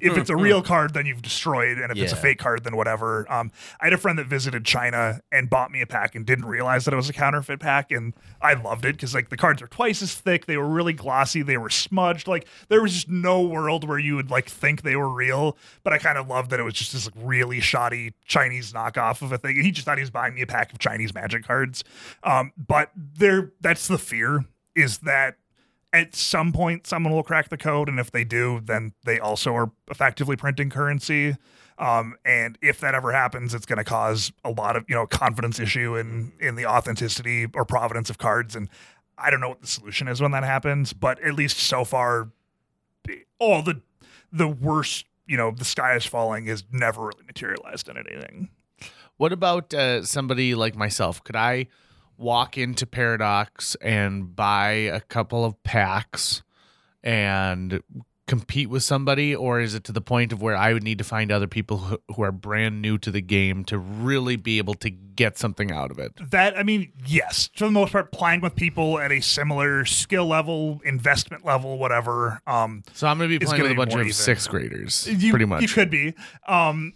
if 0.00 0.16
it's 0.16 0.30
a 0.30 0.36
real 0.36 0.62
card, 0.72 0.94
then 0.94 1.06
you've 1.06 1.22
destroyed, 1.22 1.78
and 1.78 1.90
if 1.92 1.98
it's 1.98 2.12
a 2.12 2.16
fake 2.16 2.38
card, 2.38 2.64
then 2.64 2.76
whatever. 2.76 3.30
Um, 3.30 3.50
I 3.80 3.86
had 3.86 3.92
a 3.92 3.98
friend 3.98 4.18
that 4.18 4.26
visited 4.26 4.64
China 4.64 5.20
and 5.30 5.48
bought 5.50 5.70
me 5.70 5.80
a 5.80 5.86
pack 5.86 6.14
and 6.14 6.24
didn't 6.24 6.46
realize 6.46 6.84
that 6.84 6.94
it 6.94 6.96
was 6.96 7.08
a 7.08 7.12
counterfeit 7.12 7.60
pack, 7.60 7.90
and 7.90 8.14
I 8.40 8.54
loved 8.54 8.84
it 8.84 8.92
because 8.92 9.14
like 9.14 9.28
the 9.28 9.36
cards 9.36 9.62
were 9.62 9.68
twice 9.68 10.02
as 10.02 10.14
thick, 10.14 10.46
they 10.46 10.56
were 10.56 10.68
really 10.68 10.92
glossy, 10.92 11.42
they 11.42 11.56
were 11.56 11.70
smudged. 11.70 12.26
Like 12.26 12.46
there 12.68 12.82
was 12.82 12.92
just 12.92 13.08
no 13.08 13.42
world 13.42 13.88
where 13.88 13.98
you 13.98 14.16
would 14.16 14.30
like 14.30 14.48
think 14.48 14.82
they 14.82 14.96
were 14.96 15.08
real. 15.08 15.56
But 15.82 15.92
I 15.92 15.98
kind 15.98 16.18
of 16.18 16.28
loved 16.28 16.50
that 16.50 16.60
it 16.60 16.64
was 16.64 16.74
just 16.74 16.92
this 16.92 17.06
like, 17.06 17.14
really 17.16 17.60
shoddy 17.60 18.14
Chinese 18.24 18.72
knockoff 18.72 19.22
of 19.22 19.32
a 19.32 19.38
thing. 19.38 19.56
And 19.56 19.64
he 19.64 19.70
just 19.70 19.84
thought 19.84 19.98
he 19.98 20.02
was 20.02 20.10
buying 20.10 20.34
me 20.34 20.42
a 20.42 20.46
pack 20.46 20.72
of 20.72 20.78
Chinese 20.78 21.14
magic 21.14 21.44
cards. 21.44 21.84
Um, 22.22 22.52
but 22.56 22.90
there, 22.96 23.52
that's 23.60 23.88
the 23.88 23.98
fear 23.98 24.44
is 24.74 24.98
that 24.98 25.36
at 25.92 26.14
some 26.14 26.52
point 26.52 26.86
someone 26.86 27.12
will 27.12 27.22
crack 27.22 27.48
the 27.48 27.56
code 27.56 27.88
and 27.88 27.98
if 27.98 28.10
they 28.10 28.24
do 28.24 28.60
then 28.64 28.92
they 29.04 29.18
also 29.18 29.54
are 29.54 29.70
effectively 29.90 30.36
printing 30.36 30.70
currency. 30.70 31.36
Um, 31.78 32.16
and 32.24 32.58
if 32.62 32.80
that 32.80 32.94
ever 32.94 33.12
happens 33.12 33.54
it's 33.54 33.66
going 33.66 33.78
to 33.78 33.84
cause 33.84 34.32
a 34.44 34.50
lot 34.50 34.76
of 34.76 34.84
you 34.88 34.94
know 34.94 35.06
confidence 35.06 35.58
issue 35.58 35.96
in 35.96 36.32
in 36.40 36.54
the 36.56 36.66
authenticity 36.66 37.46
or 37.54 37.64
provenance 37.64 38.10
of 38.10 38.18
cards. 38.18 38.56
And 38.56 38.68
i 39.18 39.30
don't 39.30 39.40
know 39.40 39.50
what 39.50 39.60
the 39.60 39.66
solution 39.66 40.08
is 40.08 40.20
when 40.20 40.30
that 40.30 40.42
happens 40.42 40.94
but 40.94 41.22
at 41.22 41.34
least 41.34 41.58
so 41.58 41.84
far 41.84 42.30
all 43.38 43.62
the 43.62 43.82
the 44.32 44.48
worst 44.48 45.04
you 45.26 45.36
know 45.36 45.50
the 45.50 45.64
sky 45.64 45.94
is 45.94 46.06
falling 46.06 46.46
has 46.46 46.64
never 46.72 47.02
really 47.02 47.24
materialized 47.26 47.88
in 47.88 47.96
anything. 47.96 48.48
What 49.16 49.32
about 49.32 49.72
uh, 49.72 50.04
somebody 50.04 50.54
like 50.54 50.74
myself? 50.74 51.22
Could 51.22 51.36
I 51.36 51.68
walk 52.22 52.56
into 52.56 52.86
Paradox 52.86 53.74
and 53.82 54.34
buy 54.34 54.70
a 54.70 55.00
couple 55.00 55.44
of 55.44 55.62
packs 55.64 56.42
and 57.02 57.82
compete 58.28 58.70
with 58.70 58.82
somebody, 58.82 59.34
or 59.34 59.60
is 59.60 59.74
it 59.74 59.84
to 59.84 59.92
the 59.92 60.00
point 60.00 60.32
of 60.32 60.40
where 60.40 60.56
I 60.56 60.72
would 60.72 60.82
need 60.84 60.98
to 60.98 61.04
find 61.04 61.30
other 61.30 61.48
people 61.48 61.78
who, 61.78 61.98
who 62.14 62.22
are 62.22 62.32
brand 62.32 62.80
new 62.80 62.96
to 62.98 63.10
the 63.10 63.20
game 63.20 63.64
to 63.64 63.76
really 63.76 64.36
be 64.36 64.58
able 64.58 64.74
to 64.74 64.88
get 64.88 65.36
something 65.36 65.70
out 65.72 65.90
of 65.90 65.98
it? 65.98 66.12
That 66.30 66.56
I 66.56 66.62
mean, 66.62 66.92
yes, 67.04 67.50
for 67.54 67.64
the 67.66 67.72
most 67.72 67.92
part, 67.92 68.12
playing 68.12 68.40
with 68.40 68.54
people 68.54 68.98
at 69.00 69.10
a 69.12 69.20
similar 69.20 69.84
skill 69.84 70.26
level, 70.26 70.80
investment 70.84 71.44
level, 71.44 71.78
whatever. 71.78 72.40
Um, 72.46 72.84
So 72.94 73.06
I'm 73.06 73.18
going 73.18 73.28
to 73.28 73.38
be 73.38 73.44
playing 73.44 73.62
with 73.64 73.72
a 73.72 73.74
bunch 73.74 73.92
of 73.94 74.00
even. 74.00 74.12
sixth 74.12 74.48
graders, 74.48 75.06
you, 75.08 75.30
pretty 75.30 75.44
much. 75.44 75.62
you 75.62 75.68
could 75.68 75.90
be. 75.90 76.14
Um, 76.46 76.94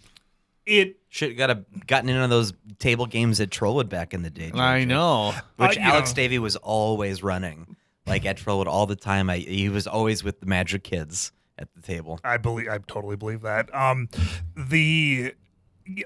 it 0.67 0.97
Should 1.09 1.37
got 1.37 1.49
a 1.49 1.63
gotten 1.87 2.09
in 2.09 2.17
on 2.17 2.29
those 2.29 2.53
table 2.77 3.05
games 3.07 3.39
at 3.39 3.49
Trollwood 3.49 3.89
back 3.89 4.13
in 4.13 4.21
the 4.21 4.29
day. 4.29 4.51
I 4.53 4.83
know. 4.83 5.33
Which 5.55 5.77
Uh, 5.77 5.81
Alex 5.81 6.11
know. 6.11 6.15
Davey 6.15 6.39
was 6.39 6.55
always 6.57 7.23
running, 7.23 7.75
like 8.05 8.25
at 8.25 8.37
Trollwood 8.37 8.67
all 8.67 8.85
the 8.85 8.95
time. 8.95 9.29
I, 9.29 9.37
he 9.37 9.69
was 9.69 9.87
always 9.87 10.23
with 10.23 10.41
the 10.41 10.45
Magic 10.45 10.83
kids 10.83 11.31
at 11.57 11.73
the 11.73 11.81
table. 11.81 12.19
I 12.23 12.37
believe 12.37 12.67
I 12.67 12.77
totally 12.79 13.15
believe 13.15 13.41
that. 13.41 13.73
Um, 13.73 14.09
the 14.55 15.33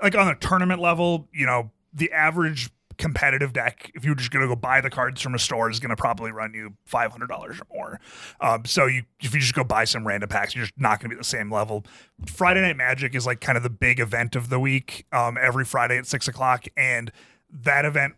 like 0.01 0.15
on 0.15 0.27
a 0.27 0.35
tournament 0.35 0.79
level, 0.79 1.27
you 1.33 1.45
know, 1.45 1.71
the 1.91 2.11
average 2.11 2.69
competitive 3.01 3.51
deck, 3.51 3.91
if 3.95 4.05
you're 4.05 4.15
just 4.15 4.29
going 4.31 4.47
to 4.47 4.47
go 4.47 4.55
buy 4.55 4.79
the 4.79 4.89
cards 4.89 5.19
from 5.19 5.33
a 5.33 5.39
store, 5.39 5.69
is 5.69 5.79
going 5.79 5.89
to 5.89 5.95
probably 5.95 6.31
run 6.31 6.53
you 6.53 6.73
five 6.85 7.11
hundred 7.11 7.27
dollars 7.27 7.59
or 7.59 7.65
more. 7.75 7.99
Um, 8.39 8.63
so 8.63 8.85
you 8.85 9.03
if 9.19 9.33
you 9.33 9.39
just 9.39 9.55
go 9.55 9.63
buy 9.63 9.83
some 9.85 10.07
random 10.07 10.29
packs, 10.29 10.55
you're 10.55 10.65
just 10.65 10.79
not 10.79 10.99
going 10.99 11.09
to 11.09 11.09
be 11.09 11.15
at 11.15 11.17
the 11.17 11.23
same 11.23 11.51
level. 11.51 11.83
Friday 12.27 12.61
Night 12.61 12.77
Magic 12.77 13.15
is 13.15 13.25
like 13.25 13.41
kind 13.41 13.57
of 13.57 13.63
the 13.63 13.69
big 13.69 13.99
event 13.99 14.35
of 14.35 14.49
the 14.49 14.59
week. 14.59 15.05
Um, 15.11 15.37
every 15.41 15.65
Friday 15.65 15.97
at 15.97 16.05
six 16.05 16.27
o'clock, 16.27 16.67
and 16.77 17.11
that 17.51 17.83
event 17.83 18.13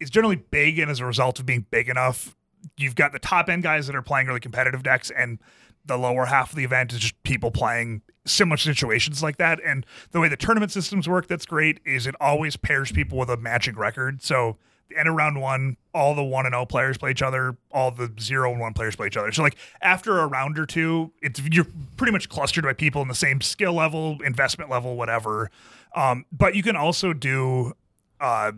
is 0.00 0.10
generally 0.10 0.36
big, 0.36 0.78
and 0.78 0.90
as 0.90 0.98
a 0.98 1.06
result 1.06 1.38
of 1.38 1.46
being 1.46 1.66
big 1.70 1.88
enough, 1.88 2.34
you've 2.78 2.94
got 2.94 3.12
the 3.12 3.18
top 3.18 3.48
end 3.48 3.62
guys 3.62 3.86
that 3.86 3.94
are 3.94 4.02
playing 4.02 4.26
really 4.26 4.40
competitive 4.40 4.82
decks, 4.82 5.10
and 5.10 5.38
the 5.84 5.96
lower 5.96 6.26
half 6.26 6.50
of 6.50 6.56
the 6.56 6.64
event 6.64 6.92
is 6.92 6.98
just 6.98 7.22
people 7.22 7.50
playing 7.50 8.02
similar 8.24 8.56
situations 8.56 9.22
like 9.22 9.36
that. 9.38 9.58
And 9.64 9.84
the 10.12 10.20
way 10.20 10.28
the 10.28 10.36
tournament 10.36 10.72
systems 10.72 11.08
work, 11.08 11.26
that's 11.26 11.46
great, 11.46 11.80
is 11.84 12.06
it 12.06 12.14
always 12.20 12.56
pairs 12.56 12.92
people 12.92 13.18
with 13.18 13.30
a 13.30 13.36
matching 13.36 13.76
record. 13.76 14.22
So 14.22 14.56
the 14.88 14.98
end 14.98 15.08
of 15.08 15.14
round 15.14 15.40
one, 15.40 15.76
all 15.94 16.14
the 16.14 16.22
one 16.22 16.46
and 16.46 16.54
O 16.54 16.64
players 16.66 16.98
play 16.98 17.10
each 17.10 17.22
other, 17.22 17.56
all 17.70 17.90
the 17.90 18.12
zero 18.20 18.52
and 18.52 18.60
one 18.60 18.74
players 18.74 18.94
play 18.94 19.08
each 19.08 19.16
other. 19.16 19.32
So 19.32 19.42
like 19.42 19.56
after 19.80 20.18
a 20.18 20.26
round 20.26 20.58
or 20.58 20.66
two, 20.66 21.12
it's 21.20 21.40
you're 21.50 21.66
pretty 21.96 22.12
much 22.12 22.28
clustered 22.28 22.64
by 22.64 22.72
people 22.74 23.02
in 23.02 23.08
the 23.08 23.14
same 23.14 23.40
skill 23.40 23.72
level, 23.72 24.18
investment 24.24 24.70
level, 24.70 24.96
whatever. 24.96 25.50
Um, 25.94 26.24
but 26.30 26.54
you 26.54 26.62
can 26.62 26.76
also 26.76 27.12
do 27.12 27.72
uh 28.20 28.52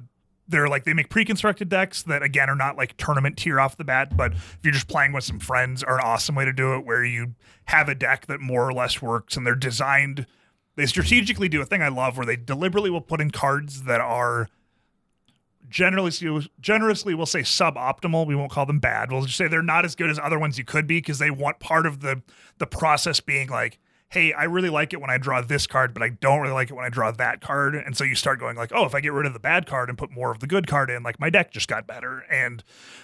they're 0.48 0.68
like 0.68 0.84
they 0.84 0.92
make 0.92 1.08
pre-constructed 1.08 1.68
decks 1.68 2.02
that 2.02 2.22
again 2.22 2.50
are 2.50 2.56
not 2.56 2.76
like 2.76 2.96
tournament 2.96 3.36
tier 3.36 3.58
off 3.58 3.76
the 3.76 3.84
bat 3.84 4.16
but 4.16 4.32
if 4.32 4.58
you're 4.62 4.72
just 4.72 4.88
playing 4.88 5.12
with 5.12 5.24
some 5.24 5.38
friends 5.38 5.82
are 5.82 5.94
an 5.94 6.04
awesome 6.04 6.34
way 6.34 6.44
to 6.44 6.52
do 6.52 6.74
it 6.74 6.84
where 6.84 7.04
you 7.04 7.34
have 7.66 7.88
a 7.88 7.94
deck 7.94 8.26
that 8.26 8.40
more 8.40 8.68
or 8.68 8.72
less 8.72 9.00
works 9.00 9.36
and 9.36 9.46
they're 9.46 9.54
designed 9.54 10.26
they 10.76 10.86
strategically 10.86 11.48
do 11.48 11.60
a 11.60 11.64
thing 11.64 11.82
i 11.82 11.88
love 11.88 12.16
where 12.16 12.26
they 12.26 12.36
deliberately 12.36 12.90
will 12.90 13.00
put 13.00 13.20
in 13.20 13.30
cards 13.30 13.84
that 13.84 14.00
are 14.00 14.48
generally 15.74 16.12
generously 16.60 17.14
we'll 17.14 17.26
say 17.26 17.40
suboptimal. 17.40 18.26
We 18.26 18.36
won't 18.36 18.52
call 18.52 18.64
them 18.64 18.78
bad. 18.78 19.10
We'll 19.10 19.22
just 19.22 19.36
say 19.36 19.48
they're 19.48 19.62
not 19.62 19.84
as 19.84 19.94
good 19.96 20.08
as 20.08 20.18
other 20.18 20.38
ones 20.38 20.56
you 20.56 20.64
could 20.64 20.86
be 20.86 20.98
because 20.98 21.18
they 21.18 21.30
want 21.30 21.58
part 21.58 21.84
of 21.84 22.00
the 22.00 22.22
the 22.58 22.66
process 22.66 23.20
being 23.20 23.48
like 23.48 23.78
hey 24.14 24.32
i 24.32 24.44
really 24.44 24.70
like 24.70 24.92
it 24.92 25.00
when 25.00 25.10
i 25.10 25.18
draw 25.18 25.40
this 25.42 25.66
card 25.66 25.92
but 25.92 26.02
i 26.02 26.08
don't 26.08 26.40
really 26.40 26.54
like 26.54 26.70
it 26.70 26.74
when 26.74 26.84
i 26.84 26.88
draw 26.88 27.10
that 27.10 27.40
card. 27.40 27.74
And 27.74 27.96
so 27.96 28.04
you 28.04 28.14
start 28.14 28.38
going 28.38 28.56
like 28.56 28.72
oh 28.72 28.86
if 28.86 28.94
i 28.94 29.00
get 29.00 29.12
rid 29.12 29.26
of 29.26 29.32
the 29.32 29.40
bad 29.40 29.66
card 29.66 29.88
and 29.88 29.98
put 29.98 30.10
more 30.10 30.30
of 30.30 30.38
the 30.38 30.46
good 30.46 30.66
card 30.66 30.88
in 30.88 31.02
like 31.02 31.20
my 31.20 31.28
deck 31.28 31.50
just 31.50 31.68
got 31.68 31.86
better. 31.86 32.24
And 32.30 32.62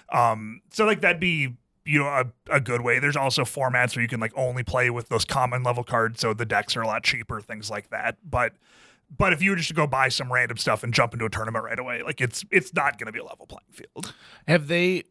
um 0.09 0.61
so 0.71 0.85
like 0.85 1.01
that'd 1.01 1.19
be 1.19 1.55
you 1.83 1.99
know 1.99 2.07
a, 2.07 2.25
a 2.49 2.59
good 2.59 2.81
way. 2.81 2.99
There's 2.99 3.15
also 3.15 3.43
formats 3.43 3.95
where 3.95 4.01
you 4.01 4.07
can 4.07 4.19
like 4.19 4.33
only 4.35 4.63
play 4.63 4.89
with 4.89 5.09
those 5.09 5.25
common 5.25 5.63
level 5.63 5.83
cards 5.83 6.21
so 6.21 6.33
the 6.33 6.45
decks 6.45 6.75
are 6.77 6.81
a 6.81 6.87
lot 6.87 7.03
cheaper 7.03 7.41
things 7.41 7.69
like 7.69 7.89
that. 7.89 8.17
But 8.23 8.53
but 9.15 9.33
if 9.33 9.41
you 9.41 9.49
were 9.51 9.57
just 9.57 9.69
to 9.69 9.73
go 9.73 9.87
buy 9.87 10.09
some 10.09 10.31
random 10.31 10.57
stuff 10.57 10.83
and 10.83 10.93
jump 10.93 11.13
into 11.13 11.25
a 11.25 11.29
tournament 11.29 11.65
right 11.65 11.79
away, 11.79 12.01
like 12.01 12.21
it's 12.21 12.45
it's 12.51 12.73
not 12.73 12.97
going 12.97 13.07
to 13.07 13.11
be 13.11 13.19
a 13.19 13.25
level 13.25 13.45
playing 13.45 13.71
field. 13.71 14.13
Have 14.47 14.67
they 14.67 15.03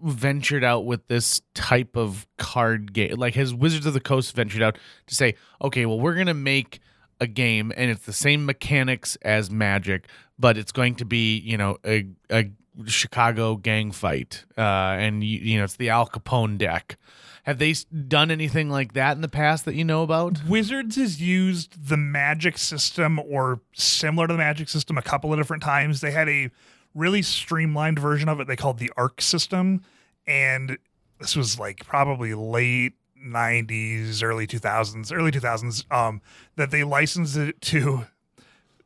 ventured 0.00 0.64
out 0.64 0.84
with 0.84 1.06
this 1.08 1.40
type 1.54 1.96
of 1.96 2.26
card 2.38 2.92
game? 2.92 3.16
Like, 3.16 3.34
has 3.34 3.54
Wizards 3.54 3.86
of 3.86 3.94
the 3.94 4.00
Coast 4.00 4.34
ventured 4.34 4.62
out 4.62 4.78
to 5.06 5.14
say, 5.14 5.34
okay, 5.62 5.86
well, 5.86 6.00
we're 6.00 6.14
to 6.24 6.34
make 6.34 6.80
a 7.20 7.26
game 7.26 7.72
and 7.76 7.90
it's 7.90 8.04
the 8.04 8.12
same 8.12 8.44
mechanics 8.44 9.16
as 9.22 9.50
Magic, 9.50 10.06
but 10.38 10.58
it's 10.58 10.72
going 10.72 10.94
to 10.96 11.04
be, 11.04 11.38
you 11.38 11.56
know, 11.56 11.78
a, 11.84 12.06
a 12.30 12.50
Chicago 12.84 13.56
gang 13.56 13.90
fight. 13.90 14.44
Uh, 14.56 14.60
and, 14.60 15.24
you, 15.24 15.38
you 15.38 15.58
know, 15.58 15.64
it's 15.64 15.76
the 15.76 15.88
Al 15.88 16.06
Capone 16.06 16.58
deck. 16.58 16.98
Have 17.44 17.58
they 17.58 17.72
done 18.08 18.32
anything 18.32 18.68
like 18.70 18.94
that 18.94 19.14
in 19.14 19.22
the 19.22 19.28
past 19.28 19.64
that 19.66 19.76
you 19.76 19.84
know 19.84 20.02
about? 20.02 20.44
Wizards 20.48 20.96
has 20.96 21.22
used 21.22 21.88
the 21.88 21.96
magic 21.96 22.58
system 22.58 23.20
or 23.20 23.60
similar 23.72 24.26
to 24.26 24.34
the 24.34 24.38
magic 24.38 24.68
system 24.68 24.98
a 24.98 25.02
couple 25.02 25.32
of 25.32 25.38
different 25.38 25.62
times. 25.62 26.00
They 26.00 26.10
had 26.10 26.28
a 26.28 26.50
really 26.96 27.22
streamlined 27.22 27.98
version 27.98 28.28
of 28.28 28.40
it 28.40 28.48
they 28.48 28.56
called 28.56 28.78
the 28.78 28.90
ARC 28.96 29.20
system. 29.20 29.82
And 30.26 30.78
this 31.20 31.36
was 31.36 31.58
like 31.58 31.86
probably 31.86 32.34
late 32.34 32.94
90s, 33.24 34.22
early 34.22 34.46
2000s, 34.46 35.12
early 35.12 35.30
2000s, 35.30 35.90
um, 35.92 36.20
that 36.56 36.70
they 36.70 36.84
licensed 36.84 37.36
it 37.36 37.60
to 37.62 38.06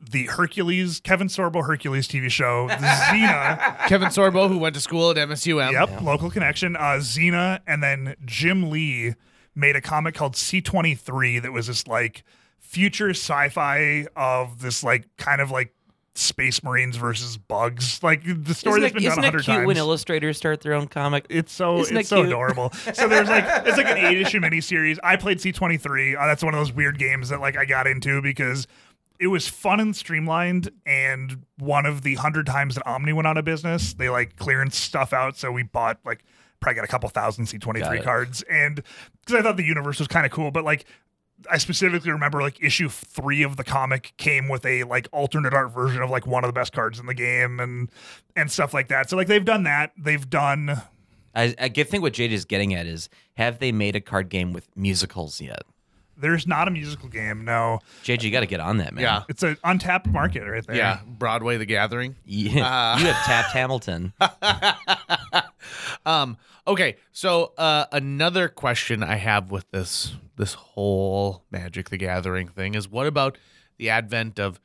the 0.01 0.27
Hercules, 0.27 1.01
Kevin 1.01 1.29
Sorbo 1.29 1.67
Hercules 1.67 2.09
TV 2.09 2.31
show, 2.31 2.69
Xena. 2.71 3.87
Kevin 3.87 4.09
Sorbo, 4.09 4.49
who 4.49 4.59
went 4.59 4.75
to 4.75 4.81
school 4.81 5.11
at 5.11 5.17
MSUM. 5.17 5.73
Yep, 5.73 6.03
local 6.03 6.31
connection. 6.31 6.77
Uh, 6.77 6.99
Xena, 7.01 7.61
and 7.67 7.83
then 7.83 8.17
Jim 8.25 8.71
Lee 8.71 9.15
made 9.55 9.77
a 9.77 9.81
comic 9.81 10.15
called 10.15 10.35
C23 10.35 11.43
that 11.43 11.53
was 11.53 11.67
this 11.67 11.87
like 11.87 12.25
future 12.61 13.11
sci-fi 13.11 14.07
of 14.17 14.61
this 14.61 14.83
like 14.83 15.05
kind 15.17 15.41
of 15.41 15.51
like 15.51 15.75
space 16.17 16.63
marines 16.63 16.97
versus 16.97 17.37
bugs. 17.37 18.03
Like 18.03 18.23
the 18.25 18.55
story 18.55 18.81
Isn't 18.81 18.83
that's 18.83 18.91
it, 18.93 18.95
been 18.95 19.03
done 19.05 19.13
isn't 19.13 19.25
a 19.25 19.27
it 19.27 19.31
hundred 19.31 19.45
cute 19.45 19.57
times. 19.57 19.67
when 19.67 19.77
illustrators 19.77 20.37
start 20.37 20.61
their 20.61 20.75
own 20.75 20.87
comic? 20.89 21.27
it's 21.31 21.53
so 21.53 21.79
Isn't 21.81 21.97
it's 21.97 22.07
it 22.07 22.11
so 22.11 22.17
cute? 22.17 22.29
adorable. 22.29 22.71
So 22.95 23.09
there's 23.09 23.29
like 23.29 23.45
it's 23.67 23.77
like 23.77 23.87
an 23.87 23.99
eight 23.99 24.21
issue 24.21 24.41
miniseries. 24.41 24.99
I 25.05 25.17
played 25.17 25.39
C23. 25.39 26.17
Uh, 26.19 26.27
that's 26.27 26.43
one 26.43 26.53
of 26.55 26.61
those 26.61 26.73
weird 26.73 26.99
games 26.99 27.29
that 27.29 27.41
like 27.41 27.57
I 27.57 27.65
got 27.65 27.87
into 27.87 28.21
because 28.21 28.67
it 29.21 29.29
was 29.29 29.47
fun 29.49 29.81
and 29.81 29.95
streamlined. 29.95 30.71
And 30.85 31.45
one 31.59 31.87
of 31.87 32.03
the 32.03 32.17
hundred 32.17 32.47
times 32.47 32.75
that 32.75 32.87
Omni 32.87 33.13
went 33.13 33.27
out 33.29 33.39
of 33.39 33.45
business, 33.45 33.95
they 33.95 34.09
like 34.09 34.37
clearance 34.37 34.77
stuff 34.77 35.13
out. 35.13 35.37
So 35.37 35.53
we 35.53 35.63
bought 35.63 36.01
like 36.05 36.25
probably 36.61 36.75
got 36.77 36.85
a 36.85 36.89
couple 36.89 37.09
thousand 37.09 37.45
C23 37.47 38.03
cards, 38.03 38.43
and 38.51 38.83
because 39.23 39.39
I 39.39 39.43
thought 39.43 39.57
the 39.57 39.65
universe 39.65 39.99
was 39.99 40.09
kind 40.09 40.27
of 40.27 40.33
cool, 40.33 40.51
but 40.51 40.65
like. 40.65 40.85
I 41.51 41.59
specifically 41.59 42.11
remember 42.11 42.41
like 42.43 42.63
issue 42.63 42.89
three 42.89 43.43
of 43.43 43.57
the 43.57 43.65
comic 43.65 44.13
came 44.17 44.49
with 44.49 44.67
a 44.67 44.85
like 44.85 45.09
alternate 45.13 45.55
art 45.55 45.73
version 45.73 46.03
of 46.03 46.11
like 46.11 46.27
one 46.27 46.45
of 46.45 46.49
the 46.49 46.53
best 46.53 46.73
cards 46.73 46.99
in 46.99 47.07
the 47.07 47.15
game 47.15 47.61
and 47.61 47.91
and 48.35 48.51
stuff 48.51 48.75
like 48.75 48.89
that. 48.89 49.09
So 49.09 49.17
like 49.17 49.27
they've 49.29 49.45
done 49.45 49.63
that. 49.65 49.93
They've 49.97 50.29
done 50.29 50.83
I, 51.35 51.55
I 51.59 51.69
think 51.69 52.03
what 52.03 52.13
Jade 52.13 52.33
is 52.33 52.45
getting 52.45 52.75
at 52.75 52.87
is 52.87 53.09
have 53.35 53.59
they 53.59 53.73
made 53.73 53.97
a 53.97 54.01
card 54.01 54.29
game 54.29 54.53
with 54.53 54.69
musicals 54.77 55.41
yet? 55.41 55.63
There's 56.17 56.47
not 56.47 56.69
a 56.69 56.71
musical 56.71 57.09
game. 57.09 57.47
No, 57.47 57.79
Jade, 58.03 58.23
you 58.23 58.31
got 58.31 58.41
to 58.41 58.47
get 58.47 58.61
on 58.61 58.77
that, 58.77 58.93
man. 58.93 59.03
Yeah. 59.03 59.23
it's 59.31 59.43
an 59.43 59.57
untapped 59.65 60.07
market 60.07 60.43
right 60.47 60.67
there. 60.67 60.77
Yeah. 60.77 61.01
Broadway, 61.07 61.57
The 61.57 61.65
Gathering. 61.65 62.15
You, 62.27 62.51
you 62.51 62.61
have 62.61 63.25
tapped 63.25 63.53
Hamilton. 63.53 64.13
Um, 66.07 66.39
Okay, 66.67 66.97
so 67.13 67.53
uh, 67.57 67.87
another 67.93 68.49
question 68.49 69.03
I 69.03 69.17
have 69.17 69.51
with 69.51 69.71
this 69.71 70.15
this 70.37 70.55
whole 70.55 71.45
Magic 71.51 71.91
the 71.91 71.97
Gathering 71.97 72.49
thing 72.49 72.75
is 72.75 72.89
what 72.89 73.07
about 73.07 73.37
the 73.77 73.91
advent 73.91 74.39
of 74.39 74.61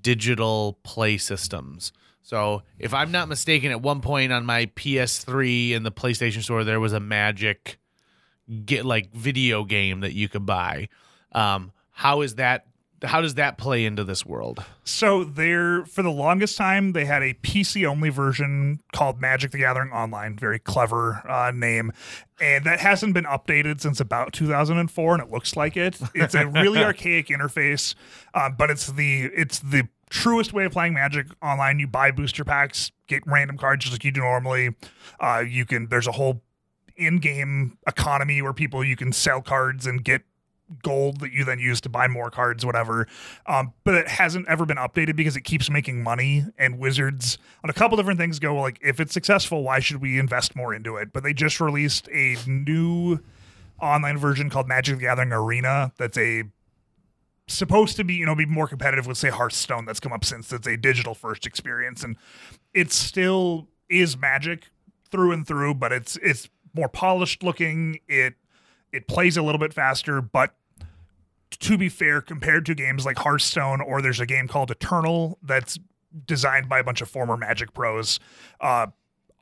digital 0.00 0.78
play 0.82 1.18
systems? 1.18 1.92
So, 2.22 2.62
if 2.78 2.94
I'm 2.94 3.10
not 3.10 3.28
mistaken, 3.28 3.72
at 3.72 3.82
one 3.82 4.00
point 4.00 4.32
on 4.32 4.46
my 4.46 4.66
PS3 4.66 5.72
in 5.72 5.82
the 5.82 5.90
PlayStation 5.90 6.42
Store, 6.42 6.62
there 6.62 6.78
was 6.78 6.92
a 6.92 7.00
Magic 7.00 7.78
get 8.64 8.84
like 8.84 9.12
video 9.12 9.64
game 9.64 10.00
that 10.00 10.12
you 10.12 10.28
could 10.28 10.46
buy. 10.46 10.88
Um, 11.32 11.72
how 11.90 12.20
is 12.20 12.36
that? 12.36 12.66
How 13.02 13.20
does 13.20 13.34
that 13.34 13.58
play 13.58 13.84
into 13.84 14.04
this 14.04 14.24
world? 14.24 14.64
So 14.84 15.24
there, 15.24 15.84
for 15.86 16.02
the 16.02 16.10
longest 16.10 16.56
time, 16.56 16.92
they 16.92 17.04
had 17.04 17.22
a 17.22 17.34
PC 17.34 17.86
only 17.86 18.08
version 18.08 18.80
called 18.92 19.20
Magic: 19.20 19.50
The 19.50 19.58
Gathering 19.58 19.90
Online. 19.90 20.36
Very 20.36 20.58
clever 20.58 21.22
uh, 21.28 21.50
name, 21.50 21.92
and 22.40 22.64
that 22.64 22.80
hasn't 22.80 23.14
been 23.14 23.24
updated 23.24 23.80
since 23.80 24.00
about 24.00 24.32
2004, 24.32 25.14
and 25.14 25.22
it 25.22 25.30
looks 25.30 25.56
like 25.56 25.76
it. 25.76 25.98
It's 26.14 26.34
a 26.34 26.46
really 26.46 26.78
archaic 26.84 27.28
interface, 27.28 27.94
uh, 28.34 28.50
but 28.50 28.70
it's 28.70 28.86
the 28.88 29.24
it's 29.34 29.58
the 29.58 29.88
truest 30.10 30.52
way 30.52 30.64
of 30.64 30.72
playing 30.72 30.94
Magic 30.94 31.26
online. 31.42 31.78
You 31.78 31.86
buy 31.86 32.10
booster 32.10 32.44
packs, 32.44 32.92
get 33.06 33.26
random 33.26 33.56
cards 33.56 33.84
just 33.84 33.94
like 33.94 34.04
you 34.04 34.12
do 34.12 34.20
normally. 34.20 34.74
Uh, 35.18 35.42
you 35.46 35.64
can 35.64 35.88
there's 35.88 36.06
a 36.06 36.12
whole 36.12 36.42
in-game 36.96 37.78
economy 37.86 38.42
where 38.42 38.52
people 38.52 38.84
you 38.84 38.96
can 38.96 39.12
sell 39.12 39.40
cards 39.40 39.86
and 39.86 40.04
get 40.04 40.22
gold 40.82 41.20
that 41.20 41.32
you 41.32 41.44
then 41.44 41.58
use 41.58 41.80
to 41.82 41.88
buy 41.88 42.08
more 42.08 42.30
cards, 42.30 42.64
whatever. 42.64 43.06
Um, 43.46 43.72
but 43.84 43.94
it 43.94 44.08
hasn't 44.08 44.48
ever 44.48 44.64
been 44.66 44.76
updated 44.76 45.16
because 45.16 45.36
it 45.36 45.42
keeps 45.42 45.70
making 45.70 46.02
money. 46.02 46.44
And 46.58 46.78
Wizards 46.78 47.38
on 47.62 47.70
a 47.70 47.72
couple 47.72 47.96
different 47.96 48.18
things 48.18 48.38
go 48.38 48.54
like, 48.56 48.78
if 48.82 49.00
it's 49.00 49.12
successful, 49.12 49.62
why 49.62 49.80
should 49.80 50.00
we 50.00 50.18
invest 50.18 50.56
more 50.56 50.74
into 50.74 50.96
it? 50.96 51.12
But 51.12 51.22
they 51.22 51.32
just 51.32 51.60
released 51.60 52.08
a 52.12 52.36
new 52.46 53.18
online 53.80 54.16
version 54.16 54.48
called 54.48 54.68
Magic 54.68 54.96
the 54.96 55.02
Gathering 55.02 55.32
Arena. 55.32 55.92
That's 55.98 56.16
a 56.16 56.44
supposed 57.48 57.96
to 57.96 58.04
be 58.04 58.14
you 58.14 58.24
know 58.24 58.34
be 58.34 58.46
more 58.46 58.68
competitive 58.68 59.06
with 59.06 59.18
say 59.18 59.28
Hearthstone 59.28 59.84
that's 59.84 60.00
come 60.00 60.12
up 60.12 60.24
since 60.24 60.52
it's 60.52 60.66
a 60.66 60.76
digital 60.76 61.14
first 61.14 61.46
experience 61.46 62.02
and 62.04 62.16
it 62.72 62.92
still 62.92 63.68
is 63.88 64.16
magic 64.16 64.70
through 65.10 65.32
and 65.32 65.46
through 65.46 65.74
but 65.74 65.92
it's 65.92 66.16
it's 66.22 66.48
more 66.74 66.88
polished 66.88 67.42
looking 67.42 67.98
it 68.08 68.34
it 68.92 69.08
plays 69.08 69.36
a 69.36 69.42
little 69.42 69.58
bit 69.58 69.74
faster 69.74 70.20
but 70.20 70.54
to 71.60 71.78
be 71.78 71.88
fair 71.88 72.20
compared 72.20 72.66
to 72.66 72.74
games 72.74 73.04
like 73.06 73.18
Hearthstone 73.18 73.80
or 73.80 74.02
there's 74.02 74.20
a 74.20 74.26
game 74.26 74.48
called 74.48 74.70
Eternal 74.70 75.38
that's 75.42 75.78
designed 76.26 76.68
by 76.68 76.78
a 76.78 76.84
bunch 76.84 77.00
of 77.00 77.08
former 77.08 77.38
magic 77.38 77.72
pros 77.72 78.20
uh 78.60 78.86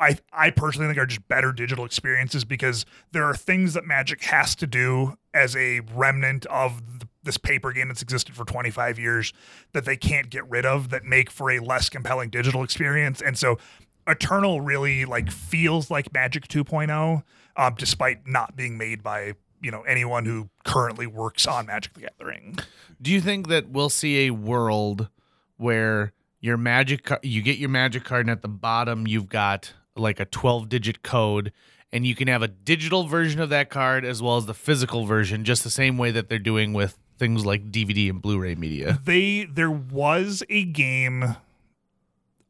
I, 0.00 0.16
I 0.32 0.50
personally 0.50 0.88
think 0.88 0.98
are 0.98 1.06
just 1.06 1.28
better 1.28 1.52
digital 1.52 1.84
experiences 1.84 2.44
because 2.44 2.86
there 3.12 3.24
are 3.24 3.34
things 3.34 3.74
that 3.74 3.84
Magic 3.84 4.24
has 4.24 4.54
to 4.56 4.66
do 4.66 5.16
as 5.34 5.54
a 5.54 5.80
remnant 5.94 6.46
of 6.46 7.00
the, 7.00 7.08
this 7.22 7.36
paper 7.36 7.70
game 7.70 7.88
that's 7.88 8.00
existed 8.00 8.34
for 8.34 8.46
25 8.46 8.98
years 8.98 9.34
that 9.72 9.84
they 9.84 9.98
can't 9.98 10.30
get 10.30 10.48
rid 10.48 10.64
of 10.64 10.88
that 10.88 11.04
make 11.04 11.30
for 11.30 11.50
a 11.50 11.58
less 11.58 11.90
compelling 11.90 12.30
digital 12.30 12.64
experience. 12.64 13.20
And 13.20 13.36
so 13.36 13.58
Eternal 14.06 14.62
really 14.62 15.04
like 15.04 15.30
feels 15.30 15.90
like 15.90 16.12
Magic 16.14 16.48
2.0, 16.48 17.22
um, 17.56 17.74
despite 17.76 18.26
not 18.26 18.56
being 18.56 18.78
made 18.78 19.02
by 19.02 19.34
you 19.60 19.70
know 19.70 19.82
anyone 19.82 20.24
who 20.24 20.50
currently 20.64 21.06
works 21.06 21.46
on 21.46 21.66
Magic 21.66 21.94
the 21.94 22.00
Gathering. 22.00 22.58
Do 23.00 23.10
you 23.10 23.20
think 23.20 23.48
that 23.48 23.68
we'll 23.70 23.88
see 23.88 24.26
a 24.26 24.30
world 24.30 25.08
where 25.56 26.12
your 26.40 26.56
magic 26.56 27.04
ca- 27.04 27.18
you 27.22 27.42
get 27.42 27.58
your 27.58 27.68
magic 27.68 28.04
card 28.04 28.22
and 28.26 28.30
at 28.30 28.42
the 28.42 28.48
bottom 28.48 29.06
you've 29.06 29.28
got 29.28 29.74
like 29.96 30.18
a 30.20 30.24
12 30.24 30.68
digit 30.68 31.02
code 31.02 31.52
and 31.92 32.06
you 32.06 32.14
can 32.14 32.28
have 32.28 32.42
a 32.42 32.48
digital 32.48 33.04
version 33.04 33.40
of 33.40 33.50
that 33.50 33.68
card 33.68 34.04
as 34.04 34.22
well 34.22 34.36
as 34.36 34.46
the 34.46 34.54
physical 34.54 35.04
version 35.04 35.44
just 35.44 35.64
the 35.64 35.70
same 35.70 35.98
way 35.98 36.10
that 36.10 36.28
they're 36.28 36.38
doing 36.38 36.72
with 36.72 36.98
things 37.18 37.44
like 37.44 37.70
DVD 37.70 38.08
and 38.08 38.22
Blu-ray 38.22 38.54
media. 38.54 38.98
They 39.04 39.44
there 39.44 39.70
was 39.70 40.42
a 40.48 40.64
game 40.64 41.36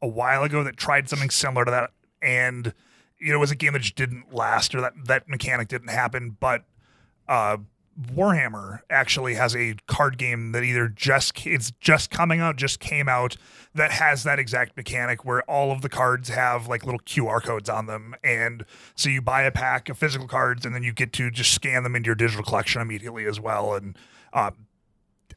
a 0.01 0.09
while 0.09 0.45
ago 0.45 0.63
that 0.63 0.77
tried 0.77 1.09
something 1.09 1.29
similar 1.31 1.65
to 1.65 1.71
that, 1.71 1.91
and 2.23 2.73
you 3.19 3.31
know 3.31 3.35
it 3.37 3.41
was 3.41 3.51
a 3.51 3.57
game 3.57 3.73
that 3.75 3.81
just 3.81 3.97
didn't 3.97 4.33
last 4.33 4.75
or 4.75 4.81
that 4.81 4.93
that 5.07 5.29
mechanic 5.29 5.69
didn't 5.69 5.91
happen. 5.91 6.37
But 6.39 6.65
uh, 7.31 7.57
Warhammer 8.15 8.81
actually 8.89 9.35
has 9.35 9.55
a 9.55 9.75
card 9.87 10.17
game 10.19 10.53
that 10.53 10.63
either 10.63 10.89
just 10.89 11.47
it's 11.47 11.71
just 11.81 12.11
coming 12.11 12.41
out, 12.41 12.57
just 12.57 12.81
came 12.81 13.09
out 13.09 13.37
that 13.75 13.91
has 13.93 14.23
that 14.25 14.39
exact 14.39 14.77
mechanic 14.77 15.25
where 15.25 15.43
all 15.43 15.71
of 15.71 15.83
the 15.83 15.89
cards 15.89 16.29
have 16.31 16.67
like 16.67 16.85
little 16.85 17.01
QR 17.01 17.43
codes 17.43 17.69
on 17.69 17.87
them, 17.87 18.15
and 18.25 18.65
so 18.95 19.09
you 19.11 19.21
buy 19.21 19.43
a 19.43 19.51
pack 19.51 19.89
of 19.89 19.99
physical 19.99 20.27
cards 20.27 20.65
and 20.65 20.75
then 20.75 20.83
you 20.83 20.93
get 20.93 21.13
to 21.15 21.31
just 21.31 21.53
scan 21.53 21.83
them 21.83 21.95
into 21.95 22.07
your 22.09 22.15
digital 22.15 22.45
collection 22.45 22.81
immediately 22.83 23.27
as 23.27 23.39
well, 23.41 23.75
and. 23.75 23.97
Um, 24.33 24.67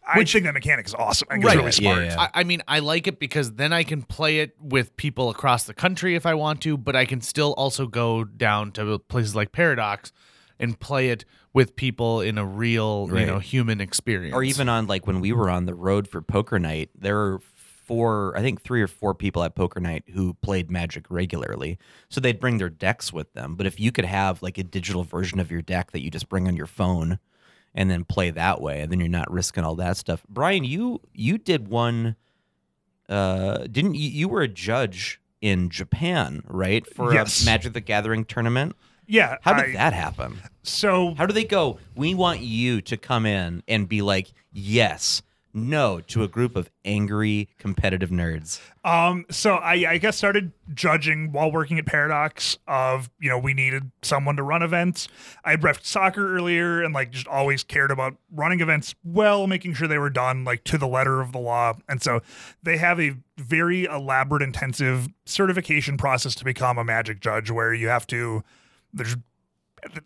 I 0.06 0.18
Which- 0.18 0.34
think 0.34 0.44
that 0.44 0.54
mechanic 0.54 0.86
is 0.86 0.94
awesome. 0.94 1.30
I 1.32 1.36
think 1.36 1.46
Right. 1.46 1.60
it's 1.66 1.80
Yeah, 1.80 1.90
really 1.92 2.06
yeah, 2.08 2.12
smart. 2.12 2.30
yeah. 2.32 2.32
I, 2.36 2.42
I 2.42 2.44
mean, 2.44 2.62
I 2.68 2.80
like 2.80 3.08
it 3.08 3.20
because 3.20 3.54
then 3.54 3.72
I 3.72 3.84
can 3.84 4.02
play 4.04 4.40
it 4.40 4.54
with 4.60 4.98
people 4.98 5.30
across 5.30 5.64
the 5.64 5.74
country 5.74 6.16
if 6.16 6.26
I 6.26 6.34
want 6.34 6.60
to, 6.64 6.76
but 6.78 6.94
I 6.94 7.06
can 7.06 7.22
still 7.22 7.54
also 7.54 7.88
go 7.88 8.26
down 8.26 8.74
to 8.74 9.00
places 9.00 9.34
like 9.34 9.54
Paradox 9.54 10.12
and 10.60 10.80
play 10.80 11.10
it 11.10 11.26
with 11.54 11.76
people 11.76 12.22
in 12.22 12.38
a 12.38 12.46
real, 12.46 13.08
you 13.12 13.26
know, 13.26 13.40
human 13.40 13.82
experience. 13.82 14.36
or 14.36 14.44
even 14.44 14.70
on 14.70 14.88
like 14.88 15.06
when 15.08 15.20
we 15.20 15.32
were 15.34 15.50
on 15.50 15.66
the 15.66 15.74
road 15.76 16.08
for 16.08 16.22
poker 16.22 16.60
night 16.60 16.90
there 16.98 17.16
were 17.16 17.40
four 17.86 18.34
i 18.38 18.42
think 18.42 18.62
three 18.62 18.82
or 18.82 18.88
four 18.88 19.14
people 19.14 19.44
at 19.44 19.56
poker 19.56 19.82
night 19.82 20.04
who 20.14 20.34
played 20.36 20.72
magic 20.72 21.06
regularly. 21.10 21.78
So 22.10 22.22
they'd 22.22 22.40
bring 22.40 22.58
their 22.58 22.70
decks 22.70 23.12
with 23.12 23.34
them. 23.34 23.56
But 23.56 23.66
if 23.66 23.78
you 23.80 23.92
could 23.92 24.06
have 24.06 24.42
like 24.42 24.58
a 24.58 24.64
digital 24.64 25.04
version 25.04 25.40
of 25.40 25.52
your 25.52 25.62
deck 25.62 25.92
that 25.92 26.02
you 26.02 26.10
just 26.10 26.30
bring 26.30 26.48
on 26.48 26.56
your 26.56 26.66
phone 26.68 27.20
and 27.76 27.92
then 27.92 28.06
play 28.06 28.30
that 28.30 28.62
way 28.62 28.80
and 28.82 28.92
then 28.92 29.00
you're 29.02 29.10
not 29.10 29.30
risking 29.32 29.64
all 29.66 29.76
that 29.76 29.98
stuff. 29.98 30.24
Brian 30.30 30.64
you 30.64 31.02
you 31.14 31.38
did 31.38 31.68
one 31.68 32.16
uh 33.10 33.58
didn't 33.70 33.96
you 33.96 34.10
you 34.10 34.30
were 34.30 34.42
a 34.42 34.48
judge 34.48 35.20
in 35.42 35.70
japan 35.70 36.42
right 36.48 36.88
for 36.88 37.14
Yes. 37.14 37.44
a 37.44 37.46
magic 37.46 37.74
the 37.74 37.82
gathering 37.82 38.24
tournament 38.24 38.76
yeah. 39.08 39.38
how 39.42 39.54
did 39.54 39.72
I- 39.72 39.74
that 39.74 39.94
happen 39.94 40.40
So 40.64 41.14
how 41.16 41.26
do 41.26 41.34
they 41.34 41.44
go? 41.44 41.80
We 41.96 42.16
want 42.16 42.40
you 42.40 42.82
to 42.82 42.98
come 42.98 43.26
in 43.26 43.64
and 43.68 43.88
be 43.90 44.02
like, 44.02 44.32
yes, 44.52 45.22
no, 45.54 46.00
to 46.00 46.24
a 46.24 46.28
group 46.28 46.56
of 46.56 46.68
angry, 46.84 47.48
competitive 47.60 48.10
nerds. 48.10 48.60
Um, 48.84 49.26
so 49.30 49.54
I, 49.56 49.74
I 49.88 49.98
guess 50.00 50.18
started 50.18 50.52
judging 50.74 51.32
while 51.32 51.52
working 51.52 51.78
at 51.78 51.86
Paradox 51.86 52.58
of, 52.68 53.10
you 53.20 53.30
know, 53.30 53.38
we 53.38 53.54
needed 53.54 53.92
someone 54.02 54.36
to 54.38 54.44
run 54.44 54.64
events. 54.64 55.08
I 55.46 55.52
had 55.52 55.64
ref 55.64 55.86
soccer 55.86 56.36
earlier 56.36 56.82
and 56.82 56.92
like 56.94 57.12
just 57.12 57.28
always 57.28 57.64
cared 57.64 57.92
about 57.92 58.16
running 58.32 58.62
events 58.62 58.96
well, 59.04 59.46
making 59.46 59.76
sure 59.76 59.88
they 59.88 60.00
were 60.00 60.10
done 60.10 60.44
like 60.44 60.64
to 60.64 60.78
the 60.80 60.88
letter 60.88 61.22
of 61.22 61.34
the 61.34 61.40
law. 61.40 61.74
And 61.88 62.02
so 62.02 62.22
they 62.64 62.78
have 62.78 63.00
a 63.00 63.16
very 63.38 63.84
elaborate, 63.84 64.42
intensive 64.42 65.08
certification 65.26 65.98
process 65.98 66.34
to 66.36 66.46
become 66.46 66.78
a 66.80 66.84
magic 66.84 67.20
judge 67.20 67.52
where 67.52 67.74
you 67.76 67.90
have 67.90 68.08
to, 68.08 68.44
there's, 68.94 69.16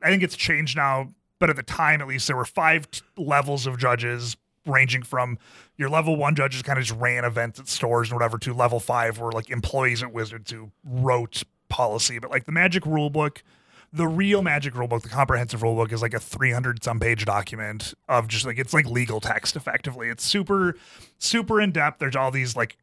I 0.02 0.10
think 0.10 0.24
it's 0.24 0.36
changed 0.36 0.78
now, 0.78 1.10
but 1.40 1.50
at 1.50 1.56
the 1.56 1.64
time 1.64 2.02
at 2.02 2.08
least 2.08 2.28
there 2.28 2.36
were 2.36 2.46
five 2.46 2.90
t- 2.90 3.02
levels 3.18 3.68
of 3.68 3.78
judges 3.78 4.38
ranging 4.66 5.04
from 5.04 5.38
your 5.78 5.90
level 5.90 6.16
one 6.16 6.36
judges 6.36 6.62
kind 6.62 6.78
of 6.78 6.86
just 6.86 7.00
ran 7.00 7.24
events 7.24 7.60
at 7.60 7.68
stores 7.68 8.10
and 8.10 8.16
whatever 8.16 8.38
to 8.38 8.54
level 8.54 8.80
five 8.80 9.20
were 9.20 9.32
like 9.32 9.50
employees 9.50 10.04
at 10.04 10.14
Wizards 10.14 10.52
who 10.52 10.72
wrote 10.84 11.44
policy. 11.70 12.20
But 12.20 12.32
like 12.32 12.46
the 12.46 12.52
Magic 12.52 12.86
rule 12.86 13.10
book, 13.10 13.44
the 13.94 14.08
real 14.08 14.42
Magic 14.42 14.76
rule 14.76 14.88
book, 14.88 15.04
the 15.04 15.10
comprehensive 15.10 15.64
rule 15.64 15.76
book 15.76 15.92
is 15.92 16.02
like 16.02 16.14
a 16.14 16.20
300 16.20 16.84
some 16.84 17.00
page 17.00 17.26
document 17.26 17.94
of 18.10 18.28
just 18.28 18.46
like 18.46 18.58
it's 18.58 18.74
like 18.74 18.86
legal 18.86 19.20
text 19.20 19.56
effectively. 19.56 20.10
It's 20.10 20.24
super, 20.24 20.76
super 21.18 21.62
in 21.62 21.72
depth. 21.72 22.00
There's 22.00 22.16
all 22.16 22.32
these 22.32 22.56
like 22.56 22.78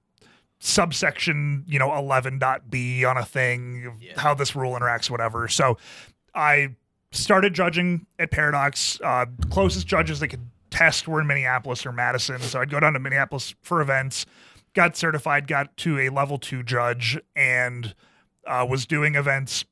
subsection, 0.64 1.62
you 1.66 1.78
know, 1.78 1.90
11.b 1.90 3.04
on 3.04 3.18
a 3.18 3.24
thing, 3.24 3.86
of 3.86 4.18
how 4.18 4.32
this 4.32 4.56
rule 4.56 4.72
interacts, 4.72 5.10
whatever. 5.10 5.46
So 5.46 5.76
I 6.34 6.74
started 7.12 7.52
judging 7.52 8.06
at 8.18 8.30
Paradox. 8.30 8.98
Uh, 9.04 9.26
closest 9.50 9.86
judges 9.86 10.20
they 10.20 10.28
could 10.28 10.48
test 10.70 11.06
were 11.06 11.20
in 11.20 11.26
Minneapolis 11.26 11.84
or 11.84 11.92
Madison. 11.92 12.40
So 12.40 12.60
I'd 12.60 12.70
go 12.70 12.80
down 12.80 12.94
to 12.94 12.98
Minneapolis 12.98 13.54
for 13.60 13.82
events, 13.82 14.24
got 14.72 14.96
certified, 14.96 15.46
got 15.46 15.76
to 15.78 15.98
a 15.98 16.08
level 16.08 16.38
two 16.38 16.62
judge, 16.62 17.18
and 17.36 17.94
uh, 18.46 18.66
was 18.68 18.86
doing 18.86 19.16
events 19.16 19.66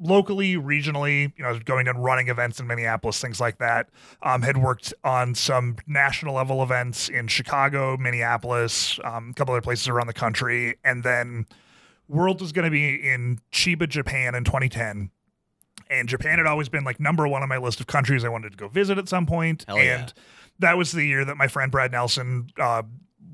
locally, 0.00 0.54
regionally, 0.54 1.32
you 1.36 1.42
know, 1.42 1.58
going 1.60 1.88
and 1.88 2.02
running 2.02 2.28
events 2.28 2.60
in 2.60 2.66
Minneapolis, 2.66 3.20
things 3.20 3.40
like 3.40 3.58
that. 3.58 3.88
Um, 4.22 4.42
had 4.42 4.56
worked 4.56 4.94
on 5.04 5.34
some 5.34 5.76
national 5.86 6.34
level 6.34 6.62
events 6.62 7.08
in 7.08 7.28
Chicago, 7.28 7.96
Minneapolis, 7.96 8.98
um, 9.04 9.30
a 9.30 9.34
couple 9.34 9.54
other 9.54 9.62
places 9.62 9.88
around 9.88 10.06
the 10.06 10.12
country. 10.12 10.76
And 10.84 11.02
then 11.02 11.46
World 12.08 12.40
was 12.40 12.52
going 12.52 12.64
to 12.64 12.70
be 12.70 12.94
in 12.94 13.40
Chiba, 13.52 13.88
Japan 13.88 14.34
in 14.34 14.44
2010. 14.44 15.10
And 15.90 16.08
Japan 16.08 16.38
had 16.38 16.46
always 16.46 16.68
been 16.68 16.84
like 16.84 17.00
number 17.00 17.26
one 17.26 17.42
on 17.42 17.48
my 17.48 17.58
list 17.58 17.80
of 17.80 17.86
countries 17.86 18.24
I 18.24 18.28
wanted 18.28 18.52
to 18.52 18.58
go 18.58 18.68
visit 18.68 18.98
at 18.98 19.08
some 19.08 19.26
point. 19.26 19.64
Hell 19.66 19.78
yeah. 19.78 20.00
and 20.00 20.14
that 20.58 20.76
was 20.76 20.92
the 20.92 21.04
year 21.04 21.24
that 21.24 21.36
my 21.36 21.48
friend 21.48 21.72
Brad 21.72 21.92
Nelson 21.92 22.50
uh, 22.58 22.82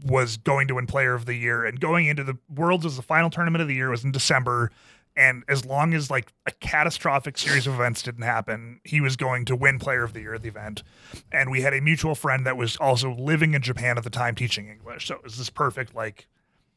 was 0.05 0.37
going 0.37 0.69
to 0.69 0.75
win 0.75 0.87
Player 0.87 1.15
of 1.15 1.27
the 1.27 1.35
Year. 1.35 1.65
And 1.65 1.81
going 1.81 2.07
into 2.07 2.23
the 2.23 2.39
Worlds 2.49 2.85
as 2.85 2.97
the 2.97 3.03
final 3.03 3.31
tournament 3.31 3.62
of 3.62 3.69
the 3.69 3.75
year 3.75 3.91
was 3.91 4.05
in 4.05 4.12
December. 4.12 4.71
And 5.17 5.45
as 5.49 5.65
long 5.65 5.95
as 5.95 6.11
like 6.11 6.33
a 6.47 6.51
catastrophic 6.51 7.39
series 7.39 7.67
of 7.67 7.75
events 7.75 8.03
didn't 8.03 8.23
happen, 8.23 8.81
he 8.85 9.01
was 9.01 9.17
going 9.17 9.45
to 9.45 9.55
win 9.55 9.79
player 9.79 10.03
of 10.03 10.12
the 10.12 10.21
year 10.21 10.35
at 10.35 10.43
the 10.43 10.49
event. 10.49 10.83
And 11.31 11.51
we 11.51 11.61
had 11.61 11.73
a 11.73 11.81
mutual 11.81 12.15
friend 12.15 12.45
that 12.47 12.57
was 12.57 12.77
also 12.77 13.15
living 13.15 13.55
in 13.55 13.62
Japan 13.62 13.97
at 13.97 14.05
the 14.05 14.11
time 14.11 14.35
teaching 14.35 14.69
English. 14.69 15.07
So 15.07 15.15
it 15.15 15.23
was 15.23 15.39
this 15.39 15.51
perfect 15.51 15.95
like 15.95 16.27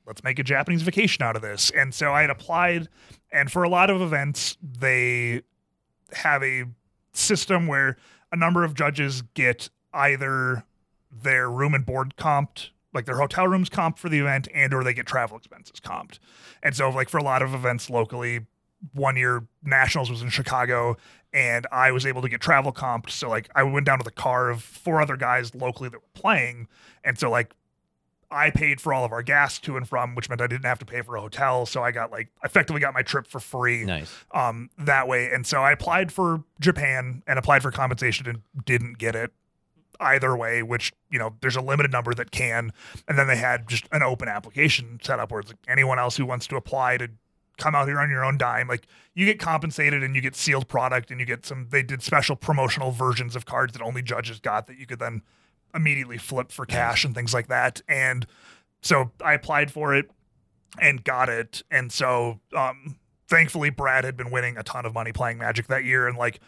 let's 0.05 0.23
make 0.23 0.39
a 0.39 0.43
Japanese 0.43 0.81
vacation 0.83 1.23
out 1.23 1.35
of 1.35 1.41
this. 1.41 1.69
And 1.71 1.93
so 1.93 2.13
I 2.13 2.21
had 2.21 2.29
applied, 2.29 2.88
and 3.31 3.51
for 3.51 3.63
a 3.63 3.69
lot 3.69 3.89
of 3.89 4.01
events, 4.01 4.57
they 4.61 5.41
have 6.13 6.41
a 6.41 6.63
system 7.11 7.67
where 7.67 7.97
a 8.31 8.38
number 8.38 8.63
of 8.63 8.73
judges 8.73 9.21
get 9.33 9.69
either 9.93 10.63
their 11.11 11.49
room 11.49 11.73
and 11.73 11.85
board 11.85 12.15
comped 12.17 12.69
like 12.97 13.05
their 13.05 13.17
hotel 13.17 13.47
rooms 13.47 13.69
comped 13.69 13.97
for 13.97 14.09
the 14.09 14.19
event 14.19 14.47
and 14.53 14.73
or 14.73 14.83
they 14.83 14.93
get 14.93 15.05
travel 15.05 15.37
expenses 15.37 15.79
comped 15.79 16.19
and 16.63 16.75
so 16.75 16.89
like 16.89 17.07
for 17.09 17.17
a 17.17 17.23
lot 17.23 17.41
of 17.41 17.53
events 17.53 17.89
locally 17.89 18.45
one 18.93 19.15
year 19.15 19.47
nationals 19.63 20.09
was 20.09 20.21
in 20.21 20.29
chicago 20.29 20.97
and 21.33 21.65
i 21.71 21.91
was 21.91 22.05
able 22.05 22.21
to 22.21 22.29
get 22.29 22.41
travel 22.41 22.73
comped 22.73 23.09
so 23.09 23.29
like 23.29 23.49
i 23.55 23.63
went 23.63 23.85
down 23.85 23.97
to 23.97 24.03
the 24.03 24.11
car 24.11 24.49
of 24.49 24.61
four 24.61 25.01
other 25.01 25.15
guys 25.15 25.55
locally 25.55 25.89
that 25.89 25.97
were 25.99 26.21
playing 26.21 26.67
and 27.03 27.17
so 27.17 27.29
like 27.29 27.53
I 28.29 28.49
paid 28.49 28.81
for 28.81 28.93
all 28.93 29.05
of 29.05 29.13
our 29.13 29.23
gas 29.23 29.57
to 29.59 29.77
and 29.77 29.87
from, 29.87 30.13
which 30.13 30.27
meant 30.27 30.41
I 30.41 30.47
didn't 30.47 30.65
have 30.65 30.79
to 30.79 30.85
pay 30.85 31.01
for 31.01 31.15
a 31.15 31.21
hotel. 31.21 31.65
So 31.65 31.81
I 31.81 31.91
got 31.91 32.11
like 32.11 32.27
effectively 32.43 32.81
got 32.81 32.93
my 32.93 33.01
trip 33.01 33.25
for 33.25 33.39
free 33.39 33.85
Nice. 33.85 34.13
um, 34.33 34.69
that 34.77 35.07
way. 35.07 35.31
And 35.31 35.47
so 35.47 35.61
I 35.61 35.71
applied 35.71 36.11
for 36.11 36.43
Japan 36.59 37.23
and 37.25 37.39
applied 37.39 37.61
for 37.61 37.71
compensation 37.71 38.27
and 38.27 38.41
didn't 38.65 38.97
get 38.97 39.15
it 39.15 39.31
either 39.99 40.35
way, 40.35 40.63
which, 40.63 40.93
you 41.09 41.19
know, 41.19 41.35
there's 41.41 41.55
a 41.55 41.61
limited 41.61 41.91
number 41.91 42.13
that 42.13 42.31
can. 42.31 42.71
And 43.07 43.17
then 43.17 43.27
they 43.27 43.37
had 43.37 43.67
just 43.67 43.85
an 43.91 44.03
open 44.03 44.27
application 44.27 44.99
set 45.01 45.19
up 45.19 45.31
where 45.31 45.39
it's 45.39 45.49
like 45.49 45.59
anyone 45.67 45.99
else 45.99 46.17
who 46.17 46.25
wants 46.25 46.47
to 46.47 46.55
apply 46.55 46.97
to 46.97 47.09
come 47.57 47.75
out 47.75 47.87
here 47.87 47.99
on 47.99 48.09
your 48.09 48.23
own 48.23 48.37
dime. 48.37 48.67
Like 48.67 48.87
you 49.15 49.25
get 49.25 49.39
compensated 49.39 50.03
and 50.03 50.15
you 50.15 50.21
get 50.21 50.35
sealed 50.35 50.67
product 50.67 51.11
and 51.11 51.19
you 51.19 51.25
get 51.25 51.45
some, 51.45 51.67
they 51.71 51.83
did 51.83 52.01
special 52.03 52.35
promotional 52.35 52.91
versions 52.91 53.35
of 53.35 53.45
cards 53.45 53.73
that 53.73 53.81
only 53.81 54.01
judges 54.01 54.39
got 54.39 54.67
that 54.67 54.77
you 54.77 54.85
could 54.85 54.99
then 54.99 55.21
immediately 55.73 56.17
flip 56.17 56.51
for 56.51 56.65
cash 56.65 57.03
and 57.03 57.15
things 57.15 57.33
like 57.33 57.47
that. 57.47 57.81
And 57.87 58.25
so 58.81 59.11
I 59.23 59.33
applied 59.33 59.71
for 59.71 59.95
it 59.95 60.09
and 60.79 61.03
got 61.03 61.29
it. 61.29 61.63
And 61.71 61.91
so, 61.91 62.39
um, 62.55 62.97
thankfully, 63.27 63.69
Brad 63.69 64.03
had 64.03 64.15
been 64.15 64.31
winning 64.31 64.57
a 64.57 64.63
ton 64.63 64.85
of 64.85 64.93
money 64.93 65.11
playing 65.11 65.37
Magic 65.39 65.67
that 65.67 65.83
year 65.83 66.07
and 66.07 66.17
like 66.17 66.39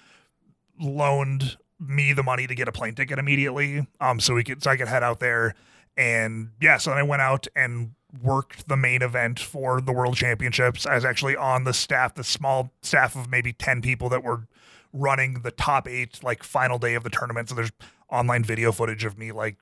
loaned 0.80 1.58
me 1.80 2.14
the 2.14 2.24
money 2.24 2.48
to 2.48 2.56
get 2.56 2.68
a 2.68 2.72
plane 2.72 2.96
ticket 2.96 3.20
immediately. 3.20 3.88
Um, 4.00 4.20
so 4.20 4.34
we 4.34 4.44
could, 4.44 4.64
so 4.64 4.72
I 4.72 4.78
could 4.78 4.88
head 4.88 5.04
out 5.04 5.20
there. 5.20 5.56
And 5.96 6.52
yeah, 6.62 6.78
so 6.78 6.92
I 6.92 7.04
went 7.04 7.22
out 7.22 7.48
and 7.56 7.92
worked 8.22 8.68
the 8.68 8.78
main 8.78 9.02
event 9.02 9.40
for 9.40 9.82
the 9.82 9.92
World 9.92 10.16
Championships. 10.16 10.86
I 10.86 10.96
was 10.96 11.06
actually 11.06 11.36
on 11.36 11.64
the 11.64 11.74
staff, 11.74 12.16
the 12.16 12.24
small 12.24 12.72
staff 12.82 13.16
of 13.16 13.30
maybe 13.30 13.54
10 13.54 13.82
people 13.82 14.10
that 14.10 14.24
were 14.24 14.48
running 14.92 15.42
the 15.42 15.52
top 15.52 15.88
eight, 15.88 16.24
like 16.24 16.44
final 16.44 16.80
day 16.80 16.96
of 16.96 17.04
the 17.04 17.10
tournament. 17.10 17.50
So 17.50 17.56
there's 17.56 17.72
online 18.10 18.44
video 18.44 18.72
footage 18.72 19.06
of 19.06 19.18
me 19.18 19.32
like 19.32 19.58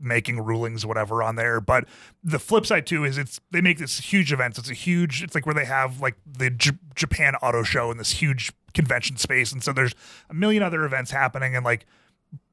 making 0.00 0.40
rulings 0.40 0.84
whatever 0.84 1.22
on 1.22 1.36
there 1.36 1.60
but 1.60 1.84
the 2.24 2.38
flip 2.38 2.66
side 2.66 2.84
too 2.84 3.04
is 3.04 3.16
it's 3.16 3.38
they 3.52 3.60
make 3.60 3.78
this 3.78 4.00
huge 4.00 4.32
events 4.32 4.58
it's 4.58 4.70
a 4.70 4.74
huge 4.74 5.22
it's 5.22 5.34
like 5.34 5.46
where 5.46 5.54
they 5.54 5.64
have 5.64 6.00
like 6.00 6.16
the 6.26 6.50
J- 6.50 6.72
japan 6.96 7.36
auto 7.36 7.62
show 7.62 7.88
and 7.90 8.00
this 8.00 8.10
huge 8.10 8.52
convention 8.74 9.16
space. 9.16 9.52
And 9.52 9.62
so 9.62 9.72
there's 9.72 9.94
a 10.30 10.34
million 10.34 10.62
other 10.62 10.84
events 10.84 11.10
happening. 11.10 11.54
And 11.54 11.64
like 11.64 11.86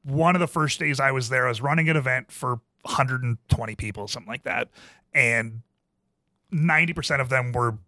one 0.02 0.34
of 0.34 0.40
the 0.40 0.48
first 0.48 0.78
days 0.78 1.00
i 1.00 1.10
was 1.10 1.28
there 1.28 1.46
i 1.46 1.48
was 1.48 1.60
running 1.60 1.88
an 1.88 1.96
event 1.96 2.30
for 2.30 2.60
120 2.82 3.74
people 3.76 4.08
something 4.08 4.28
like 4.28 4.44
that. 4.44 4.68
And 5.12 5.62
90% 6.52 7.20
of 7.20 7.28
them 7.28 7.52
were 7.52 7.78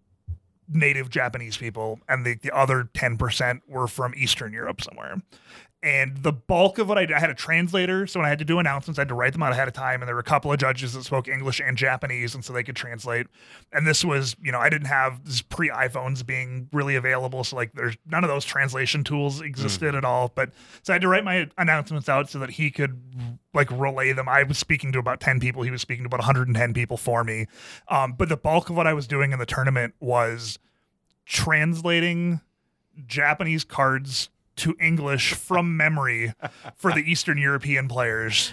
native 0.69 1.11
japanese 1.11 1.57
people 1.57 2.01
and 2.09 2.25
the, 2.25 2.35
the 2.35 2.51
other 2.57 2.89
10% 2.95 3.61
were 3.69 3.87
from 3.87 4.15
eastern 4.17 4.53
europe 4.53 4.81
somewhere 4.81 5.21
and 5.83 6.19
the 6.19 6.33
bulk 6.33 6.79
of 6.79 6.89
what 6.89 6.97
I, 6.97 7.09
I 7.13 7.19
had 7.19 7.29
a 7.29 7.35
translator, 7.35 8.07
so 8.07 8.21
when 8.21 8.27
I 8.27 8.29
had 8.29 8.39
to 8.39 8.45
do 8.45 8.61
announcements, 8.61 9.01
I 9.01 9.03
had 9.03 9.09
to 9.09 9.15
write 9.15 9.33
them 9.33 9.43
out 9.43 9.51
ahead 9.51 9.67
of 9.67 9.75
time. 9.75 10.01
And 10.01 10.07
there 10.07 10.15
were 10.15 10.21
a 10.21 10.25
couple 10.25 10.53
of 10.53 10.59
judges 10.59 10.93
that 10.93 11.03
spoke 11.03 11.27
English 11.27 11.61
and 11.61 11.77
Japanese, 11.77 12.37
and 12.37 12.45
so 12.45 12.53
they 12.53 12.63
could 12.63 12.77
translate. 12.77 13.27
And 13.73 13.85
this 13.85 14.05
was, 14.05 14.37
you 14.41 14.53
know, 14.53 14.61
I 14.61 14.69
didn't 14.69 14.87
have 14.87 15.25
this 15.25 15.43
pre 15.43 15.71
iPhones 15.71 16.25
being 16.25 16.69
really 16.73 16.95
available, 16.95 17.43
so 17.43 17.57
like 17.57 17.73
there's 17.73 17.97
none 18.07 18.23
of 18.23 18.31
those 18.31 18.45
translation 18.45 19.03
tools 19.03 19.41
existed 19.41 19.97
at 19.97 20.05
all. 20.05 20.31
But 20.33 20.53
so 20.85 20.93
I 20.93 20.95
had 20.95 21.03
to 21.03 21.09
write 21.09 21.25
my 21.25 21.49
announcements 21.59 22.09
out 22.09 22.31
so 22.31 22.39
that 22.39 22.51
he 22.51 22.71
could 22.71 23.03
like 23.53 23.69
relay 23.73 24.13
them. 24.13 24.29
I 24.29 24.45
was 24.45 24.59
speaking 24.59 24.93
to 24.93 25.01
about 25.01 25.19
10 25.19 25.41
people, 25.41 25.63
he 25.65 25.73
was 25.73 25.83
speaking 25.83 26.05
to 26.05 26.07
about 26.07 26.21
110 26.21 26.75
people 26.75 26.97
for 26.97 27.25
me. 27.25 27.47
Um, 27.89 28.15
but 28.17 28.29
the 28.29 28.37
bulk 28.37 28.71
of 28.71 28.77
what 28.77 28.87
I 28.87 28.93
was 28.93 29.09
doing 29.09 29.33
in 29.33 29.41
the 29.41 29.47
tournament 29.47 29.95
was 29.99 30.61
translating 31.27 32.41
Japanese 33.07 33.65
cards 33.65 34.29
to 34.63 34.77
English 34.81 35.35
from 35.35 35.77
memory 35.77 36.33
for 36.77 36.93
the 36.93 37.01
Eastern 37.01 37.37
European 37.37 37.89
players. 37.89 38.53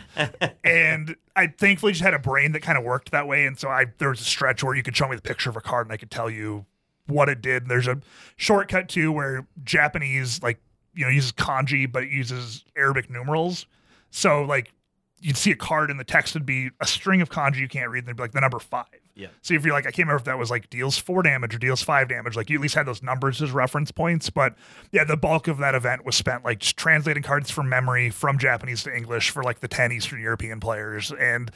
And 0.64 1.16
I 1.36 1.48
thankfully 1.48 1.92
just 1.92 2.04
had 2.04 2.14
a 2.14 2.20
brain 2.20 2.52
that 2.54 2.62
kind 2.62 2.78
of 2.78 2.84
worked 2.84 3.12
that 3.12 3.28
way. 3.28 3.46
And 3.46 3.58
so 3.58 3.70
I 3.70 3.86
there 4.00 4.10
was 4.10 4.20
a 4.22 4.26
stretch 4.26 4.64
where 4.64 4.76
you 4.76 4.84
could 4.84 4.96
show 4.96 5.08
me 5.08 5.16
the 5.16 5.22
picture 5.22 5.50
of 5.50 5.56
a 5.56 5.62
card 5.62 5.86
and 5.88 5.94
I 5.94 5.98
could 5.98 6.12
tell 6.12 6.30
you 6.30 6.66
what 7.06 7.30
it 7.30 7.42
did. 7.42 7.64
And 7.64 7.72
There's 7.72 7.88
a 7.88 8.00
shortcut 8.38 8.90
too 8.90 9.12
where 9.12 9.48
Japanese 9.64 10.42
like 10.42 10.60
you 10.96 11.06
know 11.06 11.12
uses 11.12 11.32
kanji 11.32 11.92
but 11.92 12.04
it 12.04 12.10
uses 12.10 12.66
Arabic 12.76 13.10
numerals. 13.10 13.68
So 14.10 14.42
like 14.44 14.74
you'd 15.22 15.38
see 15.38 15.52
a 15.52 15.56
card 15.56 15.92
and 15.92 16.00
the 16.00 16.04
text 16.04 16.34
would 16.34 16.46
be 16.46 16.72
a 16.80 16.88
string 16.88 17.22
of 17.22 17.30
kanji 17.30 17.58
you 17.58 17.68
can't 17.68 17.90
read 17.90 18.00
and 18.00 18.08
they'd 18.08 18.16
be 18.18 18.24
like 18.24 18.32
the 18.32 18.42
number 18.42 18.60
five. 18.60 18.86
Yeah. 19.20 19.28
So 19.42 19.54
if 19.54 19.66
you're 19.66 19.74
like, 19.74 19.86
I 19.86 19.92
can't 19.92 20.08
remember 20.08 20.18
if 20.20 20.24
that 20.26 20.38
was 20.38 20.50
like 20.50 20.70
deals 20.70 20.98
four 20.98 21.22
damage 21.22 21.54
or 21.54 21.60
deals 21.60 21.82
five 21.84 22.08
damage, 22.08 22.36
like 22.36 22.50
you 22.50 22.58
at 22.58 22.62
least 22.62 22.76
had 22.76 22.86
those 22.86 23.04
numbers 23.04 23.42
as 23.42 23.52
reference 23.52 23.92
points. 23.92 24.30
But 24.30 24.56
yeah, 24.92 25.04
the 25.04 25.18
bulk 25.18 25.48
of 25.48 25.58
that 25.58 25.76
event 25.76 26.06
was 26.06 26.16
spent 26.16 26.46
like 26.46 26.60
just 26.60 26.78
translating 26.78 27.22
cards 27.22 27.52
from 27.52 27.68
memory 27.68 28.10
from 28.10 28.38
Japanese 28.40 28.84
to 28.84 28.96
English 28.96 29.30
for 29.32 29.44
like 29.44 29.60
the 29.60 29.68
10 29.68 29.92
Eastern 29.92 30.22
European 30.22 30.60
players 30.60 31.12
and 31.20 31.52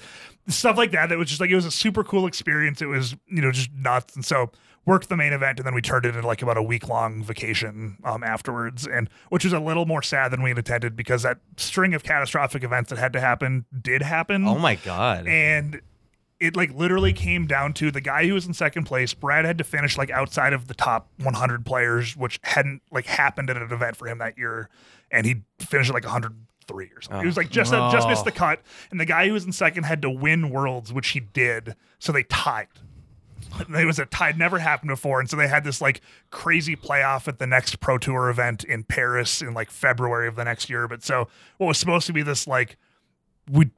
stuff 0.48 0.78
like 0.78 0.92
that. 0.92 1.08
That 1.10 1.18
was 1.18 1.30
just 1.30 1.40
like, 1.40 1.50
it 1.50 1.56
was 1.56 1.66
a 1.66 1.72
super 1.72 2.04
cool 2.04 2.28
experience. 2.28 2.82
It 2.82 2.88
was, 2.88 3.16
you 3.28 3.42
know, 3.42 3.52
just 3.52 3.72
nuts. 3.74 4.16
And 4.16 4.26
so 4.26 4.52
worked 4.86 5.08
the 5.08 5.16
main 5.16 5.32
event 5.32 5.60
and 5.60 5.66
then 5.66 5.74
we 5.74 5.82
turned 5.82 6.06
it 6.06 6.14
into 6.14 6.28
like 6.28 6.42
about 6.42 6.58
a 6.58 6.62
week 6.62 6.90
long 6.90 7.24
vacation 7.24 7.98
um, 8.04 8.22
afterwards. 8.22 8.86
And 8.86 9.10
which 9.30 9.46
was 9.46 9.54
a 9.54 9.60
little 9.60 9.86
more 9.86 10.02
sad 10.02 10.32
than 10.32 10.42
we 10.42 10.50
had 10.50 10.58
intended 10.58 10.98
because 10.98 11.24
that 11.24 11.38
string 11.56 11.94
of 11.94 12.04
catastrophic 12.04 12.64
events 12.66 12.90
that 12.90 13.00
had 13.00 13.14
to 13.14 13.22
happen 13.22 13.66
did 13.82 14.02
happen 14.02 14.46
Oh 14.46 14.60
my 14.60 14.76
god. 14.76 15.26
and 15.26 15.80
it 16.44 16.58
like 16.58 16.74
literally 16.74 17.14
came 17.14 17.48
down 17.48 17.72
to 17.72 17.90
the 17.90 18.02
guy 18.02 18.28
who 18.28 18.34
was 18.34 18.46
in 18.46 18.54
second 18.54 18.84
place. 18.84 19.14
Brad 19.14 19.46
had 19.46 19.58
to 19.60 19.64
finish 19.64 19.98
like 19.98 20.10
outside 20.10 20.52
of 20.52 20.68
the 20.68 20.74
top 20.74 21.08
100 21.24 21.66
players, 21.66 22.18
which 22.18 22.38
hadn't 22.44 22.82
like 22.92 23.06
happened 23.06 23.50
at 23.50 23.56
an 23.56 23.72
event 23.72 23.96
for 23.96 24.10
him 24.10 24.18
that 24.18 24.38
year, 24.38 24.70
and 25.10 25.26
he 25.26 25.44
finished 25.60 25.90
at 25.90 25.94
like 25.94 26.04
103 26.04 26.86
or 26.86 27.02
something. 27.02 27.22
He 27.22 27.26
was 27.26 27.38
like 27.38 27.50
just 27.50 27.72
just 27.72 28.10
missed 28.10 28.24
oh. 28.24 28.26
the 28.26 28.32
cut, 28.34 28.62
and 28.92 29.00
the 29.00 29.06
guy 29.06 29.28
who 29.28 29.34
was 29.34 29.46
in 29.46 29.54
second 29.54 29.86
had 29.86 30.02
to 30.02 30.10
win 30.10 30.50
worlds, 30.50 30.92
which 30.92 31.10
he 31.10 31.22
did. 31.22 31.76
So 32.00 32.12
they 32.12 32.24
tied. 32.24 32.68
It 33.70 33.86
was 33.86 34.00
a 34.00 34.06
tie 34.06 34.34
never 34.34 34.60
happened 34.60 34.90
before, 34.90 35.22
and 35.22 35.30
so 35.30 35.38
they 35.38 35.48
had 35.48 35.64
this 35.64 35.80
like 35.80 36.02
crazy 36.30 36.76
playoff 36.76 37.30
at 37.30 37.40
the 37.40 37.48
next 37.48 37.80
Pro 37.80 37.98
Tour 37.98 38.30
event 38.30 38.66
in 38.66 38.84
Paris 38.84 39.42
in 39.42 39.54
like 39.54 39.72
February 39.72 40.28
of 40.28 40.36
the 40.36 40.44
next 40.44 40.70
year. 40.70 40.90
But 40.90 41.04
so 41.04 41.30
what 41.58 41.68
was 41.68 41.78
supposed 41.78 42.08
to 42.08 42.14
be 42.14 42.22
this 42.22 42.48
like 42.48 42.78
we 43.50 43.72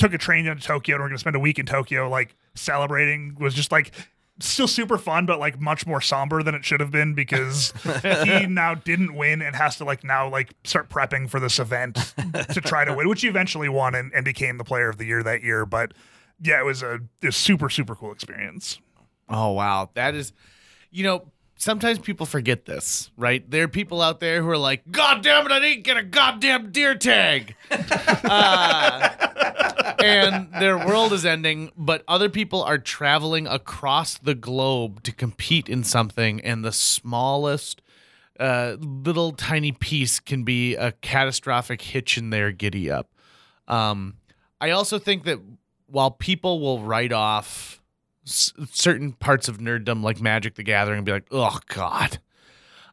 took 0.00 0.14
a 0.14 0.18
train 0.18 0.46
down 0.46 0.56
to 0.56 0.62
Tokyo 0.62 0.96
and 0.96 1.02
we're 1.02 1.08
gonna 1.08 1.18
spend 1.18 1.36
a 1.36 1.40
week 1.40 1.58
in 1.58 1.66
Tokyo, 1.66 2.08
like 2.08 2.34
celebrating 2.54 3.36
was 3.38 3.54
just 3.54 3.70
like 3.70 3.92
still 4.40 4.66
super 4.66 4.98
fun, 4.98 5.26
but 5.26 5.38
like 5.38 5.60
much 5.60 5.86
more 5.86 6.00
somber 6.00 6.42
than 6.42 6.54
it 6.54 6.64
should 6.64 6.80
have 6.80 6.90
been 6.90 7.14
because 7.14 7.72
he 8.24 8.46
now 8.46 8.74
didn't 8.74 9.14
win 9.14 9.42
and 9.42 9.54
has 9.54 9.76
to 9.76 9.84
like 9.84 10.02
now 10.02 10.28
like 10.28 10.54
start 10.64 10.88
prepping 10.88 11.28
for 11.28 11.38
this 11.38 11.58
event 11.58 12.14
to 12.52 12.60
try 12.60 12.84
to 12.84 12.94
win, 12.94 13.08
which 13.08 13.22
he 13.22 13.28
eventually 13.28 13.68
won 13.68 13.94
and, 13.94 14.12
and 14.14 14.24
became 14.24 14.58
the 14.58 14.64
player 14.64 14.88
of 14.88 14.98
the 14.98 15.04
year 15.04 15.22
that 15.22 15.42
year. 15.42 15.66
But 15.66 15.92
yeah, 16.40 16.60
it 16.60 16.64
was 16.64 16.82
a, 16.82 16.94
it 17.22 17.26
was 17.26 17.36
super, 17.36 17.68
super 17.68 17.94
cool 17.94 18.12
experience. 18.12 18.78
Oh 19.28 19.52
wow, 19.52 19.90
that 19.94 20.14
is, 20.14 20.32
you 20.90 21.04
know, 21.04 21.26
sometimes 21.60 21.98
people 21.98 22.26
forget 22.26 22.64
this, 22.64 23.10
right? 23.16 23.48
There 23.48 23.64
are 23.64 23.68
people 23.68 24.02
out 24.02 24.18
there 24.18 24.42
who 24.42 24.48
are 24.48 24.58
like, 24.58 24.82
"God 24.90 25.22
damn 25.22 25.46
it, 25.46 25.52
I 25.52 25.60
didn't 25.60 25.84
get 25.84 25.96
a 25.96 26.02
goddamn 26.02 26.72
deer 26.72 26.96
tag," 26.96 27.54
uh, 27.70 29.08
and 30.02 30.48
their 30.58 30.78
world 30.78 31.12
is 31.12 31.24
ending. 31.24 31.70
But 31.76 32.02
other 32.08 32.28
people 32.28 32.62
are 32.62 32.78
traveling 32.78 33.46
across 33.46 34.18
the 34.18 34.34
globe 34.34 35.02
to 35.04 35.12
compete 35.12 35.68
in 35.68 35.84
something, 35.84 36.40
and 36.40 36.64
the 36.64 36.72
smallest. 36.72 37.82
Uh, 38.38 38.78
little 38.80 39.32
tiny 39.32 39.70
piece 39.70 40.18
can 40.18 40.44
be 40.44 40.74
a 40.74 40.92
catastrophic 40.92 41.82
hitch 41.82 42.16
in 42.16 42.30
their 42.30 42.50
giddy 42.52 42.90
up. 42.90 43.10
Um, 43.68 44.14
I 44.62 44.70
also 44.70 44.98
think 44.98 45.24
that 45.24 45.40
while 45.86 46.10
people 46.10 46.58
will 46.58 46.80
write 46.80 47.12
off 47.12 47.79
s- 48.30 48.52
certain 48.72 49.12
parts 49.12 49.48
of 49.48 49.58
nerddom 49.58 50.02
like 50.02 50.20
Magic 50.20 50.54
the 50.54 50.62
Gathering 50.62 50.98
and 50.98 51.06
be 51.06 51.12
like, 51.12 51.26
oh 51.30 51.58
God. 51.68 52.18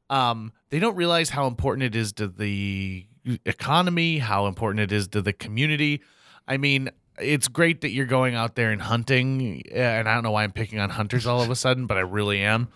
Um, 0.09 0.53
they 0.69 0.79
don't 0.79 0.95
realize 0.95 1.29
how 1.29 1.47
important 1.47 1.83
it 1.83 1.95
is 1.95 2.13
to 2.13 2.27
the 2.27 3.05
economy, 3.45 4.19
how 4.19 4.47
important 4.47 4.79
it 4.81 4.91
is 4.91 5.07
to 5.09 5.21
the 5.21 5.33
community. 5.33 6.01
I 6.47 6.57
mean, 6.57 6.89
it's 7.19 7.47
great 7.47 7.81
that 7.81 7.89
you're 7.91 8.05
going 8.05 8.35
out 8.35 8.55
there 8.55 8.71
and 8.71 8.81
hunting, 8.81 9.63
and 9.71 10.07
I 10.07 10.13
don't 10.13 10.23
know 10.23 10.31
why 10.31 10.43
I'm 10.43 10.51
picking 10.51 10.79
on 10.79 10.89
hunters 10.91 11.25
all 11.27 11.41
of 11.41 11.49
a 11.49 11.55
sudden, 11.55 11.87
but 11.87 11.97
I 11.97 12.01
really 12.01 12.39
am. 12.41 12.69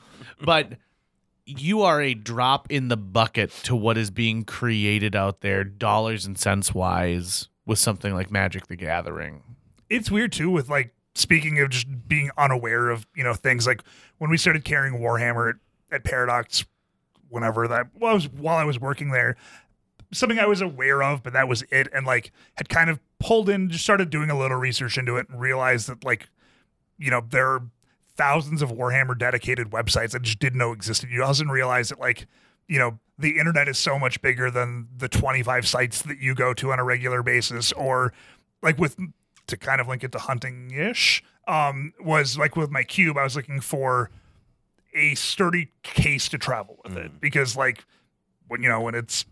But 0.44 0.74
you 1.46 1.82
are 1.84 2.02
a 2.02 2.14
drop 2.14 2.70
in 2.72 2.88
the 2.90 2.98
bucket 2.98 3.52
to 3.64 3.76
what 3.76 3.98
is 3.98 4.10
being 4.12 4.44
created 4.44 5.16
out 5.16 5.42
there, 5.42 5.64
dollars 5.64 6.26
and 6.26 6.38
cents 6.38 6.74
wise, 6.74 7.48
with 7.66 7.80
something 7.80 8.14
like 8.14 8.30
Magic 8.32 8.68
the 8.68 8.76
Gathering. 8.76 9.44
it's 9.90 10.10
weird 10.12 10.32
too 10.34 10.50
with 10.50 10.68
like 10.70 10.94
speaking 11.14 11.60
of 11.60 11.70
just 11.70 12.08
being 12.08 12.32
unaware 12.38 12.90
of 12.90 13.06
you 13.16 13.24
know 13.24 13.34
things 13.34 13.68
like 13.68 13.82
when 14.18 14.30
we 14.30 14.38
started 14.38 14.64
carrying 14.64 15.00
warhammer 15.00 15.50
at, 15.50 15.56
at 15.96 16.04
paradox 16.04 16.66
whenever 17.30 17.68
that 17.68 17.88
well, 18.00 18.12
I 18.12 18.14
was 18.14 18.30
while 18.30 18.58
i 18.58 18.64
was 18.64 18.80
working 18.80 19.12
there 19.12 19.36
something 20.14 20.40
i 20.40 20.46
was 20.46 20.62
aware 20.62 21.04
of 21.04 21.24
but 21.24 21.34
that 21.34 21.48
was 21.48 21.64
it 21.72 21.88
and 21.94 22.06
like 22.06 22.32
had 22.56 22.70
kind 22.70 22.90
of 22.90 23.00
pulled 23.20 23.50
in 23.50 23.70
just 23.70 23.84
started 23.84 24.10
doing 24.10 24.30
a 24.30 24.38
little 24.38 24.58
research 24.58 24.98
into 24.98 25.18
it 25.18 25.28
and 25.30 25.40
realized 25.40 25.88
that 25.88 26.04
like 26.04 26.30
you 26.98 27.10
know 27.10 27.22
there 27.30 27.48
are 27.48 27.64
thousands 28.16 28.62
of 28.62 28.72
warhammer 28.72 29.18
dedicated 29.18 29.72
websites 29.72 30.12
that 30.12 30.22
just 30.22 30.38
didn't 30.40 30.60
know 30.60 30.72
existed. 30.72 31.10
You 31.10 31.24
also 31.24 31.46
realize 31.46 31.90
that 31.90 32.00
like 32.00 32.28
you 32.68 32.78
know 32.78 33.00
the 33.18 33.40
internet 33.40 33.68
is 33.68 33.78
so 33.78 33.98
much 33.98 34.22
bigger 34.22 34.52
than 34.52 34.88
the 34.96 35.10
25 35.10 35.68
sites 35.68 36.02
that 36.04 36.20
you 36.20 36.36
go 36.36 36.54
to 36.54 36.72
on 36.72 36.80
a 36.80 36.84
regular 36.84 37.24
basis 37.24 37.72
or 37.72 38.14
like 38.62 38.78
with 38.78 38.98
to 39.48 39.58
kind 39.58 39.82
of 39.82 39.88
link 39.88 40.04
it 40.04 40.12
to 40.12 40.20
hunting 40.20 40.72
ish 40.72 41.24
um 41.48 41.94
was 42.00 42.38
like 42.38 42.56
with 42.56 42.70
my 42.70 42.84
cube 42.84 43.18
i 43.18 43.24
was 43.24 43.36
looking 43.36 43.60
for 43.60 44.10
a 44.94 45.16
sturdy 45.16 45.72
case 45.84 46.30
to 46.30 46.38
travel 46.38 46.80
with 46.84 46.98
it. 46.98 47.20
Because 47.20 47.56
like 47.56 47.86
when 48.48 48.62
you 48.62 48.70
know 48.70 48.82
when 48.82 48.96
it's 48.96 49.26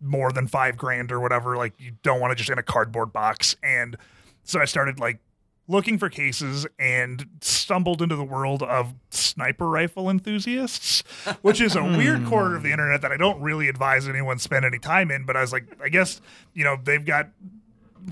more 0.00 0.32
than 0.32 0.46
five 0.46 0.76
grand 0.76 1.10
or 1.12 1.20
whatever 1.20 1.56
like 1.56 1.72
you 1.78 1.92
don't 2.02 2.20
want 2.20 2.30
to 2.30 2.34
just 2.34 2.50
in 2.50 2.58
a 2.58 2.62
cardboard 2.62 3.12
box. 3.12 3.56
And 3.62 3.96
so 4.42 4.60
i 4.60 4.64
started 4.64 4.98
like 4.98 5.18
looking 5.66 5.96
for 5.96 6.10
cases 6.10 6.66
and 6.78 7.26
stumbled 7.40 8.02
into 8.02 8.14
the 8.14 8.24
world 8.24 8.62
of 8.62 8.92
sniper 9.10 9.66
rifle 9.66 10.10
enthusiasts 10.10 11.02
which 11.40 11.58
is 11.58 11.74
a 11.74 11.82
weird 11.96 12.26
corner 12.26 12.54
of 12.54 12.62
the 12.62 12.70
internet 12.70 13.00
that 13.00 13.10
i 13.10 13.16
don't 13.16 13.40
really 13.40 13.68
advise 13.68 14.06
anyone 14.06 14.38
spend 14.38 14.66
any 14.66 14.78
time 14.78 15.10
in 15.10 15.24
but 15.24 15.38
i 15.38 15.40
was 15.40 15.52
like 15.52 15.64
i 15.82 15.88
guess 15.88 16.20
you 16.52 16.62
know 16.62 16.76
they've 16.84 17.06
got 17.06 17.30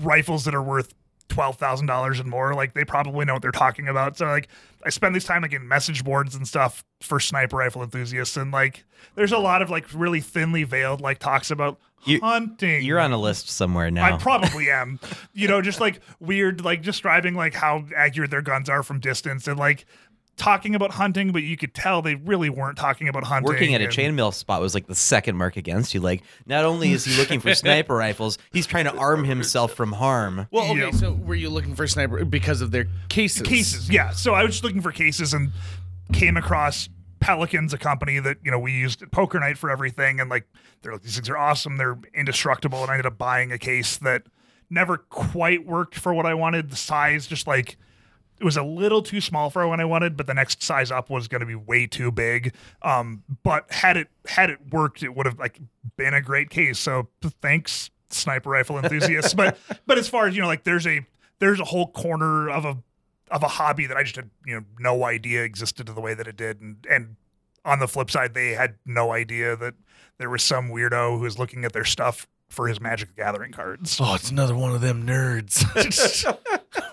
rifles 0.01 0.45
that 0.45 0.55
are 0.55 0.61
worth 0.63 0.93
twelve 1.29 1.57
thousand 1.57 1.87
dollars 1.87 2.19
and 2.19 2.29
more. 2.29 2.53
Like 2.53 2.73
they 2.73 2.83
probably 2.85 3.25
know 3.25 3.33
what 3.33 3.41
they're 3.41 3.51
talking 3.51 3.87
about. 3.87 4.17
So 4.17 4.25
like 4.25 4.47
I 4.85 4.89
spend 4.89 5.15
this 5.15 5.23
time 5.23 5.41
like 5.41 5.53
in 5.53 5.67
message 5.67 6.03
boards 6.03 6.35
and 6.35 6.47
stuff 6.47 6.83
for 7.01 7.19
sniper 7.19 7.57
rifle 7.57 7.81
enthusiasts, 7.83 8.37
and 8.37 8.51
like 8.51 8.83
there's 9.15 9.31
a 9.31 9.37
lot 9.37 9.61
of 9.61 9.69
like 9.69 9.85
really 9.93 10.21
thinly 10.21 10.63
veiled 10.63 11.01
like 11.01 11.19
talks 11.19 11.49
about 11.51 11.79
You- 12.05 12.19
hunting. 12.19 12.83
You're 12.83 12.99
on 12.99 13.11
a 13.13 13.17
list 13.17 13.49
somewhere 13.49 13.89
now. 13.89 14.13
I 14.13 14.17
probably 14.17 14.69
am. 14.69 14.99
You 15.35 15.47
know, 15.47 15.61
just 15.63 15.79
like 15.79 15.99
weird, 16.19 16.63
like 16.63 16.83
describing 16.83 17.33
like 17.33 17.55
how 17.55 17.85
accurate 17.97 18.29
their 18.29 18.43
guns 18.43 18.69
are 18.69 18.83
from 18.83 18.99
distance 18.99 19.47
and 19.47 19.57
like 19.57 19.85
talking 20.35 20.73
about 20.75 20.91
hunting, 20.91 21.31
but 21.31 21.43
you 21.43 21.55
could 21.55 21.73
tell 21.73 22.01
they 22.01 22.15
really 22.15 22.49
weren't 22.49 22.77
talking 22.77 23.07
about 23.07 23.23
hunting. 23.23 23.47
Working 23.51 23.75
at 23.75 23.81
a 23.81 23.85
and- 23.85 23.93
chainmail 23.93 24.33
spot 24.33 24.61
was 24.61 24.73
like 24.73 24.87
the 24.87 24.95
second 24.95 25.37
mark 25.37 25.57
against 25.57 25.93
you. 25.93 25.99
Like, 25.99 26.23
not 26.45 26.65
only 26.65 26.91
is 26.91 27.05
he 27.05 27.15
looking 27.17 27.39
for 27.39 27.53
sniper 27.55 27.95
rifles, 27.95 28.37
he's 28.51 28.65
trying 28.65 28.85
to 28.85 28.95
arm 28.95 29.23
himself 29.25 29.73
from 29.73 29.91
harm. 29.91 30.47
Well, 30.51 30.71
okay, 30.71 30.79
Yeah. 30.79 30.91
so 30.91 31.13
were 31.13 31.35
you 31.35 31.49
looking 31.49 31.75
for 31.75 31.87
sniper 31.87 32.25
because 32.25 32.61
of 32.61 32.71
their 32.71 32.87
cases? 33.09 33.43
cases 33.43 33.89
yeah 33.89 34.09
so 34.09 34.33
i 34.33 34.43
was 34.43 34.53
just 34.53 34.63
looking 34.63 34.81
for 34.81 34.91
cases 34.91 35.33
and 35.33 35.51
came 36.11 36.35
across 36.37 36.89
pelicans 37.19 37.73
a 37.73 37.77
company 37.77 38.19
that 38.19 38.37
you 38.43 38.51
know 38.51 38.59
we 38.59 38.71
used 38.73 39.01
at 39.01 39.11
poker 39.11 39.39
night 39.39 39.57
for 39.57 39.69
everything 39.69 40.19
and 40.19 40.29
like 40.29 40.45
they're 40.81 40.93
like 40.93 41.01
these 41.03 41.15
things 41.15 41.29
are 41.29 41.37
awesome 41.37 41.77
they're 41.77 41.97
indestructible 42.13 42.81
and 42.81 42.89
i 42.91 42.93
ended 42.95 43.05
up 43.05 43.17
buying 43.17 43.51
a 43.51 43.57
case 43.57 43.97
that 43.97 44.23
never 44.69 44.97
quite 44.97 45.65
worked 45.65 45.95
for 45.95 46.13
what 46.13 46.25
i 46.25 46.33
wanted 46.33 46.69
the 46.69 46.75
size 46.75 47.27
just 47.27 47.47
like 47.47 47.77
it 48.43 48.45
was 48.45 48.57
a 48.57 48.63
little 48.63 49.01
too 49.01 49.21
small 49.21 49.49
for 49.49 49.65
what 49.65 49.79
I 49.79 49.85
wanted, 49.85 50.17
but 50.17 50.27
the 50.27 50.33
next 50.33 50.61
size 50.61 50.91
up 50.91 51.09
was 51.09 51.29
going 51.29 51.39
to 51.39 51.47
be 51.47 51.55
way 51.55 51.87
too 51.87 52.11
big. 52.11 52.53
Um, 52.81 53.23
but 53.41 53.71
had 53.71 53.95
it 53.95 54.09
had 54.27 54.49
it 54.49 54.59
worked, 54.69 55.01
it 55.01 55.15
would 55.15 55.25
have 55.25 55.39
like 55.39 55.61
been 55.95 56.13
a 56.13 56.21
great 56.21 56.49
case. 56.49 56.77
So 56.77 57.07
thanks, 57.41 57.89
sniper 58.09 58.49
rifle 58.49 58.77
enthusiasts. 58.77 59.33
but 59.35 59.57
but 59.87 59.97
as 59.97 60.09
far 60.09 60.27
as 60.27 60.35
you 60.35 60.41
know, 60.41 60.49
like 60.49 60.65
there's 60.65 60.85
a 60.85 61.05
there's 61.39 61.61
a 61.61 61.63
whole 61.63 61.87
corner 61.87 62.49
of 62.49 62.65
a 62.65 62.77
of 63.31 63.43
a 63.43 63.47
hobby 63.47 63.85
that 63.85 63.95
I 63.95 64.03
just 64.03 64.17
had 64.17 64.29
you 64.45 64.55
know 64.55 64.65
no 64.77 65.05
idea 65.05 65.43
existed 65.43 65.87
to 65.87 65.93
the 65.93 66.01
way 66.01 66.13
that 66.13 66.27
it 66.27 66.35
did, 66.35 66.59
and 66.59 66.85
and 66.89 67.15
on 67.63 67.79
the 67.79 67.87
flip 67.87 68.11
side, 68.11 68.33
they 68.33 68.49
had 68.49 68.75
no 68.85 69.13
idea 69.13 69.55
that 69.55 69.75
there 70.17 70.29
was 70.29 70.43
some 70.43 70.67
weirdo 70.67 71.15
who 71.17 71.23
was 71.23 71.39
looking 71.39 71.63
at 71.63 71.71
their 71.71 71.85
stuff 71.85 72.27
for 72.53 72.67
his 72.67 72.79
Magic 72.79 73.09
the 73.09 73.21
Gathering 73.21 73.51
cards. 73.51 73.99
Oh, 74.01 74.15
it's 74.15 74.29
another 74.31 74.55
one 74.55 74.73
of 74.73 74.81
them 74.81 75.05
nerds. 75.07 75.63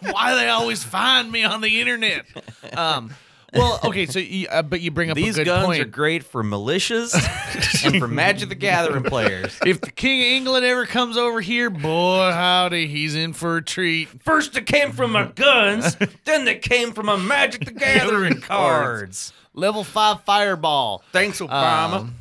Why 0.12 0.34
they 0.34 0.48
always 0.48 0.82
find 0.82 1.30
me 1.30 1.44
on 1.44 1.60
the 1.60 1.80
internet? 1.80 2.24
Um, 2.72 3.14
well, 3.52 3.80
okay, 3.84 4.06
so 4.06 4.20
you, 4.20 4.46
uh, 4.48 4.62
but 4.62 4.80
you 4.80 4.90
bring 4.90 5.10
up 5.10 5.16
These 5.16 5.36
a 5.36 5.40
good 5.40 5.46
guns 5.46 5.66
point. 5.66 5.82
are 5.82 5.86
great 5.86 6.22
for 6.24 6.42
militias 6.44 7.14
and 7.84 7.98
for 7.98 8.06
Magic 8.08 8.48
the 8.48 8.54
Gathering 8.54 9.02
players. 9.04 9.58
if 9.66 9.80
the 9.80 9.90
King 9.90 10.20
of 10.20 10.26
England 10.26 10.64
ever 10.64 10.86
comes 10.86 11.16
over 11.16 11.40
here, 11.40 11.68
boy, 11.68 12.30
howdy, 12.32 12.86
he's 12.86 13.14
in 13.14 13.32
for 13.32 13.56
a 13.58 13.62
treat. 13.62 14.08
First 14.22 14.56
it 14.56 14.66
came 14.66 14.92
from 14.92 15.12
my 15.12 15.24
guns, 15.26 15.96
then 16.24 16.46
it 16.48 16.62
came 16.62 16.92
from 16.92 17.06
my 17.06 17.16
Magic 17.16 17.64
the 17.64 17.70
Gathering 17.72 18.40
cards. 18.40 19.32
Level 19.52 19.82
five 19.84 20.22
fireball. 20.22 21.02
Thanks, 21.12 21.40
Obama. 21.40 21.92
Um, 22.00 22.14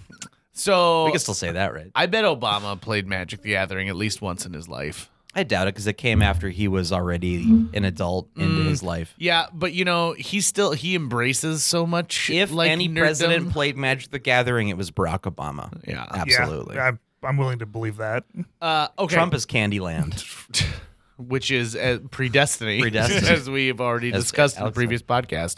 so 0.60 1.06
we 1.06 1.12
can 1.12 1.20
still 1.20 1.34
say 1.34 1.52
that, 1.52 1.74
right? 1.74 1.92
I 1.96 2.06
bet 2.06 2.26
Obama 2.26 2.80
played 2.80 3.08
Magic 3.08 3.42
the 3.42 3.50
Gathering 3.50 3.90
at 3.90 3.96
least 3.96 4.22
once 4.22 4.46
in 4.46 4.54
his 4.54 4.68
life. 4.68 5.10
I 5.36 5.44
doubt 5.44 5.68
it 5.68 5.76
because 5.76 5.86
it 5.86 5.94
came 5.98 6.22
after 6.24 6.50
he 6.50 6.68
was 6.68 6.92
already 6.92 7.44
an 7.74 7.86
adult 7.86 8.30
into 8.36 8.64
his 8.64 8.82
life. 8.82 9.14
Yeah, 9.18 9.46
but 9.54 9.74
you 9.74 9.86
know, 9.86 10.14
he 10.14 10.42
still 10.42 10.72
he 10.72 10.96
embraces 10.96 11.64
so 11.64 11.86
much. 11.86 12.30
If 12.30 12.52
like 12.52 12.72
any 12.72 12.90
nerddom. 12.90 12.98
president 12.98 13.52
played 13.52 13.78
Magic 13.78 14.12
the 14.12 14.20
Gathering, 14.20 14.70
it 14.70 14.78
was 14.78 14.90
Barack 14.92 15.32
Obama. 15.32 15.72
Yeah. 15.88 16.06
absolutely. 16.10 16.76
Yeah, 16.76 16.88
I'm, 16.88 17.00
I'm 17.24 17.38
willing 17.38 17.60
to 17.60 17.68
believe 17.68 17.98
that. 17.98 18.26
uh, 18.60 18.88
okay, 18.98 19.14
Trump 19.14 19.34
is 19.34 19.46
Candyland. 19.46 20.26
which 21.20 21.52
is 21.52 21.76
uh, 21.76 22.00
predestiny, 22.08 22.82
Predestiny. 22.82 23.30
as 23.30 23.50
we 23.50 23.68
have 23.68 23.82
already 23.82 24.12
As 24.14 24.24
discussed 24.24 24.56
in 24.56 24.62
the 24.62 24.66
Alex 24.66 24.76
previous 24.76 25.02
podcast. 25.04 25.58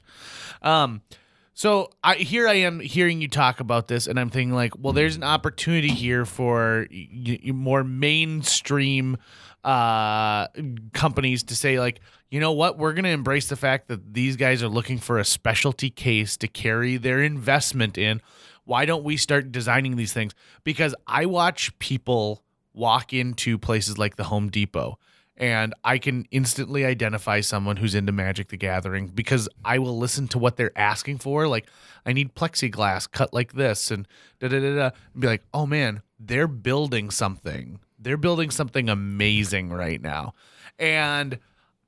Um, 0.62 1.02
so 1.62 1.92
I 2.04 2.16
here 2.16 2.48
I 2.48 2.56
am 2.56 2.80
hearing 2.80 3.22
you 3.22 3.28
talk 3.28 3.60
about 3.60 3.88
this, 3.88 4.08
and 4.08 4.20
I'm 4.20 4.32
thinking 4.32 4.52
like, 4.52 4.74
well, 4.80 4.94
there's 4.94 5.16
an 5.16 5.24
opportunity 5.24 5.90
here 5.90 6.26
for 6.26 6.88
y- 6.92 7.40
y- 7.46 7.52
more 7.52 7.84
mainstream 7.84 9.18
uh 9.64 10.48
companies 10.92 11.44
to 11.44 11.56
say 11.56 11.80
like 11.80 12.00
you 12.32 12.40
know 12.40 12.54
what? 12.54 12.80
We're 12.80 12.94
going 12.94 13.04
to 13.04 13.12
embrace 13.12 13.48
the 13.48 13.56
fact 13.56 13.90
that 13.90 14.16
these 14.16 14.38
guys 14.38 14.64
are 14.64 14.70
looking 14.70 14.98
for 14.98 15.20
a 15.20 15.24
specialty 15.24 15.92
case 15.92 16.36
to 16.38 16.48
carry 16.48 16.98
their 16.98 17.22
investment 17.22 17.96
in. 17.96 18.22
Why 18.64 18.86
don't 18.86 19.04
we 19.04 19.16
start 19.16 19.52
designing 19.52 19.98
these 19.98 20.14
things? 20.14 20.34
Because 20.64 20.96
i 21.06 21.28
watch 21.28 21.78
people 21.78 22.42
walk 22.74 23.14
into 23.14 23.60
places 23.60 24.00
like 24.00 24.16
the 24.16 24.24
home 24.24 24.50
depot 24.50 24.98
and 25.42 25.74
I 25.84 25.98
can 25.98 26.28
instantly 26.30 26.86
identify 26.86 27.42
someone 27.42 27.78
who's 27.78 27.96
into 27.96 28.12
Magic 28.12 28.50
the 28.50 28.58
Gathering 28.58 29.08
because 29.08 29.50
I 29.66 29.80
will 29.80 29.98
listen 29.98 30.28
to 30.30 30.38
what 30.38 30.56
they're 30.56 30.78
asking 30.78 31.18
for. 31.18 31.48
Like, 31.48 31.68
I 32.06 32.14
need 32.14 32.36
plexiglass 32.36 33.12
cut 33.12 33.34
like 33.34 33.54
this, 33.54 33.90
and 33.90 34.08
da 34.40 34.48
da 34.48 34.60
da 34.60 34.76
da. 34.76 34.90
Be 35.18 35.28
like, 35.28 35.44
oh 35.52 35.66
man, 35.66 36.04
they're 36.20 36.48
building 36.48 37.10
something. 37.10 37.80
They're 37.98 38.18
building 38.18 38.52
something 38.52 38.88
amazing 38.88 39.72
right 39.72 40.02
now, 40.02 40.36
and 40.78 41.40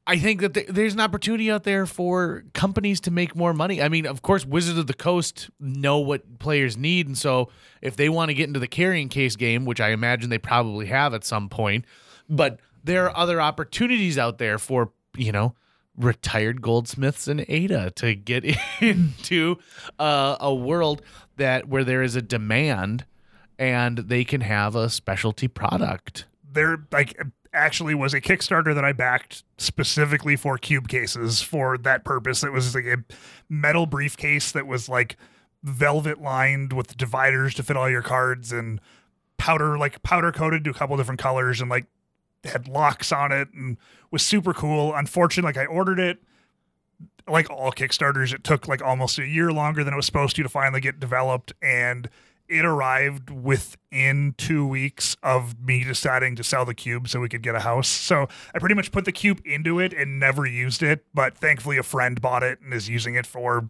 I 0.06 0.18
think 0.18 0.42
that 0.42 0.56
th- 0.56 0.68
there's 0.68 0.96
an 0.96 1.00
opportunity 1.00 1.52
out 1.52 1.64
there 1.64 1.86
for 1.86 2.44
companies 2.54 3.00
to 3.02 3.12
make 3.12 3.36
more 3.36 3.54
money. 3.54 3.82
I 3.82 3.88
mean, 3.88 4.06
of 4.06 4.22
course, 4.24 4.46
Wizards 4.46 4.78
of 4.80 4.88
the 4.88 4.94
Coast 4.94 5.50
know 5.60 6.00
what 6.00 6.40
players 6.40 6.76
need, 6.76 7.06
and 7.08 7.18
so 7.18 7.50
if 7.82 7.96
they 7.96 8.10
want 8.10 8.30
to 8.30 8.34
get 8.34 8.48
into 8.48 8.60
the 8.60 8.68
carrying 8.68 9.10
case 9.10 9.36
game, 9.36 9.66
which 9.66 9.80
I 9.80 9.90
imagine 9.90 10.32
they 10.32 10.40
probably 10.40 10.88
have 10.88 11.14
at 11.14 11.24
some 11.24 11.50
point, 11.50 11.86
but 12.28 12.60
there 12.84 13.06
are 13.06 13.18
other 13.18 13.42
opportunities 13.42 14.18
out 14.18 14.38
there 14.38 14.58
for 14.58 14.92
you 15.16 15.32
know 15.32 15.56
retired 15.96 16.62
goldsmiths 16.62 17.28
and 17.28 17.46
Ada 17.48 17.92
to 17.92 18.16
get 18.16 18.44
into 18.82 19.58
uh, 20.00 20.38
a 20.40 20.54
world 20.54 21.02
that 21.38 21.68
where 21.68 21.84
there 21.84 22.02
is 22.02 22.16
a 22.16 22.22
demand 22.22 23.06
and 23.60 24.00
they 24.00 24.24
can 24.24 24.42
have 24.42 24.76
a 24.76 24.90
specialty 24.90 25.48
product. 25.48 26.26
there 26.52 26.86
like 26.92 27.20
actually 27.54 27.94
was 27.94 28.14
a 28.14 28.22
Kickstarter 28.22 28.74
that 28.74 28.84
I 28.84 28.94
backed 28.94 29.44
specifically 29.58 30.36
for 30.36 30.58
cube 30.58 30.88
cases 30.88 31.42
for 31.42 31.78
that 31.80 32.04
purpose. 32.04 32.44
It 32.44 32.52
was 32.52 32.74
like 32.74 32.86
a 32.86 32.98
metal 33.48 33.86
briefcase 33.86 34.52
that 34.54 34.66
was 34.66 34.90
like 34.90 35.18
velvet 35.62 36.22
lined 36.22 36.74
with 36.74 36.98
dividers 36.98 37.54
to 37.56 37.64
fit 37.64 37.78
all 37.78 37.90
your 37.90 38.02
cards 38.02 38.52
and 38.52 38.82
powder 39.38 39.78
like 39.78 40.02
powder 40.04 40.32
coated 40.32 40.64
to 40.64 40.72
a 40.72 40.74
couple 40.74 40.98
different 40.98 41.22
colors 41.22 41.62
and 41.62 41.70
like 41.70 41.86
had 42.46 42.68
locks 42.68 43.12
on 43.12 43.32
it 43.32 43.50
and 43.54 43.78
was 44.12 44.24
super 44.24 44.54
cool. 44.54 44.94
Unfortunately, 44.94 45.48
like 45.50 45.58
I 45.58 45.66
ordered 45.66 46.00
it 46.00 46.20
like 47.28 47.50
all 47.50 47.72
Kickstarters, 47.72 48.34
it 48.34 48.44
took 48.44 48.68
like 48.68 48.82
almost 48.82 49.18
a 49.18 49.26
year 49.26 49.52
longer 49.52 49.84
than 49.84 49.94
it 49.94 49.98
was 49.98 50.06
supposed 50.06 50.36
to 50.36 50.44
to 50.44 50.50
finally 50.50 50.82
get 50.82 51.00
developed 51.00 51.54
and 51.62 52.10
it 52.50 52.66
arrived 52.66 53.30
within 53.30 54.36
two 54.38 54.68
weeks 54.68 55.16
of 55.24 55.60
me 55.60 55.84
deciding 55.84 56.36
to 56.36 56.44
sell 56.44 56.66
the 56.66 56.74
cube 56.74 57.08
so 57.08 57.20
we 57.20 57.30
could 57.30 57.42
get 57.42 57.56
a 57.56 57.62
house. 57.62 57.88
So 57.88 58.28
I 58.54 58.60
pretty 58.60 58.76
much 58.76 58.92
put 58.92 59.06
the 59.06 59.12
cube 59.12 59.42
into 59.46 59.80
it 59.80 59.94
and 59.94 60.20
never 60.20 60.46
used 60.46 60.84
it. 60.84 61.06
But 61.14 61.38
thankfully, 61.38 61.78
a 61.78 61.84
friend 61.84 62.22
bought 62.22 62.44
it 62.44 62.60
and 62.62 62.74
is 62.74 62.90
using 62.90 63.16
it 63.16 63.26
for, 63.26 63.70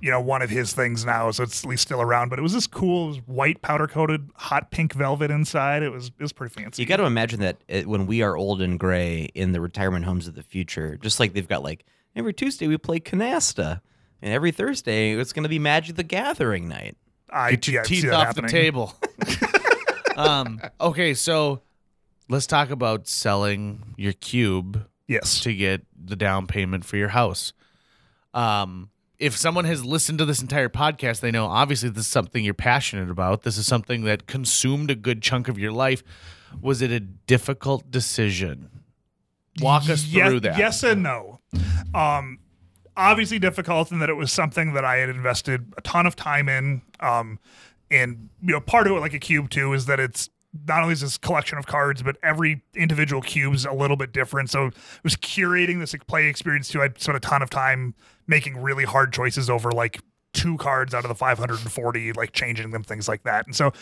you 0.00 0.10
know, 0.10 0.20
one 0.20 0.42
of 0.42 0.50
his 0.50 0.72
things 0.72 1.04
now. 1.04 1.30
So 1.30 1.42
it's 1.42 1.64
at 1.64 1.70
least 1.70 1.82
still 1.82 2.02
around. 2.02 2.28
But 2.28 2.38
it 2.38 2.42
was 2.42 2.52
this 2.52 2.66
cool 2.66 3.14
white 3.26 3.62
powder 3.62 3.86
coated 3.86 4.28
hot 4.34 4.70
pink 4.70 4.92
velvet 4.92 5.30
inside. 5.30 5.82
It 5.82 5.90
was 5.90 6.08
it 6.08 6.22
was 6.22 6.32
pretty 6.32 6.54
fancy. 6.54 6.82
You 6.82 6.86
got 6.86 6.98
to 6.98 7.04
imagine 7.04 7.40
that 7.40 7.56
it, 7.68 7.86
when 7.86 8.06
we 8.06 8.22
are 8.22 8.36
old 8.36 8.60
and 8.60 8.78
gray 8.78 9.30
in 9.34 9.52
the 9.52 9.60
retirement 9.60 10.04
homes 10.04 10.28
of 10.28 10.34
the 10.34 10.42
future, 10.42 10.96
just 10.96 11.18
like 11.18 11.32
they've 11.32 11.48
got 11.48 11.62
like 11.62 11.84
every 12.14 12.34
Tuesday 12.34 12.66
we 12.66 12.76
play 12.76 13.00
canasta, 13.00 13.80
and 14.22 14.32
every 14.32 14.52
Thursday 14.52 15.12
it's 15.12 15.32
going 15.32 15.44
to 15.44 15.48
be 15.48 15.58
Magic 15.58 15.96
the 15.96 16.02
Gathering 16.02 16.68
night. 16.68 16.96
I 17.32 17.50
Get 17.52 17.68
your 17.68 17.74
yeah, 17.82 17.82
teeth 17.84 18.12
off 18.12 18.26
happening. 18.26 18.46
the 18.46 18.52
table. 18.52 18.94
um, 20.16 20.60
okay, 20.80 21.14
so 21.14 21.62
let's 22.28 22.46
talk 22.46 22.70
about 22.70 23.08
selling 23.08 23.94
your 23.96 24.12
cube 24.12 24.86
Yes. 25.06 25.40
to 25.40 25.54
get 25.54 25.82
the 26.02 26.16
down 26.16 26.46
payment 26.46 26.84
for 26.84 26.96
your 26.96 27.08
house. 27.08 27.52
Um, 28.34 28.90
if 29.18 29.36
someone 29.36 29.64
has 29.64 29.84
listened 29.84 30.18
to 30.18 30.24
this 30.24 30.40
entire 30.40 30.68
podcast, 30.68 31.20
they 31.20 31.30
know 31.30 31.46
obviously 31.46 31.88
this 31.90 32.04
is 32.06 32.10
something 32.10 32.44
you're 32.44 32.54
passionate 32.54 33.10
about. 33.10 33.42
This 33.42 33.58
is 33.58 33.66
something 33.66 34.04
that 34.04 34.26
consumed 34.26 34.90
a 34.90 34.94
good 34.94 35.20
chunk 35.20 35.48
of 35.48 35.58
your 35.58 35.72
life. 35.72 36.02
Was 36.60 36.80
it 36.80 36.90
a 36.90 37.00
difficult 37.00 37.90
decision? 37.90 38.70
Walk 39.60 39.88
us 39.90 40.04
Ye- 40.04 40.22
through 40.22 40.40
that. 40.40 40.58
Yes 40.58 40.82
and 40.84 41.02
no. 41.02 41.40
Um, 41.94 42.38
obviously 43.00 43.38
difficult 43.38 43.90
in 43.90 43.98
that 44.00 44.10
it 44.10 44.14
was 44.14 44.30
something 44.32 44.74
that 44.74 44.84
I 44.84 44.96
had 44.96 45.08
invested 45.08 45.72
a 45.76 45.80
ton 45.80 46.06
of 46.06 46.14
time 46.14 46.48
in. 46.48 46.82
Um, 47.00 47.38
and 47.90 48.28
you 48.42 48.52
know, 48.52 48.60
part 48.60 48.86
of 48.86 48.92
it, 48.92 49.00
like 49.00 49.14
a 49.14 49.18
cube 49.18 49.50
too, 49.50 49.72
is 49.72 49.86
that 49.86 49.98
it's 49.98 50.28
not 50.66 50.82
only 50.82 50.92
is 50.92 51.00
this 51.00 51.16
collection 51.16 51.58
of 51.58 51.66
cards, 51.66 52.02
but 52.02 52.16
every 52.22 52.62
individual 52.74 53.22
cube's 53.22 53.64
a 53.64 53.72
little 53.72 53.96
bit 53.96 54.12
different. 54.12 54.50
So 54.50 54.66
it 54.66 54.74
was 55.02 55.16
curating 55.16 55.80
this 55.80 55.94
play 56.06 56.26
experience 56.26 56.68
too. 56.68 56.82
I 56.82 56.90
spent 56.98 57.16
a 57.16 57.20
ton 57.20 57.42
of 57.42 57.50
time 57.50 57.94
making 58.26 58.60
really 58.60 58.84
hard 58.84 59.12
choices 59.12 59.48
over 59.48 59.72
like 59.72 60.00
two 60.32 60.56
cards 60.58 60.94
out 60.94 61.04
of 61.04 61.08
the 61.08 61.14
540, 61.14 62.12
like 62.12 62.32
changing 62.32 62.70
them, 62.70 62.82
things 62.82 63.08
like 63.08 63.22
that. 63.22 63.46
And 63.46 63.56
so 63.56 63.72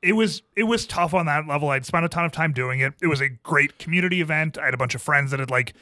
it 0.00 0.14
was 0.14 0.42
it 0.56 0.64
was 0.64 0.86
tough 0.86 1.14
on 1.14 1.26
that 1.26 1.46
level. 1.46 1.70
I'd 1.70 1.86
spent 1.86 2.04
a 2.04 2.08
ton 2.08 2.24
of 2.24 2.32
time 2.32 2.52
doing 2.52 2.80
it. 2.80 2.94
It 3.00 3.06
was 3.06 3.20
a 3.20 3.28
great 3.28 3.78
community 3.78 4.20
event. 4.20 4.58
I 4.58 4.64
had 4.64 4.74
a 4.74 4.78
bunch 4.78 4.94
of 4.94 5.02
friends 5.02 5.30
that 5.30 5.40
had 5.40 5.50
like 5.50 5.74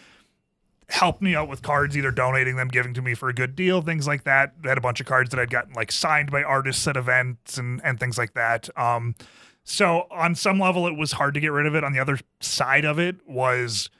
helped 0.90 1.22
me 1.22 1.34
out 1.34 1.48
with 1.48 1.62
cards, 1.62 1.96
either 1.96 2.10
donating 2.10 2.56
them, 2.56 2.68
giving 2.68 2.94
to 2.94 3.02
me 3.02 3.14
for 3.14 3.28
a 3.28 3.34
good 3.34 3.56
deal, 3.56 3.80
things 3.82 4.06
like 4.06 4.24
that. 4.24 4.54
I 4.64 4.68
had 4.68 4.78
a 4.78 4.80
bunch 4.80 5.00
of 5.00 5.06
cards 5.06 5.30
that 5.30 5.38
I'd 5.38 5.50
gotten 5.50 5.72
like 5.74 5.92
signed 5.92 6.30
by 6.30 6.42
artists 6.42 6.86
at 6.86 6.96
events 6.96 7.58
and 7.58 7.80
and 7.84 7.98
things 7.98 8.18
like 8.18 8.34
that. 8.34 8.68
Um, 8.78 9.14
so 9.64 10.06
on 10.10 10.34
some 10.34 10.58
level, 10.58 10.86
it 10.86 10.96
was 10.96 11.12
hard 11.12 11.34
to 11.34 11.40
get 11.40 11.52
rid 11.52 11.66
of 11.66 11.74
it. 11.74 11.84
On 11.84 11.92
the 11.92 12.00
other 12.00 12.18
side 12.40 12.84
of 12.84 12.98
it 12.98 13.16
was 13.26 13.90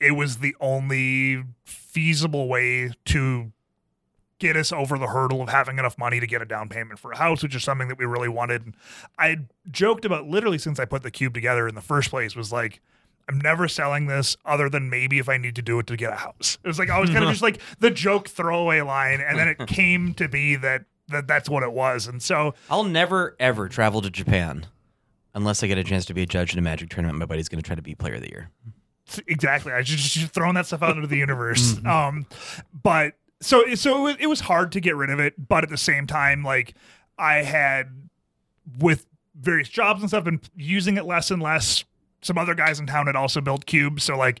it 0.00 0.12
was 0.12 0.38
the 0.38 0.56
only 0.60 1.44
feasible 1.64 2.48
way 2.48 2.90
to 3.06 3.52
get 4.38 4.56
us 4.56 4.72
over 4.72 4.98
the 4.98 5.06
hurdle 5.06 5.40
of 5.40 5.48
having 5.48 5.78
enough 5.78 5.96
money 5.96 6.18
to 6.18 6.26
get 6.26 6.42
a 6.42 6.44
down 6.44 6.68
payment 6.68 6.98
for 6.98 7.12
a 7.12 7.16
house, 7.16 7.44
which 7.44 7.54
is 7.54 7.62
something 7.62 7.86
that 7.86 7.96
we 7.96 8.04
really 8.04 8.28
wanted. 8.28 8.74
I 9.16 9.36
joked 9.70 10.04
about 10.04 10.26
literally 10.26 10.58
since 10.58 10.80
I 10.80 10.84
put 10.84 11.04
the 11.04 11.12
cube 11.12 11.32
together 11.32 11.68
in 11.68 11.76
the 11.76 11.80
first 11.80 12.10
place 12.10 12.34
was 12.34 12.50
like, 12.50 12.80
I'm 13.28 13.38
never 13.38 13.68
selling 13.68 14.06
this 14.06 14.36
other 14.44 14.68
than 14.68 14.90
maybe 14.90 15.18
if 15.18 15.28
I 15.28 15.36
need 15.36 15.54
to 15.56 15.62
do 15.62 15.78
it 15.78 15.86
to 15.88 15.96
get 15.96 16.12
a 16.12 16.16
house. 16.16 16.58
It 16.62 16.66
was 16.68 16.78
like 16.78 16.90
I 16.90 16.98
was 17.00 17.10
kind 17.10 17.24
of 17.24 17.30
just 17.30 17.42
like 17.42 17.60
the 17.78 17.90
joke 17.90 18.28
throwaway 18.28 18.80
line, 18.80 19.20
and 19.20 19.38
then 19.38 19.48
it 19.48 19.58
came 19.66 20.14
to 20.14 20.28
be 20.28 20.56
that 20.56 20.84
that 21.08 21.26
that's 21.26 21.48
what 21.48 21.62
it 21.62 21.72
was. 21.72 22.06
And 22.06 22.22
so 22.22 22.54
I'll 22.70 22.84
never 22.84 23.36
ever 23.38 23.68
travel 23.68 24.00
to 24.02 24.10
Japan 24.10 24.66
unless 25.34 25.62
I 25.62 25.66
get 25.66 25.78
a 25.78 25.84
chance 25.84 26.04
to 26.06 26.14
be 26.14 26.22
a 26.22 26.26
judge 26.26 26.52
in 26.52 26.58
a 26.58 26.62
Magic 26.62 26.90
tournament. 26.90 27.18
My 27.18 27.26
buddy's 27.26 27.48
going 27.48 27.62
to 27.62 27.66
try 27.66 27.76
to 27.76 27.82
be 27.82 27.94
Player 27.94 28.14
of 28.14 28.22
the 28.22 28.28
Year. 28.30 28.50
exactly, 29.26 29.72
I 29.72 29.82
just, 29.82 30.12
just 30.12 30.32
throwing 30.32 30.54
that 30.54 30.66
stuff 30.66 30.82
out 30.82 30.96
into 30.96 31.08
the 31.08 31.16
universe. 31.16 31.76
Um, 31.86 32.26
but 32.82 33.14
so 33.40 33.74
so 33.74 33.98
it 33.98 34.02
was, 34.02 34.16
it 34.20 34.26
was 34.26 34.40
hard 34.40 34.72
to 34.72 34.80
get 34.80 34.96
rid 34.96 35.10
of 35.10 35.20
it, 35.20 35.34
but 35.48 35.64
at 35.64 35.70
the 35.70 35.76
same 35.76 36.06
time, 36.06 36.44
like 36.44 36.74
I 37.18 37.36
had 37.42 38.08
with 38.78 39.06
various 39.34 39.68
jobs 39.68 40.00
and 40.00 40.10
stuff, 40.10 40.24
been 40.24 40.40
using 40.54 40.96
it 40.96 41.04
less 41.04 41.30
and 41.30 41.42
less. 41.42 41.84
Some 42.22 42.38
other 42.38 42.54
guys 42.54 42.80
in 42.80 42.86
town 42.86 43.06
had 43.06 43.16
also 43.16 43.40
built 43.40 43.66
cubes, 43.66 44.04
so 44.04 44.16
like 44.16 44.40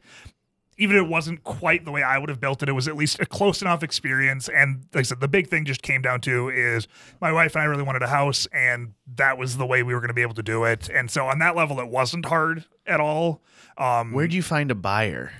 even 0.78 0.96
if 0.96 1.02
it 1.02 1.08
wasn't 1.08 1.44
quite 1.44 1.84
the 1.84 1.90
way 1.90 2.02
I 2.02 2.18
would 2.18 2.30
have 2.30 2.40
built 2.40 2.62
it, 2.62 2.68
it 2.68 2.72
was 2.72 2.88
at 2.88 2.96
least 2.96 3.20
a 3.20 3.26
close 3.26 3.60
enough 3.60 3.82
experience. 3.82 4.48
And 4.48 4.86
like 4.94 5.00
I 5.00 5.02
said, 5.02 5.20
the 5.20 5.28
big 5.28 5.48
thing 5.48 5.64
just 5.64 5.82
came 5.82 6.00
down 6.00 6.22
to 6.22 6.48
is 6.48 6.88
my 7.20 7.30
wife 7.30 7.54
and 7.54 7.62
I 7.62 7.66
really 7.66 7.82
wanted 7.82 8.02
a 8.02 8.08
house, 8.08 8.46
and 8.52 8.94
that 9.16 9.36
was 9.36 9.58
the 9.58 9.66
way 9.66 9.82
we 9.82 9.92
were 9.94 10.00
going 10.00 10.08
to 10.08 10.14
be 10.14 10.22
able 10.22 10.34
to 10.34 10.42
do 10.42 10.64
it. 10.64 10.88
And 10.88 11.10
so 11.10 11.26
on 11.26 11.38
that 11.40 11.54
level, 11.54 11.78
it 11.78 11.88
wasn't 11.88 12.24
hard 12.24 12.64
at 12.86 13.00
all. 13.00 13.42
Um, 13.76 14.12
Where'd 14.12 14.32
you 14.32 14.42
find 14.42 14.70
a 14.70 14.74
buyer? 14.74 15.32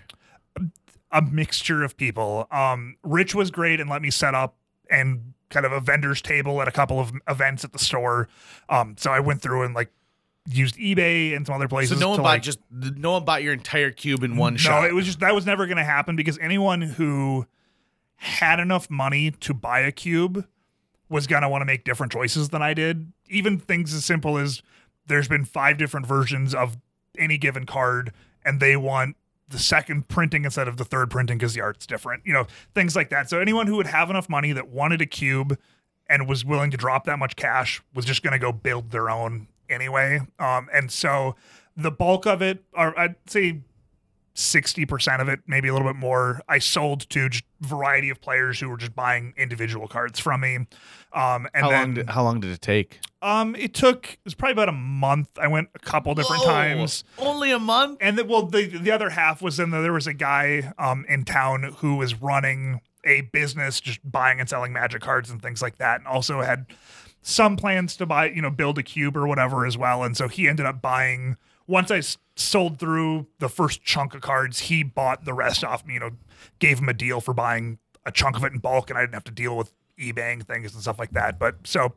a 1.13 1.23
mixture 1.23 1.85
of 1.85 1.97
people. 1.97 2.47
Um, 2.51 2.97
Rich 3.03 3.35
was 3.35 3.51
great 3.51 3.81
and 3.81 3.89
let 3.91 4.01
me 4.01 4.11
set 4.11 4.35
up 4.35 4.57
and 4.91 5.35
kind 5.51 5.67
of 5.67 5.73
a 5.73 5.81
vendor's 5.81 6.23
table 6.23 6.61
at 6.63 6.69
a 6.69 6.73
couple 6.73 6.99
of 6.99 7.13
events 7.29 7.65
at 7.65 7.73
the 7.73 7.79
store. 7.79 8.29
Um, 8.69 8.97
so 8.99 9.11
I 9.11 9.21
went 9.21 9.43
through 9.43 9.63
and 9.63 9.75
like 9.75 9.93
used 10.49 10.77
eBay 10.77 11.37
and 11.37 11.47
some 11.47 11.55
other 11.55 11.69
places. 11.69 11.99
So 11.99 12.01
no 12.01 12.11
one 12.11 12.19
bought 12.19 12.25
like, 12.25 12.43
just 12.43 12.59
no 12.71 13.13
one 13.13 13.25
bought 13.25 13.43
your 13.43 13.53
entire 13.53 13.91
cube 13.91 14.25
in 14.25 14.37
one 14.37 14.55
no, 14.55 14.59
shot. 14.59 14.83
No, 14.83 14.89
it 14.89 14.95
was 14.95 15.07
just 15.07 15.21
that 15.21 15.35
was 15.35 15.47
never 15.47 15.67
going 15.67 15.77
to 15.77 15.85
happen 15.85 16.17
because 16.17 16.39
anyone 16.39 16.83
who 16.83 17.47
had 18.17 18.61
enough 18.61 18.91
money 18.91 19.31
to 19.31 19.55
buy 19.55 19.81
a 19.81 19.93
cube 19.93 20.47
was 21.09 21.27
going 21.27 21.43
to 21.43 21.49
want 21.49 21.63
to 21.63 21.67
make 21.67 21.85
different 21.85 22.13
choices 22.13 22.49
than 22.49 22.63
I 22.63 22.75
did. 22.75 23.13
Even 23.29 23.59
things 23.59 23.95
as 23.95 24.05
simple 24.05 24.39
as 24.39 24.63
there's 25.07 25.29
been 25.29 25.45
five 25.45 25.77
different 25.79 26.07
versions 26.07 26.55
of 26.55 26.77
any 27.19 27.37
given 27.37 27.67
card 27.67 28.13
and 28.45 28.61
they 28.61 28.77
want 28.77 29.17
the 29.49 29.59
second 29.59 30.09
printing 30.09 30.45
instead 30.45 30.67
of 30.67 30.77
the 30.77 30.85
third 30.85 31.11
printing 31.11 31.39
because 31.39 31.55
the 31.55 31.61
art's 31.61 31.87
different. 31.87 32.25
You 32.25 32.33
know, 32.33 32.47
things 32.75 32.97
like 32.97 33.11
that. 33.11 33.29
So 33.29 33.39
anyone 33.39 33.67
who 33.67 33.77
would 33.77 33.87
have 33.87 34.11
enough 34.11 34.29
money 34.29 34.53
that 34.53 34.69
wanted 34.69 35.01
a 35.01 35.07
cube 35.07 35.59
and 36.09 36.29
was 36.29 36.45
willing 36.45 36.71
to 36.71 36.77
drop 36.77 37.05
that 37.05 37.19
much 37.19 37.37
cash 37.37 37.83
was 37.95 38.05
just 38.05 38.23
going 38.23 38.33
to 38.33 38.39
go 38.39 38.53
build 38.53 38.91
their 38.91 39.11
own 39.11 39.49
anyway. 39.69 40.21
Um, 40.39 40.69
and 40.73 40.91
so 40.91 41.37
the 41.77 41.91
bulk 41.91 42.27
of 42.27 42.43
it, 42.43 42.65
or 42.73 42.99
I'd 42.99 43.17
say 43.27 43.61
60% 44.35 45.21
of 45.21 45.29
it, 45.29 45.41
maybe 45.47 45.69
a 45.69 45.73
little 45.73 45.89
bit 45.89 45.97
more, 45.97 46.41
I 46.49 46.59
sold 46.59 47.09
to 47.11 47.29
just 47.29 47.45
variety 47.61 48.11
of 48.11 48.21
players 48.21 48.61
who 48.61 48.69
were 48.69 48.77
just 48.77 48.95
buying 48.95 49.35
individual 49.37 49.89
cards 49.89 50.19
from 50.19 50.41
me. 50.41 50.57
Um, 51.13 51.49
and 51.55 51.65
how 51.65 51.71
then 51.71 51.81
long? 51.81 51.95
Did, 51.95 52.11
how 52.11 52.23
long 52.23 52.41
did 52.41 52.51
it 52.51 52.61
take? 52.61 53.01
um, 53.23 53.55
it 53.55 53.73
took, 53.73 54.15
it 54.15 54.19
was 54.25 54.35
probably 54.35 54.53
about 54.53 54.69
a 54.69 54.73
month. 54.73 55.29
I 55.41 55.47
went 55.47 55.69
a 55.75 55.79
couple 55.79 56.13
different 56.15 56.43
Whoa, 56.43 56.49
times. 56.49 57.05
Only 57.19 57.53
a 57.53 57.59
month. 57.59 57.99
And 58.01 58.19
then 58.19 58.27
well, 58.27 58.47
the 58.47 58.67
the 58.67 58.91
other 58.91 59.11
half 59.11 59.41
was 59.41 59.61
in 59.61 59.71
the, 59.71 59.81
there 59.81 59.93
was 59.93 60.09
a 60.09 60.13
guy 60.13 60.73
um 60.79 61.07
in 61.09 61.25
town 61.25 61.75
who 61.79 61.97
was 61.97 62.21
running 62.21 62.81
a 63.05 63.23
business 63.23 63.81
just 63.81 64.01
buying 64.05 64.41
and 64.41 64.49
selling 64.49 64.73
magic 64.73 65.03
cards 65.03 65.31
and 65.31 65.41
things 65.41 65.63
like 65.63 65.79
that, 65.79 66.01
and 66.01 66.07
also 66.07 66.43
had 66.43 66.67
some 67.23 67.57
plans 67.57 67.97
to 67.97 68.07
buy, 68.07 68.29
you 68.29 68.43
know, 68.43 68.51
build 68.51 68.79
a 68.79 68.83
cube 68.83 69.17
or 69.17 69.27
whatever 69.27 69.65
as 69.65 69.79
well. 69.79 70.03
And 70.03 70.17
so 70.17 70.29
he 70.29 70.49
ended 70.49 70.67
up 70.67 70.83
buying. 70.83 71.37
Once 71.67 71.91
I 71.91 72.03
sold 72.35 72.79
through 72.79 73.29
the 73.39 73.49
first 73.49 73.85
chunk 73.85 74.15
of 74.15 74.21
cards, 74.21 74.59
he 74.61 74.83
bought 74.83 75.25
the 75.25 75.33
rest 75.33 75.63
off 75.63 75.87
me. 75.87 75.95
You 75.95 76.01
know, 76.01 76.11
gave 76.59 76.81
him 76.81 76.89
a 76.89 76.95
deal 76.95 77.21
for 77.21 77.33
buying 77.33 77.79
a 78.05 78.13
chunk 78.13 78.37
of 78.37 78.45
it 78.45 78.53
in 78.53 78.59
bulk, 78.59 78.91
and 78.91 78.99
I 78.99 79.03
didn't 79.03 79.15
have 79.15 79.25
to 79.25 79.33
deal 79.33 79.57
with 79.57 79.73
eBaying 79.99 80.45
things 80.45 80.73
and 80.73 80.83
stuff 80.83 80.99
like 80.99 81.13
that. 81.13 81.39
But 81.39 81.57
so, 81.65 81.93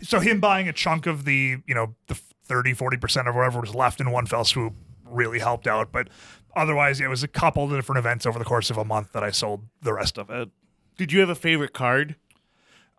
so 0.00 0.20
him 0.20 0.40
buying 0.40 0.68
a 0.68 0.72
chunk 0.72 1.06
of 1.06 1.24
the, 1.24 1.58
you 1.66 1.74
know, 1.74 1.94
the 2.06 2.14
30, 2.14 2.74
40% 2.74 3.28
of 3.28 3.34
whatever 3.34 3.60
was 3.60 3.74
left 3.74 4.00
in 4.00 4.10
one 4.10 4.26
fell 4.26 4.44
swoop 4.44 4.72
really 5.04 5.38
helped 5.38 5.66
out. 5.66 5.92
But 5.92 6.08
otherwise, 6.56 7.00
it 7.00 7.08
was 7.08 7.22
a 7.22 7.28
couple 7.28 7.64
of 7.64 7.70
different 7.70 7.98
events 7.98 8.24
over 8.24 8.38
the 8.38 8.44
course 8.44 8.70
of 8.70 8.78
a 8.78 8.84
month 8.84 9.12
that 9.12 9.22
I 9.22 9.30
sold 9.30 9.66
the 9.82 9.92
rest 9.92 10.18
of 10.18 10.30
it. 10.30 10.48
Did 10.96 11.12
you 11.12 11.20
have 11.20 11.28
a 11.28 11.34
favorite 11.34 11.72
card? 11.72 12.16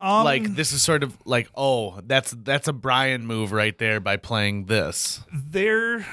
Um, 0.02 0.24
like 0.24 0.56
this 0.56 0.74
is 0.74 0.82
sort 0.82 1.04
of 1.04 1.16
like 1.26 1.48
oh 1.56 2.00
that's 2.08 2.32
that's 2.44 2.68
a 2.68 2.74
Brian 2.74 3.26
move 3.28 3.52
right 3.52 3.78
there 3.78 4.00
by 4.00 4.18
playing 4.18 4.66
this. 4.66 5.22
there, 5.32 6.06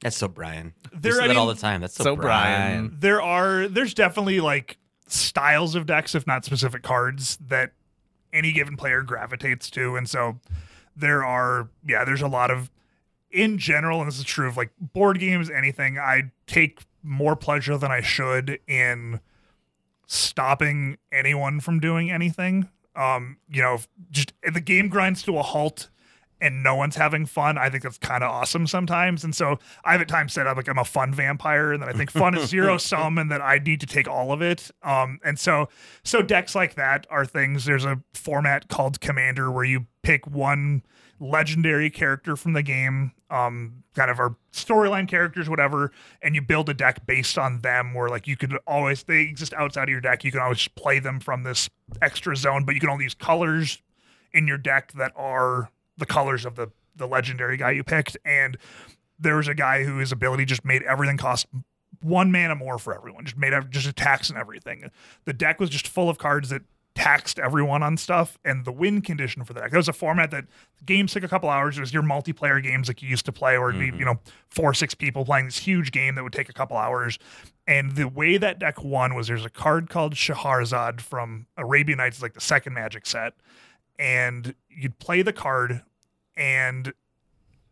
That's 0.00 0.16
so 0.16 0.28
Brian. 0.28 0.72
There- 0.92 1.12
There, 1.12 1.22
I 1.22 1.28
that 1.28 1.36
all 1.36 1.46
the 1.48 1.54
time. 1.54 1.80
That's 1.82 1.94
so, 1.94 2.04
So 2.04 2.16
Brian. 2.16 2.86
Brian. 2.88 2.96
there 3.00 3.20
are, 3.20 3.68
there's 3.68 3.92
definitely 3.94 4.40
like 4.40 4.78
styles 5.08 5.74
of 5.74 5.86
decks, 5.86 6.14
if 6.14 6.26
not 6.26 6.44
specific 6.44 6.82
cards, 6.82 7.36
that 7.48 7.72
any 8.32 8.52
given 8.52 8.76
player 8.76 9.02
gravitates 9.02 9.68
to. 9.70 9.96
And 9.96 10.08
so 10.08 10.38
there 10.96 11.24
are, 11.24 11.68
yeah, 11.86 12.04
there's 12.04 12.22
a 12.22 12.28
lot 12.28 12.50
of, 12.50 12.70
in 13.30 13.58
general, 13.58 13.98
and 14.00 14.08
this 14.08 14.18
is 14.18 14.24
true 14.24 14.46
of 14.48 14.56
like 14.56 14.70
board 14.80 15.18
games, 15.18 15.50
anything, 15.50 15.98
I 15.98 16.30
take 16.46 16.80
more 17.02 17.34
pleasure 17.36 17.76
than 17.76 17.90
I 17.90 18.00
should 18.00 18.60
in 18.68 19.20
stopping 20.06 20.96
anyone 21.12 21.60
from 21.60 21.80
doing 21.80 22.10
anything. 22.10 22.68
Um, 22.96 23.38
you 23.48 23.62
know, 23.62 23.78
just 24.10 24.32
if 24.42 24.54
the 24.54 24.60
game 24.60 24.88
grinds 24.88 25.22
to 25.24 25.38
a 25.38 25.42
halt 25.42 25.88
and 26.40 26.62
no 26.62 26.74
one's 26.74 26.96
having 26.96 27.26
fun, 27.26 27.56
I 27.56 27.70
think 27.70 27.82
that's 27.82 27.98
kind 27.98 28.22
of 28.22 28.30
awesome 28.30 28.66
sometimes. 28.66 29.24
And 29.24 29.34
so 29.34 29.58
I've 29.84 30.00
at 30.00 30.08
times 30.08 30.32
said 30.32 30.46
I'm 30.46 30.56
like 30.56 30.68
I'm 30.68 30.78
a 30.78 30.84
fun 30.84 31.12
vampire, 31.14 31.72
and 31.72 31.82
that 31.82 31.88
I 31.88 31.92
think 31.92 32.10
fun 32.10 32.36
is 32.36 32.48
zero 32.48 32.76
sum, 32.78 33.18
and 33.18 33.30
that 33.30 33.40
I 33.40 33.58
need 33.58 33.80
to 33.80 33.86
take 33.86 34.08
all 34.08 34.32
of 34.32 34.42
it. 34.42 34.70
Um, 34.82 35.20
and 35.24 35.38
so 35.38 35.68
so 36.02 36.22
decks 36.22 36.54
like 36.54 36.74
that 36.74 37.06
are 37.10 37.24
things. 37.24 37.64
There's 37.64 37.84
a 37.84 38.00
format 38.12 38.68
called 38.68 39.00
Commander 39.00 39.50
where 39.50 39.64
you 39.64 39.86
pick 40.02 40.26
one 40.26 40.82
legendary 41.20 41.90
character 41.90 42.36
from 42.36 42.52
the 42.52 42.62
game, 42.62 43.12
um, 43.30 43.84
kind 43.94 44.10
of 44.10 44.18
our 44.18 44.36
storyline 44.52 45.08
characters, 45.08 45.48
whatever, 45.48 45.92
and 46.22 46.34
you 46.34 46.42
build 46.42 46.68
a 46.68 46.74
deck 46.74 47.06
based 47.06 47.38
on 47.38 47.60
them. 47.60 47.94
Where 47.94 48.08
like 48.08 48.26
you 48.26 48.36
could 48.36 48.56
always 48.66 49.02
they 49.02 49.22
exist 49.22 49.52
outside 49.54 49.84
of 49.84 49.90
your 49.90 50.00
deck. 50.00 50.24
You 50.24 50.32
can 50.32 50.40
always 50.40 50.66
play 50.68 50.98
them 50.98 51.20
from 51.20 51.42
this 51.42 51.68
extra 52.02 52.36
zone, 52.36 52.64
but 52.64 52.74
you 52.74 52.80
can 52.80 52.90
only 52.90 53.04
use 53.04 53.14
colors 53.14 53.82
in 54.32 54.46
your 54.46 54.58
deck 54.58 54.92
that 54.92 55.12
are 55.16 55.70
the 55.96 56.06
colors 56.06 56.44
of 56.44 56.56
the 56.56 56.70
the 56.96 57.06
legendary 57.06 57.56
guy 57.56 57.72
you 57.72 57.84
picked. 57.84 58.16
And 58.24 58.56
there 59.18 59.36
was 59.36 59.48
a 59.48 59.54
guy 59.54 59.84
who 59.84 59.98
his 59.98 60.12
ability 60.12 60.44
just 60.44 60.64
made 60.64 60.82
everything 60.82 61.16
cost 61.16 61.46
one 62.02 62.30
mana 62.30 62.54
more 62.54 62.78
for 62.78 62.94
everyone. 62.94 63.24
Just 63.24 63.36
made 63.36 63.52
just 63.70 63.86
attacks 63.86 64.28
and 64.28 64.38
everything. 64.38 64.90
The 65.24 65.32
deck 65.32 65.58
was 65.58 65.70
just 65.70 65.88
full 65.88 66.10
of 66.10 66.18
cards 66.18 66.50
that 66.50 66.62
taxed 66.94 67.38
everyone 67.38 67.82
on 67.82 67.96
stuff. 67.96 68.38
And 68.44 68.64
the 68.64 68.72
win 68.72 69.02
condition 69.02 69.44
for 69.44 69.52
that. 69.54 69.60
deck. 69.60 69.70
That 69.72 69.76
was 69.76 69.88
a 69.88 69.92
format 69.92 70.30
that 70.30 70.44
games 70.84 71.12
took 71.12 71.22
a 71.22 71.28
couple 71.28 71.48
hours. 71.48 71.76
It 71.76 71.80
was 71.80 71.92
your 71.92 72.02
multiplayer 72.02 72.62
games 72.62 72.88
like 72.88 73.02
you 73.02 73.08
used 73.08 73.26
to 73.26 73.32
play, 73.32 73.56
or 73.56 73.70
it'd 73.70 73.80
be, 73.80 73.88
mm-hmm. 73.88 73.98
you 73.98 74.04
know 74.04 74.20
four 74.48 74.70
or 74.70 74.74
six 74.74 74.94
people 74.94 75.24
playing 75.24 75.46
this 75.46 75.58
huge 75.58 75.92
game 75.92 76.14
that 76.14 76.22
would 76.22 76.32
take 76.32 76.48
a 76.48 76.52
couple 76.52 76.76
hours. 76.76 77.18
And 77.66 77.96
the 77.96 78.08
way 78.08 78.36
that 78.36 78.58
deck 78.58 78.84
won 78.84 79.14
was 79.14 79.28
there's 79.28 79.44
a 79.44 79.50
card 79.50 79.88
called 79.88 80.14
Shahrazad 80.14 81.00
from 81.00 81.46
Arabian 81.56 81.96
Nights, 81.96 82.22
like 82.22 82.34
the 82.34 82.40
second 82.40 82.74
Magic 82.74 83.06
set, 83.06 83.34
and 83.98 84.54
you'd 84.68 84.98
play 84.98 85.22
the 85.22 85.32
card 85.32 85.82
and 86.36 86.92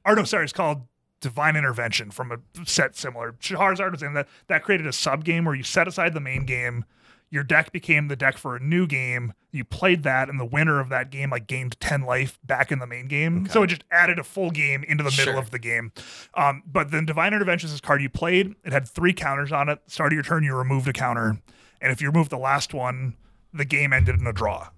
or 0.04 0.16
no, 0.16 0.24
sorry, 0.24 0.44
it's 0.44 0.52
called 0.52 0.82
Divine 1.20 1.56
Intervention 1.56 2.10
from 2.10 2.32
a 2.32 2.66
set 2.66 2.96
similar. 2.96 3.32
Shahrazad 3.32 3.92
was 3.92 4.02
in 4.02 4.14
that. 4.14 4.28
That 4.48 4.62
created 4.62 4.86
a 4.86 4.92
sub 4.92 5.24
game 5.24 5.44
where 5.44 5.54
you 5.54 5.62
set 5.62 5.88
aside 5.88 6.14
the 6.14 6.20
main 6.20 6.44
game. 6.44 6.84
Your 7.32 7.42
deck 7.42 7.72
became 7.72 8.08
the 8.08 8.14
deck 8.14 8.36
for 8.36 8.54
a 8.56 8.60
new 8.60 8.86
game. 8.86 9.32
You 9.52 9.64
played 9.64 10.02
that, 10.02 10.28
and 10.28 10.38
the 10.38 10.44
winner 10.44 10.80
of 10.80 10.90
that 10.90 11.10
game 11.10 11.30
like 11.30 11.46
gained 11.46 11.80
ten 11.80 12.02
life 12.02 12.38
back 12.44 12.70
in 12.70 12.78
the 12.78 12.86
main 12.86 13.08
game. 13.08 13.48
So 13.48 13.62
it 13.62 13.68
just 13.68 13.84
added 13.90 14.18
a 14.18 14.22
full 14.22 14.50
game 14.50 14.84
into 14.86 15.02
the 15.02 15.10
middle 15.10 15.24
Sure. 15.32 15.38
of 15.38 15.50
the 15.50 15.58
game. 15.58 15.92
Um, 16.34 16.62
but 16.66 16.90
then 16.90 17.06
Divine 17.06 17.32
Intervention 17.32 17.66
is 17.68 17.72
this 17.72 17.80
card 17.80 18.02
you 18.02 18.10
played. 18.10 18.54
It 18.64 18.72
had 18.74 18.86
three 18.86 19.14
counters 19.14 19.50
on 19.50 19.70
it. 19.70 19.78
Start 19.86 20.12
of 20.12 20.14
your 20.14 20.22
turn, 20.22 20.44
you 20.44 20.54
removed 20.54 20.86
a 20.88 20.92
counter, 20.92 21.38
and 21.80 21.90
if 21.90 22.02
you 22.02 22.08
removed 22.10 22.30
the 22.30 22.38
last 22.38 22.74
one, 22.74 23.16
the 23.52 23.64
game 23.64 23.92
ended 23.94 24.20
in 24.20 24.26
a 24.26 24.32
draw. 24.32 24.68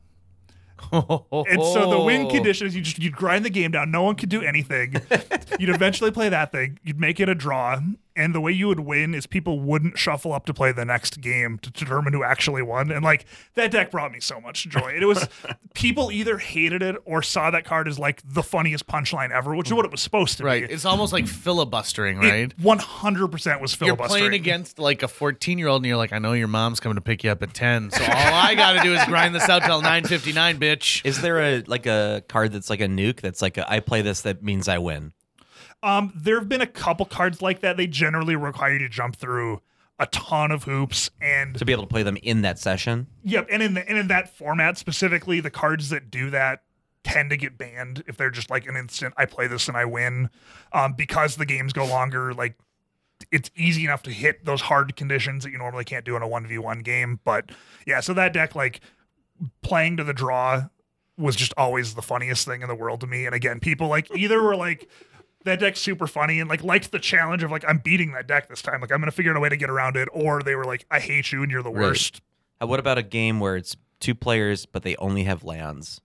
And 0.92 1.62
so 1.62 1.90
the 1.90 2.02
win 2.04 2.28
condition 2.30 2.66
is 2.66 2.76
you 2.76 2.82
just 2.82 2.98
you'd 2.98 3.16
grind 3.16 3.44
the 3.44 3.50
game 3.50 3.70
down. 3.72 3.90
No 3.90 4.02
one 4.02 4.14
could 4.16 4.28
do 4.28 4.42
anything. 4.42 4.94
you'd 5.58 5.70
eventually 5.70 6.10
play 6.10 6.28
that 6.28 6.52
thing. 6.52 6.78
You'd 6.82 7.00
make 7.00 7.20
it 7.20 7.28
a 7.28 7.34
draw. 7.34 7.80
And 8.16 8.34
the 8.34 8.40
way 8.40 8.52
you 8.52 8.68
would 8.68 8.80
win 8.80 9.12
is 9.14 9.26
people 9.26 9.58
wouldn't 9.58 9.98
shuffle 9.98 10.32
up 10.32 10.46
to 10.46 10.54
play 10.54 10.70
the 10.70 10.84
next 10.84 11.20
game 11.20 11.58
to 11.58 11.70
determine 11.70 12.12
who 12.12 12.22
actually 12.22 12.62
won. 12.62 12.92
And 12.92 13.04
like 13.04 13.24
that 13.54 13.70
deck 13.72 13.90
brought 13.90 14.12
me 14.12 14.20
so 14.20 14.40
much 14.40 14.68
joy. 14.68 14.92
And 14.94 15.02
it 15.02 15.06
was 15.06 15.26
people 15.74 16.12
either 16.12 16.38
hated 16.38 16.80
it 16.82 16.96
or 17.04 17.22
saw 17.22 17.50
that 17.50 17.64
card 17.64 17.88
as 17.88 17.98
like 17.98 18.22
the 18.24 18.42
funniest 18.42 18.86
punchline 18.86 19.30
ever, 19.32 19.56
which 19.56 19.66
is 19.68 19.74
what 19.74 19.84
it 19.84 19.90
was 19.90 20.00
supposed 20.00 20.38
to 20.38 20.44
Right. 20.44 20.66
be. 20.68 20.72
It's 20.72 20.84
almost 20.84 21.12
like 21.12 21.26
filibustering, 21.26 22.18
right? 22.18 22.52
It 22.52 22.56
100% 22.58 23.60
was 23.60 23.74
filibustering 23.74 23.86
you're 23.86 23.96
filibustering. 23.96 24.08
playing 24.08 24.34
against 24.34 24.78
like 24.78 25.02
a 25.02 25.08
14 25.08 25.58
year 25.58 25.68
old 25.68 25.82
and 25.82 25.88
you're 25.88 25.96
like, 25.96 26.12
I 26.12 26.18
know 26.18 26.34
your 26.34 26.48
mom's 26.48 26.78
coming 26.80 26.94
to 26.96 27.00
pick 27.02 27.24
you 27.24 27.30
up 27.30 27.42
at 27.42 27.52
10. 27.52 27.90
So 27.90 28.02
all 28.04 28.10
I 28.10 28.54
got 28.54 28.74
to 28.74 28.80
do 28.82 28.94
is 28.94 29.04
grind 29.06 29.34
this 29.34 29.48
out 29.48 29.62
till 29.64 29.82
9.59, 29.82 30.58
bitch. 30.58 31.04
Is 31.04 31.20
there 31.20 31.40
a 31.40 31.62
like 31.66 31.86
a 31.86 32.22
card 32.28 32.52
that's 32.52 32.70
like 32.70 32.80
a 32.80 32.86
nuke 32.86 33.20
that's 33.20 33.42
like 33.42 33.58
a, 33.58 33.70
I 33.70 33.80
play 33.80 34.02
this 34.02 34.20
that 34.22 34.42
means 34.42 34.68
I 34.68 34.78
win? 34.78 35.12
Um, 35.84 36.12
there 36.16 36.38
have 36.38 36.48
been 36.48 36.62
a 36.62 36.66
couple 36.66 37.04
cards 37.04 37.42
like 37.42 37.60
that. 37.60 37.76
They 37.76 37.86
generally 37.86 38.36
require 38.36 38.72
you 38.72 38.78
to 38.80 38.88
jump 38.88 39.16
through 39.16 39.60
a 39.98 40.06
ton 40.06 40.50
of 40.50 40.64
hoops 40.64 41.10
and 41.20 41.54
To 41.56 41.64
be 41.64 41.72
able 41.72 41.84
to 41.84 41.88
play 41.88 42.02
them 42.02 42.16
in 42.22 42.42
that 42.42 42.58
session? 42.58 43.06
Yep, 43.22 43.48
and 43.50 43.62
in 43.62 43.74
the, 43.74 43.88
and 43.88 43.98
in 43.98 44.08
that 44.08 44.34
format 44.36 44.78
specifically, 44.78 45.40
the 45.40 45.50
cards 45.50 45.90
that 45.90 46.10
do 46.10 46.30
that 46.30 46.62
tend 47.04 47.28
to 47.30 47.36
get 47.36 47.58
banned 47.58 48.02
if 48.06 48.16
they're 48.16 48.30
just 48.30 48.50
like 48.50 48.66
an 48.66 48.76
instant. 48.76 49.12
I 49.18 49.26
play 49.26 49.46
this 49.46 49.68
and 49.68 49.76
I 49.76 49.84
win, 49.84 50.30
um, 50.72 50.94
because 50.94 51.36
the 51.36 51.44
games 51.46 51.72
go 51.74 51.84
longer. 51.84 52.32
Like 52.32 52.56
it's 53.30 53.50
easy 53.54 53.84
enough 53.84 54.02
to 54.04 54.10
hit 54.10 54.46
those 54.46 54.62
hard 54.62 54.96
conditions 54.96 55.44
that 55.44 55.50
you 55.50 55.58
normally 55.58 55.84
can't 55.84 56.04
do 56.04 56.16
in 56.16 56.22
a 56.22 56.28
one 56.28 56.46
v 56.46 56.56
one 56.58 56.80
game. 56.80 57.20
But 57.24 57.50
yeah, 57.86 58.00
so 58.00 58.14
that 58.14 58.32
deck 58.32 58.54
like 58.54 58.80
playing 59.62 59.98
to 59.98 60.04
the 60.04 60.14
draw 60.14 60.64
was 61.18 61.36
just 61.36 61.52
always 61.56 61.94
the 61.94 62.02
funniest 62.02 62.46
thing 62.46 62.62
in 62.62 62.68
the 62.68 62.74
world 62.74 63.02
to 63.02 63.06
me. 63.06 63.26
And 63.26 63.34
again, 63.34 63.60
people 63.60 63.88
like 63.88 64.10
either 64.16 64.42
were 64.42 64.56
like. 64.56 64.88
That 65.44 65.60
deck's 65.60 65.80
super 65.80 66.06
funny 66.06 66.40
and 66.40 66.48
like 66.48 66.64
liked 66.64 66.90
the 66.90 66.98
challenge 66.98 67.42
of 67.42 67.50
like 67.50 67.64
I'm 67.68 67.78
beating 67.78 68.12
that 68.12 68.26
deck 68.26 68.48
this 68.48 68.62
time. 68.62 68.80
Like 68.80 68.90
I'm 68.90 68.98
gonna 69.00 69.10
figure 69.12 69.30
out 69.30 69.36
a 69.36 69.40
way 69.40 69.48
to 69.50 69.56
get 69.56 69.70
around 69.70 69.96
it, 69.96 70.08
or 70.12 70.42
they 70.42 70.54
were 70.54 70.64
like, 70.64 70.84
I 70.90 71.00
hate 71.00 71.32
you 71.32 71.42
and 71.42 71.50
you're 71.52 71.62
the 71.62 71.70
Right. 71.70 71.82
worst. 71.82 72.22
Uh, 72.62 72.66
what 72.66 72.80
about 72.80 72.98
a 72.98 73.02
game 73.02 73.40
where 73.40 73.56
it's 73.56 73.76
two 74.00 74.14
players 74.14 74.64
but 74.66 74.82
they 74.82 74.96
only 74.96 75.24
have 75.24 75.44
lands? 75.44 76.00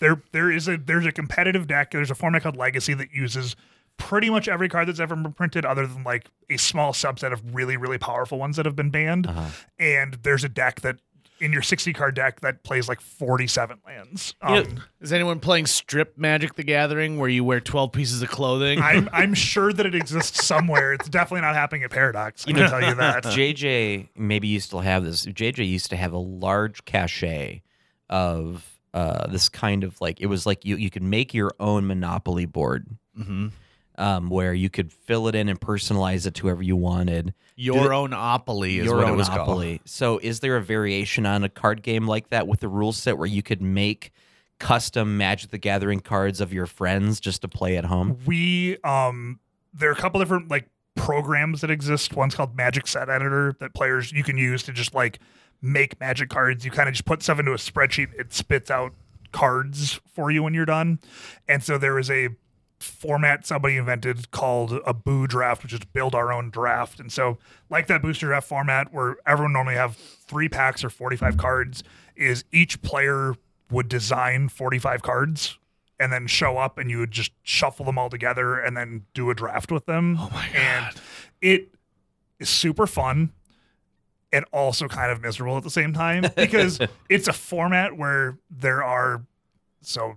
there 0.00 0.22
there 0.32 0.50
is 0.50 0.68
a 0.68 0.76
there's 0.76 1.06
a 1.06 1.12
competitive 1.12 1.66
deck. 1.66 1.90
There's 1.90 2.10
a 2.10 2.14
format 2.14 2.42
called 2.42 2.56
Legacy 2.56 2.94
that 2.94 3.12
uses 3.12 3.56
pretty 3.96 4.30
much 4.30 4.46
every 4.46 4.68
card 4.68 4.86
that's 4.86 5.00
ever 5.00 5.16
been 5.16 5.32
printed, 5.32 5.64
other 5.64 5.84
than 5.86 6.04
like 6.04 6.26
a 6.48 6.56
small 6.56 6.92
subset 6.92 7.32
of 7.32 7.54
really 7.54 7.76
really 7.76 7.98
powerful 7.98 8.38
ones 8.38 8.56
that 8.56 8.64
have 8.64 8.76
been 8.76 8.90
banned. 8.90 9.26
Uh-huh. 9.26 9.46
And 9.78 10.14
there's 10.22 10.44
a 10.44 10.48
deck 10.48 10.82
that 10.82 11.00
in 11.40 11.52
your 11.52 11.62
60 11.62 11.92
card 11.92 12.14
deck 12.14 12.40
that 12.40 12.62
plays 12.64 12.88
like 12.88 13.00
47 13.00 13.78
lands. 13.86 14.34
You 14.42 14.48
know, 14.48 14.60
Um, 14.62 14.82
Is 15.00 15.12
anyone 15.12 15.40
playing 15.40 15.66
Strip 15.66 16.18
Magic 16.18 16.54
the 16.54 16.62
Gathering 16.64 17.18
where 17.18 17.28
you 17.28 17.44
wear 17.44 17.60
12 17.60 17.92
pieces 17.92 18.22
of 18.22 18.28
clothing? 18.28 18.80
I'm 18.80 19.08
I'm 19.12 19.34
sure 19.34 19.72
that 19.72 19.86
it 19.86 19.94
exists 19.94 20.44
somewhere. 20.44 20.92
It's 20.92 21.08
definitely 21.08 21.42
not 21.42 21.54
happening 21.54 21.82
at 21.84 21.90
Paradox. 21.90 22.44
I 22.46 22.52
can 22.52 22.68
tell 22.68 22.82
you 22.82 22.94
that. 22.96 23.24
JJ 23.24 24.08
maybe 24.16 24.48
you 24.48 24.60
still 24.60 24.80
have 24.80 25.04
this. 25.04 25.26
JJ 25.26 25.68
used 25.68 25.90
to 25.90 25.96
have 25.96 26.12
a 26.12 26.18
large 26.18 26.84
cachet 26.84 27.62
of 28.10 28.64
uh, 28.94 29.26
this 29.28 29.48
kind 29.48 29.84
of 29.84 30.00
like 30.00 30.20
it 30.20 30.26
was 30.26 30.46
like 30.46 30.64
you 30.64 30.76
you 30.76 30.90
could 30.90 31.02
make 31.02 31.34
your 31.34 31.52
own 31.60 31.86
Monopoly 31.86 32.46
board, 32.46 32.86
Mhm. 33.18 33.52
Um, 33.98 34.30
where 34.30 34.54
you 34.54 34.70
could 34.70 34.92
fill 34.92 35.28
it 35.28 35.34
in 35.34 35.48
and 35.48 35.60
personalize 35.60 36.26
it 36.26 36.34
to 36.34 36.42
whoever 36.42 36.62
you 36.62 36.76
wanted. 36.76 37.34
Your 37.56 37.92
own 37.92 38.10
Opoly 38.10 38.78
is 38.78 38.86
your 38.86 38.96
what 38.96 39.04
own 39.06 39.14
it 39.14 39.16
was 39.16 39.28
called. 39.28 39.80
So, 39.84 40.18
is 40.18 40.40
there 40.40 40.56
a 40.56 40.62
variation 40.62 41.26
on 41.26 41.44
a 41.44 41.48
card 41.48 41.82
game 41.82 42.06
like 42.06 42.30
that 42.30 42.46
with 42.46 42.60
the 42.60 42.68
rule 42.68 42.92
set 42.92 43.18
where 43.18 43.26
you 43.26 43.42
could 43.42 43.60
make 43.60 44.12
custom 44.58 45.16
Magic 45.16 45.50
the 45.50 45.58
Gathering 45.58 46.00
cards 46.00 46.40
of 46.40 46.52
your 46.52 46.66
friends 46.66 47.20
just 47.20 47.42
to 47.42 47.48
play 47.48 47.76
at 47.76 47.84
home? 47.84 48.18
we 48.26 48.78
um 48.84 49.40
there 49.74 49.88
are 49.88 49.92
a 49.92 49.96
couple 49.96 50.20
different 50.20 50.50
like 50.50 50.68
programs 50.96 51.60
that 51.60 51.70
exist 51.70 52.16
one's 52.16 52.34
called 52.34 52.56
magic 52.56 52.86
set 52.86 53.08
editor 53.08 53.54
that 53.60 53.72
players 53.72 54.10
you 54.10 54.24
can 54.24 54.36
use 54.36 54.64
to 54.64 54.72
just 54.72 54.94
like 54.94 55.20
make 55.62 55.98
magic 56.00 56.28
cards 56.28 56.64
you 56.64 56.72
kind 56.72 56.88
of 56.88 56.94
just 56.94 57.04
put 57.04 57.22
stuff 57.22 57.38
into 57.38 57.52
a 57.52 57.56
spreadsheet 57.56 58.08
it 58.18 58.32
spits 58.32 58.68
out 58.68 58.92
cards 59.30 60.00
for 60.12 60.30
you 60.30 60.42
when 60.42 60.54
you're 60.54 60.64
done 60.64 60.98
and 61.46 61.62
so 61.62 61.78
there 61.78 62.00
is 62.00 62.10
a 62.10 62.30
format 62.80 63.46
somebody 63.46 63.76
invented 63.76 64.30
called 64.30 64.72
a 64.86 64.94
boo 64.94 65.26
draft 65.26 65.62
which 65.62 65.72
is 65.72 65.80
build 65.92 66.14
our 66.14 66.32
own 66.32 66.48
draft 66.48 67.00
and 67.00 67.10
so 67.10 67.36
like 67.68 67.88
that 67.88 68.00
booster 68.00 68.26
draft 68.26 68.48
format 68.48 68.92
where 68.92 69.16
everyone 69.26 69.52
normally 69.52 69.74
have 69.74 69.96
three 69.96 70.48
packs 70.48 70.84
or 70.84 70.90
45 70.90 71.36
cards 71.36 71.82
is 72.14 72.44
each 72.52 72.80
player 72.82 73.34
would 73.70 73.88
design 73.88 74.48
45 74.48 75.02
cards 75.02 75.58
and 76.00 76.12
then 76.12 76.26
show 76.26 76.58
up 76.58 76.78
and 76.78 76.90
you 76.90 76.98
would 76.98 77.10
just 77.10 77.32
shuffle 77.42 77.84
them 77.84 77.98
all 77.98 78.08
together 78.10 78.58
and 78.58 78.76
then 78.76 79.04
do 79.14 79.30
a 79.30 79.34
draft 79.34 79.72
with 79.72 79.86
them. 79.86 80.16
Oh 80.18 80.30
my 80.32 80.48
god. 80.52 80.56
And 80.56 80.96
it 81.40 81.68
is 82.38 82.48
super 82.48 82.86
fun 82.86 83.32
and 84.32 84.44
also 84.52 84.86
kind 84.88 85.10
of 85.10 85.20
miserable 85.20 85.56
at 85.56 85.64
the 85.64 85.70
same 85.70 85.92
time 85.92 86.24
because 86.36 86.78
it's 87.08 87.28
a 87.28 87.32
format 87.32 87.96
where 87.96 88.38
there 88.50 88.84
are 88.84 89.22
so 89.80 90.16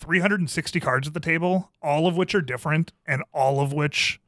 360 0.00 0.80
cards 0.80 1.06
at 1.06 1.14
the 1.14 1.20
table, 1.20 1.70
all 1.82 2.06
of 2.06 2.16
which 2.16 2.34
are 2.34 2.40
different 2.40 2.92
and 3.06 3.22
all 3.32 3.60
of 3.60 3.72
which 3.72 4.20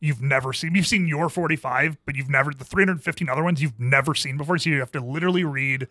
you've 0.00 0.22
never 0.22 0.52
seen. 0.52 0.74
You've 0.74 0.86
seen 0.86 1.08
your 1.08 1.28
45, 1.28 1.98
but 2.06 2.14
you've 2.14 2.30
never 2.30 2.52
the 2.54 2.64
315 2.64 3.28
other 3.28 3.42
ones 3.42 3.60
you've 3.60 3.80
never 3.80 4.14
seen 4.14 4.36
before. 4.36 4.58
So 4.58 4.70
you 4.70 4.78
have 4.78 4.92
to 4.92 5.00
literally 5.00 5.44
read 5.44 5.88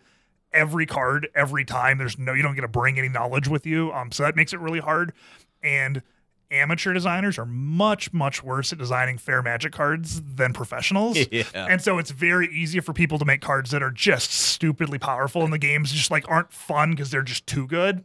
every 0.52 0.86
card 0.86 1.28
every 1.34 1.64
time. 1.64 1.98
There's 1.98 2.18
no 2.18 2.32
you 2.32 2.42
don't 2.42 2.54
get 2.54 2.62
to 2.62 2.68
bring 2.68 2.98
any 2.98 3.08
knowledge 3.08 3.48
with 3.48 3.66
you. 3.66 3.92
Um, 3.92 4.10
so 4.10 4.22
that 4.22 4.34
makes 4.34 4.52
it 4.52 4.60
really 4.60 4.80
hard. 4.80 5.12
And 5.62 6.02
amateur 6.50 6.92
designers 6.92 7.38
are 7.38 7.46
much 7.46 8.12
much 8.12 8.42
worse 8.42 8.72
at 8.72 8.78
designing 8.78 9.18
fair 9.18 9.42
magic 9.42 9.72
cards 9.72 10.22
than 10.22 10.52
professionals. 10.52 11.18
Yeah. 11.30 11.44
And 11.54 11.80
so 11.82 11.98
it's 11.98 12.10
very 12.10 12.48
easy 12.48 12.80
for 12.80 12.92
people 12.92 13.18
to 13.18 13.24
make 13.24 13.40
cards 13.40 13.70
that 13.70 13.82
are 13.82 13.90
just 13.90 14.32
stupidly 14.32 14.98
powerful 14.98 15.44
and 15.44 15.52
the 15.52 15.58
games 15.58 15.92
just 15.92 16.10
like 16.10 16.24
aren't 16.28 16.52
fun 16.52 16.90
because 16.90 17.10
they're 17.10 17.22
just 17.22 17.46
too 17.46 17.66
good. 17.66 18.04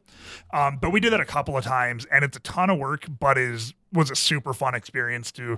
Um, 0.54 0.78
but 0.82 0.92
we 0.92 1.00
did 1.00 1.14
that 1.14 1.20
a 1.22 1.26
couple 1.26 1.58
of 1.58 1.64
times 1.64 2.06
and 2.12 2.24
it's 2.26 2.36
a 2.38 2.42
ton 2.42 2.70
of 2.70 2.78
work, 2.80 3.06
but 3.20 3.38
is 3.38 3.74
was 3.94 4.12
a 4.12 4.16
super 4.16 4.54
fun 4.54 4.76
experience 4.76 5.32
to 5.34 5.58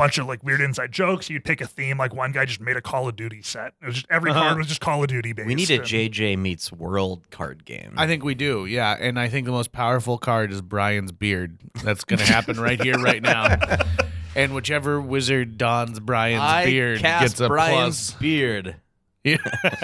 bunch 0.00 0.16
of 0.16 0.26
like 0.26 0.42
weird 0.42 0.62
inside 0.62 0.90
jokes. 0.90 1.28
You'd 1.28 1.44
pick 1.44 1.60
a 1.60 1.66
theme. 1.66 1.98
Like 1.98 2.14
one 2.14 2.32
guy 2.32 2.46
just 2.46 2.60
made 2.60 2.76
a 2.76 2.80
Call 2.80 3.06
of 3.06 3.16
Duty 3.16 3.42
set. 3.42 3.74
It 3.82 3.86
was 3.86 3.94
just 3.96 4.06
every 4.08 4.32
card 4.32 4.56
was 4.56 4.66
just 4.66 4.80
Call 4.80 5.02
of 5.02 5.08
Duty 5.08 5.34
based. 5.34 5.46
We 5.46 5.54
need 5.54 5.70
a 5.70 5.74
and- 5.74 5.82
JJ 5.84 6.38
meets 6.38 6.72
world 6.72 7.30
card 7.30 7.66
game. 7.66 7.92
I 7.98 8.06
think 8.06 8.24
we 8.24 8.34
do, 8.34 8.64
yeah. 8.64 8.96
And 8.98 9.20
I 9.20 9.28
think 9.28 9.44
the 9.44 9.52
most 9.52 9.72
powerful 9.72 10.16
card 10.16 10.52
is 10.52 10.62
Brian's 10.62 11.12
beard. 11.12 11.58
That's 11.84 12.04
going 12.04 12.18
to 12.20 12.24
happen 12.24 12.58
right 12.58 12.80
here, 12.82 12.98
right 12.98 13.22
now. 13.22 13.56
And 14.36 14.54
whichever 14.54 15.00
wizard 15.00 15.58
dons 15.58 15.98
Brian's 15.98 16.40
I 16.42 16.64
beard 16.64 17.00
cast 17.00 17.20
gets 17.36 17.40
a 17.40 17.48
Brian's 17.48 18.12
beard. 18.12 18.76
plus. 19.24 19.38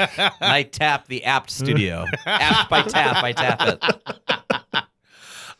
And 0.08 0.34
I 0.40 0.62
tap 0.62 1.08
the 1.08 1.24
apt 1.24 1.50
studio. 1.50 2.06
apt 2.24 2.70
by 2.70 2.82
tap, 2.82 3.24
I 3.24 3.32
tap 3.32 3.60
it. 3.60 4.84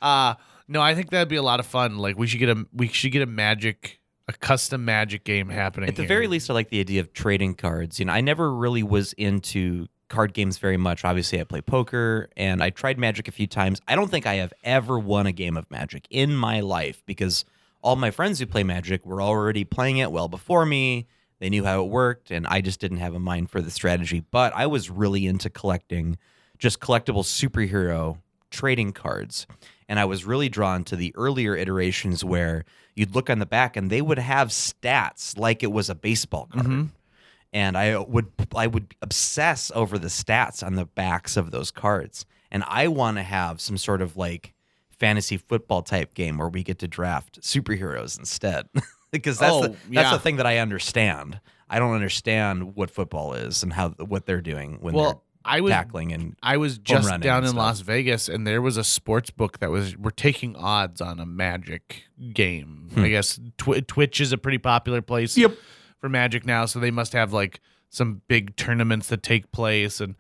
Uh 0.00 0.34
no, 0.68 0.80
I 0.80 0.94
think 0.94 1.10
that'd 1.10 1.28
be 1.28 1.36
a 1.36 1.42
lot 1.42 1.58
of 1.58 1.66
fun. 1.66 1.98
Like 1.98 2.16
we 2.16 2.26
should 2.26 2.38
get 2.38 2.48
a 2.50 2.64
we 2.72 2.86
should 2.88 3.10
get 3.12 3.22
a 3.22 3.26
magic 3.26 3.98
a 4.28 4.32
custom 4.32 4.84
magic 4.84 5.24
game 5.24 5.48
happening. 5.48 5.88
At 5.88 5.96
the 5.96 6.02
here. 6.02 6.08
very 6.08 6.26
least, 6.26 6.50
I 6.50 6.54
like 6.54 6.70
the 6.70 6.80
idea 6.80 7.00
of 7.00 7.12
trading 7.12 7.54
cards. 7.54 7.98
You 7.98 8.06
know, 8.06 8.12
I 8.12 8.20
never 8.20 8.52
really 8.52 8.82
was 8.82 9.12
into 9.14 9.86
card 10.08 10.34
games 10.34 10.58
very 10.58 10.76
much. 10.76 11.04
Obviously, 11.04 11.40
I 11.40 11.44
play 11.44 11.60
poker 11.60 12.28
and 12.36 12.62
I 12.62 12.70
tried 12.70 12.98
Magic 12.98 13.28
a 13.28 13.32
few 13.32 13.46
times. 13.46 13.80
I 13.86 13.94
don't 13.94 14.10
think 14.10 14.26
I 14.26 14.34
have 14.34 14.52
ever 14.64 14.98
won 14.98 15.26
a 15.26 15.32
game 15.32 15.56
of 15.56 15.70
Magic 15.70 16.06
in 16.10 16.34
my 16.36 16.60
life 16.60 17.02
because 17.06 17.44
all 17.82 17.96
my 17.96 18.10
friends 18.10 18.38
who 18.38 18.46
play 18.46 18.64
Magic 18.64 19.06
were 19.06 19.22
already 19.22 19.64
playing 19.64 19.98
it 19.98 20.10
well 20.10 20.28
before 20.28 20.66
me. 20.66 21.06
They 21.38 21.50
knew 21.50 21.64
how 21.64 21.84
it 21.84 21.88
worked, 21.88 22.30
and 22.30 22.46
I 22.46 22.62
just 22.62 22.80
didn't 22.80 22.96
have 22.96 23.14
a 23.14 23.20
mind 23.20 23.50
for 23.50 23.60
the 23.60 23.70
strategy. 23.70 24.24
But 24.30 24.54
I 24.56 24.66
was 24.66 24.88
really 24.90 25.26
into 25.26 25.50
collecting 25.50 26.16
just 26.58 26.80
collectible 26.80 27.22
superhero 27.22 28.18
trading 28.56 28.92
cards. 28.92 29.46
And 29.88 30.00
I 30.00 30.04
was 30.04 30.24
really 30.24 30.48
drawn 30.48 30.82
to 30.84 30.96
the 30.96 31.14
earlier 31.14 31.54
iterations 31.54 32.24
where 32.24 32.64
you'd 32.94 33.14
look 33.14 33.30
on 33.30 33.38
the 33.38 33.46
back 33.46 33.76
and 33.76 33.90
they 33.90 34.02
would 34.02 34.18
have 34.18 34.48
stats 34.48 35.38
like 35.38 35.62
it 35.62 35.70
was 35.70 35.88
a 35.88 35.94
baseball 35.94 36.48
card. 36.52 36.66
Mm-hmm. 36.66 36.84
And 37.52 37.78
I 37.78 37.98
would 37.98 38.26
I 38.54 38.66
would 38.66 38.94
obsess 39.00 39.70
over 39.74 39.98
the 39.98 40.08
stats 40.08 40.66
on 40.66 40.74
the 40.74 40.84
backs 40.84 41.36
of 41.36 41.50
those 41.52 41.70
cards. 41.70 42.26
And 42.50 42.64
I 42.66 42.88
want 42.88 43.18
to 43.18 43.22
have 43.22 43.60
some 43.60 43.78
sort 43.78 44.02
of 44.02 44.16
like 44.16 44.54
fantasy 44.90 45.36
football 45.36 45.82
type 45.82 46.14
game 46.14 46.38
where 46.38 46.48
we 46.48 46.62
get 46.62 46.78
to 46.80 46.88
draft 46.88 47.40
superheroes 47.40 48.18
instead. 48.18 48.68
because 49.12 49.40
oh, 49.40 49.44
that's 49.44 49.60
the, 49.60 49.72
Oh, 49.72 49.76
that's 49.94 50.10
yeah. 50.10 50.12
the 50.12 50.18
thing 50.18 50.36
that 50.36 50.46
I 50.46 50.58
understand. 50.58 51.40
I 51.68 51.78
don't 51.78 51.94
understand 51.94 52.76
what 52.76 52.90
football 52.90 53.34
is 53.34 53.62
and 53.62 53.72
how 53.72 53.90
what 53.90 54.26
they're 54.26 54.40
doing 54.40 54.78
when 54.80 54.94
Well, 54.94 55.24
I 55.46 55.60
was 55.60 55.70
tackling 55.72 56.12
and 56.12 56.36
I 56.42 56.56
was 56.56 56.78
just 56.78 57.08
down 57.20 57.44
in. 57.44 57.54
Las 57.54 57.80
Vegas 57.80 58.28
and 58.28 58.46
there 58.46 58.60
was 58.60 58.76
a 58.76 58.84
sports 58.84 59.30
book 59.30 59.58
that 59.60 59.70
was 59.70 59.96
we're 59.96 60.10
taking 60.10 60.56
odds 60.56 61.00
on 61.00 61.20
a 61.20 61.26
magic 61.26 62.04
game. 62.32 62.90
Hmm. 62.94 63.00
I 63.00 63.08
guess 63.08 63.38
Twi- 63.56 63.80
Twitch 63.80 64.20
is 64.20 64.32
a 64.32 64.38
pretty 64.38 64.58
popular 64.58 65.00
place 65.02 65.36
Yep. 65.36 65.52
for 66.00 66.08
magic 66.08 66.44
now, 66.44 66.66
so 66.66 66.78
they 66.80 66.90
must 66.90 67.12
have 67.12 67.32
like 67.32 67.60
some 67.88 68.22
big 68.28 68.56
tournaments 68.56 69.08
that 69.08 69.22
take 69.22 69.52
place 69.52 70.00
and 70.00 70.16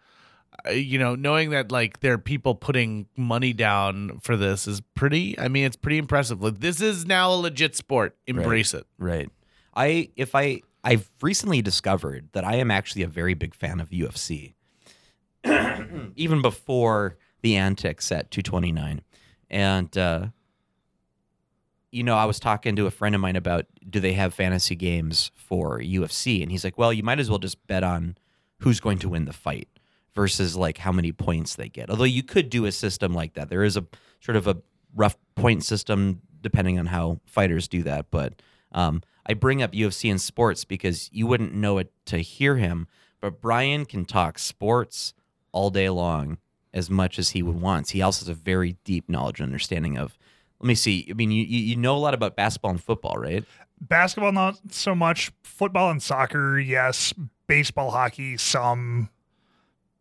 uh, 0.66 0.70
you 0.70 0.98
know, 0.98 1.14
knowing 1.14 1.50
that 1.50 1.70
like 1.70 2.00
there 2.00 2.14
are 2.14 2.18
people 2.18 2.54
putting 2.54 3.06
money 3.16 3.52
down 3.52 4.18
for 4.22 4.36
this 4.36 4.66
is 4.66 4.80
pretty 4.94 5.38
I 5.38 5.48
mean 5.48 5.64
it's 5.64 5.76
pretty 5.76 5.98
impressive. 5.98 6.40
Like 6.42 6.60
this 6.60 6.80
is 6.80 7.04
now 7.04 7.32
a 7.32 7.36
legit 7.36 7.76
sport. 7.76 8.16
Embrace 8.26 8.72
it. 8.74 8.86
Right. 8.98 9.28
I 9.74 10.08
if 10.16 10.34
I 10.34 10.62
I've 10.84 11.10
recently 11.20 11.60
discovered 11.62 12.28
that 12.32 12.44
I 12.44 12.56
am 12.56 12.70
actually 12.70 13.02
a 13.02 13.08
very 13.08 13.34
big 13.34 13.54
fan 13.54 13.80
of 13.80 13.90
UFC. 13.90 14.54
Even 16.16 16.42
before 16.42 17.16
the 17.42 17.56
antics 17.56 18.10
at 18.12 18.30
229. 18.30 19.02
And 19.50 19.96
uh 19.96 20.26
you 21.92 22.02
know, 22.02 22.16
I 22.16 22.26
was 22.26 22.38
talking 22.38 22.76
to 22.76 22.86
a 22.86 22.90
friend 22.90 23.14
of 23.14 23.20
mine 23.20 23.36
about 23.36 23.64
do 23.88 24.00
they 24.00 24.12
have 24.14 24.34
fantasy 24.34 24.74
games 24.74 25.30
for 25.34 25.78
UFC 25.78 26.42
and 26.42 26.50
he's 26.50 26.64
like, 26.64 26.76
"Well, 26.76 26.92
you 26.92 27.02
might 27.02 27.20
as 27.20 27.30
well 27.30 27.38
just 27.38 27.64
bet 27.66 27.82
on 27.82 28.18
who's 28.58 28.80
going 28.80 28.98
to 28.98 29.08
win 29.08 29.24
the 29.24 29.32
fight 29.32 29.68
versus 30.14 30.56
like 30.56 30.78
how 30.78 30.92
many 30.92 31.12
points 31.12 31.54
they 31.56 31.68
get." 31.68 31.88
Although 31.88 32.04
you 32.04 32.22
could 32.22 32.50
do 32.50 32.66
a 32.66 32.72
system 32.72 33.14
like 33.14 33.34
that. 33.34 33.48
There 33.48 33.64
is 33.64 33.76
a 33.76 33.86
sort 34.20 34.36
of 34.36 34.46
a 34.46 34.58
rough 34.94 35.16
point 35.36 35.64
system 35.64 36.20
depending 36.42 36.78
on 36.78 36.86
how 36.86 37.20
fighters 37.24 37.66
do 37.66 37.82
that, 37.84 38.10
but 38.10 38.42
um, 38.72 39.02
I 39.26 39.34
bring 39.34 39.62
up 39.62 39.72
UFC 39.72 40.10
and 40.10 40.20
sports 40.20 40.64
because 40.64 41.08
you 41.12 41.26
wouldn't 41.26 41.54
know 41.54 41.78
it 41.78 41.92
to 42.06 42.18
hear 42.18 42.56
him, 42.56 42.86
but 43.20 43.40
Brian 43.40 43.84
can 43.84 44.04
talk 44.04 44.38
sports 44.38 45.14
all 45.56 45.70
day 45.70 45.88
long 45.88 46.36
as 46.74 46.90
much 46.90 47.18
as 47.18 47.30
he 47.30 47.42
would 47.42 47.58
want. 47.58 47.90
He 47.90 48.02
also 48.02 48.26
has 48.26 48.28
a 48.28 48.34
very 48.34 48.76
deep 48.84 49.08
knowledge 49.08 49.40
and 49.40 49.46
understanding 49.46 49.96
of. 49.96 50.18
Let 50.60 50.68
me 50.68 50.74
see. 50.74 51.06
I 51.10 51.14
mean, 51.14 51.30
you 51.30 51.42
you 51.42 51.76
know 51.76 51.96
a 51.96 51.98
lot 51.98 52.12
about 52.14 52.36
basketball 52.36 52.72
and 52.72 52.82
football, 52.82 53.16
right? 53.16 53.44
Basketball, 53.80 54.32
not 54.32 54.58
so 54.70 54.94
much. 54.94 55.32
Football 55.42 55.90
and 55.90 56.02
soccer, 56.02 56.58
yes. 56.58 57.14
Baseball, 57.46 57.90
hockey, 57.90 58.36
some. 58.36 59.08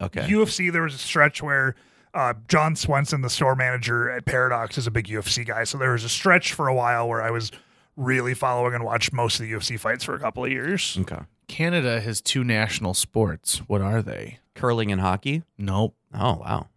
Okay. 0.02 0.27
UFC, 0.27 0.72
there 0.72 0.84
was 0.84 0.95
a 0.95 0.98
stretch 0.98 1.41
where 1.41 1.76
uh, 2.14 2.34
John 2.49 2.76
Swenson, 2.76 3.22
the 3.22 3.30
store 3.30 3.56
manager 3.56 4.10
at 4.10 4.26
Paradox, 4.26 4.77
is 4.77 4.88
a 4.88 4.91
big 4.91 5.07
UFC 5.07 5.45
guy. 5.45 5.64
So 5.64 5.77
there 5.77 5.91
was 5.91 6.03
a 6.03 6.10
stretch 6.10 6.53
for 6.53 6.68
a 6.68 6.76
while 6.76 7.07
where 7.07 7.22
I 7.22 7.32
was 7.32 7.52
really 7.95 8.34
following 8.34 8.73
and 8.73 8.84
watched 8.84 9.14
most 9.14 9.40
of 9.40 9.45
the 9.45 9.53
UFC 9.53 9.80
fights 9.80 10.03
for 10.03 10.15
a 10.15 10.19
couple 10.19 10.44
of 10.44 10.52
years. 10.52 10.98
okay. 11.02 11.22
Canada 11.48 12.02
has 12.02 12.22
two 12.22 12.44
national 12.44 12.94
sports. 12.94 13.58
What 13.68 13.82
are 13.82 14.02
they? 14.02 14.40
Curling 14.56 14.92
and 14.92 15.02
hockey. 15.02 15.44
Nope. 15.58 15.96
Oh 16.14 16.36
wow. 16.38 16.68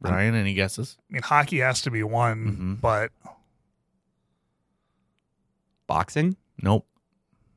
Ryan, 0.00 0.34
any 0.34 0.52
guesses? 0.54 0.98
I 1.10 1.14
mean, 1.14 1.22
hockey 1.22 1.60
has 1.60 1.80
to 1.82 1.90
be 1.90 2.02
one, 2.02 2.78
Mhm. 2.78 2.80
but 2.80 3.10
Boxing. 5.86 6.36
Nope. 6.62 6.86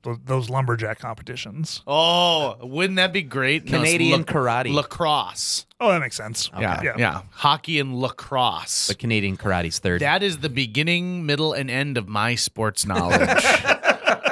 th- 0.04 0.18
those 0.26 0.50
lumberjack 0.50 1.00
competitions. 1.00 1.82
Oh, 1.88 2.56
wouldn't 2.62 2.96
that 2.98 3.12
be 3.12 3.22
great? 3.24 3.66
No, 3.66 3.82
it's 3.82 3.90
Canadian 3.92 4.20
lac- 4.22 4.28
karate. 4.28 4.74
lacrosse. 4.74 5.66
Oh, 5.80 5.92
that 5.92 6.00
makes 6.00 6.16
sense. 6.16 6.50
Yeah, 6.58 6.82
Yeah. 6.84 6.94
yeah, 6.98 7.22
Hockey 7.32 7.80
and 7.80 7.96
lacrosse. 8.00 8.88
the 8.88 8.96
Canadian 8.96 9.36
karate's 9.38 9.80
third. 9.80 10.02
That 10.02 10.24
is 10.24 10.38
the 10.40 10.50
beginning, 10.50 11.26
middle, 11.26 11.52
and 11.54 11.70
end 11.70 11.98
of 11.98 12.08
my 12.08 12.36
sports 12.36 12.86
knowledge. 12.86 13.28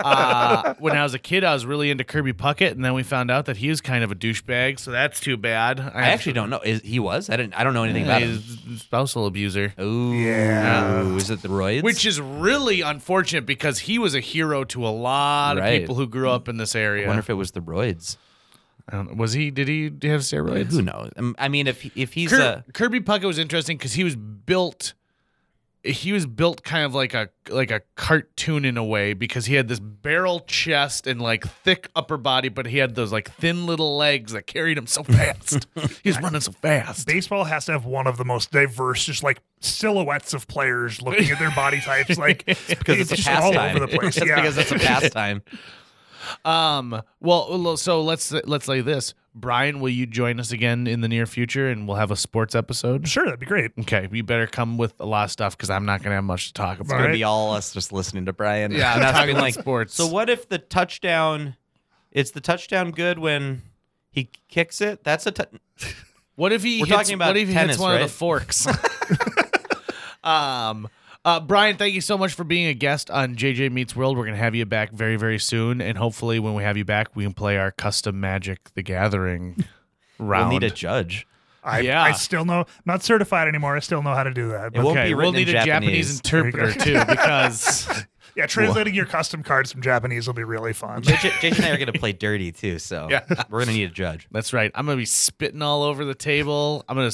uh, 0.06 0.74
when 0.80 0.96
I 0.96 1.04
was 1.04 1.14
a 1.14 1.20
kid, 1.20 1.44
I 1.44 1.54
was 1.54 1.66
really 1.66 1.90
into 1.90 2.04
Kirby 2.04 2.34
Puckett, 2.34 2.72
and 2.72 2.84
then 2.86 2.94
we 2.94 3.04
found 3.04 3.32
out 3.32 3.46
that 3.46 3.58
he 3.58 3.70
was 3.70 3.82
kind 3.82 4.04
of 4.04 4.12
a 4.12 4.16
douchebag, 4.16 4.80
so 4.80 4.92
that's 4.92 5.20
too 5.20 5.38
bad. 5.38 5.80
I 5.80 6.08
actually 6.10 6.34
don't 6.34 6.50
know. 6.50 6.60
Is, 6.60 6.82
he 6.82 7.00
was. 7.00 7.30
I 7.30 7.38
didn't. 7.38 7.54
I 7.56 7.64
don't 7.64 7.74
know 7.74 7.84
anything 7.84 8.04
about 8.04 8.22
him. 8.22 8.38
He's 8.40 8.78
a 8.78 8.80
spousal 8.80 9.26
abuser. 9.26 9.74
Oh, 9.78 10.12
Yeah. 10.14 11.16
Is 11.16 11.30
it 11.30 11.42
the 11.42 11.48
roids? 11.50 11.84
Which 11.84 12.06
is 12.06 12.20
really 12.22 12.82
unfortunate 12.82 13.46
because 13.46 13.80
he 13.80 13.98
was 14.00 14.16
a 14.16 14.20
hero 14.20 14.64
to 14.66 14.86
a 14.86 14.90
lot 14.90 15.58
Right. 15.58 15.70
of 15.70 15.80
people 15.82 15.96
who 15.96 16.08
grew 16.08 16.30
up 16.30 16.48
in 16.48 16.58
this 16.58 16.76
area. 16.76 16.86
I 16.86 16.92
area. 16.98 17.08
wonder 17.08 17.20
if 17.20 17.30
it 17.30 17.34
was 17.34 17.52
the 17.52 17.62
roids. 17.62 18.18
I 18.88 18.98
don't- 18.98 19.10
know. 19.12 19.16
was 19.18 19.34
he? 19.34 19.50
Did 19.50 19.68
he 19.68 19.86
have 20.08 20.22
steroids? 20.22 20.72
Who 20.72 20.82
knows? 20.84 21.10
Um, 21.18 21.36
I 21.40 21.48
mean, 21.48 21.66
if 21.68 21.84
if 21.98 22.14
he's 22.14 22.30
Kir- 22.30 22.64
a 22.68 22.72
Kirby 22.74 23.00
Puckett 23.00 23.24
was 23.26 23.40
interesting 23.40 23.78
because 23.78 23.94
he 23.94 24.04
was 24.04 24.16
built. 24.16 24.94
He 25.86 26.12
was 26.14 26.26
built 26.26 26.64
kind 26.64 26.84
of 26.84 26.96
like 26.96 27.14
a 27.14 27.30
like 27.50 27.70
a 27.70 27.82
cartoon 27.96 28.66
in 28.66 28.76
a 28.76 28.84
way 28.84 29.14
because 29.14 29.46
he 29.46 29.54
had 29.54 29.68
this 29.68 29.80
barrel 29.80 30.40
chest 30.42 31.06
and 31.06 31.22
like 31.22 31.48
thick 31.48 31.90
upper 31.96 32.18
body, 32.18 32.50
but 32.50 32.66
he 32.66 32.80
had 32.80 32.96
those 32.96 33.12
like 33.12 33.32
thin 33.32 33.68
little 33.68 33.96
legs 33.96 34.32
that 34.32 34.48
carried 34.48 34.78
him 34.78 34.88
so 34.88 35.04
fast. 35.04 35.68
he 36.02 36.10
was 36.10 36.20
running 36.20 36.42
so 36.42 36.52
fast. 36.52 37.06
Baseball 37.06 37.44
has 37.44 37.66
to 37.66 37.72
have 37.72 37.86
one 37.86 38.08
of 38.08 38.18
the 38.18 38.26
most 38.26 38.52
diverse, 38.52 39.06
just 39.06 39.22
like 39.22 39.42
silhouettes 39.60 40.34
of 40.34 40.48
players 40.48 41.02
looking 41.02 41.30
at 41.30 41.40
their 41.40 41.52
body 41.52 41.80
types. 41.80 42.18
Like 42.18 42.46
because 42.46 43.00
it's, 43.00 43.12
a 43.12 43.16
just 43.18 43.30
all 43.30 43.52
pastime. 43.52 43.76
over 43.76 43.86
the 43.86 43.98
place. 44.00 44.16
That's 44.16 44.28
yeah. 44.28 44.36
because 44.36 44.58
it's 44.58 44.72
a 44.72 44.80
pastime. 44.80 45.44
Um. 46.44 47.02
Well, 47.20 47.78
so 47.78 48.02
let's 48.02 48.32
let's 48.32 48.66
say 48.66 48.82
this, 48.82 49.14
Brian. 49.36 49.80
Will 49.82 49.90
you 49.90 50.06
join 50.06 50.40
us 50.40 50.52
again 50.52 50.88
in 50.88 51.02
the 51.02 51.08
near 51.08 51.26
future, 51.26 51.70
and 51.70 51.88
we'll 51.88 51.98
have 51.98 52.10
a 52.10 52.16
sports 52.16 52.56
episode? 52.56 53.08
sure, 53.08 53.26
that'd 53.26 53.40
be 53.40 53.46
great. 53.46 53.72
Okay, 53.82 54.08
you 54.12 54.24
better 54.24 54.48
come 54.48 54.78
with 54.78 54.94
a 55.00 55.06
lot 55.06 55.26
of 55.26 55.32
stuff 55.32 55.56
because 55.58 55.70
I'm 55.70 55.86
not 55.86 56.02
gonna 56.02 56.16
have 56.16 56.24
much 56.24 56.48
to 56.48 56.54
talk 56.54 56.76
about. 56.76 56.86
It's 56.86 56.92
about. 56.92 57.02
gonna 57.02 57.14
be 57.14 57.24
all 57.24 57.54
us 57.54 57.74
just 57.74 57.92
listening 57.92 58.26
to 58.26 58.34
Brian. 58.34 58.72
Yeah, 58.72 58.94
and 58.96 59.02
talking 59.04 59.32
about 59.32 59.42
like 59.42 59.54
sports. 59.54 59.94
So 59.94 60.08
what 60.08 60.30
if 60.30 60.50
the 60.50 60.58
touchdown? 60.58 61.56
It's 62.12 62.32
the 62.32 62.42
touchdown 62.42 62.92
good 62.92 63.20
when 63.20 63.62
he 64.10 64.30
kicks 64.48 64.80
it. 64.80 65.04
That's 65.04 65.28
a 65.28 65.34
What 66.36 66.54
if 66.54 66.64
he 66.64 66.80
We're 66.80 66.86
hits, 66.86 66.98
talking 66.98 67.14
about 67.16 67.28
what 67.28 67.38
if 67.38 67.48
he 67.50 67.54
tennis, 67.54 67.76
hits 67.76 67.82
one 67.82 67.96
of 67.96 68.02
the 68.02 68.08
forks? 68.08 68.68
um, 70.24 70.88
uh, 71.26 71.40
Brian, 71.42 71.76
thank 71.76 71.94
you 71.94 72.02
so 72.02 72.18
much 72.18 72.34
for 72.34 72.44
being 72.44 72.68
a 72.68 72.74
guest 72.74 73.10
on 73.12 73.36
JJ 73.36 73.72
Meets 73.72 73.96
World. 73.96 74.18
We're 74.18 74.26
gonna 74.26 74.38
have 74.38 74.56
you 74.56 74.66
back 74.66 74.92
very, 74.92 75.18
very 75.18 75.40
soon, 75.40 75.82
and 75.82 75.98
hopefully, 75.98 76.40
when 76.40 76.54
we 76.54 76.64
have 76.64 76.78
you 76.78 76.86
back, 76.86 77.16
we 77.16 77.24
can 77.24 77.34
play 77.34 77.58
our 77.58 77.72
custom 77.72 78.20
Magic: 78.20 78.60
The 78.76 78.84
Gathering 78.84 79.56
we'll 80.20 80.28
round. 80.30 80.52
need 80.52 80.64
a 80.64 80.70
judge. 80.70 81.28
I, 81.64 81.80
Yeah. 81.80 82.04
I 82.04 82.12
still 82.12 82.46
know, 82.46 82.66
not 82.86 83.02
certified 83.02 83.48
anymore. 83.48 83.76
I 83.76 83.80
still 83.80 84.04
know 84.04 84.14
how 84.14 84.22
to 84.24 84.32
do 84.34 84.50
that. 84.50 84.68
It 84.76 84.84
won't 84.84 84.98
okay, 85.00 85.10
be 85.10 85.16
we'll 85.16 85.32
need 85.32 85.50
in 85.50 85.56
a 85.56 85.66
Japanese 85.66 86.22
Japanese. 86.22 86.52
interpreter 86.54 86.72
too, 86.74 87.00
because 87.06 87.90
Yeah, 88.36 88.46
translating 88.48 88.94
your 88.94 89.06
custom 89.06 89.42
cards 89.44 89.72
from 89.72 89.82
Japanese 89.82 90.28
will 90.28 90.34
be 90.36 90.44
really 90.44 90.74
fun. 90.74 91.02
JJ, 91.02 91.30
JJ 91.40 91.56
and 91.56 91.66
I 91.66 91.70
are 91.70 91.78
going 91.78 91.92
to 91.92 91.98
play 91.98 92.12
dirty 92.12 92.52
too, 92.52 92.78
so 92.80 93.08
Yeah. 93.10 93.22
we're 93.50 93.60
going 93.62 93.68
to 93.70 93.74
need 93.74 93.90
a 93.90 93.94
judge. 93.94 94.28
That's 94.30 94.54
right. 94.54 94.70
I'm 94.76 94.86
gonna 94.86 94.98
be 94.98 95.06
spitting 95.06 95.62
all 95.64 95.82
over 95.84 96.06
the 96.06 96.14
table. 96.14 96.84
I'm 96.88 96.98
gonna. 96.98 97.12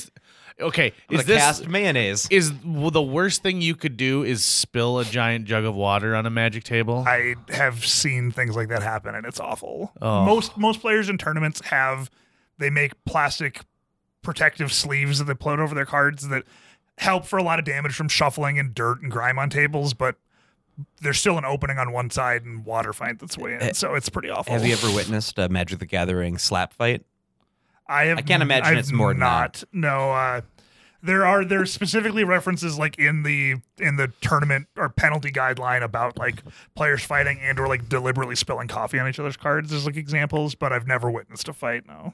Okay, 0.60 0.94
I'm 1.10 1.20
is 1.20 1.26
this 1.26 1.40
cast 1.40 1.68
mayonnaise. 1.68 2.28
is 2.30 2.54
well, 2.66 2.92
the 2.92 3.02
worst 3.02 3.42
thing 3.44 3.62
you 3.62 3.76
could 3.76 3.98
do 3.98 4.24
is 4.24 4.44
spill 4.44 5.00
a 5.00 5.06
giant 5.06 5.46
jug 5.46 5.64
of 5.64 5.76
water 5.76 6.16
on 6.16 6.26
a 6.26 6.30
magic 6.30 6.64
table? 6.64 7.04
I 7.08 7.36
have 7.50 7.86
seen 7.86 8.32
things 8.32 8.56
like 8.56 8.70
that 8.70 8.84
happen, 8.84 9.16
and 9.16 9.26
it's 9.26 9.40
awful. 9.40 9.92
Oh. 10.02 10.26
Most 10.26 10.58
most 10.58 10.82
players 10.82 11.10
in 11.10 11.18
tournaments 11.18 11.62
have 11.66 12.10
they 12.58 12.70
make 12.70 12.92
plastic 13.06 13.62
protective 14.22 14.72
sleeves 14.72 15.20
that 15.20 15.26
they 15.26 15.34
put 15.34 15.60
over 15.60 15.74
their 15.74 15.86
cards 15.86 16.28
that 16.30 16.44
help 16.98 17.26
for 17.26 17.40
a 17.40 17.44
lot 17.44 17.58
of 17.58 17.66
damage 17.66 17.96
from 17.96 18.08
shuffling 18.08 18.60
and 18.60 18.74
dirt 18.76 19.02
and 19.02 19.12
grime 19.12 19.40
on 19.40 19.50
tables, 19.50 19.94
but 19.94 20.16
there's 21.02 21.18
still 21.20 21.38
an 21.38 21.46
opening 21.46 21.78
on 21.78 21.92
one 21.92 22.10
side 22.10 22.44
and 22.46 22.66
water 22.66 22.94
finds 22.94 23.22
its 23.24 23.38
way 23.38 23.58
in, 23.60 23.74
so 23.74 23.96
it's 23.96 24.10
pretty 24.10 24.30
awful. 24.30 24.54
Eh, 24.54 24.58
Have 24.58 24.66
you 24.66 24.74
ever 24.74 24.94
witnessed 24.94 25.38
a 25.40 25.50
Magic 25.50 25.80
the 25.80 25.86
Gathering 25.86 26.38
slap 26.38 26.74
fight? 26.74 27.04
I 27.92 28.06
have. 28.06 28.18
I 28.18 28.22
can't 28.22 28.42
imagine 28.42 28.74
I've 28.74 28.78
it's 28.78 28.92
more 28.92 29.10
than 29.10 29.20
not. 29.20 29.64
No. 29.74 30.12
Uh, 30.12 30.42
there 31.04 31.26
are 31.26 31.44
there's 31.44 31.74
specifically 31.74 32.24
references 32.24 32.78
like 32.78 32.98
in 32.98 33.24
the 33.24 33.56
in 33.78 33.96
the 33.98 34.12
tournament 34.22 34.68
or 34.78 34.88
penalty 34.90 35.32
guideline 35.32 35.84
about 35.84 36.18
like 36.18 36.44
players 36.76 37.04
fighting 37.04 37.40
and 37.42 37.60
or 37.60 37.68
like 37.68 37.90
deliberately 37.90 38.36
spilling 38.36 38.68
coffee 38.68 39.00
on 39.00 39.08
each 39.08 39.20
other's 39.20 39.38
cards 39.38 39.72
There's 39.72 39.86
like 39.86 39.98
examples, 39.98 40.56
but 40.56 40.72
I've 40.72 40.88
never 40.88 41.10
witnessed 41.10 41.50
a 41.50 41.54
fight. 41.54 41.88
No. 41.88 42.14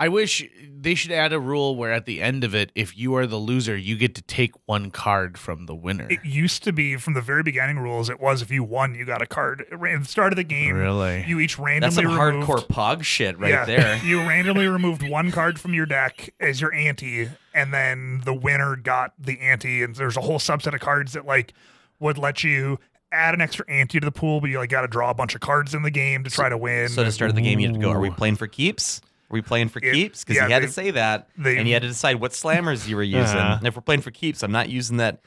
I 0.00 0.08
wish 0.08 0.42
they 0.66 0.94
should 0.94 1.12
add 1.12 1.34
a 1.34 1.38
rule 1.38 1.76
where 1.76 1.92
at 1.92 2.06
the 2.06 2.22
end 2.22 2.42
of 2.42 2.54
it, 2.54 2.72
if 2.74 2.96
you 2.96 3.14
are 3.16 3.26
the 3.26 3.36
loser, 3.36 3.76
you 3.76 3.98
get 3.98 4.14
to 4.14 4.22
take 4.22 4.52
one 4.64 4.90
card 4.90 5.36
from 5.36 5.66
the 5.66 5.74
winner. 5.74 6.06
It 6.08 6.24
used 6.24 6.64
to 6.64 6.72
be 6.72 6.96
from 6.96 7.12
the 7.12 7.20
very 7.20 7.42
beginning 7.42 7.78
rules. 7.78 8.08
It 8.08 8.18
was 8.18 8.40
if 8.40 8.50
you 8.50 8.64
won, 8.64 8.94
you 8.94 9.04
got 9.04 9.20
a 9.20 9.26
card. 9.26 9.66
At 9.70 9.78
the 9.78 10.04
start 10.06 10.32
of 10.32 10.38
the 10.38 10.42
game, 10.42 10.74
Really? 10.74 11.22
you 11.28 11.38
each 11.38 11.58
That's 11.58 11.66
randomly 11.66 12.02
some 12.04 12.18
removed, 12.18 12.48
hardcore 12.48 12.66
pog 12.66 13.02
shit 13.04 13.38
right 13.38 13.50
yeah, 13.50 13.66
there. 13.66 13.96
you 14.04 14.20
randomly 14.20 14.68
removed 14.68 15.06
one 15.06 15.30
card 15.32 15.60
from 15.60 15.74
your 15.74 15.84
deck 15.84 16.30
as 16.40 16.62
your 16.62 16.72
ante, 16.72 17.28
and 17.52 17.70
then 17.74 18.22
the 18.24 18.32
winner 18.32 18.76
got 18.76 19.12
the 19.18 19.38
ante. 19.38 19.82
And 19.82 19.94
there's 19.94 20.16
a 20.16 20.22
whole 20.22 20.38
subset 20.38 20.72
of 20.72 20.80
cards 20.80 21.12
that 21.12 21.26
like 21.26 21.52
would 21.98 22.16
let 22.16 22.42
you 22.42 22.78
add 23.12 23.34
an 23.34 23.42
extra 23.42 23.68
ante 23.68 24.00
to 24.00 24.06
the 24.06 24.12
pool, 24.12 24.40
but 24.40 24.48
you 24.48 24.56
like 24.58 24.70
got 24.70 24.80
to 24.80 24.88
draw 24.88 25.10
a 25.10 25.14
bunch 25.14 25.34
of 25.34 25.42
cards 25.42 25.74
in 25.74 25.82
the 25.82 25.90
game 25.90 26.24
to 26.24 26.30
try 26.30 26.48
to 26.48 26.56
win. 26.56 26.88
So 26.88 27.04
to 27.04 27.12
start 27.12 27.28
of 27.28 27.34
the 27.34 27.42
game, 27.42 27.60
you 27.60 27.66
had 27.66 27.74
to 27.74 27.80
go. 27.80 27.90
Are 27.90 28.00
we 28.00 28.08
playing 28.08 28.36
for 28.36 28.46
keeps? 28.46 29.02
Are 29.30 29.34
we 29.34 29.42
playing 29.42 29.68
for 29.68 29.78
It- 29.82 29.92
keeps? 29.92 30.24
Because 30.24 30.36
yeah, 30.36 30.46
you 30.48 30.52
had 30.52 30.62
they- 30.62 30.66
to 30.66 30.72
say 30.72 30.90
that, 30.90 31.28
they- 31.38 31.56
and 31.56 31.66
you 31.68 31.74
had 31.74 31.82
to 31.82 31.88
decide 31.88 32.16
what 32.20 32.32
slammers 32.32 32.88
you 32.88 32.96
were 32.96 33.02
using. 33.20 33.36
Uh-huh. 33.38 33.56
And 33.58 33.66
if 33.66 33.76
we're 33.76 33.82
playing 33.82 34.00
for 34.02 34.10
keeps, 34.10 34.42
I'm 34.42 34.52
not 34.52 34.68
using 34.68 34.96
that 34.98 35.20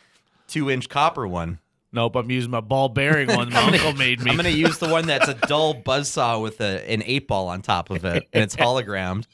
two-inch 0.47 0.89
copper 0.89 1.27
one. 1.27 1.59
nope, 1.93 2.15
I'm 2.15 2.29
using 2.29 2.51
my 2.51 2.59
ball 2.59 2.89
bearing 2.89 3.27
one 3.29 3.51
my 3.53 3.61
uncle 3.73 3.93
made 3.93 4.19
me. 4.21 4.31
I'm 4.31 4.37
going 4.37 4.51
to 4.51 4.57
use 4.57 4.77
the 4.79 4.89
one 4.89 5.05
that's 5.07 5.27
a 5.29 5.33
dull 5.47 5.73
buzzsaw 5.75 6.41
with 6.41 6.59
a, 6.59 6.89
an 6.91 7.01
eight 7.05 7.27
ball 7.27 7.47
on 7.47 7.61
top 7.61 7.89
of 7.91 8.03
it, 8.03 8.27
and 8.33 8.43
it's 8.43 8.55
hologrammed. 8.55 9.25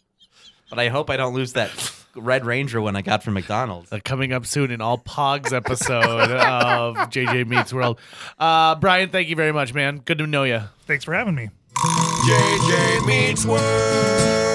But 0.69 0.77
I 0.77 0.89
hope 0.89 1.09
I 1.09 1.17
don't 1.17 1.33
lose 1.33 1.53
that 1.53 1.71
Red 2.15 2.45
Ranger 2.45 2.79
one 2.81 2.95
I 2.95 3.01
got 3.01 3.23
from 3.23 3.33
McDonald's. 3.35 3.91
Uh, 3.91 3.99
coming 4.03 4.33
up 4.33 4.45
soon 4.45 4.69
in 4.71 4.81
all 4.81 4.99
Pogs 4.99 5.51
episode 5.51 6.03
of 6.31 6.95
JJ 7.09 7.47
Meets 7.47 7.73
World. 7.73 7.99
Uh, 8.37 8.75
Brian, 8.75 9.09
thank 9.09 9.29
you 9.29 9.35
very 9.35 9.51
much, 9.51 9.73
man. 9.73 9.97
Good 10.05 10.19
to 10.19 10.27
know 10.27 10.43
you. 10.43 10.61
Thanks 10.85 11.03
for 11.05 11.13
having 11.15 11.33
me. 11.33 11.49
JJ 11.75 13.05
Meets 13.07 13.45
World. 13.45 14.48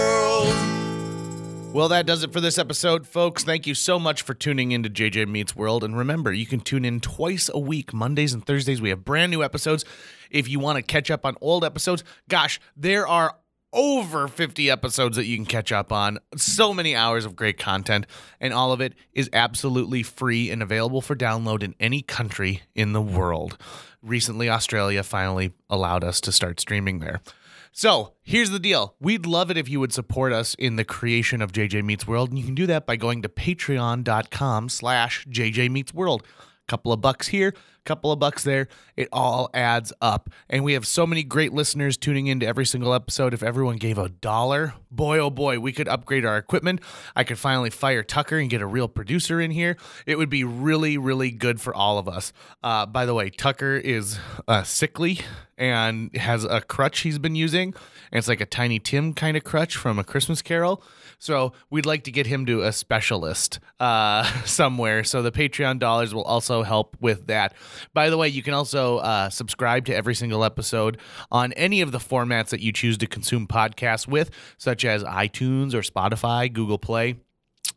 Well, 1.75 1.89
that 1.89 2.07
does 2.07 2.23
it 2.23 2.33
for 2.33 2.41
this 2.41 2.57
episode, 2.57 3.05
folks. 3.05 3.43
Thank 3.43 3.67
you 3.67 3.75
so 3.75 3.99
much 3.99 4.23
for 4.23 4.33
tuning 4.33 4.71
into 4.71 4.89
JJ 4.89 5.27
Meets 5.27 5.57
World. 5.57 5.83
And 5.83 5.99
remember, 5.99 6.33
you 6.33 6.47
can 6.47 6.61
tune 6.61 6.85
in 6.85 7.01
twice 7.01 7.51
a 7.53 7.59
week, 7.59 7.93
Mondays 7.93 8.33
and 8.33 8.47
Thursdays. 8.47 8.81
We 8.81 8.91
have 8.91 9.05
brand 9.05 9.33
new 9.33 9.43
episodes. 9.43 9.85
If 10.31 10.49
you 10.49 10.61
want 10.61 10.77
to 10.77 10.83
catch 10.83 11.11
up 11.11 11.27
on 11.27 11.37
old 11.41 11.65
episodes, 11.65 12.05
gosh, 12.29 12.61
there 12.77 13.09
are 13.09 13.35
over 13.73 14.29
50 14.29 14.71
episodes 14.71 15.17
that 15.17 15.27
you 15.27 15.37
can 15.37 15.47
catch 15.47 15.73
up 15.73 15.91
on. 15.91 16.21
So 16.37 16.73
many 16.73 16.95
hours 16.95 17.25
of 17.25 17.35
great 17.35 17.59
content, 17.59 18.07
and 18.41 18.55
all 18.55 18.71
of 18.71 18.81
it 18.81 18.95
is 19.13 19.29
absolutely 19.33 20.05
free 20.05 20.51
and 20.51 20.63
available 20.63 21.01
for 21.01 21.17
download 21.17 21.65
in 21.65 21.75
any 21.81 22.03
country 22.03 22.63
in 22.77 22.93
the 22.93 23.03
world. 23.03 23.59
Recently, 24.01 24.49
Australia 24.49 25.03
finally 25.03 25.53
allowed 25.69 26.05
us 26.05 26.21
to 26.21 26.31
start 26.31 26.61
streaming 26.61 27.01
there. 27.01 27.21
So 27.77 28.13
here's 28.23 28.51
the 28.51 28.61
deal. 28.61 28.95
We'd 29.01 29.27
love 29.27 29.51
it 29.51 29.57
if 29.57 29.69
you 29.69 29.81
would 29.81 29.93
support 29.93 30.33
us 30.33 30.55
in 30.55 30.77
the 30.77 30.85
creation 30.85 31.43
of 31.43 31.51
JJ 31.51 31.83
Meets 31.83 32.07
World. 32.07 32.29
And 32.29 32.39
you 32.39 32.45
can 32.45 32.55
do 32.55 32.69
that 32.69 32.87
by 32.87 32.95
going 32.95 33.21
to 33.23 33.29
patreon.com 33.29 34.69
slash 34.69 35.27
JJ 35.27 35.73
Meets 35.73 35.93
World. 35.93 36.23
A 36.39 36.71
couple 36.71 36.93
of 36.93 37.01
bucks 37.01 37.27
here, 37.27 37.53
couple 37.85 38.11
of 38.13 38.19
bucks 38.19 38.45
there. 38.45 38.69
It 38.97 39.09
all 39.13 39.51
adds 39.55 39.93
up. 40.01 40.31
And 40.49 40.65
we 40.65 40.73
have 40.75 40.87
so 40.87 41.07
many 41.07 41.23
great 41.23 41.53
listeners 41.53 41.97
tuning 41.97 42.27
into 42.27 42.47
every 42.47 42.67
single 42.67 42.95
episode. 42.95 43.35
If 43.35 43.43
everyone 43.43 43.77
gave 43.77 43.99
a 43.99 44.09
dollar, 44.09 44.75
boy, 44.91 45.19
oh 45.19 45.31
boy, 45.31 45.59
we 45.61 45.73
could 45.73 45.89
upgrade 45.89 46.25
our 46.25 46.37
equipment. 46.37 46.81
I 47.15 47.25
could 47.25 47.39
finally 47.39 47.71
fire 47.71 48.03
Tucker 48.03 48.39
and 48.39 48.49
get 48.51 48.61
a 48.61 48.67
real 48.67 48.89
producer 48.89 49.41
in 49.41 49.51
here. 49.51 49.77
It 50.07 50.19
would 50.19 50.31
be 50.31 50.45
really, 50.45 50.99
really 50.99 51.31
good 51.31 51.61
for 51.61 51.75
all 51.75 51.99
of 51.99 52.09
us. 52.09 52.33
Uh, 52.63 52.87
by 52.87 53.07
the 53.07 53.15
way, 53.15 53.31
Tucker 53.31 53.77
is 53.77 54.19
uh, 54.49 54.63
sickly 54.63 55.21
and 55.57 56.15
has 56.17 56.45
a 56.45 56.61
crutch 56.61 57.01
he's 57.01 57.19
been 57.19 57.37
using. 57.37 57.75
And 58.11 58.19
it's 58.19 58.29
like 58.29 58.41
a 58.41 58.47
Tiny 58.47 58.79
Tim 58.79 59.15
kind 59.15 59.37
of 59.37 59.45
crutch 59.45 59.77
from 59.77 59.99
A 59.99 60.05
Christmas 60.05 60.43
Carol. 60.43 60.83
So 61.19 61.53
we'd 61.71 61.87
like 61.87 62.05
to 62.05 62.11
get 62.11 62.27
him 62.27 62.47
to 62.47 62.63
a 62.63 62.73
specialist 62.73 63.61
uh, 63.81 64.25
somewhere. 64.45 65.05
So 65.05 65.23
the 65.23 65.33
Patreon 65.33 65.79
dollars 65.79 66.15
will 66.15 66.25
also 66.25 66.63
help 66.63 66.97
with 67.01 67.27
that. 67.27 67.55
By 67.93 68.11
the 68.11 68.17
way, 68.17 68.29
you 68.29 68.43
can 68.43 68.55
also 68.55 68.99
uh, 68.99 69.31
subscribe 69.31 69.85
to 69.87 69.95
every 69.95 70.15
single 70.15 70.45
episode 70.45 70.99
on 71.31 71.53
any 71.53 71.81
of 71.81 71.93
the 71.93 71.99
formats 71.99 72.49
that 72.49 72.61
you 72.61 72.73
choose 72.73 72.99
to 72.99 73.07
consume 73.07 73.47
podcasts 73.47 74.07
with, 74.07 74.31
such 74.59 74.85
as 74.85 75.03
iTunes 75.05 75.75
or 75.75 75.81
Spotify, 75.81 76.53
Google 76.53 76.79
Play 76.79 77.17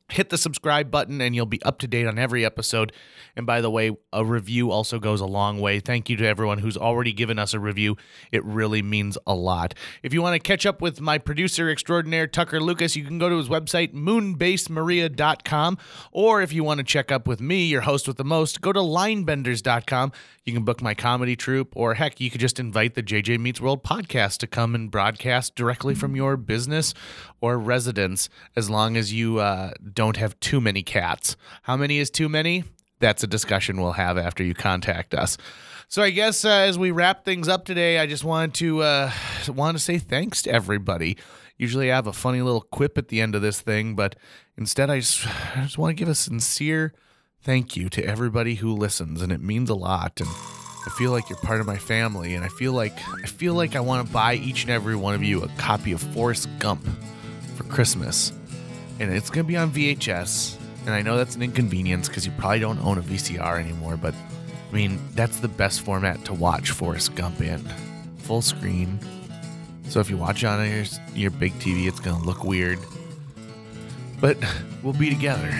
hit 0.09 0.29
the 0.29 0.37
subscribe 0.37 0.89
button 0.89 1.19
and 1.19 1.35
you'll 1.35 1.45
be 1.45 1.61
up 1.63 1.79
to 1.79 1.87
date 1.87 2.07
on 2.07 2.17
every 2.17 2.45
episode. 2.45 2.93
And 3.35 3.45
by 3.45 3.61
the 3.61 3.69
way, 3.69 3.95
a 4.13 4.23
review 4.23 4.71
also 4.71 4.99
goes 4.99 5.19
a 5.19 5.25
long 5.25 5.59
way. 5.59 5.79
Thank 5.79 6.09
you 6.09 6.15
to 6.17 6.25
everyone 6.25 6.59
who's 6.59 6.77
already 6.77 7.11
given 7.11 7.37
us 7.37 7.53
a 7.53 7.59
review. 7.59 7.97
It 8.31 8.43
really 8.45 8.81
means 8.81 9.17
a 9.27 9.35
lot. 9.35 9.73
If 10.03 10.13
you 10.13 10.21
want 10.21 10.33
to 10.35 10.39
catch 10.39 10.65
up 10.65 10.81
with 10.81 11.01
my 11.01 11.17
producer 11.17 11.69
extraordinaire, 11.69 12.27
Tucker 12.27 12.61
Lucas, 12.61 12.95
you 12.95 13.03
can 13.03 13.19
go 13.19 13.29
to 13.29 13.37
his 13.37 13.49
website, 13.49 13.93
moonbasemaria.com. 13.93 15.77
Or 16.11 16.41
if 16.41 16.53
you 16.53 16.63
want 16.63 16.77
to 16.79 16.83
check 16.83 17.11
up 17.11 17.27
with 17.27 17.41
me, 17.41 17.65
your 17.65 17.81
host 17.81 18.07
with 18.07 18.17
the 18.17 18.23
most, 18.23 18.61
go 18.61 18.71
to 18.71 18.79
linebenders.com. 18.79 20.13
You 20.45 20.53
can 20.53 20.63
book 20.63 20.81
my 20.81 20.93
comedy 20.93 21.35
troupe, 21.35 21.75
or 21.75 21.95
heck, 21.95 22.21
you 22.21 22.31
could 22.31 22.39
just 22.39 22.57
invite 22.57 22.95
the 22.95 23.03
JJ 23.03 23.37
Meets 23.37 23.59
World 23.59 23.83
podcast 23.83 24.37
to 24.37 24.47
come 24.47 24.75
and 24.75 24.89
broadcast 24.89 25.55
directly 25.55 25.93
from 25.93 26.15
your 26.15 26.37
business 26.37 26.93
or 27.41 27.59
residence, 27.59 28.29
as 28.55 28.69
long 28.69 28.95
as 28.95 29.13
you 29.13 29.39
uh, 29.39 29.71
don't 29.97 30.17
have 30.17 30.39
too 30.39 30.61
many 30.61 30.83
cats. 30.83 31.35
How 31.63 31.75
many 31.75 31.97
is 31.97 32.11
too 32.11 32.29
many? 32.29 32.63
That's 32.99 33.23
a 33.23 33.27
discussion 33.27 33.81
we'll 33.81 33.93
have 33.93 34.15
after 34.15 34.43
you 34.43 34.53
contact 34.53 35.15
us. 35.15 35.37
So 35.87 36.03
I 36.03 36.11
guess 36.11 36.45
uh, 36.45 36.49
as 36.49 36.77
we 36.77 36.91
wrap 36.91 37.25
things 37.25 37.47
up 37.47 37.65
today, 37.65 37.97
I 37.97 38.05
just 38.05 38.23
wanted 38.23 38.53
to 38.55 38.83
uh, 38.83 39.11
want 39.47 39.75
to 39.75 39.83
say 39.83 39.97
thanks 39.97 40.43
to 40.43 40.51
everybody. 40.51 41.17
Usually 41.57 41.91
I 41.91 41.95
have 41.95 42.05
a 42.05 42.13
funny 42.13 42.43
little 42.43 42.61
quip 42.61 42.99
at 42.99 43.07
the 43.07 43.19
end 43.21 43.33
of 43.33 43.41
this 43.41 43.59
thing, 43.59 43.95
but 43.95 44.15
instead 44.55 44.91
I 44.91 44.99
just, 44.99 45.25
I 45.57 45.63
just 45.63 45.79
want 45.79 45.97
to 45.97 45.99
give 45.99 46.09
a 46.09 46.15
sincere 46.15 46.93
thank 47.41 47.75
you 47.75 47.89
to 47.89 48.05
everybody 48.05 48.55
who 48.55 48.73
listens, 48.73 49.23
and 49.23 49.31
it 49.31 49.41
means 49.41 49.71
a 49.71 49.75
lot. 49.75 50.21
And 50.21 50.29
I 50.29 50.91
feel 50.95 51.09
like 51.09 51.27
you're 51.27 51.39
part 51.39 51.59
of 51.59 51.65
my 51.65 51.77
family, 51.77 52.35
and 52.35 52.45
I 52.45 52.49
feel 52.49 52.73
like 52.73 52.93
I 53.23 53.25
feel 53.25 53.55
like 53.55 53.75
I 53.75 53.79
want 53.79 54.05
to 54.05 54.13
buy 54.13 54.35
each 54.35 54.61
and 54.61 54.71
every 54.71 54.95
one 54.95 55.15
of 55.15 55.23
you 55.23 55.41
a 55.41 55.47
copy 55.57 55.91
of 55.91 56.01
Forrest 56.01 56.49
Gump 56.59 56.85
for 57.55 57.63
Christmas, 57.63 58.31
and 58.99 59.13
it's 59.13 59.29
gonna 59.29 59.43
be 59.43 59.57
on 59.57 59.71
VHS. 59.71 60.57
And 60.85 60.95
I 60.95 61.01
know 61.01 61.17
that's 61.17 61.35
an 61.35 61.41
inconvenience 61.41 62.07
because 62.07 62.25
you 62.25 62.31
probably 62.37 62.59
don't 62.59 62.79
own 62.79 62.97
a 62.97 63.01
VCR 63.01 63.59
anymore, 63.59 63.97
but 63.97 64.13
I 64.69 64.73
mean 64.73 64.99
that's 65.13 65.39
the 65.39 65.47
best 65.47 65.81
format 65.81 66.23
to 66.25 66.33
watch 66.33 66.71
Forrest 66.71 67.15
Gump 67.15 67.41
in, 67.41 67.59
full 68.17 68.41
screen. 68.41 68.99
So 69.89 69.99
if 69.99 70.09
you 70.09 70.17
watch 70.17 70.43
it 70.43 70.47
on 70.47 70.67
your 70.69 70.85
your 71.13 71.31
big 71.31 71.53
TV, 71.59 71.87
it's 71.87 71.99
gonna 71.99 72.23
look 72.23 72.43
weird, 72.43 72.79
but 74.19 74.37
we'll 74.83 74.93
be 74.93 75.09
together. 75.09 75.51